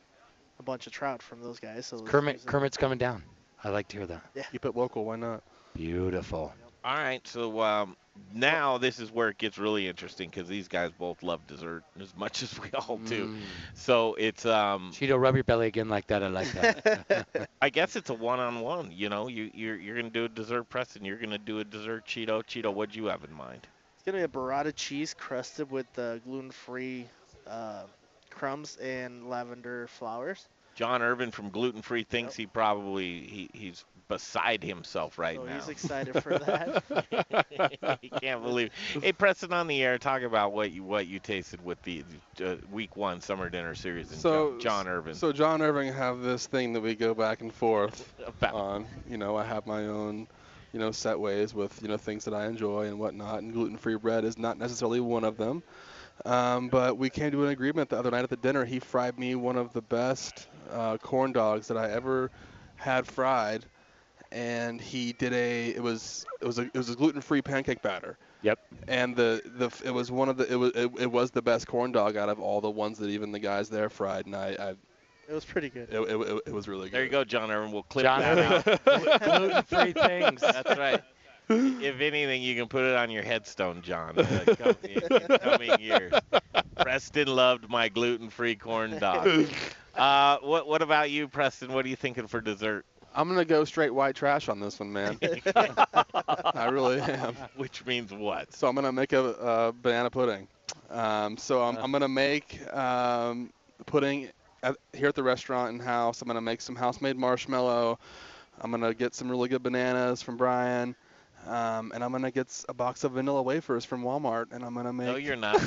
a 0.60 0.64
bunch 0.64 0.88
of 0.88 0.94
trout 0.94 1.22
from 1.22 1.42
those 1.42 1.60
guys. 1.60 1.86
So 1.86 2.02
Kermit 2.02 2.36
use 2.36 2.44
it. 2.44 2.48
Kermit's 2.48 2.78
coming 2.78 2.98
down. 2.98 3.24
I 3.64 3.70
like 3.70 3.88
to 3.90 3.98
hear 3.98 4.08
that. 4.08 4.22
Yeah. 4.36 4.44
Keep 4.52 4.66
it 4.66 4.76
local. 4.76 5.06
Why 5.06 5.16
not? 5.16 5.42
Beautiful. 5.76 6.54
All 6.84 6.96
right, 6.96 7.26
so 7.28 7.60
um, 7.62 7.98
now 8.34 8.78
this 8.78 9.00
is 9.00 9.12
where 9.12 9.30
it 9.30 9.38
gets 9.38 9.58
really 9.58 9.88
interesting 9.88 10.30
because 10.30 10.48
these 10.48 10.68
guys 10.68 10.92
both 10.98 11.24
love 11.24 11.46
dessert 11.48 11.84
as 12.00 12.16
much 12.16 12.44
as 12.44 12.60
we 12.60 12.70
all 12.72 12.98
do. 12.98 13.28
Mm. 13.28 13.38
So 13.74 14.16
it's 14.16 14.46
um, 14.46 14.92
Cheeto, 14.94 15.20
rub 15.20 15.36
your 15.36 15.44
belly 15.44 15.68
again 15.68 15.90
like 15.90 16.08
that. 16.08 16.24
I 16.24 16.28
like 16.28 16.52
that. 16.54 17.50
I 17.62 17.70
guess 17.70 17.96
it's 17.96 18.10
a 18.10 18.14
one-on-one. 18.14 18.92
You 18.92 19.10
know, 19.10 19.28
you 19.28 19.52
you're 19.54 19.76
you're 19.76 19.96
gonna 19.96 20.10
do 20.10 20.26
a 20.26 20.30
dessert 20.30 20.70
press 20.70 20.96
and 20.96 21.06
You're 21.06 21.18
gonna 21.18 21.38
do 21.38 21.60
a 21.60 21.64
dessert 21.64 22.06
Cheeto. 22.06 22.44
Cheeto, 22.44 22.74
what 22.74 22.92
do 22.92 23.00
you 23.00 23.06
have 23.06 23.24
in 23.24 23.34
mind? 23.34 23.68
It's 23.96 24.04
gonna 24.04 24.20
be 24.20 24.24
a 24.24 24.28
burrata 24.28 24.74
cheese 24.76 25.14
crusted 25.14 25.70
with 25.70 25.88
uh, 25.98 26.18
gluten-free 26.20 27.08
uh, 27.48 27.84
crumbs 28.30 28.78
and 28.78 29.30
lavender 29.30 29.88
flowers. 29.88 30.48
John 30.76 31.02
Irvin 31.02 31.32
from 31.32 31.50
Gluten 31.50 31.82
Free 31.82 32.04
thinks 32.04 32.36
he 32.36 32.46
probably 32.46 33.22
he, 33.22 33.50
he's 33.52 33.84
beside 34.10 34.64
himself 34.64 35.18
right 35.20 35.40
So 35.40 35.46
now. 35.46 35.54
he's 35.54 35.70
excited 35.70 36.18
for 36.18 36.38
that. 36.40 36.84
he 38.02 38.10
can't 38.10 38.44
believe. 38.44 38.72
It. 38.96 39.04
Hey, 39.04 39.14
Preston, 39.14 39.54
on 39.54 39.68
the 39.68 39.84
air, 39.84 39.98
talk 40.00 40.24
about 40.24 40.54
what 40.54 40.72
you 40.72 40.84
what 40.84 41.08
you 41.08 41.20
tasted 41.20 41.62
with 41.64 41.82
the 41.84 42.04
uh, 42.44 42.58
week 42.72 42.98
one 42.98 43.22
summer 43.22 43.50
dinner 43.50 43.76
series 43.76 44.12
and 44.12 44.20
So 44.22 44.58
John, 44.60 44.88
Irving. 44.88 45.16
So 45.16 45.32
John 45.32 45.62
Irving 45.62 45.94
have 45.94 46.22
this 46.22 46.48
thing 46.48 46.74
that 46.74 46.82
we 46.82 46.96
go 46.96 47.14
back 47.16 47.42
and 47.42 47.54
forth 47.54 48.14
on. 48.52 48.88
You 49.08 49.18
know, 49.18 49.38
I 49.38 49.46
have 49.46 49.66
my 49.66 49.86
own, 49.88 50.28
you 50.74 50.80
know, 50.80 50.92
set 50.92 51.20
ways 51.20 51.54
with 51.54 51.82
you 51.82 51.88
know 51.88 51.98
things 51.98 52.26
that 52.26 52.34
I 52.34 52.48
enjoy 52.48 52.88
and 52.88 53.00
whatnot, 53.00 53.42
and 53.42 53.54
gluten-free 53.54 53.98
bread 53.98 54.26
is 54.26 54.38
not 54.38 54.58
necessarily 54.58 55.00
one 55.00 55.24
of 55.24 55.38
them. 55.38 55.64
Um, 56.26 56.70
but 56.70 56.98
we 56.98 57.10
came 57.10 57.32
to 57.32 57.44
an 57.44 57.50
agreement 57.50 57.90
the 57.90 57.98
other 57.98 58.12
night 58.12 58.24
at 58.24 58.30
the 58.30 58.38
dinner. 58.38 58.66
He 58.66 58.80
fried 58.80 59.18
me 59.20 59.36
one 59.36 59.58
of 59.58 59.74
the 59.74 59.82
best 59.82 60.48
uh, 60.70 60.98
corn 60.98 61.32
dogs 61.32 61.68
that 61.68 61.78
I 61.78 61.92
ever 61.92 62.32
had 62.76 63.08
fried, 63.08 63.66
and 64.32 64.80
he 64.80 65.14
did 65.14 65.34
a 65.34 65.70
it 65.70 65.82
was 65.82 66.26
it 66.42 66.46
was 66.46 66.60
a 66.60 66.64
it 66.64 66.76
was 66.76 66.90
a 66.90 66.96
gluten-free 66.96 67.42
pancake 67.42 67.82
batter. 67.82 68.18
Yep. 68.42 68.60
And 68.88 69.16
the 69.16 69.42
the 69.58 69.70
it 69.84 69.92
was 69.92 70.12
one 70.12 70.30
of 70.30 70.38
the 70.38 70.52
it 70.52 70.56
was 70.56 70.72
it, 70.76 70.92
it 71.00 71.12
was 71.12 71.32
the 71.32 71.42
best 71.42 71.68
corn 71.68 71.92
dog 71.92 72.16
out 72.16 72.30
of 72.30 72.40
all 72.40 72.62
the 72.62 72.70
ones 72.70 72.98
that 73.00 73.10
even 73.10 73.32
the 73.32 73.40
guys 73.40 73.70
there 73.70 73.90
fried, 73.90 74.26
and 74.26 74.36
I, 74.36 74.56
I 74.60 74.70
It 75.30 75.34
was 75.34 75.44
pretty 75.46 75.70
good. 75.70 75.90
it, 75.92 76.00
it, 76.00 76.16
it, 76.16 76.42
it 76.48 76.54
was 76.54 76.68
really 76.68 76.86
good. 76.90 76.94
there 76.94 77.04
you 77.04 77.10
go, 77.10 77.24
John 77.24 77.52
Irvin. 77.52 77.72
We'll 77.72 77.84
clip 77.84 78.04
John 78.06 78.22
that 78.22 78.38
Irving. 78.38 78.80
out. 78.88 79.22
Gluten-free 79.24 79.94
things. 79.94 80.42
That's 80.42 80.78
right. 80.78 81.02
If 81.52 82.00
anything, 82.00 82.44
you 82.44 82.56
can 82.56 82.68
put 82.68 82.84
it 82.84 82.96
on 82.96 83.10
your 83.10 83.24
headstone, 83.24 83.82
John. 83.82 84.20
Uh, 84.20 84.56
come, 84.58 84.76
in 84.84 85.38
coming 85.40 85.80
years. 85.80 86.14
Preston 86.80 87.28
loved 87.28 87.68
my 87.70 87.90
gluten-free 87.90 88.56
corn 88.58 89.00
dog. 89.00 89.48
Uh, 89.96 90.38
what 90.44 90.66
what 90.66 90.82
about 90.82 91.10
you, 91.12 91.28
Preston? 91.28 91.74
What 91.74 91.84
are 91.84 91.90
you 91.90 91.96
thinking 91.98 92.26
for 92.28 92.40
dessert? 92.40 92.86
I'm 93.16 93.28
gonna 93.28 93.46
go 93.46 93.66
straight 93.66 93.94
white 93.94 94.16
trash 94.16 94.50
on 94.50 94.60
this 94.60 94.80
one, 94.80 94.94
man. 94.94 95.20
I 95.56 96.68
really 96.72 97.00
am. 97.02 97.36
Which 97.56 97.86
means 97.86 98.14
what? 98.14 98.54
So 98.54 98.68
I'm 98.68 98.76
gonna 98.76 98.92
make 98.92 99.14
a, 99.14 99.24
uh 99.40 99.72
banana 99.72 100.10
pudding. 100.10 100.48
Um, 100.90 101.38
so 101.38 101.62
I'm, 101.62 101.78
I'm 101.78 101.92
gonna 101.92 102.08
make 102.08 102.60
um, 102.74 103.52
pudding 103.86 104.30
at, 104.64 104.76
here 104.94 105.08
at 105.08 105.16
the 105.16 105.24
restaurant 105.24 105.72
and 105.72 105.82
house. 105.82 106.22
I'm 106.22 106.28
gonna 106.28 106.42
make 106.42 106.62
some 106.62 106.76
house-made 106.76 107.18
marshmallow. 107.18 108.00
I'm 108.62 108.72
gonna 108.72 108.94
get 108.94 109.16
some 109.16 109.30
really 109.30 109.50
good 109.50 109.64
bananas 109.64 110.22
from 110.22 110.38
Brian. 110.38 110.96
Um, 111.48 111.92
and 111.96 112.04
I'm 112.04 112.12
gonna 112.12 112.32
get 112.32 112.48
a 112.70 112.74
box 112.74 113.04
of 113.04 113.14
vanilla 113.14 113.42
wafers 113.42 113.86
from 113.86 114.04
Walmart, 114.04 114.48
and 114.52 114.64
I'm 114.64 114.76
gonna 114.76 114.94
make. 114.94 115.08
No, 115.08 115.16
you're 115.16 115.36
not. 115.36 115.56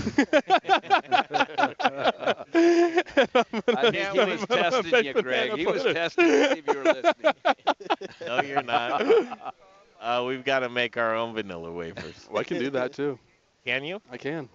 I 2.54 3.90
think 3.90 4.08
he 4.12 4.18
was 4.18 4.46
testing 4.46 5.04
you, 5.04 5.14
Greg. 5.14 5.52
He 5.58 5.66
was 5.66 5.82
testing 5.82 6.26
to 6.26 6.48
see 6.54 6.58
if 6.60 6.66
you 6.66 6.74
were 6.78 6.84
listening. 6.84 7.32
No, 8.26 8.40
you're 8.42 8.62
not. 8.62 9.04
Uh, 10.02 10.24
we've 10.26 10.44
got 10.44 10.58
to 10.58 10.68
make 10.68 10.96
our 10.96 11.14
own 11.14 11.32
vanilla 11.32 11.70
wafers. 11.70 12.26
Well, 12.28 12.40
I 12.40 12.42
can 12.42 12.58
do 12.58 12.70
that 12.70 12.92
too. 12.92 13.20
Can 13.64 13.84
you? 13.84 14.02
I 14.10 14.16
can. 14.16 14.48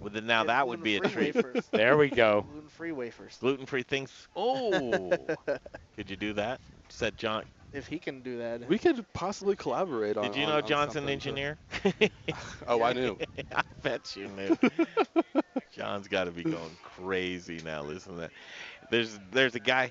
Well, 0.00 0.08
then 0.08 0.24
now 0.26 0.44
that 0.44 0.66
would 0.66 0.82
be 0.82 0.96
a 0.96 1.00
gluten-free 1.00 1.32
treat. 1.32 1.44
wafers. 1.44 1.66
There 1.70 1.98
we 1.98 2.08
go. 2.08 2.46
Gluten-free 2.50 2.92
wafers. 2.92 3.36
Gluten-free 3.38 3.82
things. 3.82 4.28
Oh, 4.34 5.12
could 5.94 6.08
you 6.08 6.16
do 6.16 6.32
that? 6.32 6.58
Said 6.88 7.18
John. 7.18 7.44
If 7.72 7.86
he 7.86 7.98
can 7.98 8.20
do 8.20 8.38
that. 8.38 8.68
We 8.68 8.78
could 8.78 9.04
possibly 9.14 9.56
collaborate 9.56 10.16
on. 10.16 10.24
Did 10.24 10.36
you 10.36 10.44
on- 10.44 10.50
know 10.50 10.56
on 10.58 10.66
John's 10.66 10.96
an 10.96 11.08
engineer? 11.08 11.58
Oh, 12.68 12.82
I 12.82 12.92
knew. 12.92 13.18
I 13.54 13.62
bet 13.82 14.14
you 14.16 14.28
knew. 14.28 14.56
John's 15.74 16.06
got 16.08 16.24
to 16.24 16.30
be 16.30 16.44
going 16.44 16.76
crazy 16.82 17.60
now. 17.64 17.82
Listen 17.82 18.14
to 18.14 18.20
that. 18.22 18.30
There's 18.90 19.18
there's 19.32 19.54
a 19.54 19.60
guy. 19.60 19.90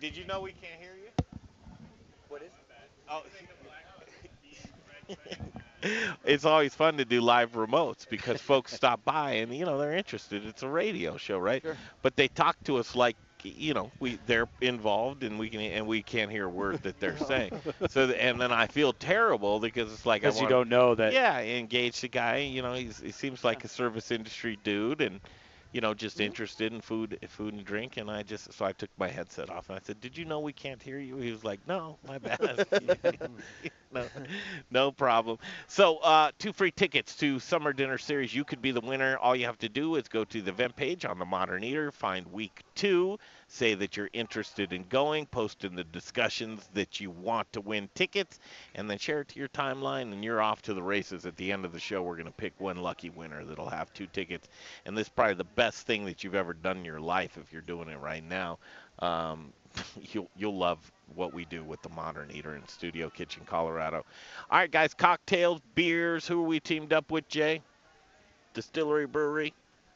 Did 0.00 0.16
you 0.16 0.24
know 0.24 0.40
we 0.40 0.52
can't 0.52 0.80
hear 0.80 0.94
you? 0.94 1.24
What 2.28 2.42
is 2.42 2.50
Oh. 3.10 3.22
it's 6.24 6.44
always 6.44 6.74
fun 6.74 6.96
to 6.96 7.04
do 7.04 7.20
live 7.20 7.52
remotes 7.52 8.08
because 8.08 8.40
folks 8.40 8.72
stop 8.72 9.04
by 9.04 9.32
and 9.32 9.54
you 9.54 9.64
know 9.64 9.78
they're 9.78 9.92
interested. 9.96 10.46
It's 10.46 10.62
a 10.62 10.68
radio 10.68 11.16
show, 11.16 11.38
right? 11.38 11.62
Sure. 11.62 11.76
But 12.02 12.16
they 12.16 12.28
talk 12.28 12.56
to 12.64 12.76
us 12.78 12.94
like 12.94 13.16
you 13.42 13.74
know 13.74 13.90
we 14.00 14.18
they're 14.26 14.48
involved 14.60 15.22
and 15.24 15.38
we 15.38 15.48
can 15.50 15.60
and 15.60 15.86
we 15.86 16.02
can't 16.02 16.30
hear 16.30 16.46
a 16.46 16.50
word 16.50 16.82
that 16.82 16.98
they're 17.00 17.18
saying. 17.26 17.52
So 17.90 18.08
and 18.10 18.40
then 18.40 18.52
I 18.52 18.66
feel 18.66 18.92
terrible 18.92 19.60
because 19.60 19.92
it's 19.92 20.06
like 20.06 20.22
Because 20.22 20.40
you 20.40 20.48
don't 20.48 20.68
know 20.68 20.94
that. 20.94 21.12
yeah, 21.12 21.40
engage 21.40 22.00
the 22.00 22.08
guy. 22.08 22.38
You 22.38 22.62
know, 22.62 22.74
he's 22.74 22.98
he 23.00 23.10
seems 23.12 23.44
like 23.44 23.64
a 23.64 23.68
service 23.68 24.10
industry 24.10 24.56
dude, 24.62 25.00
and 25.00 25.20
you 25.72 25.80
know, 25.80 25.94
just 25.94 26.20
interested 26.20 26.72
in 26.72 26.80
food, 26.80 27.18
food 27.28 27.54
and 27.54 27.64
drink. 27.64 27.96
And 27.96 28.10
I 28.10 28.22
just 28.22 28.52
so 28.52 28.64
I 28.64 28.72
took 28.72 28.90
my 28.98 29.08
headset 29.08 29.50
off 29.50 29.68
and 29.68 29.78
I 29.78 29.80
said, 29.84 30.00
"Did 30.00 30.16
you 30.16 30.24
know 30.24 30.40
we 30.40 30.52
can't 30.52 30.82
hear 30.82 30.98
you?" 30.98 31.16
He 31.16 31.30
was 31.30 31.44
like, 31.44 31.60
"No, 31.66 31.98
my 32.06 32.18
bad." 32.18 32.66
no, 33.92 34.06
no 34.70 34.92
problem. 34.92 35.38
So, 35.66 35.98
uh, 35.98 36.30
two 36.38 36.52
free 36.52 36.70
tickets 36.70 37.16
to 37.16 37.38
Summer 37.38 37.72
Dinner 37.72 37.98
Series. 37.98 38.34
You 38.34 38.44
could 38.44 38.60
be 38.60 38.70
the 38.70 38.80
winner. 38.80 39.16
All 39.18 39.34
you 39.34 39.46
have 39.46 39.58
to 39.58 39.68
do 39.68 39.96
is 39.96 40.08
go 40.08 40.24
to 40.24 40.42
the 40.42 40.50
event 40.50 40.76
page 40.76 41.04
on 41.04 41.18
the 41.18 41.24
Modern 41.24 41.64
Eater, 41.64 41.90
find 41.90 42.26
week 42.32 42.62
two, 42.74 43.18
say 43.52 43.74
that 43.74 43.96
you're 43.96 44.08
interested 44.14 44.72
in 44.72 44.84
going, 44.88 45.26
post 45.26 45.64
in 45.64 45.74
the 45.74 45.84
discussions 45.84 46.68
that 46.72 47.00
you 47.00 47.10
want 47.10 47.52
to 47.52 47.60
win 47.60 47.88
tickets, 47.94 48.40
and 48.74 48.88
then 48.88 48.96
share 48.96 49.20
it 49.20 49.28
to 49.28 49.38
your 49.38 49.48
timeline, 49.48 50.12
and 50.12 50.24
you're 50.24 50.40
off 50.40 50.62
to 50.62 50.72
the 50.72 50.82
races. 50.82 51.26
At 51.26 51.36
the 51.36 51.52
end 51.52 51.66
of 51.66 51.72
the 51.72 51.78
show, 51.78 52.02
we're 52.02 52.16
going 52.16 52.26
to 52.26 52.32
pick 52.32 52.54
one 52.58 52.78
lucky 52.78 53.10
winner 53.10 53.44
that'll 53.44 53.68
have 53.68 53.92
two 53.92 54.06
tickets. 54.06 54.48
And 54.86 54.96
this 54.96 55.06
is 55.06 55.10
probably 55.10 55.34
the 55.34 55.44
best 55.44 55.86
thing 55.86 56.06
that 56.06 56.24
you've 56.24 56.34
ever 56.34 56.54
done 56.54 56.78
in 56.78 56.84
your 56.84 57.00
life 57.00 57.36
if 57.36 57.52
you're 57.52 57.60
doing 57.60 57.88
it 57.88 57.98
right 58.00 58.24
now. 58.24 58.58
Um, 59.00 59.52
you'll 60.12 60.30
you'll 60.36 60.56
love 60.56 60.90
what 61.14 61.34
we 61.34 61.44
do 61.44 61.62
with 61.62 61.82
the 61.82 61.90
Modern 61.90 62.30
Eater 62.30 62.56
in 62.56 62.66
Studio 62.68 63.10
Kitchen, 63.10 63.42
Colorado. 63.44 64.04
All 64.50 64.58
right, 64.58 64.70
guys, 64.70 64.94
cocktails, 64.94 65.60
beers. 65.74 66.26
Who 66.26 66.42
are 66.42 66.46
we 66.46 66.58
teamed 66.58 66.92
up 66.92 67.10
with, 67.10 67.28
Jay? 67.28 67.60
Distillery 68.54 69.06
Brewery. 69.06 69.52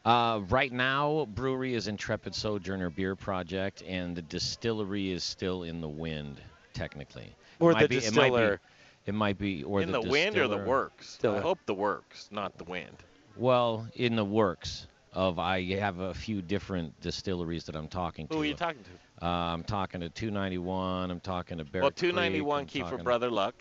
Uh, 0.06 0.40
right 0.50 0.72
now, 0.72 1.26
brewery 1.34 1.74
is 1.74 1.88
Intrepid 1.88 2.32
Sojourner 2.32 2.90
Beer 2.90 3.16
Project, 3.16 3.82
and 3.84 4.16
the 4.16 4.22
distillery 4.22 5.10
is 5.10 5.24
still 5.24 5.64
in 5.64 5.80
the 5.80 5.88
wind, 5.88 6.40
technically. 6.72 7.34
Or 7.58 7.72
it 7.72 7.74
might 7.74 7.82
the 7.82 7.88
be, 7.88 7.96
It 7.96 8.14
might 8.14 8.30
distiller. 8.30 8.60
be, 9.04 9.10
it 9.10 9.14
might 9.14 9.36
be 9.36 9.64
or 9.64 9.82
in 9.82 9.90
the, 9.90 10.00
the, 10.00 10.08
wind 10.08 10.38
or 10.38 10.46
the 10.46 10.58
distiller. 10.58 10.64
works? 10.64 11.18
I 11.24 11.40
hope 11.40 11.58
the 11.66 11.74
works, 11.74 12.28
not 12.30 12.56
the 12.56 12.62
wind. 12.62 12.96
Well, 13.36 13.88
in 13.96 14.14
the 14.14 14.24
works 14.24 14.86
of 15.12 15.40
I 15.40 15.64
have 15.74 15.98
a 15.98 16.14
few 16.14 16.40
different 16.40 17.00
distilleries 17.00 17.64
that 17.64 17.74
I'm 17.74 17.88
talking 17.88 18.28
to. 18.28 18.34
Who 18.36 18.42
are 18.42 18.46
you 18.46 18.54
talking 18.54 18.84
to? 18.84 19.26
Uh, 19.26 19.28
I'm 19.28 19.64
talking 19.64 20.02
to 20.02 20.08
291. 20.08 21.10
I'm 21.10 21.18
talking 21.18 21.58
to 21.58 21.64
Bear 21.64 21.82
well, 21.82 21.90
291 21.90 22.60
I'm 22.60 22.66
key 22.66 22.84
for 22.84 22.96
Brother 22.96 23.28
Luck. 23.28 23.56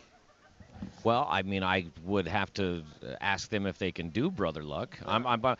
Well, 1.03 1.27
I 1.29 1.43
mean, 1.43 1.63
I 1.63 1.87
would 2.03 2.27
have 2.27 2.51
to 2.53 2.83
ask 3.21 3.49
them 3.49 3.65
if 3.65 3.77
they 3.77 3.91
can 3.91 4.09
do 4.09 4.29
Brother 4.31 4.63
Luck. 4.63 4.97
I'm, 5.05 5.25
I'm, 5.25 5.45
I, 5.45 5.55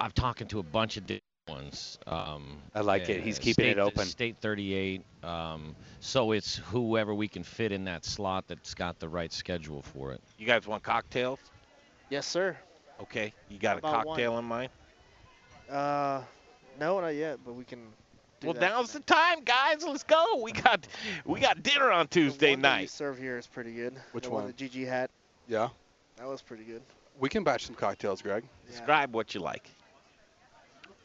I'm 0.00 0.10
talking 0.12 0.46
to 0.48 0.58
a 0.58 0.62
bunch 0.62 0.96
of 0.96 1.06
different 1.06 1.22
ones. 1.48 1.98
Um, 2.06 2.58
I 2.74 2.80
like 2.80 3.08
it. 3.08 3.20
uh, 3.20 3.22
He's 3.22 3.38
keeping 3.38 3.66
it 3.66 3.78
open. 3.78 4.04
State 4.06 4.36
38. 4.40 5.02
Um, 5.22 5.74
so 6.00 6.32
it's 6.32 6.56
whoever 6.56 7.14
we 7.14 7.28
can 7.28 7.42
fit 7.42 7.72
in 7.72 7.84
that 7.84 8.04
slot 8.04 8.44
that's 8.48 8.74
got 8.74 8.98
the 8.98 9.08
right 9.08 9.32
schedule 9.32 9.82
for 9.82 10.12
it. 10.12 10.20
You 10.38 10.46
guys 10.46 10.66
want 10.66 10.82
cocktails? 10.82 11.38
Yes, 12.08 12.26
sir. 12.26 12.56
Okay. 13.00 13.32
You 13.48 13.58
got 13.58 13.78
a 13.78 13.80
cocktail 13.80 14.32
one. 14.32 14.44
in 14.44 14.48
mind? 14.48 14.70
Uh, 15.70 16.22
no, 16.78 17.00
not 17.00 17.08
yet, 17.14 17.38
but 17.44 17.54
we 17.54 17.64
can. 17.64 17.92
Do 18.40 18.46
Well, 18.48 18.54
that. 18.54 18.60
now's 18.60 18.92
the 18.92 19.00
time, 19.00 19.42
guys. 19.44 19.84
Let's 19.84 20.02
go. 20.02 20.40
We 20.42 20.52
got 20.52 20.86
we 21.26 21.40
got 21.40 21.62
dinner 21.62 21.90
on 21.90 22.08
Tuesday 22.08 22.52
one 22.52 22.62
that 22.62 22.74
you 22.76 22.80
night. 22.82 22.90
serve 22.90 23.18
here 23.18 23.36
is 23.38 23.46
pretty 23.46 23.72
good. 23.74 23.94
Which 24.12 24.24
the 24.24 24.30
one? 24.30 24.46
The 24.46 24.52
GG 24.52 24.86
hat. 24.88 25.10
Yeah. 25.46 25.68
That 26.16 26.26
was 26.26 26.40
pretty 26.42 26.64
good. 26.64 26.82
We 27.18 27.28
can 27.28 27.44
batch 27.44 27.66
some 27.66 27.74
cocktails, 27.74 28.22
Greg. 28.22 28.44
Describe 28.66 29.14
what 29.14 29.34
you 29.34 29.40
like. 29.40 29.68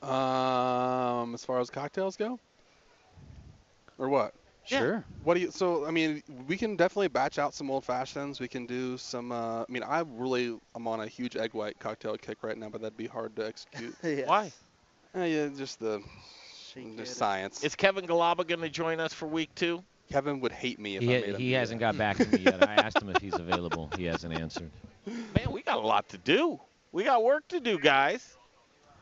Um, 0.01 1.33
as 1.33 1.43
far 1.43 1.59
as 1.59 1.69
cocktails 1.69 2.15
go, 2.15 2.39
or 3.97 4.07
what? 4.09 4.33
Yeah. 4.67 4.79
Sure. 4.79 5.03
What 5.23 5.33
do 5.33 5.39
you? 5.41 5.51
So 5.51 5.85
I 5.85 5.91
mean, 5.91 6.23
we 6.47 6.57
can 6.57 6.75
definitely 6.75 7.07
batch 7.07 7.37
out 7.39 7.53
some 7.53 7.69
old 7.69 7.83
fashions. 7.83 8.39
We 8.39 8.47
can 8.47 8.65
do 8.65 8.97
some. 8.97 9.31
Uh, 9.31 9.61
I 9.63 9.65
mean, 9.67 9.83
I 9.83 10.03
really 10.07 10.57
I'm 10.75 10.87
on 10.87 11.01
a 11.01 11.07
huge 11.07 11.35
egg 11.35 11.53
white 11.53 11.79
cocktail 11.79 12.15
kick 12.17 12.43
right 12.43 12.57
now, 12.57 12.69
but 12.69 12.81
that'd 12.81 12.97
be 12.97 13.07
hard 13.07 13.35
to 13.35 13.45
execute. 13.45 13.95
Yeah. 14.03 14.25
Why? 14.27 14.51
Uh, 15.15 15.23
yeah, 15.23 15.47
just 15.55 15.79
the 15.79 16.01
the 16.75 17.05
science. 17.05 17.63
Is 17.63 17.75
Kevin 17.75 18.05
Galaba 18.05 18.45
going 18.47 18.61
to 18.61 18.69
join 18.69 18.99
us 18.99 19.13
for 19.13 19.27
week 19.27 19.49
two? 19.55 19.83
Kevin 20.11 20.39
would 20.41 20.51
hate 20.51 20.79
me 20.79 20.97
if 20.97 21.01
He, 21.01 21.15
I 21.15 21.21
made 21.21 21.29
him. 21.29 21.35
he 21.41 21.51
hasn't 21.53 21.79
that. 21.79 21.93
got 21.93 21.97
back 21.97 22.17
to 22.17 22.27
me 22.27 22.43
yet. 22.43 22.67
I 22.67 22.75
asked 22.75 23.01
him 23.01 23.09
if 23.09 23.21
he's 23.21 23.33
available. 23.33 23.89
He 23.97 24.05
hasn't 24.05 24.33
answered. 24.33 24.69
Man, 25.05 25.51
we 25.51 25.63
got 25.63 25.77
a 25.77 25.81
lot 25.87 26.09
to 26.09 26.17
do. 26.17 26.59
We 26.91 27.03
got 27.03 27.23
work 27.23 27.47
to 27.49 27.59
do, 27.59 27.79
guys. 27.79 28.37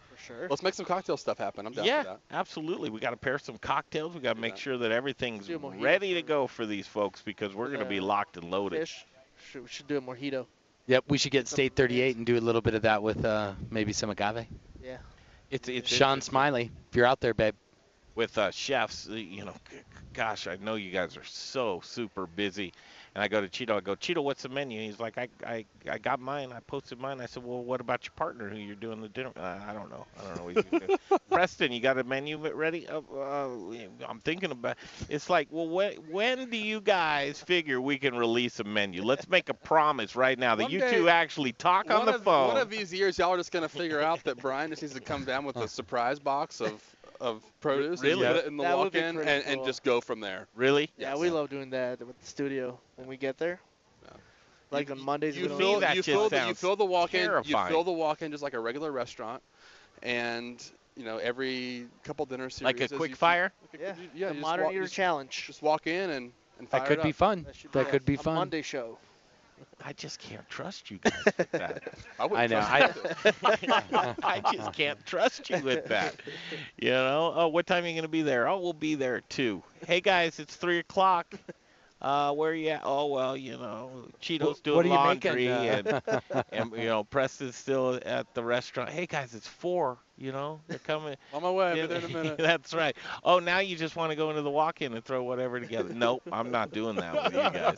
For 0.09 0.17
sure. 0.23 0.47
Let's 0.49 0.63
make 0.63 0.73
some 0.73 0.85
cocktail 0.85 1.17
stuff 1.17 1.37
happen. 1.37 1.65
I'm 1.67 1.73
down 1.73 1.85
yeah, 1.85 2.03
for 2.03 2.09
that. 2.09 2.19
absolutely. 2.31 2.89
We 2.89 2.99
got 3.01 3.09
to 3.09 3.17
pair 3.17 3.37
some 3.37 3.57
cocktails. 3.57 4.13
We 4.13 4.21
got 4.21 4.35
to 4.35 4.41
make 4.41 4.55
sure 4.57 4.77
that 4.77 4.91
everything's 4.91 5.47
Do 5.47 5.55
a 5.55 5.59
mojito 5.59 5.81
ready 5.81 6.13
to 6.13 6.21
go 6.21 6.47
for 6.47 6.65
these 6.65 6.87
folks 6.87 7.21
because 7.21 7.53
we're 7.53 7.67
going 7.67 7.79
to 7.79 7.85
be 7.85 7.99
locked 7.99 8.37
and 8.37 8.49
loaded. 8.49 8.79
Fish. 8.79 9.05
Should, 9.51 9.63
we 9.63 9.67
should 9.67 9.87
do 9.87 9.97
a 9.97 10.01
mojito. 10.01 10.45
Yep, 10.87 11.05
we 11.09 11.17
should 11.17 11.31
get 11.31 11.47
State 11.47 11.75
38 11.75 12.15
and 12.17 12.25
do 12.25 12.37
a 12.37 12.39
little 12.39 12.61
bit 12.61 12.75
of 12.75 12.83
that 12.83 13.03
with 13.03 13.23
uh, 13.25 13.53
maybe 13.69 13.91
some 13.93 14.09
agave. 14.09 14.45
Yeah. 14.81 14.97
It's 15.49 15.69
it's 15.69 15.89
Sean. 15.89 16.19
Smiley, 16.21 16.71
if 16.89 16.95
you're 16.95 17.05
out 17.05 17.19
there, 17.19 17.33
babe. 17.33 17.53
With 18.15 18.37
uh, 18.37 18.51
chefs, 18.51 19.09
uh, 19.09 19.13
you 19.13 19.45
know, 19.45 19.55
gosh, 20.13 20.47
I 20.47 20.57
know 20.57 20.75
you 20.75 20.91
guys 20.91 21.17
are 21.17 21.23
so 21.23 21.81
super 21.83 22.27
busy. 22.27 22.73
And 23.15 23.23
I 23.23 23.27
go 23.27 23.41
to 23.41 23.47
Cheeto, 23.47 23.77
I 23.77 23.79
go, 23.79 23.95
Cheeto, 23.95 24.23
what's 24.23 24.41
the 24.41 24.49
menu? 24.49 24.81
He's 24.81 24.99
like, 24.99 25.19
I, 25.19 25.27
I, 25.45 25.65
I 25.87 25.99
got 25.99 26.19
mine. 26.19 26.51
I 26.51 26.59
posted 26.61 26.99
mine. 26.99 27.21
I 27.21 27.27
said, 27.27 27.43
well, 27.43 27.63
what 27.63 27.79
about 27.79 28.05
your 28.05 28.13
partner 28.15 28.49
who 28.49 28.55
you're 28.57 28.75
doing 28.75 29.01
the 29.01 29.09
dinner? 29.09 29.31
Uh, 29.37 29.59
I 29.67 29.71
don't 29.71 29.91
know. 29.91 30.07
I 30.19 30.27
don't 30.27 30.37
know. 30.37 30.43
What 30.45 30.55
he's 30.55 30.79
gonna. 30.79 31.19
Preston, 31.29 31.71
you 31.71 31.79
got 31.79 31.99
a 31.99 32.03
menu 32.03 32.37
ready? 32.37 32.87
Uh, 32.87 33.01
uh, 33.15 33.49
I'm 34.09 34.19
thinking 34.23 34.49
about. 34.49 34.77
It's 35.09 35.29
like, 35.29 35.47
well, 35.51 35.69
when, 35.69 35.93
when 36.09 36.49
do 36.49 36.57
you 36.57 36.81
guys 36.81 37.39
figure 37.39 37.79
we 37.79 37.99
can 37.99 38.15
release 38.15 38.59
a 38.59 38.63
menu? 38.63 39.03
Let's 39.03 39.29
make 39.29 39.49
a 39.49 39.53
promise 39.53 40.15
right 40.15 40.37
now 40.39 40.55
that 40.55 40.63
One 40.63 40.71
you 40.71 40.79
day- 40.79 40.97
two 40.97 41.07
actually 41.07 41.51
talk 41.51 41.91
on 41.91 42.07
the 42.07 42.15
of, 42.15 42.23
phone. 42.23 42.47
One 42.47 42.57
of 42.57 42.71
these 42.71 42.91
years, 42.91 43.19
y'all 43.19 43.33
are 43.33 43.37
just 43.37 43.51
gonna 43.51 43.69
figure 43.69 44.01
out 44.01 44.23
that 44.23 44.37
Brian 44.37 44.71
just 44.71 44.81
needs 44.81 44.95
to 44.95 45.01
come 45.01 45.23
down 45.23 45.45
with 45.45 45.57
a 45.57 45.67
surprise 45.67 46.17
box 46.17 46.61
of 46.61 46.81
of 47.23 47.41
produce 47.61 48.01
Really? 48.01 48.25
and 48.25 48.35
put 48.35 48.43
it 48.45 48.47
in 48.47 48.57
the 48.57 48.63
That 48.63 48.77
would 48.77 48.91
be 48.91 48.99
walk-in 48.99 49.15
pretty 49.15 49.31
and, 49.31 49.45
and 49.45 49.55
cool. 49.57 49.65
just 49.65 49.83
go 49.83 50.01
from 50.01 50.19
there. 50.19 50.47
really? 50.55 50.89
Yeah, 50.97 51.15
we 51.15 51.29
love 51.29 51.49
doing 51.49 51.69
that 51.71 51.99
with 52.05 52.19
the 52.19 52.27
studio 52.27 52.77
when 52.97 53.07
we 53.07 53.17
get 53.17 53.37
there. 53.37 53.59
Like 54.71 54.89
on 54.89 54.99
Mondays, 54.99 55.35
You 55.37 55.43
we 55.43 55.47
don't 55.49 55.57
fill, 55.59 55.79
that 55.81 55.91
you 55.95 56.01
just 56.01 56.09
fill 56.09 56.29
the 56.29 56.35
you 56.35 56.41
sounds 56.41 56.59
fill 56.59 56.75
the 56.75 56.83
walk-in 56.85 57.21
you 57.21 57.27
terrifying. 57.27 57.71
fill 57.71 57.83
the 57.83 57.91
walk-in 57.91 58.31
just 58.31 58.41
like 58.41 58.55
a 58.55 58.59
regular 58.59 58.91
restaurant, 58.91 59.43
and 60.01 60.63
you 60.97 61.05
know 61.05 61.17
every 61.19 61.85
couple 62.03 62.25
dinner 62.25 62.49
series. 62.49 62.65
Like 62.65 62.79
a 62.81 62.85
as 62.85 62.91
you 62.91 62.97
quick 62.97 63.11
keep- 63.11 63.17
fire? 63.19 63.53
Yeah, 63.79 63.79
yeah, 63.79 63.93
the 63.93 64.01
you 64.17 64.25
just 64.29 64.39
Modern 64.39 64.65
walk- 64.65 64.73
Eater 64.73 64.81
just- 64.83 64.95
Challenge. 64.95 65.43
Just 65.45 65.61
walk 65.61 65.85
in 65.85 66.09
and 66.09 66.31
and 66.57 66.67
fire 66.67 66.79
That 66.81 66.87
could 66.87 66.99
it 66.99 67.03
be 67.03 67.09
up. 67.09 67.15
fun. 67.15 67.43
That, 67.43 67.55
should 67.55 67.71
That 67.71 67.85
be 67.85 67.91
could 67.91 68.01
a- 68.01 68.05
be 68.05 68.13
a 68.15 68.17
fun. 68.17 68.33
Monday 68.35 68.61
show. 68.63 68.97
I 69.83 69.93
just 69.93 70.19
can't 70.19 70.47
trust 70.49 70.89
you 70.91 70.97
guys 70.99 71.33
with 71.37 71.49
that. 71.57 71.81
I, 72.19 72.27
I 72.31 72.47
know. 72.47 72.59
I, 72.59 72.87
I 74.23 74.41
just 74.41 74.71
can't 74.71 75.03
trust 75.05 75.49
you 75.49 75.61
with 75.61 75.85
that. 75.87 76.15
You 76.77 76.91
know? 76.91 77.33
Oh, 77.35 77.47
what 77.47 77.65
time 77.67 77.83
are 77.83 77.87
you 77.87 77.93
going 77.93 78.03
to 78.03 78.07
be 78.09 78.21
there? 78.23 78.47
Oh, 78.47 78.59
we'll 78.59 78.73
be 78.73 78.95
there 78.95 79.21
too. 79.29 79.63
Hey, 79.85 80.01
guys, 80.01 80.39
it's 80.39 80.55
3 80.55 80.79
o'clock. 80.79 81.33
Uh, 82.01 82.31
where 82.33 82.53
you 82.53 82.69
at? 82.69 82.81
Oh, 82.83 83.07
well, 83.07 83.35
you 83.37 83.57
know, 83.57 84.07
Cheeto's 84.21 84.59
Wh- 84.59 84.61
doing 84.61 84.83
what 84.83 84.85
are 84.85 84.89
you 84.89 84.99
laundry, 84.99 84.99
making, 84.99 85.49
uh? 85.49 85.65
and, 85.67 85.89
and, 86.51 86.71
you 86.73 86.85
know, 86.87 87.03
Preston's 87.03 87.55
still 87.55 87.99
at 88.05 88.27
the 88.33 88.43
restaurant. 88.43 88.89
Hey, 88.89 89.05
guys, 89.05 89.33
it's 89.33 89.47
4, 89.47 89.97
you 90.17 90.31
know? 90.31 90.59
They're 90.67 90.79
coming. 90.79 91.15
On 91.33 91.41
my 91.41 91.51
way. 91.51 91.77
Yeah, 91.77 91.85
there 91.87 91.99
in 91.99 92.05
a 92.05 92.07
minute. 92.07 92.37
That's 92.39 92.73
right. 92.73 92.95
Oh, 93.23 93.39
now 93.39 93.59
you 93.59 93.75
just 93.75 93.95
want 93.95 94.11
to 94.11 94.15
go 94.15 94.29
into 94.29 94.41
the 94.41 94.49
walk-in 94.49 94.93
and 94.93 95.03
throw 95.03 95.23
whatever 95.23 95.59
together. 95.59 95.93
Nope, 95.93 96.23
I'm 96.31 96.51
not 96.51 96.71
doing 96.71 96.95
that 96.97 97.13
with 97.13 97.33
you 97.33 97.39
guys. 97.39 97.77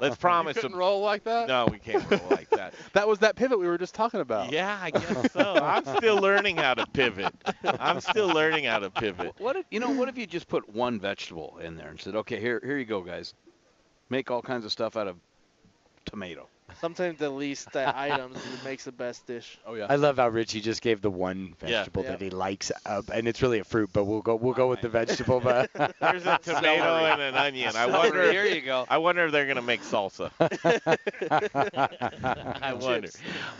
Let's 0.00 0.16
promise 0.16 0.56
You 0.56 0.62
couldn't 0.62 0.72
them. 0.72 0.80
roll 0.80 1.00
like 1.00 1.24
that. 1.24 1.48
No, 1.48 1.66
we 1.70 1.78
can't 1.78 2.08
roll 2.10 2.20
like 2.30 2.50
that. 2.50 2.74
That 2.92 3.08
was 3.08 3.18
that 3.20 3.34
pivot 3.36 3.58
we 3.58 3.66
were 3.66 3.78
just 3.78 3.94
talking 3.94 4.20
about. 4.20 4.52
Yeah, 4.52 4.78
I 4.80 4.90
guess 4.90 5.32
so. 5.32 5.54
I'm 5.54 5.84
still 5.96 6.16
learning 6.18 6.56
how 6.56 6.74
to 6.74 6.86
pivot. 6.86 7.34
I'm 7.64 8.00
still 8.00 8.28
learning 8.28 8.64
how 8.64 8.78
to 8.78 8.90
pivot. 8.90 9.34
What 9.38 9.56
if 9.56 9.66
you 9.70 9.80
know? 9.80 9.90
What 9.90 10.08
if 10.08 10.16
you 10.18 10.26
just 10.26 10.48
put 10.48 10.68
one 10.68 11.00
vegetable 11.00 11.58
in 11.62 11.76
there 11.76 11.88
and 11.88 12.00
said, 12.00 12.14
"Okay, 12.16 12.40
here, 12.40 12.60
here 12.64 12.78
you 12.78 12.84
go, 12.84 13.00
guys. 13.00 13.34
Make 14.10 14.30
all 14.30 14.42
kinds 14.42 14.64
of 14.64 14.72
stuff 14.72 14.96
out 14.96 15.08
of 15.08 15.16
tomato." 16.04 16.48
Sometimes 16.80 17.18
the 17.18 17.30
least 17.30 17.74
uh, 17.74 17.92
items 17.96 18.38
makes 18.64 18.84
the 18.84 18.92
best 18.92 19.26
dish. 19.26 19.58
Oh 19.66 19.74
yeah. 19.74 19.86
I 19.88 19.96
love 19.96 20.16
how 20.16 20.28
Richie 20.28 20.60
just 20.60 20.82
gave 20.82 21.00
the 21.00 21.10
one 21.10 21.54
vegetable 21.60 22.02
Yeah. 22.02 22.10
that 22.10 22.20
he 22.20 22.30
likes, 22.30 22.70
uh, 22.84 23.02
and 23.12 23.26
it's 23.28 23.42
really 23.42 23.58
a 23.60 23.64
fruit, 23.64 23.90
but 23.92 24.04
we'll 24.04 24.22
go 24.22 24.36
we'll 24.36 24.54
go 24.54 24.68
with 24.68 24.80
the 24.80 24.88
vegetable. 24.88 25.40
But 25.40 25.70
There's 26.00 26.26
a 26.26 26.38
tomato 26.42 26.96
and 27.06 27.20
an 27.22 27.34
onion. 27.34 27.74
I 27.76 27.86
wonder. 27.86 28.30
Here 28.30 28.46
you 28.46 28.60
go. 28.60 28.86
I 28.88 28.98
wonder 28.98 29.26
if 29.26 29.32
they're 29.32 29.46
gonna 29.46 29.62
make 29.62 29.82
salsa. 29.82 30.30
I 32.62 32.72
wonder. 32.74 33.08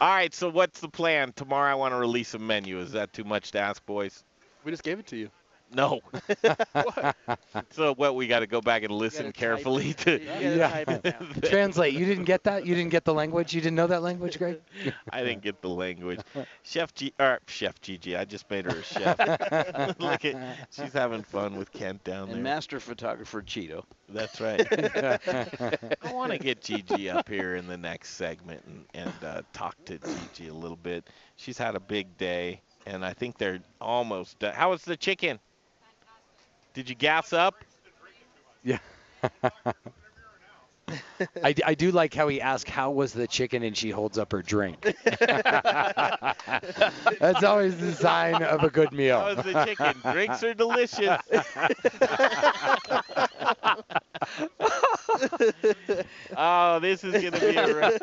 All 0.00 0.08
right. 0.14 0.34
So 0.34 0.48
what's 0.50 0.80
the 0.80 0.88
plan? 0.88 1.32
Tomorrow 1.34 1.70
I 1.70 1.74
want 1.74 1.92
to 1.92 1.98
release 1.98 2.34
a 2.34 2.38
menu. 2.38 2.78
Is 2.80 2.92
that 2.92 3.12
too 3.12 3.24
much 3.24 3.52
to 3.52 3.58
ask, 3.60 3.84
boys? 3.86 4.24
We 4.64 4.70
just 4.70 4.82
gave 4.82 4.98
it 4.98 5.06
to 5.08 5.16
you. 5.16 5.30
No. 5.74 6.00
so 7.70 7.94
what? 7.94 8.14
We 8.14 8.26
got 8.26 8.40
to 8.40 8.46
go 8.46 8.60
back 8.60 8.82
and 8.82 8.92
listen 8.92 9.32
carefully 9.32 9.90
it. 9.90 9.98
to. 9.98 10.20
You 10.20 10.56
Yeah. 10.56 10.84
it 10.86 11.42
translate. 11.44 11.94
You 11.94 12.06
didn't 12.06 12.24
get 12.24 12.44
that. 12.44 12.64
You 12.66 12.74
didn't 12.74 12.90
get 12.90 13.04
the 13.04 13.12
language. 13.14 13.52
You 13.54 13.60
didn't 13.60 13.76
know 13.76 13.86
that 13.88 14.02
language, 14.02 14.38
Greg. 14.38 14.60
I 15.12 15.22
didn't 15.22 15.42
get 15.42 15.60
the 15.62 15.68
language. 15.68 16.20
Chef 16.62 16.94
G, 16.94 17.12
or 17.18 17.40
Chef 17.46 17.80
Gigi, 17.80 18.16
I 18.16 18.24
just 18.24 18.48
made 18.50 18.64
her 18.64 18.78
a 18.78 18.82
chef. 18.82 19.18
Look 19.98 20.24
at, 20.24 20.68
she's 20.70 20.92
having 20.92 21.22
fun 21.22 21.56
with 21.56 21.72
Kent 21.72 22.04
down 22.04 22.28
there. 22.28 22.34
And 22.36 22.44
master 22.44 22.80
photographer 22.80 23.42
Cheeto. 23.42 23.84
That's 24.08 24.40
right. 24.40 24.66
I 24.72 26.12
want 26.12 26.32
to 26.32 26.38
get 26.38 26.60
Gigi 26.62 27.10
up 27.10 27.28
here 27.28 27.56
in 27.56 27.66
the 27.66 27.76
next 27.76 28.10
segment 28.10 28.62
and, 28.66 28.84
and 28.94 29.24
uh, 29.24 29.42
talk 29.52 29.76
to 29.86 29.98
Gigi 29.98 30.48
a 30.48 30.54
little 30.54 30.76
bit. 30.76 31.08
She's 31.36 31.58
had 31.58 31.74
a 31.74 31.80
big 31.80 32.16
day, 32.16 32.60
and 32.86 33.04
I 33.04 33.12
think 33.12 33.36
they're 33.36 33.58
almost 33.80 34.38
done. 34.38 34.54
How 34.54 34.70
was 34.70 34.82
the 34.82 34.96
chicken? 34.96 35.38
Did 36.76 36.88
you 36.90 36.94
gas 36.94 37.32
up? 37.32 37.64
Yeah. 38.62 38.78
I, 41.42 41.54
I 41.64 41.74
do 41.74 41.90
like 41.90 42.12
how 42.12 42.28
he 42.28 42.38
asked 42.38 42.68
how 42.68 42.90
was 42.90 43.14
the 43.14 43.26
chicken 43.26 43.62
and 43.62 43.74
she 43.74 43.88
holds 43.88 44.18
up 44.18 44.30
her 44.32 44.42
drink. 44.42 44.82
That's 45.18 46.36
always 47.42 47.78
the 47.78 47.94
sign 47.94 48.42
of 48.42 48.62
a 48.62 48.68
good 48.68 48.92
meal. 48.92 49.20
How 49.20 49.36
was 49.36 49.46
the 49.46 49.64
chicken? 49.64 49.94
Drinks 50.12 50.42
are 50.42 50.52
delicious. 50.52 51.18
oh, 56.36 56.78
this 56.80 57.04
is 57.04 57.12
going 57.12 57.32
to 57.32 57.40
be 57.40 57.56
a 57.56 57.74
re- 57.74 57.98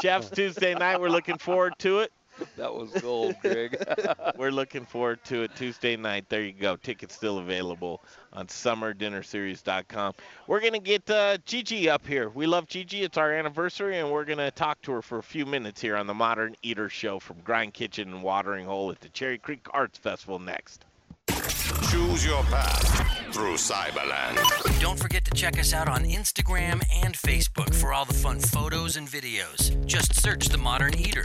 Chef's 0.00 0.30
Tuesday 0.30 0.74
night. 0.74 1.00
We're 1.00 1.08
looking 1.08 1.38
forward 1.38 1.72
to 1.80 1.98
it. 1.98 2.12
That 2.56 2.74
was 2.74 2.90
gold, 3.00 3.36
Greg. 3.40 3.82
We're 4.36 4.50
looking 4.50 4.84
forward 4.84 5.24
to 5.24 5.42
it 5.42 5.56
Tuesday 5.56 5.96
night. 5.96 6.28
There 6.28 6.42
you 6.42 6.52
go. 6.52 6.76
Tickets 6.76 7.14
still 7.14 7.38
available 7.38 8.02
on 8.32 8.46
summerdinnerseries.com. 8.46 10.14
We're 10.46 10.60
going 10.60 10.72
to 10.72 10.78
get 10.78 11.08
uh, 11.10 11.38
Gigi 11.44 11.88
up 11.88 12.06
here. 12.06 12.28
We 12.28 12.46
love 12.46 12.66
Gigi. 12.68 13.02
It's 13.02 13.18
our 13.18 13.32
anniversary, 13.32 13.98
and 13.98 14.10
we're 14.10 14.24
going 14.24 14.38
to 14.38 14.50
talk 14.50 14.80
to 14.82 14.92
her 14.92 15.02
for 15.02 15.18
a 15.18 15.22
few 15.22 15.46
minutes 15.46 15.80
here 15.80 15.96
on 15.96 16.06
the 16.06 16.14
Modern 16.14 16.54
Eater 16.62 16.88
Show 16.88 17.18
from 17.18 17.40
Grind 17.40 17.74
Kitchen 17.74 18.12
and 18.12 18.22
Watering 18.22 18.66
Hole 18.66 18.90
at 18.90 19.00
the 19.00 19.08
Cherry 19.08 19.38
Creek 19.38 19.66
Arts 19.72 19.98
Festival 19.98 20.38
next. 20.38 20.84
Choose 21.92 22.24
your 22.24 22.42
path 22.44 23.34
through 23.34 23.56
Cyberland. 23.56 24.40
Don't 24.80 24.98
forget 24.98 25.26
to 25.26 25.30
check 25.32 25.58
us 25.58 25.74
out 25.74 25.90
on 25.90 26.04
Instagram 26.04 26.82
and 26.90 27.14
Facebook 27.14 27.74
for 27.74 27.92
all 27.92 28.06
the 28.06 28.14
fun 28.14 28.40
photos 28.40 28.96
and 28.96 29.06
videos. 29.06 29.84
Just 29.84 30.18
search 30.18 30.48
The 30.48 30.56
Modern 30.56 30.98
Eater 30.98 31.22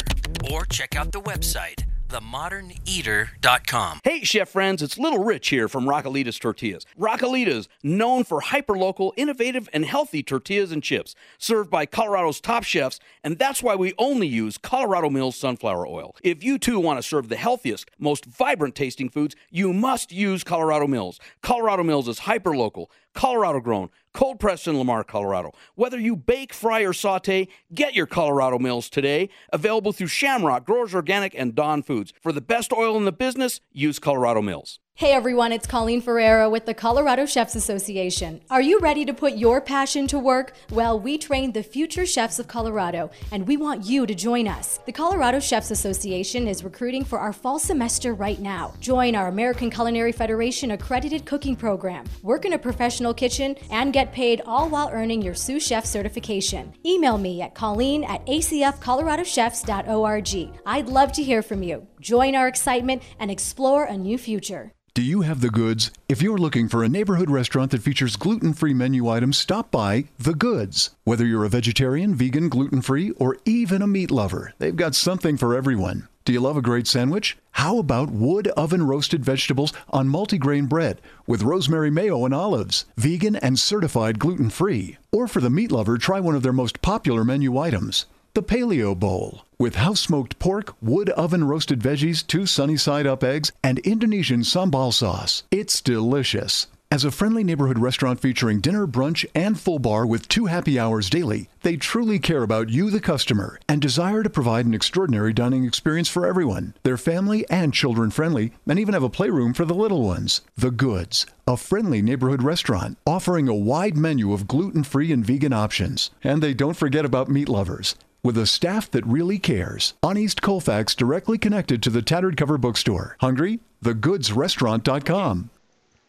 or 0.51 0.65
check 0.65 0.97
out 0.97 1.13
the 1.13 1.21
website, 1.21 1.85
themoderneater.com. 2.09 3.99
Hey, 4.03 4.23
chef 4.23 4.49
friends, 4.49 4.81
it's 4.81 4.97
Little 4.97 5.23
Rich 5.23 5.49
here 5.49 5.67
from 5.67 5.85
Raquelitas 5.85 6.39
Tortillas. 6.39 6.85
Raquelitas, 6.99 7.67
known 7.83 8.23
for 8.23 8.41
hyperlocal, 8.41 9.11
innovative, 9.17 9.69
and 9.73 9.85
healthy 9.85 10.23
tortillas 10.23 10.71
and 10.71 10.81
chips, 10.83 11.15
served 11.37 11.69
by 11.69 11.85
Colorado's 11.85 12.39
top 12.39 12.63
chefs, 12.63 12.99
and 13.23 13.37
that's 13.37 13.61
why 13.61 13.75
we 13.75 13.93
only 13.97 14.27
use 14.27 14.57
Colorado 14.57 15.09
Mills 15.09 15.35
sunflower 15.35 15.87
oil. 15.87 16.15
If 16.23 16.43
you 16.43 16.57
too 16.57 16.79
want 16.79 16.97
to 16.97 17.03
serve 17.03 17.29
the 17.29 17.35
healthiest, 17.35 17.89
most 17.99 18.25
vibrant 18.25 18.75
tasting 18.75 19.09
foods, 19.09 19.35
you 19.49 19.73
must 19.73 20.11
use 20.11 20.43
Colorado 20.43 20.87
Mills. 20.87 21.19
Colorado 21.41 21.83
Mills 21.83 22.07
is 22.07 22.21
hyperlocal, 22.21 22.87
Colorado 23.17 23.59
grown, 23.59 23.89
cold 24.13 24.39
pressed 24.39 24.67
in 24.67 24.77
Lamar, 24.77 25.03
Colorado. 25.03 25.51
Whether 25.73 25.99
you 25.99 26.15
bake, 26.15 26.53
fry, 26.53 26.81
or 26.81 26.93
saute, 26.93 27.47
get 27.73 27.95
your 27.95 28.05
Colorado 28.05 28.59
Mills 28.59 28.91
today. 28.91 29.29
Available 29.51 29.91
through 29.91 30.05
Shamrock, 30.05 30.67
Growers 30.67 30.93
Organic, 30.93 31.33
and 31.33 31.55
Dawn 31.55 31.81
Foods. 31.81 32.13
For 32.21 32.31
the 32.31 32.41
best 32.41 32.71
oil 32.71 32.95
in 32.95 33.05
the 33.05 33.11
business, 33.11 33.59
use 33.71 33.97
Colorado 33.97 34.43
Mills. 34.43 34.79
Hey 34.97 35.11
everyone, 35.11 35.51
it's 35.51 35.67
Colleen 35.67 36.01
Ferreira 36.01 36.49
with 36.49 36.65
the 36.65 36.73
Colorado 36.73 37.27
Chefs 37.27 37.53
Association. 37.53 38.41
Are 38.49 38.63
you 38.63 38.79
ready 38.79 39.05
to 39.05 39.13
put 39.13 39.37
your 39.37 39.61
passion 39.61 40.07
to 40.07 40.17
work? 40.17 40.53
Well, 40.71 40.99
we 40.99 41.19
train 41.19 41.51
the 41.51 41.61
future 41.61 42.07
chefs 42.07 42.39
of 42.39 42.47
Colorado, 42.47 43.11
and 43.31 43.47
we 43.47 43.57
want 43.57 43.85
you 43.85 44.07
to 44.07 44.15
join 44.15 44.47
us. 44.47 44.79
The 44.87 44.91
Colorado 44.91 45.39
Chefs 45.39 45.69
Association 45.69 46.47
is 46.47 46.63
recruiting 46.63 47.05
for 47.05 47.19
our 47.19 47.31
fall 47.31 47.59
semester 47.59 48.15
right 48.15 48.39
now. 48.39 48.73
Join 48.79 49.13
our 49.13 49.27
American 49.27 49.69
Culinary 49.69 50.11
Federation 50.11 50.71
accredited 50.71 51.27
cooking 51.27 51.55
program, 51.55 52.05
work 52.23 52.45
in 52.45 52.53
a 52.53 52.57
professional 52.57 53.13
kitchen, 53.13 53.55
and 53.69 53.93
get 53.93 54.11
paid 54.11 54.41
all 54.47 54.67
while 54.67 54.89
earning 54.91 55.21
your 55.21 55.35
sous 55.35 55.63
chef 55.63 55.85
certification. 55.85 56.73
Email 56.83 57.19
me 57.19 57.43
at 57.43 57.53
colleen 57.53 58.03
at 58.03 58.25
acfcoloradochefs.org. 58.25 60.59
I'd 60.65 60.89
love 60.89 61.11
to 61.11 61.21
hear 61.21 61.43
from 61.43 61.61
you. 61.61 61.85
Join 61.99 62.35
our 62.35 62.47
excitement 62.47 63.01
and 63.19 63.31
explore 63.31 63.85
a 63.85 63.97
new 63.97 64.17
future. 64.17 64.71
Do 64.93 65.01
you 65.03 65.21
have 65.21 65.41
the 65.41 65.49
goods? 65.49 65.91
If 66.09 66.21
you're 66.21 66.37
looking 66.37 66.67
for 66.67 66.83
a 66.83 66.89
neighborhood 66.89 67.29
restaurant 67.29 67.71
that 67.71 67.83
features 67.83 68.15
gluten 68.15 68.53
free 68.53 68.73
menu 68.73 69.07
items, 69.09 69.37
stop 69.37 69.69
by 69.69 70.05
The 70.17 70.33
Goods. 70.33 70.91
Whether 71.03 71.25
you're 71.25 71.43
a 71.43 71.49
vegetarian, 71.49 72.15
vegan, 72.15 72.49
gluten 72.49 72.81
free, 72.81 73.11
or 73.11 73.37
even 73.45 73.83
a 73.83 73.87
meat 73.87 74.09
lover, 74.09 74.53
they've 74.57 74.75
got 74.75 74.95
something 74.95 75.37
for 75.37 75.55
everyone. 75.55 76.07
Do 76.25 76.33
you 76.33 76.39
love 76.39 76.57
a 76.57 76.63
great 76.63 76.87
sandwich? 76.87 77.37
How 77.51 77.77
about 77.77 78.09
wood 78.09 78.47
oven 78.49 78.83
roasted 78.83 79.23
vegetables 79.23 79.71
on 79.91 80.09
multigrain 80.09 80.67
bread 80.67 80.99
with 81.27 81.43
rosemary 81.43 81.91
mayo 81.91 82.25
and 82.25 82.33
olives, 82.33 82.85
vegan 82.97 83.35
and 83.35 83.59
certified 83.59 84.17
gluten 84.17 84.49
free? 84.49 84.97
Or 85.11 85.27
for 85.27 85.41
the 85.41 85.49
meat 85.49 85.71
lover, 85.71 85.97
try 85.97 86.19
one 86.19 86.35
of 86.35 86.43
their 86.43 86.53
most 86.53 86.81
popular 86.81 87.23
menu 87.23 87.57
items 87.57 88.07
the 88.37 88.43
Paleo 88.43 88.93
Bowl. 88.93 89.41
With 89.57 89.77
house 89.77 89.99
smoked 89.99 90.37
pork, 90.37 90.75
wood 90.79 91.09
oven 91.09 91.45
roasted 91.45 91.79
veggies, 91.79 92.21
two 92.27 92.45
sunny 92.45 92.77
side 92.77 93.07
up 93.07 93.23
eggs, 93.23 93.51
and 93.63 93.79
Indonesian 93.79 94.41
sambal 94.41 94.93
sauce. 94.93 95.41
It's 95.49 95.81
delicious. 95.81 96.67
As 96.91 97.03
a 97.03 97.09
friendly 97.09 97.43
neighborhood 97.43 97.79
restaurant 97.79 98.19
featuring 98.19 98.61
dinner, 98.61 98.85
brunch, 98.85 99.25
and 99.33 99.59
full 99.59 99.79
bar 99.79 100.05
with 100.05 100.27
two 100.27 100.45
happy 100.45 100.77
hours 100.77 101.09
daily, 101.09 101.49
they 101.63 101.77
truly 101.77 102.19
care 102.19 102.43
about 102.43 102.69
you, 102.69 102.91
the 102.91 102.99
customer, 102.99 103.59
and 103.67 103.81
desire 103.81 104.21
to 104.21 104.29
provide 104.29 104.67
an 104.67 104.75
extraordinary 104.75 105.33
dining 105.33 105.65
experience 105.65 106.07
for 106.07 106.27
everyone. 106.27 106.75
They're 106.83 106.95
family 106.95 107.43
and 107.49 107.73
children 107.73 108.11
friendly, 108.11 108.53
and 108.67 108.77
even 108.77 108.93
have 108.93 109.01
a 109.01 109.09
playroom 109.09 109.55
for 109.55 109.65
the 109.65 109.73
little 109.73 110.03
ones. 110.03 110.41
The 110.55 110.69
Goods, 110.69 111.25
a 111.47 111.57
friendly 111.57 112.03
neighborhood 112.03 112.43
restaurant 112.43 112.99
offering 113.07 113.47
a 113.47 113.55
wide 113.55 113.97
menu 113.97 114.31
of 114.31 114.47
gluten 114.47 114.83
free 114.83 115.11
and 115.11 115.25
vegan 115.25 115.53
options. 115.53 116.11
And 116.23 116.43
they 116.43 116.53
don't 116.53 116.77
forget 116.77 117.03
about 117.03 117.29
meat 117.29 117.49
lovers 117.49 117.95
with 118.27 118.37
a 118.37 118.45
staff 118.45 118.91
that 118.91 119.07
really 119.07 119.39
cares. 119.39 119.93
On 120.03 120.17
East 120.17 120.41
Colfax, 120.41 120.93
directly 120.93 121.37
connected 121.37 121.81
to 121.81 121.89
the 121.89 122.01
Tattered 122.01 122.35
Cover 122.35 122.57
Bookstore. 122.57 123.15
Hungry? 123.21 123.61
TheGoodsRestaurant.com. 123.85 125.49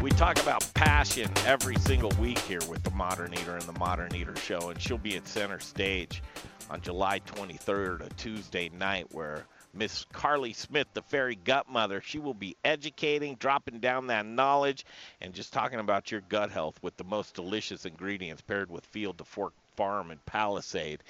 We 0.00 0.08
talk 0.12 0.40
about 0.40 0.66
passion 0.72 1.30
every 1.44 1.76
single 1.76 2.08
week 2.18 2.38
here 2.38 2.60
with 2.70 2.82
the 2.82 2.90
Modern 2.92 3.34
Eater 3.34 3.56
and 3.56 3.64
the 3.64 3.78
Modern 3.78 4.14
Eater 4.14 4.34
Show, 4.34 4.70
and 4.70 4.80
she'll 4.80 4.96
be 4.96 5.14
at 5.16 5.28
center 5.28 5.60
stage 5.60 6.22
on 6.70 6.80
July 6.80 7.20
23rd, 7.20 8.06
a 8.06 8.08
Tuesday 8.14 8.70
night, 8.70 9.08
where 9.12 9.44
Miss 9.74 10.06
Carly 10.10 10.54
Smith, 10.54 10.86
the 10.94 11.02
fairy 11.02 11.36
gut 11.44 11.68
mother, 11.68 12.00
she 12.00 12.18
will 12.18 12.32
be 12.32 12.56
educating, 12.64 13.34
dropping 13.34 13.78
down 13.78 14.06
that 14.06 14.24
knowledge, 14.24 14.86
and 15.20 15.34
just 15.34 15.52
talking 15.52 15.80
about 15.80 16.10
your 16.10 16.22
gut 16.30 16.50
health 16.50 16.78
with 16.80 16.96
the 16.96 17.04
most 17.04 17.34
delicious 17.34 17.84
ingredients 17.84 18.40
paired 18.40 18.70
with 18.70 18.86
Field 18.86 19.18
to 19.18 19.24
Fork 19.24 19.52
Farm 19.76 20.10
and 20.10 20.24
Palisade. 20.24 21.02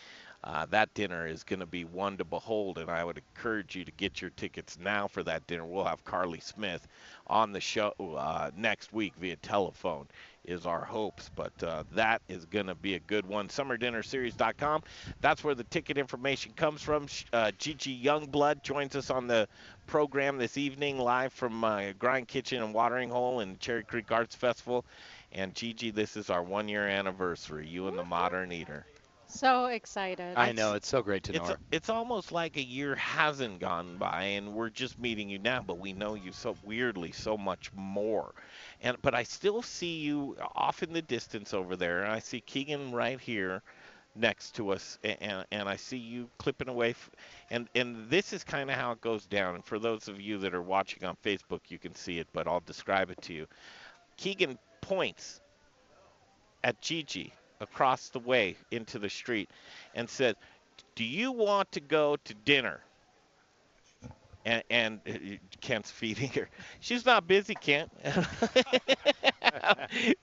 Uh, 0.42 0.64
that 0.66 0.92
dinner 0.94 1.26
is 1.26 1.44
going 1.44 1.60
to 1.60 1.66
be 1.66 1.84
one 1.84 2.16
to 2.16 2.24
behold, 2.24 2.78
and 2.78 2.90
I 2.90 3.04
would 3.04 3.18
encourage 3.18 3.76
you 3.76 3.84
to 3.84 3.92
get 3.92 4.22
your 4.22 4.30
tickets 4.30 4.78
now 4.80 5.06
for 5.06 5.22
that 5.24 5.46
dinner. 5.46 5.66
We'll 5.66 5.84
have 5.84 6.02
Carly 6.04 6.40
Smith 6.40 6.88
on 7.26 7.52
the 7.52 7.60
show 7.60 7.92
uh, 8.00 8.50
next 8.56 8.90
week 8.90 9.12
via 9.20 9.36
telephone, 9.36 10.08
is 10.46 10.64
our 10.64 10.82
hopes. 10.82 11.30
But 11.36 11.52
uh, 11.62 11.84
that 11.92 12.22
is 12.28 12.46
going 12.46 12.68
to 12.68 12.74
be 12.74 12.94
a 12.94 13.00
good 13.00 13.26
one. 13.26 13.48
SummerDinnerSeries.com. 13.48 14.82
That's 15.20 15.44
where 15.44 15.54
the 15.54 15.64
ticket 15.64 15.98
information 15.98 16.52
comes 16.56 16.80
from. 16.80 17.06
Uh, 17.34 17.52
Gigi 17.58 18.02
Youngblood 18.02 18.62
joins 18.62 18.96
us 18.96 19.10
on 19.10 19.26
the 19.26 19.46
program 19.86 20.38
this 20.38 20.56
evening, 20.56 20.98
live 20.98 21.34
from 21.34 21.62
uh, 21.64 21.92
Grind 21.98 22.28
Kitchen 22.28 22.62
and 22.62 22.72
Watering 22.72 23.10
Hole 23.10 23.40
and 23.40 23.60
Cherry 23.60 23.84
Creek 23.84 24.10
Arts 24.10 24.34
Festival. 24.34 24.86
And 25.32 25.54
Gigi, 25.54 25.90
this 25.90 26.16
is 26.16 26.30
our 26.30 26.42
one 26.42 26.66
year 26.66 26.88
anniversary, 26.88 27.68
you 27.68 27.88
and 27.88 27.98
the 27.98 28.04
Modern 28.04 28.52
Eater. 28.52 28.86
So 29.30 29.66
excited. 29.66 30.36
I 30.36 30.52
know 30.52 30.74
it's 30.74 30.88
so 30.88 31.02
great 31.02 31.22
to 31.24 31.32
know 31.32 31.40
It's, 31.40 31.48
her. 31.50 31.58
it's 31.70 31.88
almost 31.88 32.32
like 32.32 32.56
a 32.56 32.62
year 32.62 32.96
hasn't 32.96 33.60
gone 33.60 33.96
by, 33.96 34.22
and 34.24 34.54
we're 34.54 34.70
just 34.70 34.98
meeting 34.98 35.28
you 35.30 35.38
now, 35.38 35.62
but 35.66 35.78
we 35.78 35.92
know 35.92 36.14
you 36.14 36.32
so 36.32 36.56
weirdly 36.64 37.12
so 37.12 37.38
much 37.38 37.72
more. 37.74 38.34
And 38.82 38.96
but 39.02 39.14
I 39.14 39.22
still 39.22 39.62
see 39.62 39.98
you 40.00 40.36
off 40.54 40.82
in 40.82 40.92
the 40.92 41.02
distance 41.02 41.54
over 41.54 41.76
there, 41.76 42.02
and 42.02 42.12
I 42.12 42.18
see 42.18 42.40
Keegan 42.40 42.92
right 42.92 43.20
here 43.20 43.62
next 44.16 44.56
to 44.56 44.70
us, 44.70 44.98
and 45.04 45.46
and 45.52 45.68
I 45.68 45.76
see 45.76 45.96
you 45.98 46.28
clipping 46.38 46.68
away, 46.68 46.90
f- 46.90 47.10
and 47.50 47.68
and 47.74 48.10
this 48.10 48.32
is 48.32 48.42
kind 48.44 48.68
of 48.70 48.76
how 48.76 48.92
it 48.92 49.00
goes 49.00 49.26
down. 49.26 49.54
And 49.54 49.64
for 49.64 49.78
those 49.78 50.08
of 50.08 50.20
you 50.20 50.38
that 50.38 50.54
are 50.54 50.62
watching 50.62 51.04
on 51.04 51.16
Facebook, 51.24 51.60
you 51.68 51.78
can 51.78 51.94
see 51.94 52.18
it, 52.18 52.26
but 52.32 52.48
I'll 52.48 52.62
describe 52.66 53.10
it 53.10 53.22
to 53.22 53.32
you. 53.32 53.46
Keegan 54.16 54.58
points 54.80 55.40
at 56.64 56.80
Gigi 56.82 57.32
across 57.60 58.08
the 58.10 58.18
way 58.20 58.56
into 58.70 58.98
the 58.98 59.10
street 59.10 59.50
and 59.94 60.08
said, 60.08 60.36
"Do 60.94 61.04
you 61.04 61.32
want 61.32 61.72
to 61.72 61.80
go 61.80 62.16
to 62.16 62.34
dinner?" 62.34 62.82
And, 64.46 64.62
and 64.70 65.00
uh, 65.06 65.12
Kent's 65.60 65.90
feeding 65.90 66.30
her. 66.30 66.48
She's 66.80 67.04
not 67.04 67.26
busy, 67.26 67.54
Kent. 67.54 67.90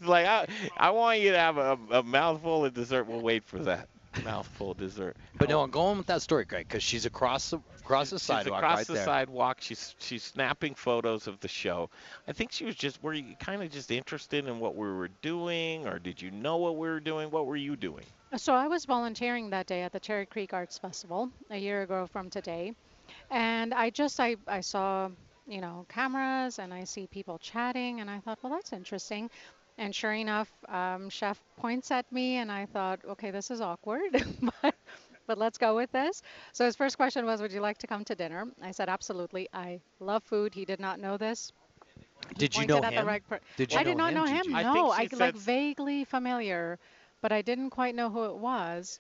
Like 0.02 0.26
I, 0.26 0.48
I 0.78 0.90
want 0.92 1.20
you 1.20 1.32
to 1.32 1.38
have 1.38 1.58
a, 1.58 1.78
a 1.92 2.04
mouthful 2.04 2.66
of 2.66 2.74
dessert. 2.74 3.06
We'll 3.08 3.22
wait 3.22 3.44
for 3.44 3.60
that 3.60 3.90
mouthful 4.24 4.72
of 4.72 4.78
dessert. 4.78 5.16
But 5.38 5.50
no, 5.50 5.62
I'm 5.62 5.70
going 5.70 5.98
with 5.98 6.08
that 6.08 6.22
story, 6.22 6.46
Greg, 6.46 6.68
because 6.68 6.84
she's 6.84 7.06
across 7.06 7.50
the 7.50 7.60
across 7.80 8.10
the 8.10 8.18
She's 8.18 8.24
sidewalk 8.24 8.60
across 8.60 8.78
right 8.78 8.88
the 8.88 8.94
there. 8.94 9.06
sidewalk. 9.06 9.58
She's 9.62 9.96
she's 10.00 10.24
snapping 10.24 10.76
photos 10.76 11.28
of 11.28 11.40
the 11.40 11.48
show. 11.48 11.90
I 12.28 12.34
think 12.34 12.52
she 12.52 12.66
was 12.66 12.76
just 12.76 13.02
were 13.04 13.14
you 13.14 13.36
kind 13.40 13.62
of 13.64 13.72
just 13.72 13.92
interested 13.92 14.48
in 14.48 14.60
what 14.60 14.76
we 14.76 14.88
were 14.88 15.10
doing, 15.22 15.88
or 15.88 16.00
did 16.00 16.22
you 16.22 16.32
know 16.32 16.58
what 16.58 16.78
we 16.78 16.88
were 16.88 17.00
doing? 17.00 17.32
What 17.32 17.46
were 17.46 17.56
you 17.56 17.76
doing? 17.76 18.06
So 18.36 18.54
I 18.54 18.68
was 18.68 18.86
volunteering 18.86 19.50
that 19.52 19.68
day 19.68 19.84
at 19.84 19.92
the 19.92 20.00
Cherry 20.00 20.26
Creek 20.26 20.54
Arts 20.54 20.78
Festival 20.78 21.30
a 21.50 21.58
year 21.58 21.84
ago 21.84 22.08
from 22.08 22.30
today, 22.30 22.74
and 23.32 23.74
I 23.74 23.90
just 23.90 24.20
I, 24.20 24.36
I 24.48 24.62
saw 24.62 25.10
you 25.48 25.62
know, 25.62 25.86
cameras 25.90 26.60
and 26.60 26.74
I 26.74 26.84
see 26.84 27.08
people 27.08 27.38
chatting, 27.40 28.02
and 28.02 28.10
I 28.10 28.20
thought, 28.20 28.38
well, 28.44 28.52
that's 28.52 28.74
interesting. 28.74 29.30
And 29.78 29.94
sure 29.96 30.14
enough, 30.14 30.52
um, 30.68 31.10
chef 31.10 31.42
points 31.58 31.92
at 31.92 32.12
me, 32.12 32.38
and 32.38 32.52
I 32.52 32.66
thought, 32.66 33.00
okay, 33.06 33.32
this 33.32 33.50
is 33.52 33.62
awkward, 33.62 34.24
but 34.62 34.76
but 35.28 35.38
let's 35.38 35.58
go 35.58 35.76
with 35.76 35.92
this. 35.92 36.22
So 36.54 36.66
his 36.66 36.76
first 36.76 36.98
question 36.98 37.26
was, 37.26 37.42
would 37.42 37.52
you 37.52 37.62
like 37.62 37.78
to 37.80 37.88
come 37.88 38.04
to 38.06 38.16
dinner? 38.16 38.46
I 38.62 38.72
said, 38.72 38.90
absolutely. 38.90 39.48
I 39.54 39.82
love 40.00 40.24
food. 40.24 40.54
He 40.54 40.66
did 40.66 40.80
not 40.80 41.00
know 41.00 41.18
this. 41.18 41.52
Did 42.38 42.56
you 42.58 42.66
know 42.66 42.82
him? 42.82 43.08
right 43.08 43.26
per- 43.28 43.40
Did 43.56 43.74
you 43.74 43.80
I 43.80 43.84
know 43.84 43.92
did 43.92 43.98
not 43.98 44.14
him, 44.14 44.14
know 44.14 44.26
Gigi? 44.26 44.50
him. 44.50 44.56
I 44.56 44.64
No, 44.64 44.74
think 44.74 44.92
I 44.92 45.08
she 45.08 45.16
like 45.16 45.36
said- 45.36 45.36
vaguely 45.36 46.04
familiar, 46.06 46.80
but 47.22 47.32
I 47.32 47.42
didn't 47.42 47.70
quite 47.72 47.96
know 47.96 48.10
who 48.10 48.26
it 48.26 48.36
was. 48.38 49.00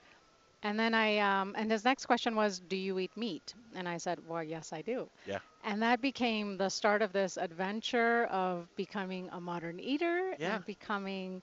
And 0.63 0.79
then 0.79 0.93
I 0.93 1.17
um, 1.19 1.55
and 1.57 1.71
his 1.71 1.83
next 1.85 2.05
question 2.05 2.35
was, 2.35 2.59
"Do 2.59 2.75
you 2.75 2.97
eat 2.99 3.15
meat?" 3.17 3.53
And 3.75 3.87
I 3.87 3.97
said, 3.97 4.19
"Well, 4.25 4.43
yes, 4.43 4.71
I 4.73 4.81
do." 4.81 5.09
Yeah. 5.25 5.39
And 5.63 5.81
that 5.83 6.01
became 6.01 6.57
the 6.57 6.69
start 6.69 7.01
of 7.01 7.11
this 7.13 7.37
adventure 7.37 8.25
of 8.25 8.67
becoming 8.75 9.29
a 9.31 9.39
modern 9.41 9.79
eater 9.79 10.35
Yeah. 10.37 10.55
and 10.55 10.65
becoming 10.65 11.41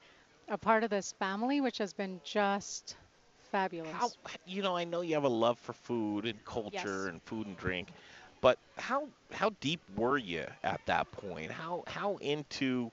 a 0.48 0.58
part 0.58 0.84
of 0.84 0.90
this 0.90 1.12
family, 1.12 1.60
which 1.60 1.78
has 1.78 1.92
been 1.92 2.20
just 2.24 2.96
fabulous. 3.38 3.94
How 3.98 4.12
you 4.44 4.62
know? 4.62 4.76
I 4.76 4.84
know 4.84 5.00
you 5.02 5.14
have 5.14 5.24
a 5.24 5.28
love 5.28 5.58
for 5.58 5.72
food 5.72 6.26
and 6.26 6.42
culture 6.44 7.06
Yes. 7.06 7.08
and 7.08 7.22
food 7.22 7.46
and 7.46 7.56
drink, 7.56 7.92
but 8.40 8.58
how 8.76 9.08
how 9.32 9.50
deep 9.60 9.80
were 9.96 10.18
you 10.18 10.46
at 10.62 10.80
that 10.86 11.10
point? 11.12 11.50
How 11.52 11.84
how 11.86 12.16
into 12.16 12.90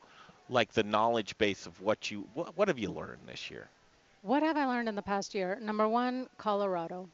like 0.50 0.74
the 0.74 0.84
knowledge 0.84 1.38
base 1.38 1.66
of 1.66 1.82
what 1.82 2.12
you 2.12 2.28
what, 2.34 2.56
what 2.58 2.68
have 2.68 2.80
you 2.80 2.92
learned 2.92 3.28
this 3.28 3.50
year? 3.50 3.70
What 4.24 4.44
have 4.44 4.56
I 4.56 4.66
learned 4.66 4.88
in 4.88 4.94
the 4.94 5.02
past 5.02 5.34
year? 5.34 5.58
Number 5.60 5.88
one, 5.88 6.30
Colorado. 6.38 7.10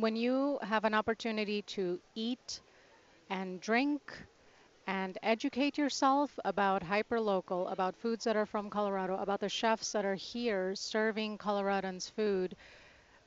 When 0.00 0.16
you 0.16 0.58
have 0.62 0.84
an 0.84 0.92
opportunity 0.92 1.62
to 1.62 2.00
eat 2.16 2.60
and 3.30 3.60
drink 3.60 4.00
and 4.88 5.16
educate 5.22 5.78
yourself 5.78 6.36
about 6.44 6.82
hyperlocal, 6.82 7.70
about 7.70 7.94
foods 7.94 8.24
that 8.24 8.34
are 8.34 8.46
from 8.46 8.68
Colorado, 8.68 9.16
about 9.16 9.38
the 9.38 9.48
chefs 9.48 9.92
that 9.92 10.04
are 10.04 10.16
here 10.16 10.74
serving 10.74 11.38
Coloradans 11.38 12.10
food, 12.10 12.56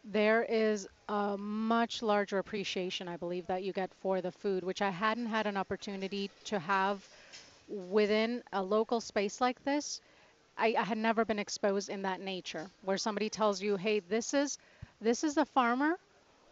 there 0.04 0.44
is 0.44 0.86
a 1.08 1.38
much 1.38 2.02
larger 2.04 2.40
appreciation, 2.40 3.08
I 3.08 3.16
believe, 3.16 3.48
that 3.48 3.64
you 3.64 3.72
get 3.72 3.94
for 4.02 4.20
the 4.20 4.34
food, 4.34 4.66
which 4.66 4.82
I 4.82 4.90
hadn't 4.90 5.28
had 5.28 5.48
an 5.48 5.56
opportunity 5.56 6.30
to 6.46 6.60
have 6.60 7.08
within 7.70 8.44
a 8.52 8.62
local 8.62 9.00
space 9.00 9.40
like 9.40 9.64
this. 9.64 10.02
I, 10.58 10.76
I 10.78 10.84
had 10.84 10.98
never 10.98 11.26
been 11.26 11.40
exposed 11.40 11.90
in 11.90 12.04
that 12.04 12.20
nature 12.22 12.72
where 12.82 12.98
somebody 12.98 13.30
tells 13.30 13.62
you, 13.62 13.78
hey, 13.78 14.00
this 14.00 14.34
is 14.34 14.58
this 15.02 15.24
is 15.24 15.36
the 15.36 15.46
farmer 15.46 15.96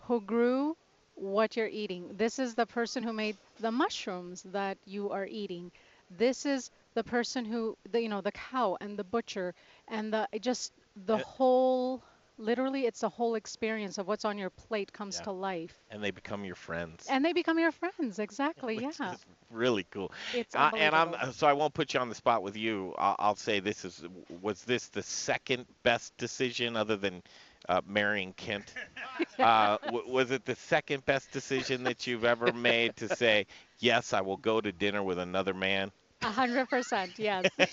who 0.01 0.21
grew 0.21 0.77
what 1.15 1.55
you're 1.57 1.67
eating. 1.67 2.15
This 2.17 2.39
is 2.39 2.55
the 2.55 2.65
person 2.65 3.03
who 3.03 3.13
made 3.13 3.37
the 3.59 3.71
mushrooms 3.71 4.43
that 4.43 4.77
you 4.85 5.09
are 5.11 5.25
eating. 5.25 5.71
This 6.09 6.45
is 6.45 6.71
the 6.93 7.03
person 7.03 7.45
who 7.45 7.77
the 7.91 8.01
you 8.01 8.09
know 8.09 8.21
the 8.21 8.31
cow 8.31 8.77
and 8.81 8.97
the 8.97 9.03
butcher 9.03 9.53
and 9.87 10.13
the 10.13 10.27
just 10.41 10.73
the 10.95 11.17
Uh, 11.17 11.19
whole 11.19 12.03
literally 12.37 12.85
it's 12.85 13.01
the 13.01 13.09
whole 13.09 13.35
experience 13.35 13.97
of 13.97 14.07
what's 14.07 14.25
on 14.25 14.37
your 14.37 14.49
plate 14.49 14.91
comes 14.91 15.17
Yeah. 15.17 15.23
to 15.23 15.31
life. 15.31 15.75
And 15.91 16.03
they 16.03 16.11
become 16.11 16.43
your 16.45 16.55
friends. 16.55 17.05
And 17.09 17.23
they 17.23 17.33
become 17.33 17.59
your 17.59 17.71
friends, 17.71 18.19
exactly. 18.19 18.75
Which 18.77 18.99
yeah. 18.99 19.15
really 19.51 19.85
cool. 19.91 20.11
It's 20.33 20.55
Uh, 20.55 20.71
and 20.75 20.95
I'm 20.95 21.31
so 21.33 21.47
I 21.47 21.53
won't 21.53 21.73
put 21.73 21.93
you 21.93 21.99
on 21.99 22.09
the 22.09 22.15
spot 22.15 22.43
with 22.43 22.57
you. 22.57 22.93
I'll, 22.97 23.15
I'll 23.19 23.35
say 23.35 23.59
this 23.59 23.85
is 23.85 24.03
was 24.41 24.63
this 24.63 24.87
the 24.87 25.03
second 25.03 25.65
best 25.83 26.15
decision 26.17 26.75
other 26.75 26.95
than 26.97 27.21
uh, 27.69 27.81
marrying 27.87 28.33
Kent? 28.33 28.73
uh, 29.39 29.77
w- 29.85 30.07
was 30.09 30.31
it 30.31 30.45
the 30.45 30.55
second 30.55 31.05
best 31.05 31.31
decision 31.31 31.83
that 31.83 32.07
you've 32.07 32.25
ever 32.25 32.51
made 32.51 32.95
to 32.97 33.09
say 33.09 33.45
yes, 33.79 34.13
I 34.13 34.21
will 34.21 34.37
go 34.37 34.59
to 34.61 34.71
dinner 34.71 35.03
with 35.03 35.19
another 35.19 35.53
man? 35.53 35.91
A 36.23 36.31
hundred 36.31 36.69
percent, 36.69 37.11
yes. 37.17 37.45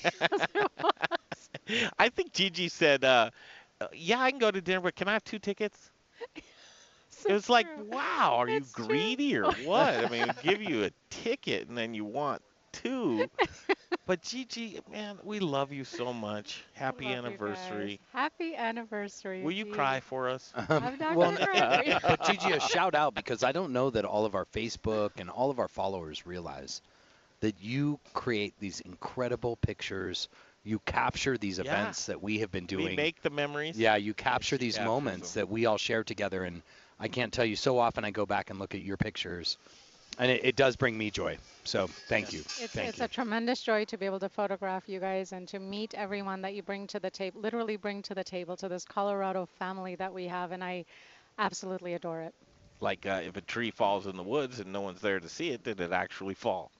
I 1.98 2.08
think 2.08 2.32
Gigi 2.32 2.68
said, 2.68 3.04
uh, 3.04 3.30
Uh, 3.82 3.88
"Yeah, 3.92 4.20
I 4.20 4.30
can 4.30 4.38
go 4.38 4.50
to 4.50 4.60
dinner, 4.60 4.80
but 4.80 4.96
can 4.96 5.08
I 5.08 5.12
have 5.12 5.24
two 5.24 5.38
tickets?" 5.38 5.90
it 7.28 7.32
was 7.32 7.48
like, 7.48 7.66
wow, 7.90 8.36
are 8.38 8.48
you 8.48 8.64
greedy 8.72 9.36
or 9.36 9.50
what? 9.64 10.04
I 10.04 10.08
mean, 10.08 10.32
give 10.42 10.62
you 10.62 10.84
a 10.84 10.90
ticket 11.10 11.68
and 11.68 11.76
then 11.76 11.94
you 11.94 12.04
want 12.04 12.42
two. 12.72 13.28
but 14.06 14.22
Gigi, 14.22 14.80
man, 14.90 15.18
we 15.22 15.40
love 15.40 15.72
you 15.72 15.84
so 15.84 16.12
much. 16.12 16.64
Happy 16.74 17.04
Love 17.06 17.24
anniversary. 17.24 18.00
Happy 18.12 18.54
anniversary. 18.54 19.42
Will 19.42 19.52
you 19.52 19.66
geez. 19.66 19.74
cry 19.74 20.00
for 20.00 20.28
us? 20.28 20.52
I'm 20.68 20.98
not 20.98 21.16
well, 21.16 21.36
cry. 21.36 21.98
but 22.02 22.24
Gigi, 22.24 22.52
a 22.52 22.60
shout 22.60 22.94
out 22.94 23.14
because 23.14 23.42
I 23.42 23.52
don't 23.52 23.72
know 23.72 23.90
that 23.90 24.04
all 24.04 24.24
of 24.24 24.34
our 24.34 24.46
Facebook 24.46 25.10
and 25.18 25.30
all 25.30 25.50
of 25.50 25.58
our 25.58 25.68
followers 25.68 26.26
realize 26.26 26.82
that 27.40 27.56
you 27.60 27.98
create 28.14 28.54
these 28.60 28.80
incredible 28.80 29.56
pictures. 29.56 30.28
You 30.64 30.80
capture 30.80 31.36
these 31.38 31.58
Yeah. 31.58 31.64
events 31.66 32.06
that 32.06 32.22
we 32.22 32.38
have 32.40 32.50
been 32.50 32.66
doing. 32.66 32.96
We 32.96 33.02
make 33.02 33.22
the 33.22 33.30
memories. 33.30 33.76
Yeah, 33.78 33.96
you 33.96 34.14
capture 34.14 34.56
these 34.58 34.74
captures 34.74 34.84
moments 34.86 35.34
that 35.34 35.48
we 35.48 35.66
all 35.66 35.78
share 35.78 36.04
together, 36.04 36.44
and 36.44 36.62
I 36.98 37.08
can't 37.08 37.32
tell 37.32 37.44
you 37.44 37.56
so 37.56 37.78
often 37.78 38.04
I 38.04 38.10
go 38.10 38.26
back 38.26 38.50
and 38.50 38.58
look 38.58 38.74
at 38.74 38.82
your 38.82 38.96
pictures, 38.96 39.58
and 40.18 40.30
it, 40.30 40.44
it 40.44 40.56
does 40.56 40.76
bring 40.76 40.96
me 40.98 41.10
joy. 41.10 41.38
So 41.64 41.90
thank 42.08 42.32
you, 42.32 42.44
It's, 42.56 42.76
thank 42.76 42.78
it's 42.78 43.00
you. 43.00 43.02
a 43.02 43.08
tremendous 43.08 43.62
joy 43.62 43.84
to 43.86 43.96
be 43.98 44.06
able 44.06 44.20
to 44.20 44.28
photograph 44.28 44.88
you 44.88 45.00
guys 45.00 45.32
and 45.32 45.48
to 45.48 45.58
meet 45.58 45.94
everyone 45.94 46.42
that 46.42 46.54
you 46.54 46.62
bring 46.62 46.86
to 46.88 47.00
the 47.00 47.10
table, 47.10 47.40
literally 47.40 47.76
bring 47.76 48.02
to 48.02 48.14
the 48.14 48.24
table, 48.24 48.56
to 48.56 48.68
this 48.68 48.84
Colorado 48.84 49.46
family 49.46 49.94
that 49.96 50.12
we 50.14 50.26
have, 50.28 50.52
and 50.52 50.62
I 50.64 50.84
absolutely 51.38 51.94
adore 51.94 52.22
it. 52.22 52.34
Like 52.80 53.06
uh, 53.06 53.20
if 53.24 53.36
a 53.36 53.40
tree 53.42 53.70
falls 53.70 54.06
in 54.06 54.16
the 54.16 54.22
woods 54.22 54.58
and 54.60 54.72
no 54.72 54.80
one's 54.82 55.00
there 55.00 55.20
to 55.20 55.28
see 55.28 55.50
it, 55.50 55.62
did 55.62 55.80
it 55.80 55.92
actually 55.92 56.34
fall? 56.34 56.72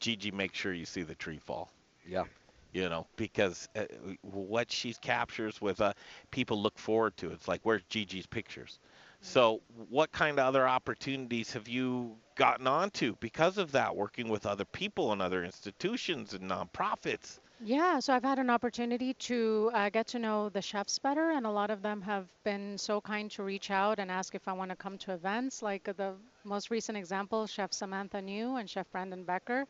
Gigi, 0.00 0.30
make 0.30 0.54
sure 0.54 0.72
you 0.72 0.84
see 0.86 1.02
the 1.02 1.14
tree 1.14 1.38
fall. 1.38 1.72
Yeah. 2.04 2.24
You 2.72 2.88
know, 2.88 3.06
because 3.16 3.68
uh, 3.74 3.84
what 4.22 4.70
she 4.70 4.92
captures 4.94 5.60
with 5.60 5.80
uh, 5.80 5.94
people 6.30 6.60
look 6.60 6.78
forward 6.78 7.16
to. 7.16 7.30
It's 7.30 7.48
like, 7.48 7.60
where's 7.62 7.82
Gigi's 7.88 8.26
pictures? 8.26 8.78
So, 9.20 9.62
what 9.88 10.12
kind 10.12 10.38
of 10.38 10.46
other 10.46 10.68
opportunities 10.68 11.52
have 11.52 11.66
you 11.66 12.16
gotten 12.36 12.66
onto 12.66 13.16
because 13.20 13.58
of 13.58 13.72
that, 13.72 13.96
working 13.96 14.28
with 14.28 14.46
other 14.46 14.64
people 14.64 15.12
and 15.12 15.20
other 15.20 15.44
institutions 15.44 16.34
and 16.34 16.48
nonprofits? 16.48 17.40
Yeah, 17.60 17.98
so 17.98 18.14
I've 18.14 18.22
had 18.22 18.38
an 18.38 18.50
opportunity 18.50 19.14
to 19.14 19.72
uh, 19.74 19.90
get 19.90 20.06
to 20.08 20.20
know 20.20 20.48
the 20.48 20.62
chefs 20.62 21.00
better, 21.00 21.32
and 21.32 21.44
a 21.44 21.50
lot 21.50 21.70
of 21.70 21.82
them 21.82 22.00
have 22.02 22.28
been 22.44 22.78
so 22.78 23.00
kind 23.00 23.28
to 23.32 23.42
reach 23.42 23.72
out 23.72 23.98
and 23.98 24.12
ask 24.12 24.36
if 24.36 24.46
I 24.46 24.52
want 24.52 24.70
to 24.70 24.76
come 24.76 24.96
to 24.98 25.12
events. 25.12 25.60
Like 25.60 25.82
the 25.96 26.14
most 26.44 26.70
recent 26.70 26.96
example, 26.96 27.48
Chef 27.48 27.72
Samantha 27.72 28.22
New 28.22 28.56
and 28.56 28.70
Chef 28.70 28.88
Brandon 28.92 29.24
Becker 29.24 29.66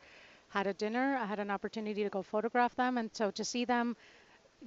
had 0.49 0.67
a 0.67 0.73
dinner. 0.73 1.15
I 1.17 1.25
had 1.25 1.39
an 1.39 1.51
opportunity 1.51 2.03
to 2.03 2.09
go 2.09 2.21
photograph 2.23 2.75
them, 2.75 2.97
and 2.97 3.09
so 3.13 3.31
to 3.31 3.43
see 3.45 3.65
them, 3.65 3.95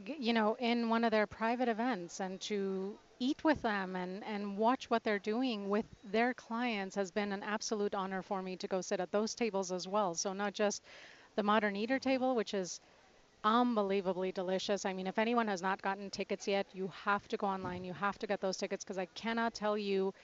you 0.06 0.32
know, 0.32 0.56
in 0.58 0.88
one 0.88 1.04
of 1.04 1.10
their 1.10 1.26
private 1.26 1.68
events 1.68 2.20
and 2.20 2.40
to 2.42 2.98
eat 3.18 3.44
with 3.44 3.62
them 3.62 3.94
and, 3.96 4.24
and 4.24 4.56
watch 4.58 4.90
what 4.90 5.04
they're 5.04 5.18
doing 5.18 5.68
with 5.68 5.86
their 6.10 6.34
clients 6.34 6.96
has 6.96 7.10
been 7.10 7.32
an 7.32 7.42
absolute 7.42 7.94
honor 7.94 8.22
for 8.22 8.42
me 8.42 8.56
to 8.56 8.66
go 8.68 8.80
sit 8.80 9.00
at 9.00 9.12
those 9.12 9.34
tables 9.34 9.70
as 9.72 9.86
well. 9.86 10.14
So 10.14 10.32
not 10.32 10.54
just 10.54 10.82
the 11.36 11.42
modern 11.42 11.76
eater 11.76 11.98
table, 11.98 12.34
which 12.34 12.54
is 12.54 12.80
unbelievably 13.44 14.32
delicious. 14.32 14.84
I 14.86 14.92
mean, 14.92 15.06
if 15.06 15.18
anyone 15.18 15.48
has 15.48 15.62
not 15.62 15.82
gotten 15.82 16.10
tickets 16.10 16.48
yet, 16.48 16.66
you 16.74 16.92
have 17.04 17.28
to 17.28 17.36
go 17.36 17.46
online. 17.46 17.84
You 17.84 17.92
have 17.94 18.18
to 18.20 18.26
get 18.26 18.40
those 18.40 18.56
tickets 18.56 18.84
because 18.84 18.98
I 18.98 19.06
cannot 19.14 19.54
tell 19.54 19.78
you. 19.78 20.14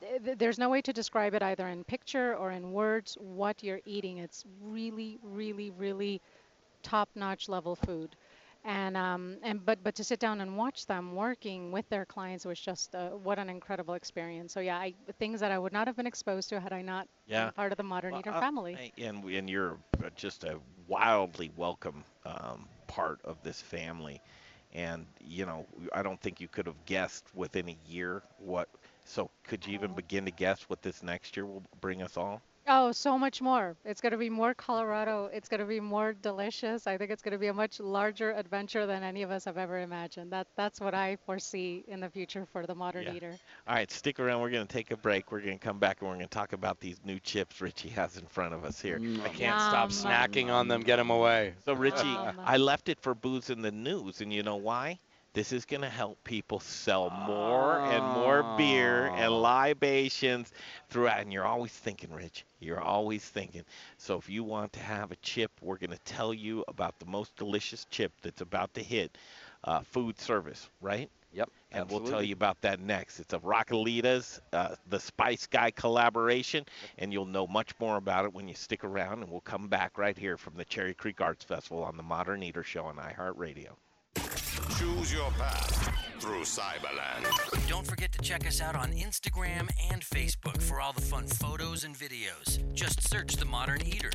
Th- 0.00 0.22
th- 0.24 0.38
There's 0.38 0.58
no 0.58 0.68
way 0.70 0.80
to 0.82 0.92
describe 0.92 1.34
it 1.34 1.42
either 1.42 1.66
in 1.68 1.84
picture 1.84 2.34
or 2.36 2.50
in 2.52 2.72
words 2.72 3.16
what 3.20 3.62
you're 3.62 3.80
eating. 3.84 4.18
It's 4.18 4.44
really, 4.60 5.18
really, 5.22 5.70
really 5.70 6.20
top-notch 6.82 7.48
level 7.48 7.74
food. 7.76 8.16
And 8.64 8.96
um, 8.96 9.38
and 9.42 9.64
but 9.64 9.82
but 9.82 9.94
to 9.96 10.04
sit 10.04 10.18
down 10.20 10.40
and 10.40 10.56
watch 10.56 10.86
them 10.86 11.14
working 11.14 11.70
with 11.72 11.88
their 11.88 12.04
clients 12.04 12.44
was 12.44 12.58
just 12.60 12.94
uh, 12.94 13.10
what 13.10 13.38
an 13.38 13.48
incredible 13.50 13.94
experience. 13.94 14.52
So 14.52 14.60
yeah, 14.60 14.78
I, 14.78 14.94
things 15.18 15.40
that 15.40 15.50
I 15.52 15.58
would 15.58 15.72
not 15.72 15.86
have 15.86 15.96
been 15.96 16.06
exposed 16.06 16.48
to 16.50 16.60
had 16.60 16.72
I 16.72 16.82
not 16.82 17.08
Yeah. 17.26 17.44
been 17.44 17.52
part 17.52 17.72
of 17.72 17.76
the 17.78 17.84
Modern 17.84 18.16
Eater 18.16 18.32
Uh, 18.32 18.42
family. 18.42 18.80
I- 18.80 18.92
And 18.98 19.24
and 19.24 19.48
you're 19.50 19.78
uh, 20.04 20.10
just 20.16 20.44
a 20.44 20.60
wildly 20.86 21.50
welcome 21.56 22.04
um, 22.24 22.68
part 22.86 23.20
of 23.24 23.42
this 23.42 23.60
family, 23.60 24.20
and 24.72 25.06
you 25.20 25.46
know 25.46 25.66
I 25.92 26.02
don't 26.02 26.20
think 26.20 26.40
you 26.40 26.48
could 26.48 26.66
have 26.66 26.84
guessed 26.86 27.24
within 27.34 27.68
a 27.68 27.76
year 27.86 28.22
what. 28.38 28.68
So 29.04 29.30
could 29.44 29.66
you 29.66 29.74
even 29.74 29.92
oh. 29.92 29.94
begin 29.94 30.24
to 30.24 30.30
guess 30.30 30.62
what 30.68 30.82
this 30.82 31.02
next 31.02 31.36
year 31.36 31.46
will 31.46 31.62
bring 31.80 32.02
us 32.02 32.16
all? 32.16 32.42
Oh, 32.66 32.92
so 32.92 33.18
much 33.18 33.42
more. 33.42 33.76
It's 33.84 34.00
going 34.00 34.12
to 34.12 34.18
be 34.18 34.30
more 34.30 34.54
Colorado. 34.54 35.28
It's 35.32 35.48
going 35.48 35.60
to 35.60 35.66
be 35.66 35.80
more 35.80 36.14
delicious. 36.14 36.86
I 36.86 36.96
think 36.96 37.10
it's 37.10 37.20
going 37.20 37.32
to 37.32 37.38
be 37.38 37.48
a 37.48 37.54
much 37.54 37.78
larger 37.78 38.32
adventure 38.32 38.86
than 38.86 39.02
any 39.02 39.22
of 39.22 39.30
us 39.30 39.44
have 39.44 39.58
ever 39.58 39.80
imagined. 39.80 40.32
That 40.32 40.46
that's 40.56 40.80
what 40.80 40.94
I 40.94 41.16
foresee 41.26 41.84
in 41.86 42.00
the 42.00 42.08
future 42.08 42.46
for 42.46 42.66
the 42.66 42.74
modern 42.74 43.04
Yeah. 43.04 43.14
eater. 43.14 43.38
All 43.68 43.74
right, 43.74 43.90
stick 43.90 44.18
around. 44.18 44.40
We're 44.40 44.50
going 44.50 44.66
to 44.66 44.72
take 44.72 44.90
a 44.92 44.96
break. 44.96 45.30
We're 45.30 45.40
going 45.40 45.58
to 45.58 45.64
come 45.64 45.78
back 45.78 46.00
and 46.00 46.08
we're 46.08 46.16
going 46.16 46.26
to 46.26 46.34
talk 46.34 46.54
about 46.54 46.80
these 46.80 46.96
new 47.04 47.20
chips 47.20 47.60
Richie 47.60 47.90
has 47.90 48.16
in 48.16 48.24
front 48.26 48.54
of 48.54 48.64
us 48.64 48.80
here. 48.80 48.98
I 49.22 49.28
can't 49.28 49.60
stop 49.60 49.90
snacking 49.90 50.48
on 50.48 50.68
them. 50.68 50.80
Get 50.80 50.96
them 50.96 51.10
away. 51.10 51.52
So 51.66 51.74
Richie, 51.74 52.06
Yum. 52.06 52.40
I 52.44 52.56
left 52.56 52.88
it 52.88 52.98
for 53.00 53.14
booze 53.14 53.50
in 53.50 53.60
the 53.60 53.72
news, 53.72 54.22
and 54.22 54.32
you 54.32 54.42
know 54.42 54.56
why? 54.56 54.98
This 55.34 55.52
is 55.52 55.64
going 55.64 55.82
to 55.82 55.88
help 55.88 56.22
people 56.22 56.60
sell 56.60 57.10
more 57.10 57.80
and 57.80 58.04
more 58.04 58.56
beer 58.56 59.06
and 59.06 59.32
libations 59.32 60.52
throughout. 60.88 61.20
And 61.20 61.32
you're 61.32 61.44
always 61.44 61.72
thinking, 61.72 62.12
Rich. 62.12 62.44
You're 62.60 62.80
always 62.80 63.24
thinking. 63.24 63.64
So 63.98 64.16
if 64.16 64.30
you 64.30 64.44
want 64.44 64.72
to 64.74 64.80
have 64.80 65.10
a 65.10 65.16
chip, 65.16 65.50
we're 65.60 65.76
going 65.76 65.90
to 65.90 65.98
tell 66.04 66.32
you 66.32 66.64
about 66.68 67.00
the 67.00 67.06
most 67.06 67.34
delicious 67.36 67.84
chip 67.90 68.12
that's 68.22 68.42
about 68.42 68.72
to 68.74 68.82
hit 68.82 69.18
uh, 69.64 69.80
food 69.80 70.20
service, 70.20 70.70
right? 70.80 71.10
Yep. 71.32 71.50
And 71.72 71.90
we'll 71.90 72.06
tell 72.06 72.22
you 72.22 72.34
about 72.34 72.60
that 72.60 72.78
next. 72.78 73.18
It's 73.18 73.34
a 73.34 73.40
Raquelitas, 73.40 74.38
uh, 74.52 74.76
the 74.88 75.00
Spice 75.00 75.48
Guy 75.48 75.72
collaboration, 75.72 76.64
and 76.98 77.12
you'll 77.12 77.26
know 77.26 77.48
much 77.48 77.72
more 77.80 77.96
about 77.96 78.24
it 78.24 78.32
when 78.32 78.46
you 78.46 78.54
stick 78.54 78.84
around. 78.84 79.22
And 79.22 79.32
we'll 79.32 79.40
come 79.40 79.66
back 79.66 79.98
right 79.98 80.16
here 80.16 80.36
from 80.36 80.54
the 80.54 80.64
Cherry 80.64 80.94
Creek 80.94 81.20
Arts 81.20 81.44
Festival 81.44 81.82
on 81.82 81.96
the 81.96 82.04
Modern 82.04 82.44
Eater 82.44 82.62
Show 82.62 82.84
on 82.84 82.96
iHeartRadio. 82.98 83.72
Choose 84.78 85.12
your 85.12 85.30
path 85.32 85.92
through 86.18 86.42
Cyberland. 86.42 87.68
Don't 87.68 87.86
forget 87.86 88.10
to 88.12 88.18
check 88.20 88.44
us 88.46 88.60
out 88.60 88.74
on 88.74 88.92
Instagram 88.92 89.70
and 89.90 90.02
Facebook 90.02 90.60
for 90.60 90.80
all 90.80 90.92
the 90.92 91.00
fun 91.00 91.26
photos 91.28 91.84
and 91.84 91.94
videos. 91.94 92.58
Just 92.74 93.08
search 93.08 93.36
The 93.36 93.44
Modern 93.44 93.86
Eater 93.86 94.10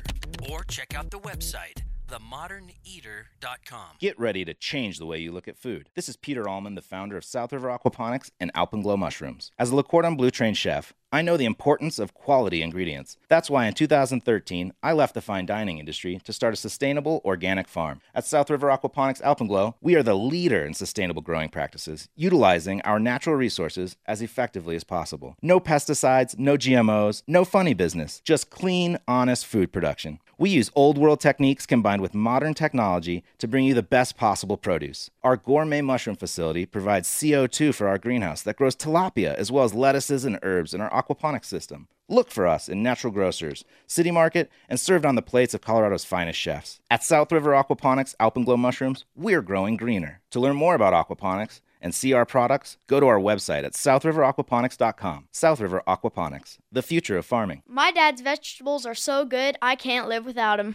or 0.50 0.64
check 0.64 0.94
out 0.94 1.10
the 1.10 1.18
website, 1.20 1.82
themoderneater.com. 2.10 3.96
Get 4.00 4.18
ready 4.18 4.44
to 4.44 4.52
change 4.52 4.98
the 4.98 5.06
way 5.06 5.18
you 5.18 5.32
look 5.32 5.48
at 5.48 5.56
food. 5.56 5.88
This 5.94 6.08
is 6.08 6.16
Peter 6.16 6.46
Allman, 6.48 6.74
the 6.74 6.82
founder 6.82 7.16
of 7.16 7.24
South 7.24 7.52
River 7.52 7.68
Aquaponics 7.68 8.30
and 8.38 8.52
Alpenglow 8.52 8.98
Mushrooms. 8.98 9.52
As 9.58 9.70
a 9.70 9.76
Le 9.76 9.82
Cordon 9.82 10.16
Bleu 10.16 10.30
trained 10.30 10.58
chef, 10.58 10.92
I 11.12 11.22
know 11.22 11.36
the 11.36 11.44
importance 11.44 11.98
of 11.98 12.14
quality 12.14 12.62
ingredients. 12.62 13.16
That's 13.28 13.50
why 13.50 13.66
in 13.66 13.74
2013, 13.74 14.72
I 14.80 14.92
left 14.92 15.14
the 15.14 15.20
fine 15.20 15.44
dining 15.44 15.78
industry 15.78 16.20
to 16.22 16.32
start 16.32 16.54
a 16.54 16.56
sustainable 16.56 17.20
organic 17.24 17.66
farm. 17.66 18.00
At 18.14 18.26
South 18.26 18.48
River 18.48 18.68
Aquaponics 18.68 19.20
Alpenglow, 19.20 19.74
we 19.80 19.96
are 19.96 20.04
the 20.04 20.14
leader 20.14 20.64
in 20.64 20.72
sustainable 20.72 21.20
growing 21.20 21.48
practices, 21.48 22.08
utilizing 22.14 22.80
our 22.82 23.00
natural 23.00 23.34
resources 23.34 23.96
as 24.06 24.22
effectively 24.22 24.76
as 24.76 24.84
possible. 24.84 25.34
No 25.42 25.58
pesticides, 25.58 26.38
no 26.38 26.56
GMOs, 26.56 27.24
no 27.26 27.44
funny 27.44 27.74
business, 27.74 28.20
just 28.20 28.48
clean, 28.48 28.96
honest 29.08 29.46
food 29.46 29.72
production. 29.72 30.20
We 30.40 30.48
use 30.48 30.70
old 30.74 30.96
world 30.96 31.20
techniques 31.20 31.66
combined 31.66 32.00
with 32.00 32.14
modern 32.14 32.54
technology 32.54 33.24
to 33.36 33.46
bring 33.46 33.66
you 33.66 33.74
the 33.74 33.82
best 33.82 34.16
possible 34.16 34.56
produce. 34.56 35.10
Our 35.22 35.36
gourmet 35.36 35.82
mushroom 35.82 36.16
facility 36.16 36.64
provides 36.64 37.10
CO2 37.10 37.74
for 37.74 37.86
our 37.88 37.98
greenhouse 37.98 38.40
that 38.44 38.56
grows 38.56 38.74
tilapia 38.74 39.34
as 39.34 39.52
well 39.52 39.64
as 39.64 39.74
lettuces 39.74 40.24
and 40.24 40.38
herbs 40.42 40.72
in 40.72 40.80
our 40.80 40.90
aquaponics 41.00 41.46
system. 41.46 41.88
Look 42.08 42.30
for 42.30 42.46
us 42.46 42.68
in 42.68 42.82
Natural 42.82 43.12
Grocers, 43.12 43.64
City 43.86 44.10
Market, 44.10 44.50
and 44.68 44.80
served 44.80 45.06
on 45.06 45.14
the 45.14 45.22
plates 45.22 45.54
of 45.54 45.60
Colorado's 45.60 46.04
finest 46.04 46.38
chefs. 46.38 46.80
At 46.90 47.04
South 47.04 47.30
River 47.30 47.52
Aquaponics 47.52 48.16
Alpenglow 48.18 48.58
Mushrooms, 48.58 49.04
we're 49.14 49.42
growing 49.42 49.76
greener. 49.76 50.20
To 50.32 50.40
learn 50.40 50.56
more 50.56 50.74
about 50.74 50.92
aquaponics 50.92 51.60
and 51.80 51.94
see 51.94 52.12
our 52.12 52.26
products, 52.26 52.78
go 52.88 52.98
to 53.00 53.06
our 53.06 53.18
website 53.18 53.64
at 53.64 53.74
southriveraquaponics.com. 53.74 55.28
South 55.30 55.60
River 55.60 55.82
Aquaponics, 55.86 56.58
the 56.72 56.82
future 56.82 57.16
of 57.16 57.24
farming. 57.24 57.62
My 57.66 57.92
dad's 57.92 58.20
vegetables 58.20 58.84
are 58.84 58.94
so 58.94 59.24
good, 59.24 59.56
I 59.62 59.76
can't 59.76 60.08
live 60.08 60.26
without 60.26 60.56
them. 60.56 60.74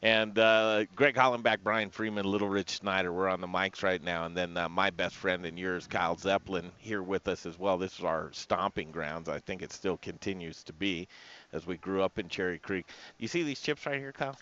And 0.03 0.39
uh, 0.39 0.85
Greg 0.97 1.15
Hollenbeck, 1.15 1.59
Brian 1.63 1.91
Freeman, 1.91 2.25
Little 2.25 2.49
Rich 2.49 2.79
Snyder, 2.79 3.13
we're 3.13 3.29
on 3.29 3.41
the 3.41 3.47
mics 3.47 3.83
right 3.83 4.03
now. 4.03 4.25
And 4.25 4.37
then 4.37 4.57
uh, 4.57 4.69
my 4.69 4.91
best 4.91 5.17
friend 5.17 5.45
and 5.45 5.59
yours, 5.59 5.87
Kyle 5.87 6.17
Zeppelin, 6.17 6.71
here 6.79 7.03
with 7.03 7.29
us 7.29 7.45
as 7.45 7.59
well. 7.59 7.77
This 7.77 7.99
is 7.99 8.05
our 8.05 8.31
stomping 8.33 8.91
grounds. 8.91 9.29
I 9.29 9.41
think 9.41 9.61
it 9.61 9.73
still 9.73 9.99
continues 9.99 10.63
to 10.65 10.73
be 10.73 11.09
as 11.53 11.67
we 11.67 11.77
grew 11.77 12.03
up 12.03 12.19
in 12.19 12.29
Cherry 12.29 12.59
Creek. 12.59 12.87
You 13.19 13.29
see 13.29 13.43
these 13.43 13.61
chips 13.61 13.85
right 13.85 13.99
here, 13.99 14.13
Kyle? 14.13 14.37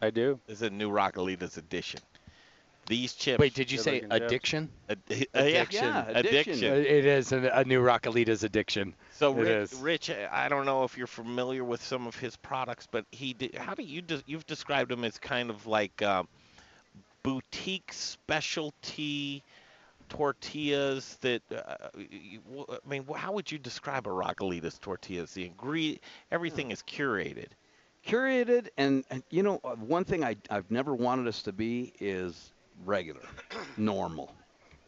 I 0.00 0.10
do. 0.10 0.40
This 0.46 0.56
is 0.56 0.62
a 0.62 0.70
new 0.70 0.90
Raquelitas 0.90 1.56
edition. 1.56 2.00
These 2.86 3.14
chips. 3.14 3.38
Wait, 3.38 3.54
did 3.54 3.70
you 3.70 3.78
say 3.78 4.04
addiction? 4.10 4.68
Ad- 4.88 4.98
uh, 5.10 5.14
yeah, 5.44 5.62
Addiction. 5.62 5.86
addiction. 6.16 6.72
It 6.74 7.06
is 7.06 7.32
a, 7.32 7.38
a 7.54 7.64
new 7.64 7.80
Raquelitas 7.80 8.44
addiction. 8.44 8.94
So, 9.12 9.32
It 9.32 9.42
Rich, 9.42 9.72
is. 9.72 9.74
Rich, 9.80 10.10
I 10.10 10.48
don't 10.48 10.66
know 10.66 10.84
if 10.84 10.98
you're 10.98 11.06
familiar 11.06 11.64
with 11.64 11.82
some 11.82 12.06
of 12.06 12.16
his 12.16 12.36
products, 12.36 12.86
but 12.90 13.06
he 13.10 13.32
did. 13.32 13.54
How 13.54 13.74
do 13.74 13.82
you? 13.82 14.02
De- 14.02 14.22
you've 14.26 14.46
described 14.46 14.92
him 14.92 15.04
as 15.04 15.18
kind 15.18 15.48
of 15.50 15.66
like 15.66 16.02
uh, 16.02 16.24
boutique 17.22 17.92
specialty 17.92 19.42
tortillas. 20.10 21.16
That 21.22 21.42
uh, 21.50 21.88
you, 21.96 22.40
I 22.68 22.88
mean, 22.88 23.06
how 23.16 23.32
would 23.32 23.50
you 23.50 23.58
describe 23.58 24.06
a 24.06 24.10
Raquelitas 24.10 24.78
tortillas? 24.78 25.32
The 25.32 25.46
ingredient, 25.46 26.00
everything 26.30 26.70
is 26.70 26.82
curated. 26.82 27.48
curated 28.06 28.68
and, 28.76 29.04
and 29.10 29.22
you 29.30 29.42
know 29.42 29.60
uh, 29.64 29.70
one 29.76 30.04
thing 30.04 30.22
I, 30.22 30.36
i've 30.50 30.70
never 30.70 30.94
wanted 30.94 31.26
us 31.26 31.42
to 31.44 31.52
be 31.52 31.94
is 32.00 32.52
regular 32.84 33.28
normal 33.76 34.34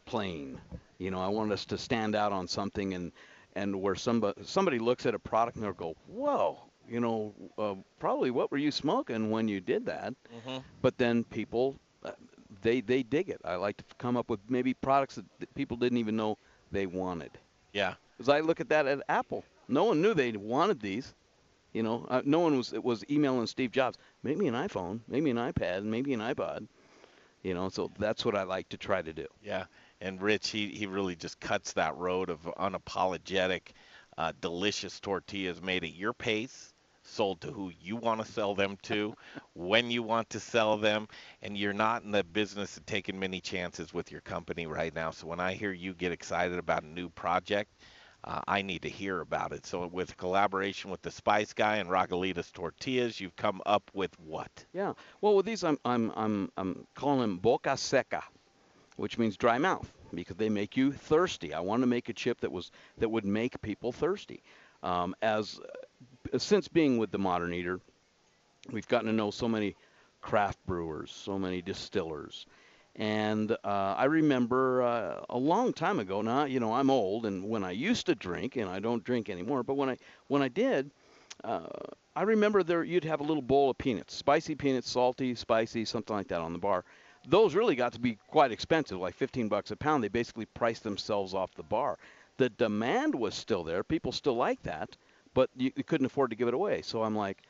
plain 0.05 0.59
you 0.97 1.09
know 1.11 1.19
i 1.21 1.27
want 1.27 1.51
us 1.51 1.65
to 1.65 1.77
stand 1.77 2.15
out 2.15 2.31
on 2.31 2.47
something 2.47 2.93
and 2.93 3.11
and 3.53 3.75
where 3.79 3.95
somebody 3.95 4.41
somebody 4.43 4.79
looks 4.79 5.05
at 5.05 5.13
a 5.13 5.19
product 5.19 5.55
and 5.55 5.65
they'll 5.65 5.73
go 5.73 5.95
whoa 6.07 6.57
you 6.87 6.99
know 6.99 7.33
uh, 7.57 7.75
probably 7.99 8.29
what 8.31 8.51
were 8.51 8.57
you 8.57 8.71
smoking 8.71 9.29
when 9.29 9.47
you 9.47 9.59
did 9.59 9.85
that 9.85 10.13
Mhm. 10.31 10.63
but 10.81 10.97
then 10.97 11.23
people 11.25 11.75
uh, 12.03 12.11
they 12.61 12.81
they 12.81 13.03
dig 13.03 13.29
it 13.29 13.41
i 13.45 13.55
like 13.55 13.77
to 13.77 13.83
come 13.97 14.15
up 14.17 14.29
with 14.29 14.39
maybe 14.49 14.73
products 14.73 15.15
that, 15.15 15.25
that 15.39 15.53
people 15.55 15.75
didn't 15.77 15.97
even 15.97 16.15
know 16.15 16.37
they 16.71 16.85
wanted 16.85 17.37
Yeah. 17.73 17.95
because 18.17 18.29
i 18.29 18.39
look 18.39 18.59
at 18.59 18.69
that 18.69 18.85
at 18.87 19.01
apple 19.09 19.45
no 19.67 19.83
one 19.85 20.01
knew 20.01 20.13
they 20.13 20.31
wanted 20.33 20.79
these 20.81 21.13
You 21.73 21.83
know, 21.83 22.05
uh, 22.09 22.21
no 22.25 22.39
one 22.39 22.57
was 22.57 22.71
was 22.73 23.03
emailing 23.09 23.47
Steve 23.47 23.71
Jobs. 23.71 23.97
Make 24.23 24.37
me 24.37 24.47
an 24.47 24.55
iPhone, 24.55 25.01
make 25.07 25.21
me 25.23 25.31
an 25.31 25.37
iPad, 25.37 25.83
maybe 25.83 26.13
an 26.13 26.21
iPod. 26.21 26.67
You 27.43 27.53
know, 27.53 27.69
so 27.69 27.91
that's 27.97 28.23
what 28.25 28.35
I 28.35 28.43
like 28.43 28.69
to 28.69 28.77
try 28.77 29.01
to 29.01 29.13
do. 29.13 29.27
Yeah, 29.41 29.65
and 30.01 30.21
Rich, 30.21 30.49
he, 30.49 30.67
he 30.69 30.85
really 30.85 31.15
just 31.15 31.39
cuts 31.39 31.73
that 31.73 31.95
road 31.95 32.29
of 32.29 32.41
unapologetic, 32.59 33.69
uh, 34.17 34.33
delicious 34.41 34.99
tortillas 34.99 35.61
made 35.61 35.83
at 35.83 35.93
your 35.95 36.13
pace, 36.13 36.73
sold 37.03 37.41
to 37.41 37.51
who 37.51 37.71
you 37.79 37.95
want 37.95 38.23
to 38.23 38.31
sell 38.31 38.53
them 38.53 38.77
to, 38.83 39.15
when 39.53 39.89
you 39.89 40.03
want 40.03 40.29
to 40.31 40.39
sell 40.39 40.77
them, 40.77 41.07
and 41.41 41.57
you're 41.57 41.73
not 41.73 42.03
in 42.03 42.11
the 42.11 42.23
business 42.23 42.77
of 42.77 42.85
taking 42.85 43.19
many 43.19 43.39
chances 43.41 43.93
with 43.93 44.11
your 44.11 44.21
company 44.21 44.67
right 44.67 44.93
now. 44.93 45.09
So 45.11 45.25
when 45.27 45.39
I 45.39 45.53
hear 45.53 45.71
you 45.71 45.93
get 45.93 46.11
excited 46.11 46.57
about 46.59 46.83
a 46.83 46.87
new 46.87 47.09
project, 47.09 47.71
uh, 48.23 48.41
I 48.47 48.61
need 48.61 48.81
to 48.81 48.89
hear 48.89 49.21
about 49.21 49.51
it. 49.51 49.65
So 49.65 49.87
with 49.87 50.17
collaboration 50.17 50.91
with 50.91 51.01
the 51.01 51.11
Spice 51.11 51.53
Guy 51.53 51.77
and 51.77 51.89
Raquelitas 51.89 52.51
Tortillas, 52.51 53.19
you've 53.19 53.35
come 53.35 53.61
up 53.65 53.89
with 53.93 54.11
what? 54.19 54.65
Yeah. 54.73 54.93
Well, 55.21 55.35
with 55.35 55.45
these, 55.45 55.63
I'm 55.63 55.77
I'm 55.85 56.11
I'm 56.15 56.51
I'm 56.57 56.87
calling 56.95 57.21
them 57.21 57.37
boca 57.37 57.77
seca, 57.77 58.23
which 58.95 59.17
means 59.17 59.37
dry 59.37 59.57
mouth 59.57 59.91
because 60.13 60.37
they 60.37 60.49
make 60.49 60.75
you 60.75 60.91
thirsty. 60.91 61.53
I 61.53 61.59
want 61.59 61.83
to 61.83 61.87
make 61.87 62.09
a 62.09 62.13
chip 62.13 62.41
that 62.41 62.51
was 62.51 62.71
that 62.97 63.09
would 63.09 63.25
make 63.25 63.61
people 63.61 63.91
thirsty. 63.91 64.43
Um, 64.83 65.15
as 65.21 65.59
uh, 66.33 66.37
since 66.37 66.67
being 66.67 66.97
with 66.97 67.11
the 67.11 67.19
Modern 67.19 67.53
Eater, 67.53 67.79
we've 68.71 68.87
gotten 68.87 69.07
to 69.07 69.13
know 69.13 69.31
so 69.31 69.47
many 69.47 69.75
craft 70.21 70.59
brewers, 70.65 71.11
so 71.11 71.39
many 71.39 71.61
distillers. 71.61 72.45
And 72.97 73.51
uh, 73.51 73.95
I 73.95 74.05
remember 74.05 74.81
uh, 74.81 75.23
a 75.29 75.37
long 75.37 75.71
time 75.71 75.99
ago. 75.99 76.21
Now, 76.21 76.45
you 76.45 76.59
know, 76.59 76.73
I'm 76.73 76.89
old, 76.89 77.27
and 77.27 77.47
when 77.47 77.63
I 77.63 77.71
used 77.71 78.07
to 78.07 78.15
drink, 78.15 78.55
and 78.55 78.67
I 78.67 78.79
don't 78.79 79.03
drink 79.03 79.29
anymore, 79.29 79.61
but 79.61 79.75
when 79.75 79.89
I 79.89 79.97
when 80.27 80.41
I 80.41 80.47
did, 80.47 80.89
uh, 81.43 81.67
I 82.15 82.23
remember 82.23 82.63
there 82.63 82.83
you'd 82.83 83.03
have 83.03 83.19
a 83.19 83.23
little 83.23 83.43
bowl 83.43 83.69
of 83.69 83.77
peanuts, 83.77 84.15
spicy 84.15 84.55
peanuts, 84.55 84.89
salty, 84.89 85.35
spicy, 85.35 85.85
something 85.85 86.15
like 86.15 86.27
that 86.29 86.41
on 86.41 86.53
the 86.53 86.59
bar. 86.59 86.85
Those 87.27 87.53
really 87.53 87.75
got 87.75 87.93
to 87.93 87.99
be 87.99 88.17
quite 88.27 88.51
expensive, 88.51 88.97
like 88.97 89.13
15 89.13 89.47
bucks 89.47 89.69
a 89.69 89.75
pound. 89.75 90.03
They 90.03 90.07
basically 90.07 90.45
priced 90.45 90.83
themselves 90.83 91.35
off 91.35 91.53
the 91.53 91.63
bar. 91.63 91.99
The 92.37 92.49
demand 92.49 93.13
was 93.13 93.35
still 93.35 93.63
there; 93.63 93.83
people 93.83 94.11
still 94.11 94.35
like 94.35 94.63
that, 94.63 94.97
but 95.35 95.51
you, 95.55 95.71
you 95.75 95.83
couldn't 95.83 96.07
afford 96.07 96.31
to 96.31 96.35
give 96.35 96.47
it 96.47 96.55
away. 96.55 96.81
So 96.81 97.03
I'm 97.03 97.15
like, 97.15 97.43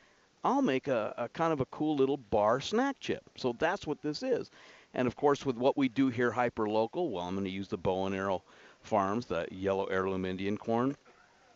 I'll 0.44 0.62
make 0.62 0.88
a, 0.88 1.14
a 1.16 1.28
kind 1.30 1.54
of 1.54 1.60
a 1.60 1.66
cool 1.66 1.96
little 1.96 2.18
bar 2.18 2.60
snack 2.60 3.00
chip. 3.00 3.22
So 3.36 3.56
that's 3.58 3.86
what 3.86 4.02
this 4.02 4.22
is. 4.22 4.50
And 4.98 5.06
of 5.06 5.14
course, 5.14 5.46
with 5.46 5.56
what 5.56 5.76
we 5.76 5.88
do 5.88 6.08
here, 6.08 6.32
hyper 6.32 6.68
local, 6.68 7.10
well, 7.12 7.24
I'm 7.24 7.34
going 7.34 7.44
to 7.44 7.50
use 7.50 7.68
the 7.68 7.78
bow 7.78 8.06
and 8.06 8.14
arrow 8.16 8.42
farms, 8.80 9.26
the 9.26 9.46
yellow 9.52 9.84
heirloom 9.84 10.24
Indian 10.24 10.56
corn. 10.58 10.96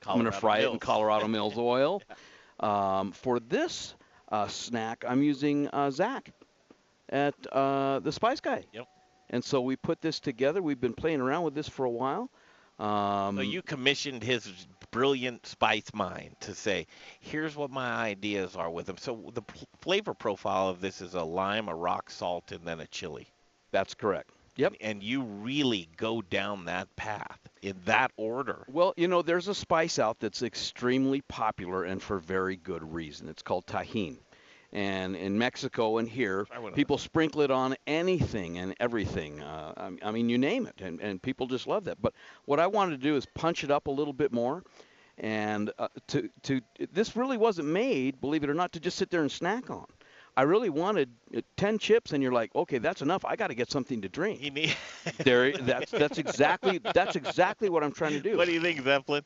I'm 0.07 0.21
going 0.21 0.27
to 0.27 0.31
Colorado 0.31 0.41
fry 0.41 0.59
it 0.61 0.73
in 0.73 0.79
Colorado 0.79 1.27
Mills 1.27 1.55
oil. 1.59 2.03
Um, 2.61 3.11
for 3.11 3.41
this 3.41 3.97
uh, 4.31 4.47
snack, 4.47 5.05
I'm 5.09 5.25
using 5.25 5.67
uh, 5.73 5.91
Zach 5.91 6.31
at 7.09 7.35
uh, 7.51 7.99
the 7.99 8.13
Spice 8.13 8.39
Guy. 8.39 8.65
Yep. 8.73 8.87
And 9.31 9.43
so 9.43 9.61
we 9.61 9.75
put 9.75 10.01
this 10.01 10.21
together. 10.21 10.63
We've 10.63 10.81
been 10.81 10.95
playing 10.95 11.21
around 11.21 11.43
with 11.43 11.55
this 11.57 11.69
for 11.69 11.85
a 11.85 11.91
while. 11.91 12.31
Um, 12.79 13.37
So 13.37 13.43
you 13.43 13.61
commissioned 13.63 14.23
his 14.23 14.49
brilliant 14.93 15.47
spice 15.47 15.93
mind 15.95 16.37
to 16.41 16.55
say, 16.55 16.87
here's 17.19 17.57
what 17.57 17.71
my 17.71 17.91
ideas 17.91 18.55
are 18.55 18.71
with 18.71 18.87
them. 18.87 18.99
So 18.99 19.31
the 19.35 19.43
p- 19.43 19.67
flavor 19.81 20.15
profile 20.15 20.69
of 20.69 20.81
this 20.81 21.01
is 21.01 21.15
a 21.15 21.23
lime, 21.23 21.69
a 21.69 21.75
rock 21.75 22.11
salt, 22.11 22.53
and 22.53 22.65
then 22.65 22.79
a 22.79 22.87
chili. 22.87 23.32
That's 23.73 23.95
correct. 23.95 24.31
Yep. 24.57 24.75
And 24.81 25.03
you 25.03 25.23
really 25.23 25.89
go 25.97 26.21
down 26.21 26.67
that 26.67 26.95
path 26.95 27.39
in 27.63 27.75
that 27.87 28.13
order. 28.17 28.65
Well, 28.71 28.93
you 28.97 29.09
know, 29.09 29.23
there's 29.23 29.49
a 29.49 29.55
spice 29.55 29.99
out 29.99 30.21
that's 30.21 30.43
extremely 30.43 31.23
popular 31.23 31.85
and 31.85 32.03
for 32.03 32.19
very 32.19 32.57
good 32.57 32.93
reason. 32.93 33.29
It's 33.29 33.43
called 33.43 33.67
Tajín. 33.67 34.19
And 34.75 35.17
in 35.17 35.37
Mexico 35.37 35.99
and 35.99 36.09
here, 36.09 36.47
people 36.75 36.97
sprinkle 36.97 37.43
it 37.43 37.51
on 37.51 37.77
anything 37.87 38.59
and 38.59 38.75
everything. 38.81 39.43
Uh, 39.43 39.73
I, 39.77 40.09
I 40.09 40.13
mean, 40.13 40.31
you 40.31 40.39
name 40.39 40.67
it, 40.67 40.81
and, 40.81 40.99
and 41.01 41.21
people 41.21 41.47
just 41.47 41.67
love 41.67 41.85
that. 41.85 42.01
But 42.01 42.15
what 42.47 42.59
I 42.59 42.67
wanted 42.67 42.93
to 42.93 43.07
do 43.07 43.17
is 43.17 43.27
punch 43.35 43.65
it 43.65 43.71
up 43.71 43.87
a 43.87 43.91
little 43.91 44.15
bit 44.15 44.33
more. 44.33 44.63
And 45.19 45.71
uh, 45.79 45.89
to, 46.09 46.31
to 46.45 46.63
this 46.91 47.17
really 47.17 47.37
wasn't 47.37 47.69
made, 47.69 48.19
believe 48.21 48.45
it 48.45 48.51
or 48.51 48.55
not, 48.55 48.73
to 48.73 48.81
just 48.81 48.97
sit 48.97 49.11
there 49.11 49.21
and 49.21 49.31
snack 49.31 49.69
on. 49.69 49.85
I 50.37 50.43
really 50.43 50.71
wanted 50.71 51.11
uh, 51.37 51.41
10 51.57 51.79
chips, 51.79 52.13
and 52.13 52.23
you're 52.23 52.33
like, 52.33 52.55
okay, 52.55 52.79
that's 52.79 53.03
enough. 53.03 53.25
I 53.25 53.37
got 53.37 53.49
to 53.49 53.55
get 53.55 53.71
something 53.71 54.01
to 54.01 54.09
drink. 54.09 54.43
You 54.43 54.51
need 54.51 54.77
there, 55.19 55.53
that's 55.53 55.91
that's 55.91 56.19
exactly 56.19 56.79
that's 56.79 57.17
exactly 57.17 57.69
what 57.69 57.85
I'm 57.85 57.93
trying 57.93 58.13
to 58.13 58.21
do. 58.21 58.37
What 58.37 58.47
do 58.47 58.53
you 58.53 58.61
think, 58.61 58.83
Zeppelin? 58.83 59.25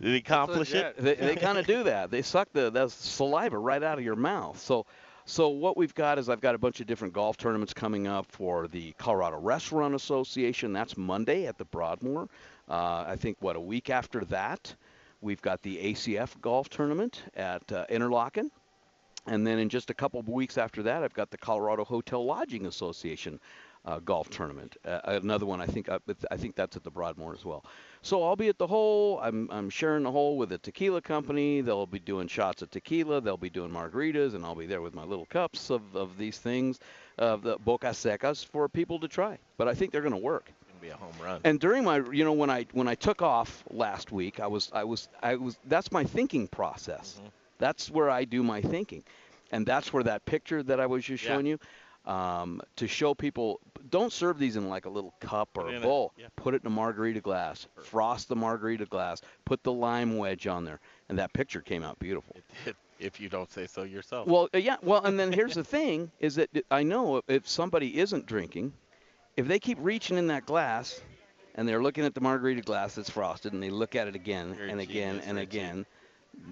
Did 0.00 0.08
he 0.08 0.16
accomplish 0.16 0.72
it? 0.72 0.96
They, 0.96 1.14
they 1.14 1.36
kind 1.36 1.58
of 1.58 1.66
do 1.66 1.82
that. 1.84 2.10
They 2.10 2.22
suck 2.22 2.48
the, 2.52 2.70
the 2.70 2.88
saliva 2.88 3.58
right 3.58 3.82
out 3.82 3.98
of 3.98 4.04
your 4.04 4.16
mouth. 4.16 4.58
So, 4.58 4.86
so 5.26 5.48
what 5.50 5.76
we've 5.76 5.94
got 5.94 6.18
is 6.18 6.30
I've 6.30 6.40
got 6.40 6.54
a 6.54 6.58
bunch 6.58 6.80
of 6.80 6.86
different 6.86 7.12
golf 7.12 7.36
tournaments 7.36 7.74
coming 7.74 8.06
up 8.06 8.24
for 8.26 8.66
the 8.66 8.92
Colorado 8.92 9.38
Restaurant 9.38 9.94
Association. 9.94 10.72
That's 10.72 10.96
Monday 10.96 11.46
at 11.46 11.58
the 11.58 11.66
Broadmoor. 11.66 12.28
Uh, 12.68 13.04
I 13.06 13.16
think 13.16 13.36
what 13.40 13.56
a 13.56 13.60
week 13.60 13.90
after 13.90 14.24
that, 14.26 14.74
we've 15.20 15.42
got 15.42 15.60
the 15.62 15.92
ACF 15.92 16.40
golf 16.40 16.70
tournament 16.70 17.22
at 17.36 17.70
uh, 17.70 17.84
Interlocken. 17.90 18.50
And 19.26 19.46
then 19.46 19.58
in 19.58 19.68
just 19.68 19.90
a 19.90 19.94
couple 19.94 20.20
of 20.20 20.28
weeks 20.28 20.58
after 20.58 20.82
that, 20.84 21.02
I've 21.02 21.14
got 21.14 21.30
the 21.30 21.38
Colorado 21.38 21.84
Hotel 21.84 22.24
Lodging 22.24 22.66
Association 22.66 23.40
uh, 23.84 23.98
golf 24.00 24.28
tournament. 24.28 24.76
Uh, 24.84 25.00
another 25.04 25.46
one, 25.46 25.60
I 25.60 25.66
think, 25.66 25.88
uh, 25.88 25.98
I 26.30 26.36
think 26.36 26.54
that's 26.54 26.76
at 26.76 26.84
the 26.84 26.90
Broadmoor 26.90 27.32
as 27.34 27.44
well. 27.44 27.64
So 28.02 28.22
I'll 28.22 28.36
be 28.36 28.48
at 28.48 28.58
the 28.58 28.66
hole. 28.66 29.18
I'm, 29.22 29.48
I'm 29.50 29.70
sharing 29.70 30.02
the 30.02 30.10
hole 30.10 30.36
with 30.36 30.52
a 30.52 30.58
tequila 30.58 31.00
company. 31.00 31.60
They'll 31.60 31.86
be 31.86 31.98
doing 31.98 32.28
shots 32.28 32.62
of 32.62 32.70
tequila. 32.70 33.20
They'll 33.20 33.36
be 33.36 33.50
doing 33.50 33.70
margaritas, 33.70 34.34
and 34.34 34.44
I'll 34.44 34.54
be 34.54 34.66
there 34.66 34.82
with 34.82 34.94
my 34.94 35.04
little 35.04 35.26
cups 35.26 35.70
of, 35.70 35.96
of 35.96 36.18
these 36.18 36.38
things, 36.38 36.78
of 37.18 37.42
the 37.42 37.56
boca 37.58 37.90
secas 37.90 38.44
for 38.44 38.68
people 38.68 39.00
to 39.00 39.08
try. 39.08 39.38
But 39.56 39.68
I 39.68 39.74
think 39.74 39.92
they're 39.92 40.02
going 40.02 40.12
to 40.12 40.18
work. 40.18 40.50
Be 40.80 40.88
a 40.88 40.96
home 40.96 41.12
run. 41.22 41.42
And 41.44 41.60
during 41.60 41.84
my, 41.84 41.98
you 42.10 42.24
know, 42.24 42.32
when 42.32 42.48
I 42.48 42.64
when 42.72 42.88
I 42.88 42.94
took 42.94 43.20
off 43.20 43.62
last 43.70 44.12
week, 44.12 44.40
I 44.40 44.46
was 44.46 44.70
I 44.72 44.84
was 44.84 45.08
I 45.22 45.34
was 45.34 45.58
that's 45.66 45.92
my 45.92 46.04
thinking 46.04 46.48
process. 46.48 47.20
That's 47.60 47.90
where 47.90 48.10
I 48.10 48.24
do 48.24 48.42
my 48.42 48.60
thinking, 48.60 49.04
and 49.52 49.64
that's 49.64 49.92
where 49.92 50.02
that 50.02 50.24
picture 50.24 50.62
that 50.64 50.80
I 50.80 50.86
was 50.86 51.04
just 51.04 51.22
Yeah. 51.22 51.34
showing 51.34 51.46
you, 51.46 51.58
um, 52.06 52.60
to 52.76 52.88
show 52.88 53.14
people, 53.14 53.60
don't 53.90 54.12
serve 54.12 54.38
these 54.38 54.56
in 54.56 54.68
like 54.68 54.86
a 54.86 54.90
little 54.90 55.14
cup 55.20 55.50
or 55.56 55.68
a 55.72 55.80
bowl. 55.80 56.12
yeah. 56.16 56.26
Put 56.36 56.54
it 56.54 56.62
in 56.62 56.66
a 56.66 56.70
margarita 56.70 57.20
glass. 57.20 57.68
Frost 57.84 58.28
the 58.28 58.36
margarita 58.36 58.86
glass. 58.86 59.20
Put 59.44 59.62
the 59.62 59.72
lime 59.72 60.16
wedge 60.16 60.46
on 60.46 60.64
there, 60.64 60.80
and 61.08 61.18
that 61.18 61.32
picture 61.34 61.60
came 61.60 61.84
out 61.84 61.98
beautiful. 61.98 62.34
It 62.36 62.44
did 62.64 62.76
if 62.98 63.20
you 63.20 63.28
don't 63.28 63.50
say 63.50 63.66
so 63.66 63.82
yourself. 63.82 64.26
Well, 64.26 64.48
uh, 64.54 64.58
yeah. 64.58 64.76
Well, 64.82 65.04
and 65.04 65.20
then 65.20 65.32
here's 65.32 65.54
the 65.54 65.64
thing: 65.64 66.10
is 66.20 66.34
that 66.36 66.50
I 66.70 66.82
know 66.82 67.22
if 67.28 67.46
somebody 67.48 67.98
isn't 67.98 68.26
drinking, 68.26 68.72
if 69.36 69.46
they 69.46 69.58
keep 69.58 69.78
reaching 69.80 70.16
in 70.16 70.26
that 70.28 70.46
glass, 70.46 71.00
and 71.54 71.68
they're 71.68 71.82
looking 71.82 72.04
at 72.04 72.14
the 72.14 72.20
margarita 72.20 72.62
glass 72.62 72.94
that's 72.94 73.10
frosted, 73.10 73.52
and 73.52 73.62
they 73.62 73.70
look 73.70 73.94
at 73.94 74.08
it 74.08 74.14
again 74.14 74.54
You're 74.56 74.68
and 74.68 74.80
again 74.80 75.20
and 75.26 75.38
again, 75.38 75.84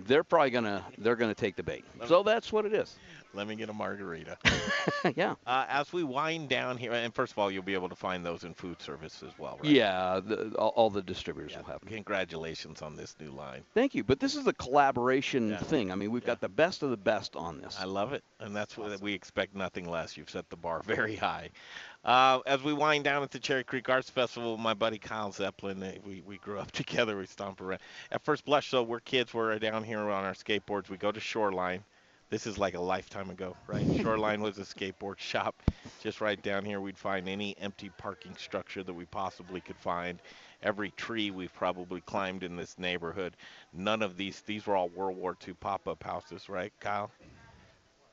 they're 0.07 0.25
probably 0.25 0.51
gonna 0.51 0.85
they're 0.99 1.17
gonna 1.17 1.35
take 1.35 1.57
the 1.57 1.63
bait. 1.63 1.85
So 2.07 2.23
that's 2.23 2.53
what 2.53 2.65
it 2.67 2.73
is. 2.73 2.97
Let 3.35 3.47
me 3.47 3.57
get 3.57 3.69
a 3.69 3.73
margarita. 3.73 4.39
yeah. 5.17 5.35
Uh, 5.47 5.67
as 5.69 5.93
we 5.93 6.03
wind 6.03 6.49
down 6.49 6.79
here, 6.79 6.93
and 6.93 7.15
first 7.15 7.33
of 7.33 7.39
all, 7.39 7.51
you'll 7.51 7.63
be 7.63 7.75
able 7.75 7.89
to 7.91 7.95
find 7.95 8.25
those 8.25 8.45
in 8.45 8.55
food 8.55 8.81
service 8.81 9.23
as 9.27 9.39
well, 9.39 9.59
right? 9.63 9.71
Yeah. 9.71 10.21
The, 10.25 10.55
all, 10.59 10.71
all 10.71 10.91
the 10.91 11.03
distributors 11.03 11.55
will 11.57 11.65
have. 11.65 11.81
them. 11.81 11.91
Congratulations 11.91 12.81
on 12.81 12.97
this 12.97 13.15
new 13.21 13.31
line. 13.31 13.65
Thank 13.75 13.95
you. 13.95 14.03
But 14.03 14.19
this 14.19 14.35
is 14.35 14.47
a 14.47 14.53
collaboration 14.55 15.57
thing. 15.59 15.93
I 15.93 15.95
mean, 15.95 16.11
we've 16.11 16.25
got 16.25 16.41
the 16.41 16.49
best 16.49 16.83
of 16.83 16.91
the 16.91 16.97
best 16.97 17.37
on 17.37 17.61
this. 17.61 17.77
I 17.79 17.85
love 17.85 18.13
it, 18.13 18.25
and 18.41 18.57
that's 18.57 18.77
what 18.79 19.01
we 19.01 19.13
expect 19.13 19.55
nothing 19.55 19.89
less. 19.89 20.17
You've 20.17 20.31
set 20.31 20.49
the 20.49 20.57
bar 20.57 20.83
very 20.87 21.17
high. 21.17 21.51
Uh, 22.05 22.41
as 22.47 22.63
we 22.63 22.73
wind 22.73 23.05
down 23.05 23.23
at 23.23 23.31
the 23.31 23.39
Cherry 23.39 23.65
Creek 23.65 23.89
Arts 23.89 24.09
Festival, 24.09 24.57
my 24.57 24.73
buddy 24.73 24.99
Kyle 24.99 25.33
Zeppelin, 25.33 25.83
uh, 25.83 25.93
we, 26.07 26.23
we 26.27 26.39
grew 26.39 26.59
up 26.59 26.71
together. 26.73 27.17
We 27.17 27.27
stomp 27.27 27.61
around. 27.61 27.81
At 28.13 28.25
first 28.25 28.45
blush, 28.45 28.71
though, 28.71 28.83
we're 28.83 29.01
kids. 29.01 29.35
We're 29.35 29.59
down 29.59 29.85
here 29.85 29.99
on 29.99 30.25
our 30.25 30.35
skateboards. 30.35 30.89
We 30.89 30.97
go 30.97 31.13
to 31.13 31.21
Shoreline. 31.21 31.83
This 32.31 32.47
is 32.47 32.59
like 32.59 32.75
a 32.75 32.81
lifetime 32.81 33.31
ago, 33.31 33.57
right? 33.67 33.85
Shoreline 33.97 34.43
was 34.43 34.59
a 34.59 34.63
skateboard 34.63 35.19
shop. 35.19 35.57
Just 36.03 36.21
right 36.21 36.41
down 36.41 36.65
here, 36.65 36.81
we'd 36.81 36.99
find 36.99 37.29
any 37.29 37.57
empty 37.59 37.91
parking 37.99 38.37
structure 38.37 38.83
that 38.83 38.93
we 38.93 39.07
possibly 39.07 39.61
could 39.61 39.79
find. 39.79 40.21
Every 40.63 40.91
tree 40.93 41.31
we've 41.31 41.55
probably 41.55 42.01
climbed 42.03 42.43
in 42.43 42.55
this 42.55 42.79
neighborhood. 42.79 43.35
None 43.73 44.03
of 44.03 44.17
these, 44.17 44.43
these 44.43 44.67
were 44.67 44.77
all 44.77 44.89
World 44.91 45.17
War 45.17 45.37
II 45.47 45.55
pop 45.55 45.89
up 45.89 46.03
houses, 46.03 46.49
right, 46.49 46.73
Kyle? 46.81 47.11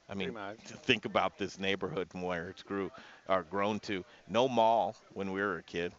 I 0.08 0.14
mean, 0.14 0.34
to 0.68 0.78
think 0.78 1.06
about 1.06 1.38
this 1.38 1.58
neighborhood 1.60 2.10
and 2.14 2.24
where 2.24 2.50
it's 2.50 2.62
grew 2.62 2.92
or 3.28 3.44
grown 3.44 3.80
to. 3.82 4.04
No 4.28 4.48
mall 4.48 4.96
when 5.14 5.32
we 5.32 5.42
were 5.42 5.58
a 5.58 5.64
kid, 5.64 5.94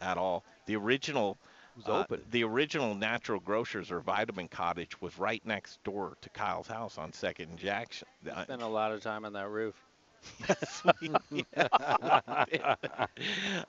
at 0.00 0.16
all. 0.18 0.44
The 0.66 0.76
original 0.76 1.38
was 1.76 1.86
uh, 1.88 2.00
open. 2.00 2.22
The 2.30 2.44
original 2.44 2.94
Natural 2.94 3.40
Grocers 3.40 3.90
or 3.90 4.00
Vitamin 4.00 4.48
Cottage 4.48 5.00
was 5.00 5.18
right 5.18 5.44
next 5.44 5.82
door 5.84 6.16
to 6.20 6.28
Kyle's 6.30 6.66
house 6.68 6.98
on 6.98 7.12
Second 7.12 7.50
and 7.50 7.58
Jackson. 7.58 8.08
Uh, 8.30 8.44
Spent 8.44 8.62
a 8.62 8.66
lot 8.66 8.92
of 8.92 9.02
time 9.02 9.24
on 9.24 9.32
that 9.34 9.48
roof. 9.48 9.74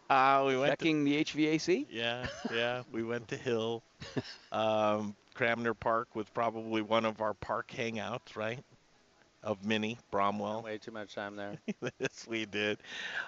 uh, 0.09 0.43
we 0.47 0.57
went 0.57 0.71
Checking 0.71 1.03
the 1.03 1.23
HVAC. 1.23 1.85
yeah, 1.89 2.25
yeah. 2.51 2.81
We 2.91 3.03
went 3.03 3.27
to 3.29 3.37
Hill. 3.37 3.83
Um, 4.51 5.15
Cranmer 5.35 5.75
Park 5.75 6.15
was 6.15 6.25
probably 6.33 6.81
one 6.81 7.05
of 7.05 7.21
our 7.21 7.33
park 7.35 7.71
hangouts, 7.71 8.35
right? 8.35 8.59
Of 9.41 9.65
many 9.65 9.97
Bromwell. 10.11 10.63
Way 10.63 10.77
too 10.77 10.91
much 10.91 11.15
time 11.15 11.35
there. 11.37 11.55
yes, 11.99 12.25
we 12.27 12.45
did. 12.45 12.77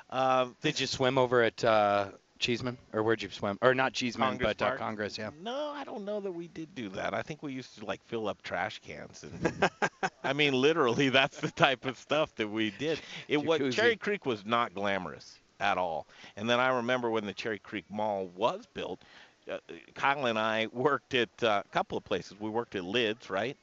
Um, 0.10 0.56
Did 0.62 0.80
you 0.80 0.88
swim 0.88 1.18
over 1.18 1.42
at 1.42 1.64
uh, 1.64 2.10
Cheesman, 2.38 2.78
or 2.92 3.02
where'd 3.02 3.22
you 3.22 3.30
swim? 3.30 3.58
Or 3.62 3.74
not 3.74 3.94
Cheesman, 3.94 4.28
Congress 4.32 4.56
but 4.58 4.66
uh, 4.66 4.78
Congress, 4.78 5.18
yeah. 5.18 5.30
No, 5.42 5.70
I 5.74 5.84
don't 5.86 6.04
know 6.04 6.20
that 6.20 6.32
we 6.32 6.48
did 6.50 6.76
do 6.76 6.90
that. 6.90 7.14
I 7.14 7.22
think 7.22 7.42
we 7.42 7.54
used 7.54 7.78
to 7.80 7.86
like 7.86 8.04
fill 8.04 8.28
up 8.28 8.42
trash 8.42 8.80
cans 8.80 9.24
and 9.24 9.70
I 10.24 10.34
mean 10.34 10.54
literally 10.54 11.10
that's 11.10 11.40
the 11.40 11.52
type 11.52 11.86
of 11.86 11.98
stuff 11.98 12.36
that 12.36 12.50
we 12.50 12.72
did. 12.72 13.00
It 13.30 13.44
was 13.44 13.74
Cherry 13.74 13.96
Creek 13.96 14.26
was 14.26 14.46
not 14.46 14.74
glamorous 14.74 15.38
at 15.62 15.78
all. 15.78 16.08
And 16.36 16.50
then 16.50 16.60
I 16.60 16.76
remember 16.76 17.10
when 17.10 17.26
the 17.26 17.34
Cherry 17.34 17.60
Creek 17.60 17.86
Mall 17.90 18.28
was 18.36 18.66
built, 18.74 19.02
uh, 19.50 19.60
Kyle 19.96 20.26
and 20.26 20.38
I 20.38 20.68
worked 20.74 21.14
at 21.14 21.30
uh, 21.44 21.62
a 21.66 21.70
couple 21.70 21.98
of 21.98 22.04
places. 22.04 22.36
We 22.40 22.50
worked 22.50 22.76
at 22.76 22.84
Lids, 22.84 23.30
right? 23.30 23.56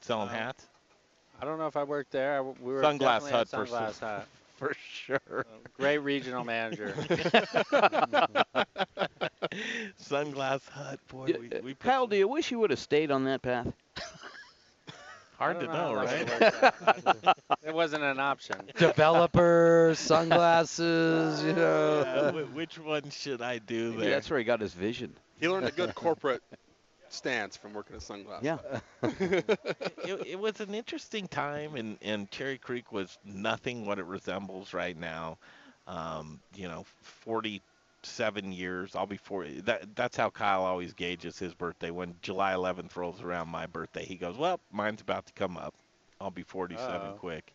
Selling 0.00 0.28
Uh-huh. 0.28 0.38
hats. 0.38 0.68
I 1.42 1.44
don't 1.44 1.58
know 1.58 1.66
if 1.66 1.76
I 1.76 1.82
worked 1.82 2.12
there. 2.12 2.34
I 2.34 2.36
w- 2.36 2.54
we 2.62 2.72
were 2.72 2.82
Sunglass 2.82 3.28
Hut 3.28 3.48
for 3.48 3.66
Sunglass 3.66 3.98
sure. 3.98 4.08
Hut. 4.08 4.28
For 4.58 4.76
sure. 4.94 5.44
Great 5.76 5.98
regional 5.98 6.44
manager. 6.44 6.94
Sunglass 10.00 10.68
Hut, 10.68 11.00
boy. 11.08 11.26
Yeah, 11.26 11.38
we, 11.38 11.46
uh, 11.48 11.62
we 11.64 11.74
put 11.74 11.80
Kyle, 11.80 12.06
do 12.06 12.14
you 12.14 12.28
wish 12.28 12.52
you 12.52 12.60
would 12.60 12.70
have 12.70 12.78
stayed 12.78 13.10
on 13.10 13.24
that 13.24 13.42
path? 13.42 13.66
hard 15.36 15.58
to 15.58 15.66
don't 15.66 15.74
know, 15.74 15.94
right? 15.94 16.24
that 16.28 16.74
worked 17.02 17.26
out. 17.26 17.36
it 17.66 17.74
wasn't 17.74 18.04
an 18.04 18.20
option. 18.20 18.54
Developers, 18.78 19.98
sunglasses, 19.98 21.42
you 21.42 21.54
know. 21.54 22.04
Yeah, 22.06 22.30
which 22.54 22.78
one 22.78 23.10
should 23.10 23.42
I 23.42 23.58
do 23.58 23.90
Maybe 23.90 24.02
there? 24.02 24.10
that's 24.10 24.30
where 24.30 24.38
he 24.38 24.44
got 24.44 24.60
his 24.60 24.74
vision. 24.74 25.12
He 25.40 25.48
learned 25.48 25.66
a 25.66 25.72
good 25.72 25.92
corporate 25.96 26.42
stance 27.12 27.56
from 27.56 27.72
working 27.72 27.96
at 27.96 28.02
Sunglass. 28.02 28.42
Yeah. 28.42 28.58
it, 29.02 30.26
it 30.26 30.38
was 30.38 30.60
an 30.60 30.74
interesting 30.74 31.28
time, 31.28 31.76
and, 31.76 31.98
and 32.02 32.30
Cherry 32.30 32.58
Creek 32.58 32.92
was 32.92 33.18
nothing 33.24 33.86
what 33.86 33.98
it 33.98 34.06
resembles 34.06 34.72
right 34.72 34.96
now. 34.96 35.38
Um, 35.86 36.40
you 36.54 36.68
know, 36.68 36.84
47 37.02 38.52
years. 38.52 38.94
I'll 38.94 39.06
be 39.06 39.16
40. 39.16 39.62
That, 39.62 39.94
that's 39.96 40.16
how 40.16 40.30
Kyle 40.30 40.64
always 40.64 40.92
gauges 40.92 41.38
his 41.38 41.54
birthday. 41.54 41.90
When 41.90 42.14
July 42.22 42.52
11th 42.52 42.94
rolls 42.96 43.20
around 43.22 43.48
my 43.48 43.66
birthday, 43.66 44.04
he 44.04 44.16
goes, 44.16 44.36
Well, 44.36 44.60
mine's 44.70 45.00
about 45.00 45.26
to 45.26 45.32
come 45.32 45.56
up. 45.56 45.74
I'll 46.20 46.30
be 46.30 46.44
47 46.44 46.94
Uh-oh. 46.94 47.16
quick. 47.18 47.52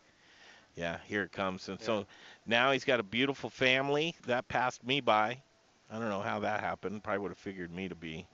Yeah, 0.75 0.97
here 1.05 1.23
it 1.23 1.31
comes. 1.31 1.69
And 1.69 1.81
so 1.81 2.05
now 2.45 2.71
he's 2.71 2.85
got 2.85 2.99
a 2.99 3.03
beautiful 3.03 3.49
family. 3.49 4.13
That 4.27 4.47
passed 4.47 4.85
me 4.85 5.01
by. 5.01 5.41
I 5.89 5.99
don't 5.99 6.09
know 6.09 6.21
how 6.21 6.39
that 6.41 6.59
happened. 6.59 7.03
Probably 7.03 7.19
would 7.19 7.31
have 7.31 7.37
figured 7.37 7.71
me 7.71 7.87
to 7.87 7.95
be 7.95 8.27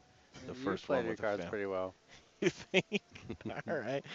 the 0.47 0.53
you 0.53 0.53
first 0.53 0.85
played 0.85 0.97
one 0.97 1.05
your 1.05 1.15
cards 1.15 1.45
pretty 1.45 1.65
well. 1.65 1.95
You 2.41 2.49
think? 2.49 3.01
All 3.69 3.77
right. 3.77 4.05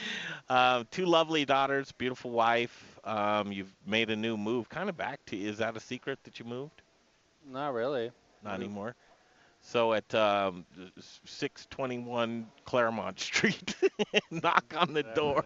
Um, 0.50 0.86
two 0.90 1.06
lovely 1.06 1.46
daughters, 1.46 1.92
beautiful 1.92 2.30
wife. 2.30 2.98
Um, 3.04 3.52
you've 3.52 3.74
made 3.86 4.10
a 4.10 4.16
new 4.16 4.36
move, 4.36 4.68
kind 4.68 4.90
of 4.90 4.98
back 4.98 5.24
to. 5.26 5.36
Is 5.36 5.56
that 5.58 5.76
a 5.78 5.80
secret 5.80 6.18
that 6.24 6.38
you 6.38 6.44
moved? 6.44 6.82
Not 7.50 7.72
really. 7.72 8.10
Not 8.44 8.56
anymore. 8.56 8.96
So 9.62 9.94
at 9.94 10.14
um, 10.14 10.66
621 10.98 12.46
Claremont 12.64 13.18
Street, 13.20 13.74
knock 14.30 14.74
on 14.76 14.92
the 14.92 15.04
door. 15.04 15.44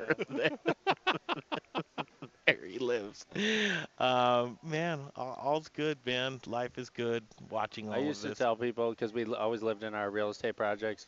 There. 2.87 3.01
there 3.01 3.43
he 3.43 3.63
lives. 3.63 3.87
Um, 3.99 4.59
man, 4.63 5.01
all's 5.17 5.69
good, 5.69 5.99
man. 6.05 6.41
Life 6.47 6.79
is 6.79 6.91
good. 6.91 7.25
Watching 7.51 7.89
all 7.89 7.95
I 7.95 7.99
used 7.99 8.23
to 8.23 8.35
tell 8.35 8.57
people 8.57 8.91
because 8.91 9.13
we 9.13 9.25
always 9.25 9.63
lived 9.63 9.83
in 9.83 9.95
our 9.95 10.11
real 10.11 10.31
estate 10.31 10.57
projects, 10.57 11.07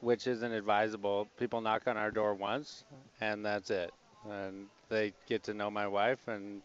which 0.00 0.26
isn't 0.26 0.52
advisable. 0.52 1.28
People 1.38 1.60
knock 1.60 1.86
on 1.86 1.96
our 1.96 2.10
door 2.10 2.34
once, 2.34 2.84
and 3.20 3.44
that's 3.44 3.70
it. 3.70 3.92
And 4.30 4.66
they 4.88 5.12
get 5.26 5.42
to 5.44 5.54
know 5.54 5.70
my 5.70 5.86
wife, 5.86 6.28
and 6.28 6.62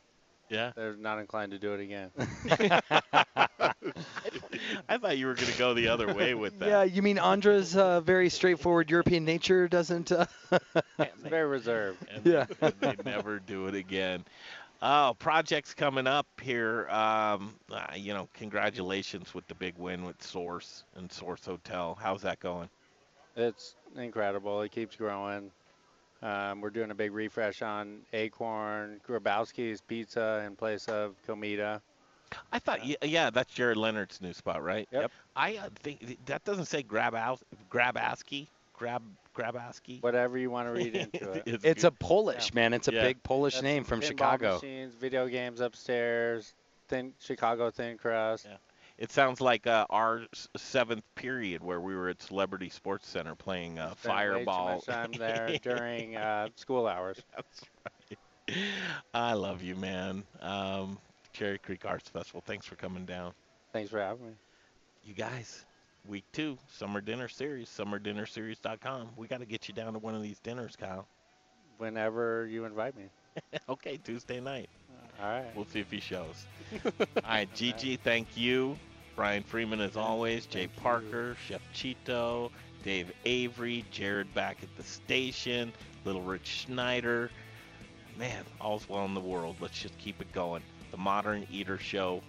yeah, 0.49 0.71
they're 0.75 0.95
not 0.95 1.19
inclined 1.19 1.51
to 1.51 1.59
do 1.59 1.73
it 1.73 1.79
again. 1.81 2.11
I 4.89 4.97
thought 4.97 5.17
you 5.17 5.27
were 5.27 5.35
going 5.35 5.51
to 5.51 5.57
go 5.57 5.73
the 5.73 5.87
other 5.87 6.13
way 6.13 6.33
with 6.33 6.59
that. 6.59 6.69
Yeah, 6.69 6.83
you 6.83 7.01
mean 7.01 7.17
Andra's 7.17 7.75
uh, 7.75 8.01
very 8.01 8.29
straightforward 8.29 8.89
European 8.89 9.25
nature 9.25 9.67
doesn't. 9.67 10.11
Uh... 10.11 10.25
It's 10.99 11.21
very 11.23 11.47
reserved. 11.47 12.05
and, 12.13 12.25
Yeah. 12.25 12.45
and 12.61 12.73
they 12.79 12.95
never 13.05 13.39
do 13.39 13.67
it 13.67 13.75
again. 13.75 14.25
Oh, 14.81 15.15
projects 15.19 15.73
coming 15.73 16.07
up 16.07 16.27
here. 16.41 16.87
Um, 16.89 17.55
uh, 17.71 17.87
you 17.95 18.13
know, 18.13 18.29
congratulations 18.33 19.33
with 19.33 19.45
the 19.47 19.55
big 19.55 19.77
win 19.77 20.05
with 20.05 20.21
Source 20.23 20.83
and 20.95 21.11
Source 21.11 21.45
Hotel. 21.45 21.97
How's 22.01 22.21
that 22.21 22.39
going? 22.39 22.69
It's 23.35 23.75
incredible. 23.97 24.61
It 24.61 24.71
keeps 24.71 24.95
growing. 24.95 25.51
Um, 26.21 26.61
we're 26.61 26.69
doing 26.69 26.91
a 26.91 26.95
big 26.95 27.13
refresh 27.13 27.61
on 27.61 27.99
Acorn, 28.13 28.99
Grabowski's 29.07 29.81
Pizza 29.81 30.43
in 30.45 30.55
place 30.55 30.87
of 30.87 31.15
Comida. 31.25 31.81
I 32.51 32.59
thought, 32.59 32.85
yeah, 32.85 32.97
yeah, 33.03 33.29
that's 33.29 33.53
Jared 33.53 33.77
Leonard's 33.77 34.21
new 34.21 34.33
spot, 34.33 34.63
right? 34.63 34.87
Yep. 34.91 35.11
I 35.35 35.57
uh, 35.57 35.69
think 35.75 36.25
that 36.25 36.43
doesn't 36.43 36.65
say 36.65 36.83
grab 36.83 37.15
out, 37.15 37.41
Grabaski, 37.71 38.47
grab 38.73 39.01
Grabaski. 39.35 40.03
Whatever 40.03 40.37
you 40.37 40.51
want 40.51 40.67
to 40.67 40.71
read 40.73 40.95
into 41.13 41.31
it. 41.31 41.43
It's 41.45 41.63
It's 41.63 41.83
a 41.85 41.91
Polish 41.91 42.53
man. 42.53 42.73
It's 42.73 42.87
a 42.87 42.93
Yeah. 42.93 43.03
big 43.03 43.23
Polish 43.23 43.53
That's 43.55 43.63
name 43.63 43.83
from 43.83 44.01
Chicago. 44.01 44.55
Machines, 44.55 44.93
video 44.95 45.27
games 45.27 45.61
upstairs, 45.61 46.53
thin 46.87 47.13
Chicago 47.19 47.71
thin 47.71 47.97
crust. 47.97 48.45
Yeah. 48.49 48.57
It 48.99 49.13
sounds 49.13 49.39
like 49.39 49.65
uh, 49.65 49.85
our 49.89 50.23
seventh 50.57 51.05
period 51.15 51.63
where 51.63 51.79
we 51.79 51.95
were 51.95 52.09
at 52.09 52.21
Celebrity 52.21 52.67
Sports 52.67 53.07
Center 53.07 53.33
playing 53.33 53.79
uh, 53.79 53.93
Fireball. 53.95 54.81
time 54.81 55.11
there 55.17 55.57
during 55.63 56.17
uh, 56.17 56.49
school 56.57 56.85
hours. 56.85 57.17
That's 57.35 57.61
right. 58.49 58.57
I 59.13 59.33
love 59.33 59.63
you, 59.63 59.77
man. 59.77 60.23
Um, 60.41 60.97
Cherry 61.31 61.59
Creek 61.59 61.85
Arts 61.85 62.09
Festival. 62.09 62.43
Thanks 62.45 62.65
for 62.65 62.75
coming 62.75 63.05
down. 63.05 63.31
Thanks 63.71 63.89
for 63.89 63.99
having 63.99 64.25
me. 64.25 64.33
You 65.05 65.13
guys, 65.13 65.65
week 66.05 66.25
two, 66.33 66.57
summer 66.69 66.99
dinner 66.99 67.29
series, 67.29 67.69
summerdinnerseries.com. 67.69 69.11
We 69.15 69.27
got 69.27 69.39
to 69.39 69.45
get 69.45 69.69
you 69.69 69.73
down 69.73 69.93
to 69.93 69.99
one 69.99 70.13
of 70.13 70.21
these 70.21 70.39
dinners, 70.39 70.75
Kyle. 70.75 71.07
Whenever 71.77 72.47
you 72.47 72.65
invite 72.65 72.97
me. 72.97 73.05
okay, 73.69 73.95
Tuesday 74.03 74.41
night. 74.41 74.67
All 75.21 75.29
right. 75.29 75.55
We'll 75.55 75.65
see 75.65 75.79
if 75.79 75.89
he 75.89 76.01
shows. 76.01 76.45
All 76.83 76.91
right, 77.25 77.53
Gigi, 77.53 77.95
thank 77.95 78.35
you. 78.35 78.77
Brian 79.19 79.43
Freeman, 79.43 79.81
as 79.81 79.97
always. 79.97 80.45
Jay 80.45 80.67
Parker, 80.81 81.35
Chef 81.45 81.59
Cheeto, 81.75 82.51
Dave 82.85 83.11
Avery, 83.25 83.83
Jared 83.91 84.33
back 84.33 84.63
at 84.63 84.73
the 84.77 84.83
station, 84.83 85.73
Little 86.05 86.21
Rich 86.21 86.47
Schneider. 86.47 87.29
Man, 88.17 88.45
all's 88.61 88.87
well 88.87 89.03
in 89.03 89.13
the 89.13 89.19
world. 89.19 89.57
Let's 89.59 89.77
just 89.77 89.97
keep 89.97 90.21
it 90.21 90.31
going. 90.31 90.63
The 90.91 90.97
Modern 90.97 91.45
Eater 91.51 91.77
Show 91.77 92.23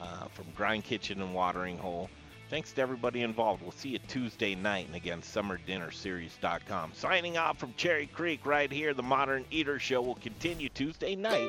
uh, 0.00 0.26
from 0.34 0.46
Grind 0.56 0.82
Kitchen 0.82 1.22
and 1.22 1.32
Watering 1.32 1.78
Hole. 1.78 2.10
Thanks 2.50 2.72
to 2.72 2.82
everybody 2.82 3.22
involved. 3.22 3.62
We'll 3.62 3.70
see 3.70 3.90
you 3.90 4.00
Tuesday 4.00 4.56
night. 4.56 4.88
And 4.88 4.96
again, 4.96 5.22
summerdinnerseries.com. 5.22 6.90
Signing 6.92 7.38
off 7.38 7.56
from 7.58 7.72
Cherry 7.76 8.08
Creek 8.08 8.44
right 8.44 8.70
here. 8.70 8.94
The 8.94 9.02
Modern 9.04 9.44
Eater 9.52 9.78
Show 9.78 10.02
will 10.02 10.16
continue 10.16 10.68
Tuesday 10.70 11.14
night. 11.14 11.40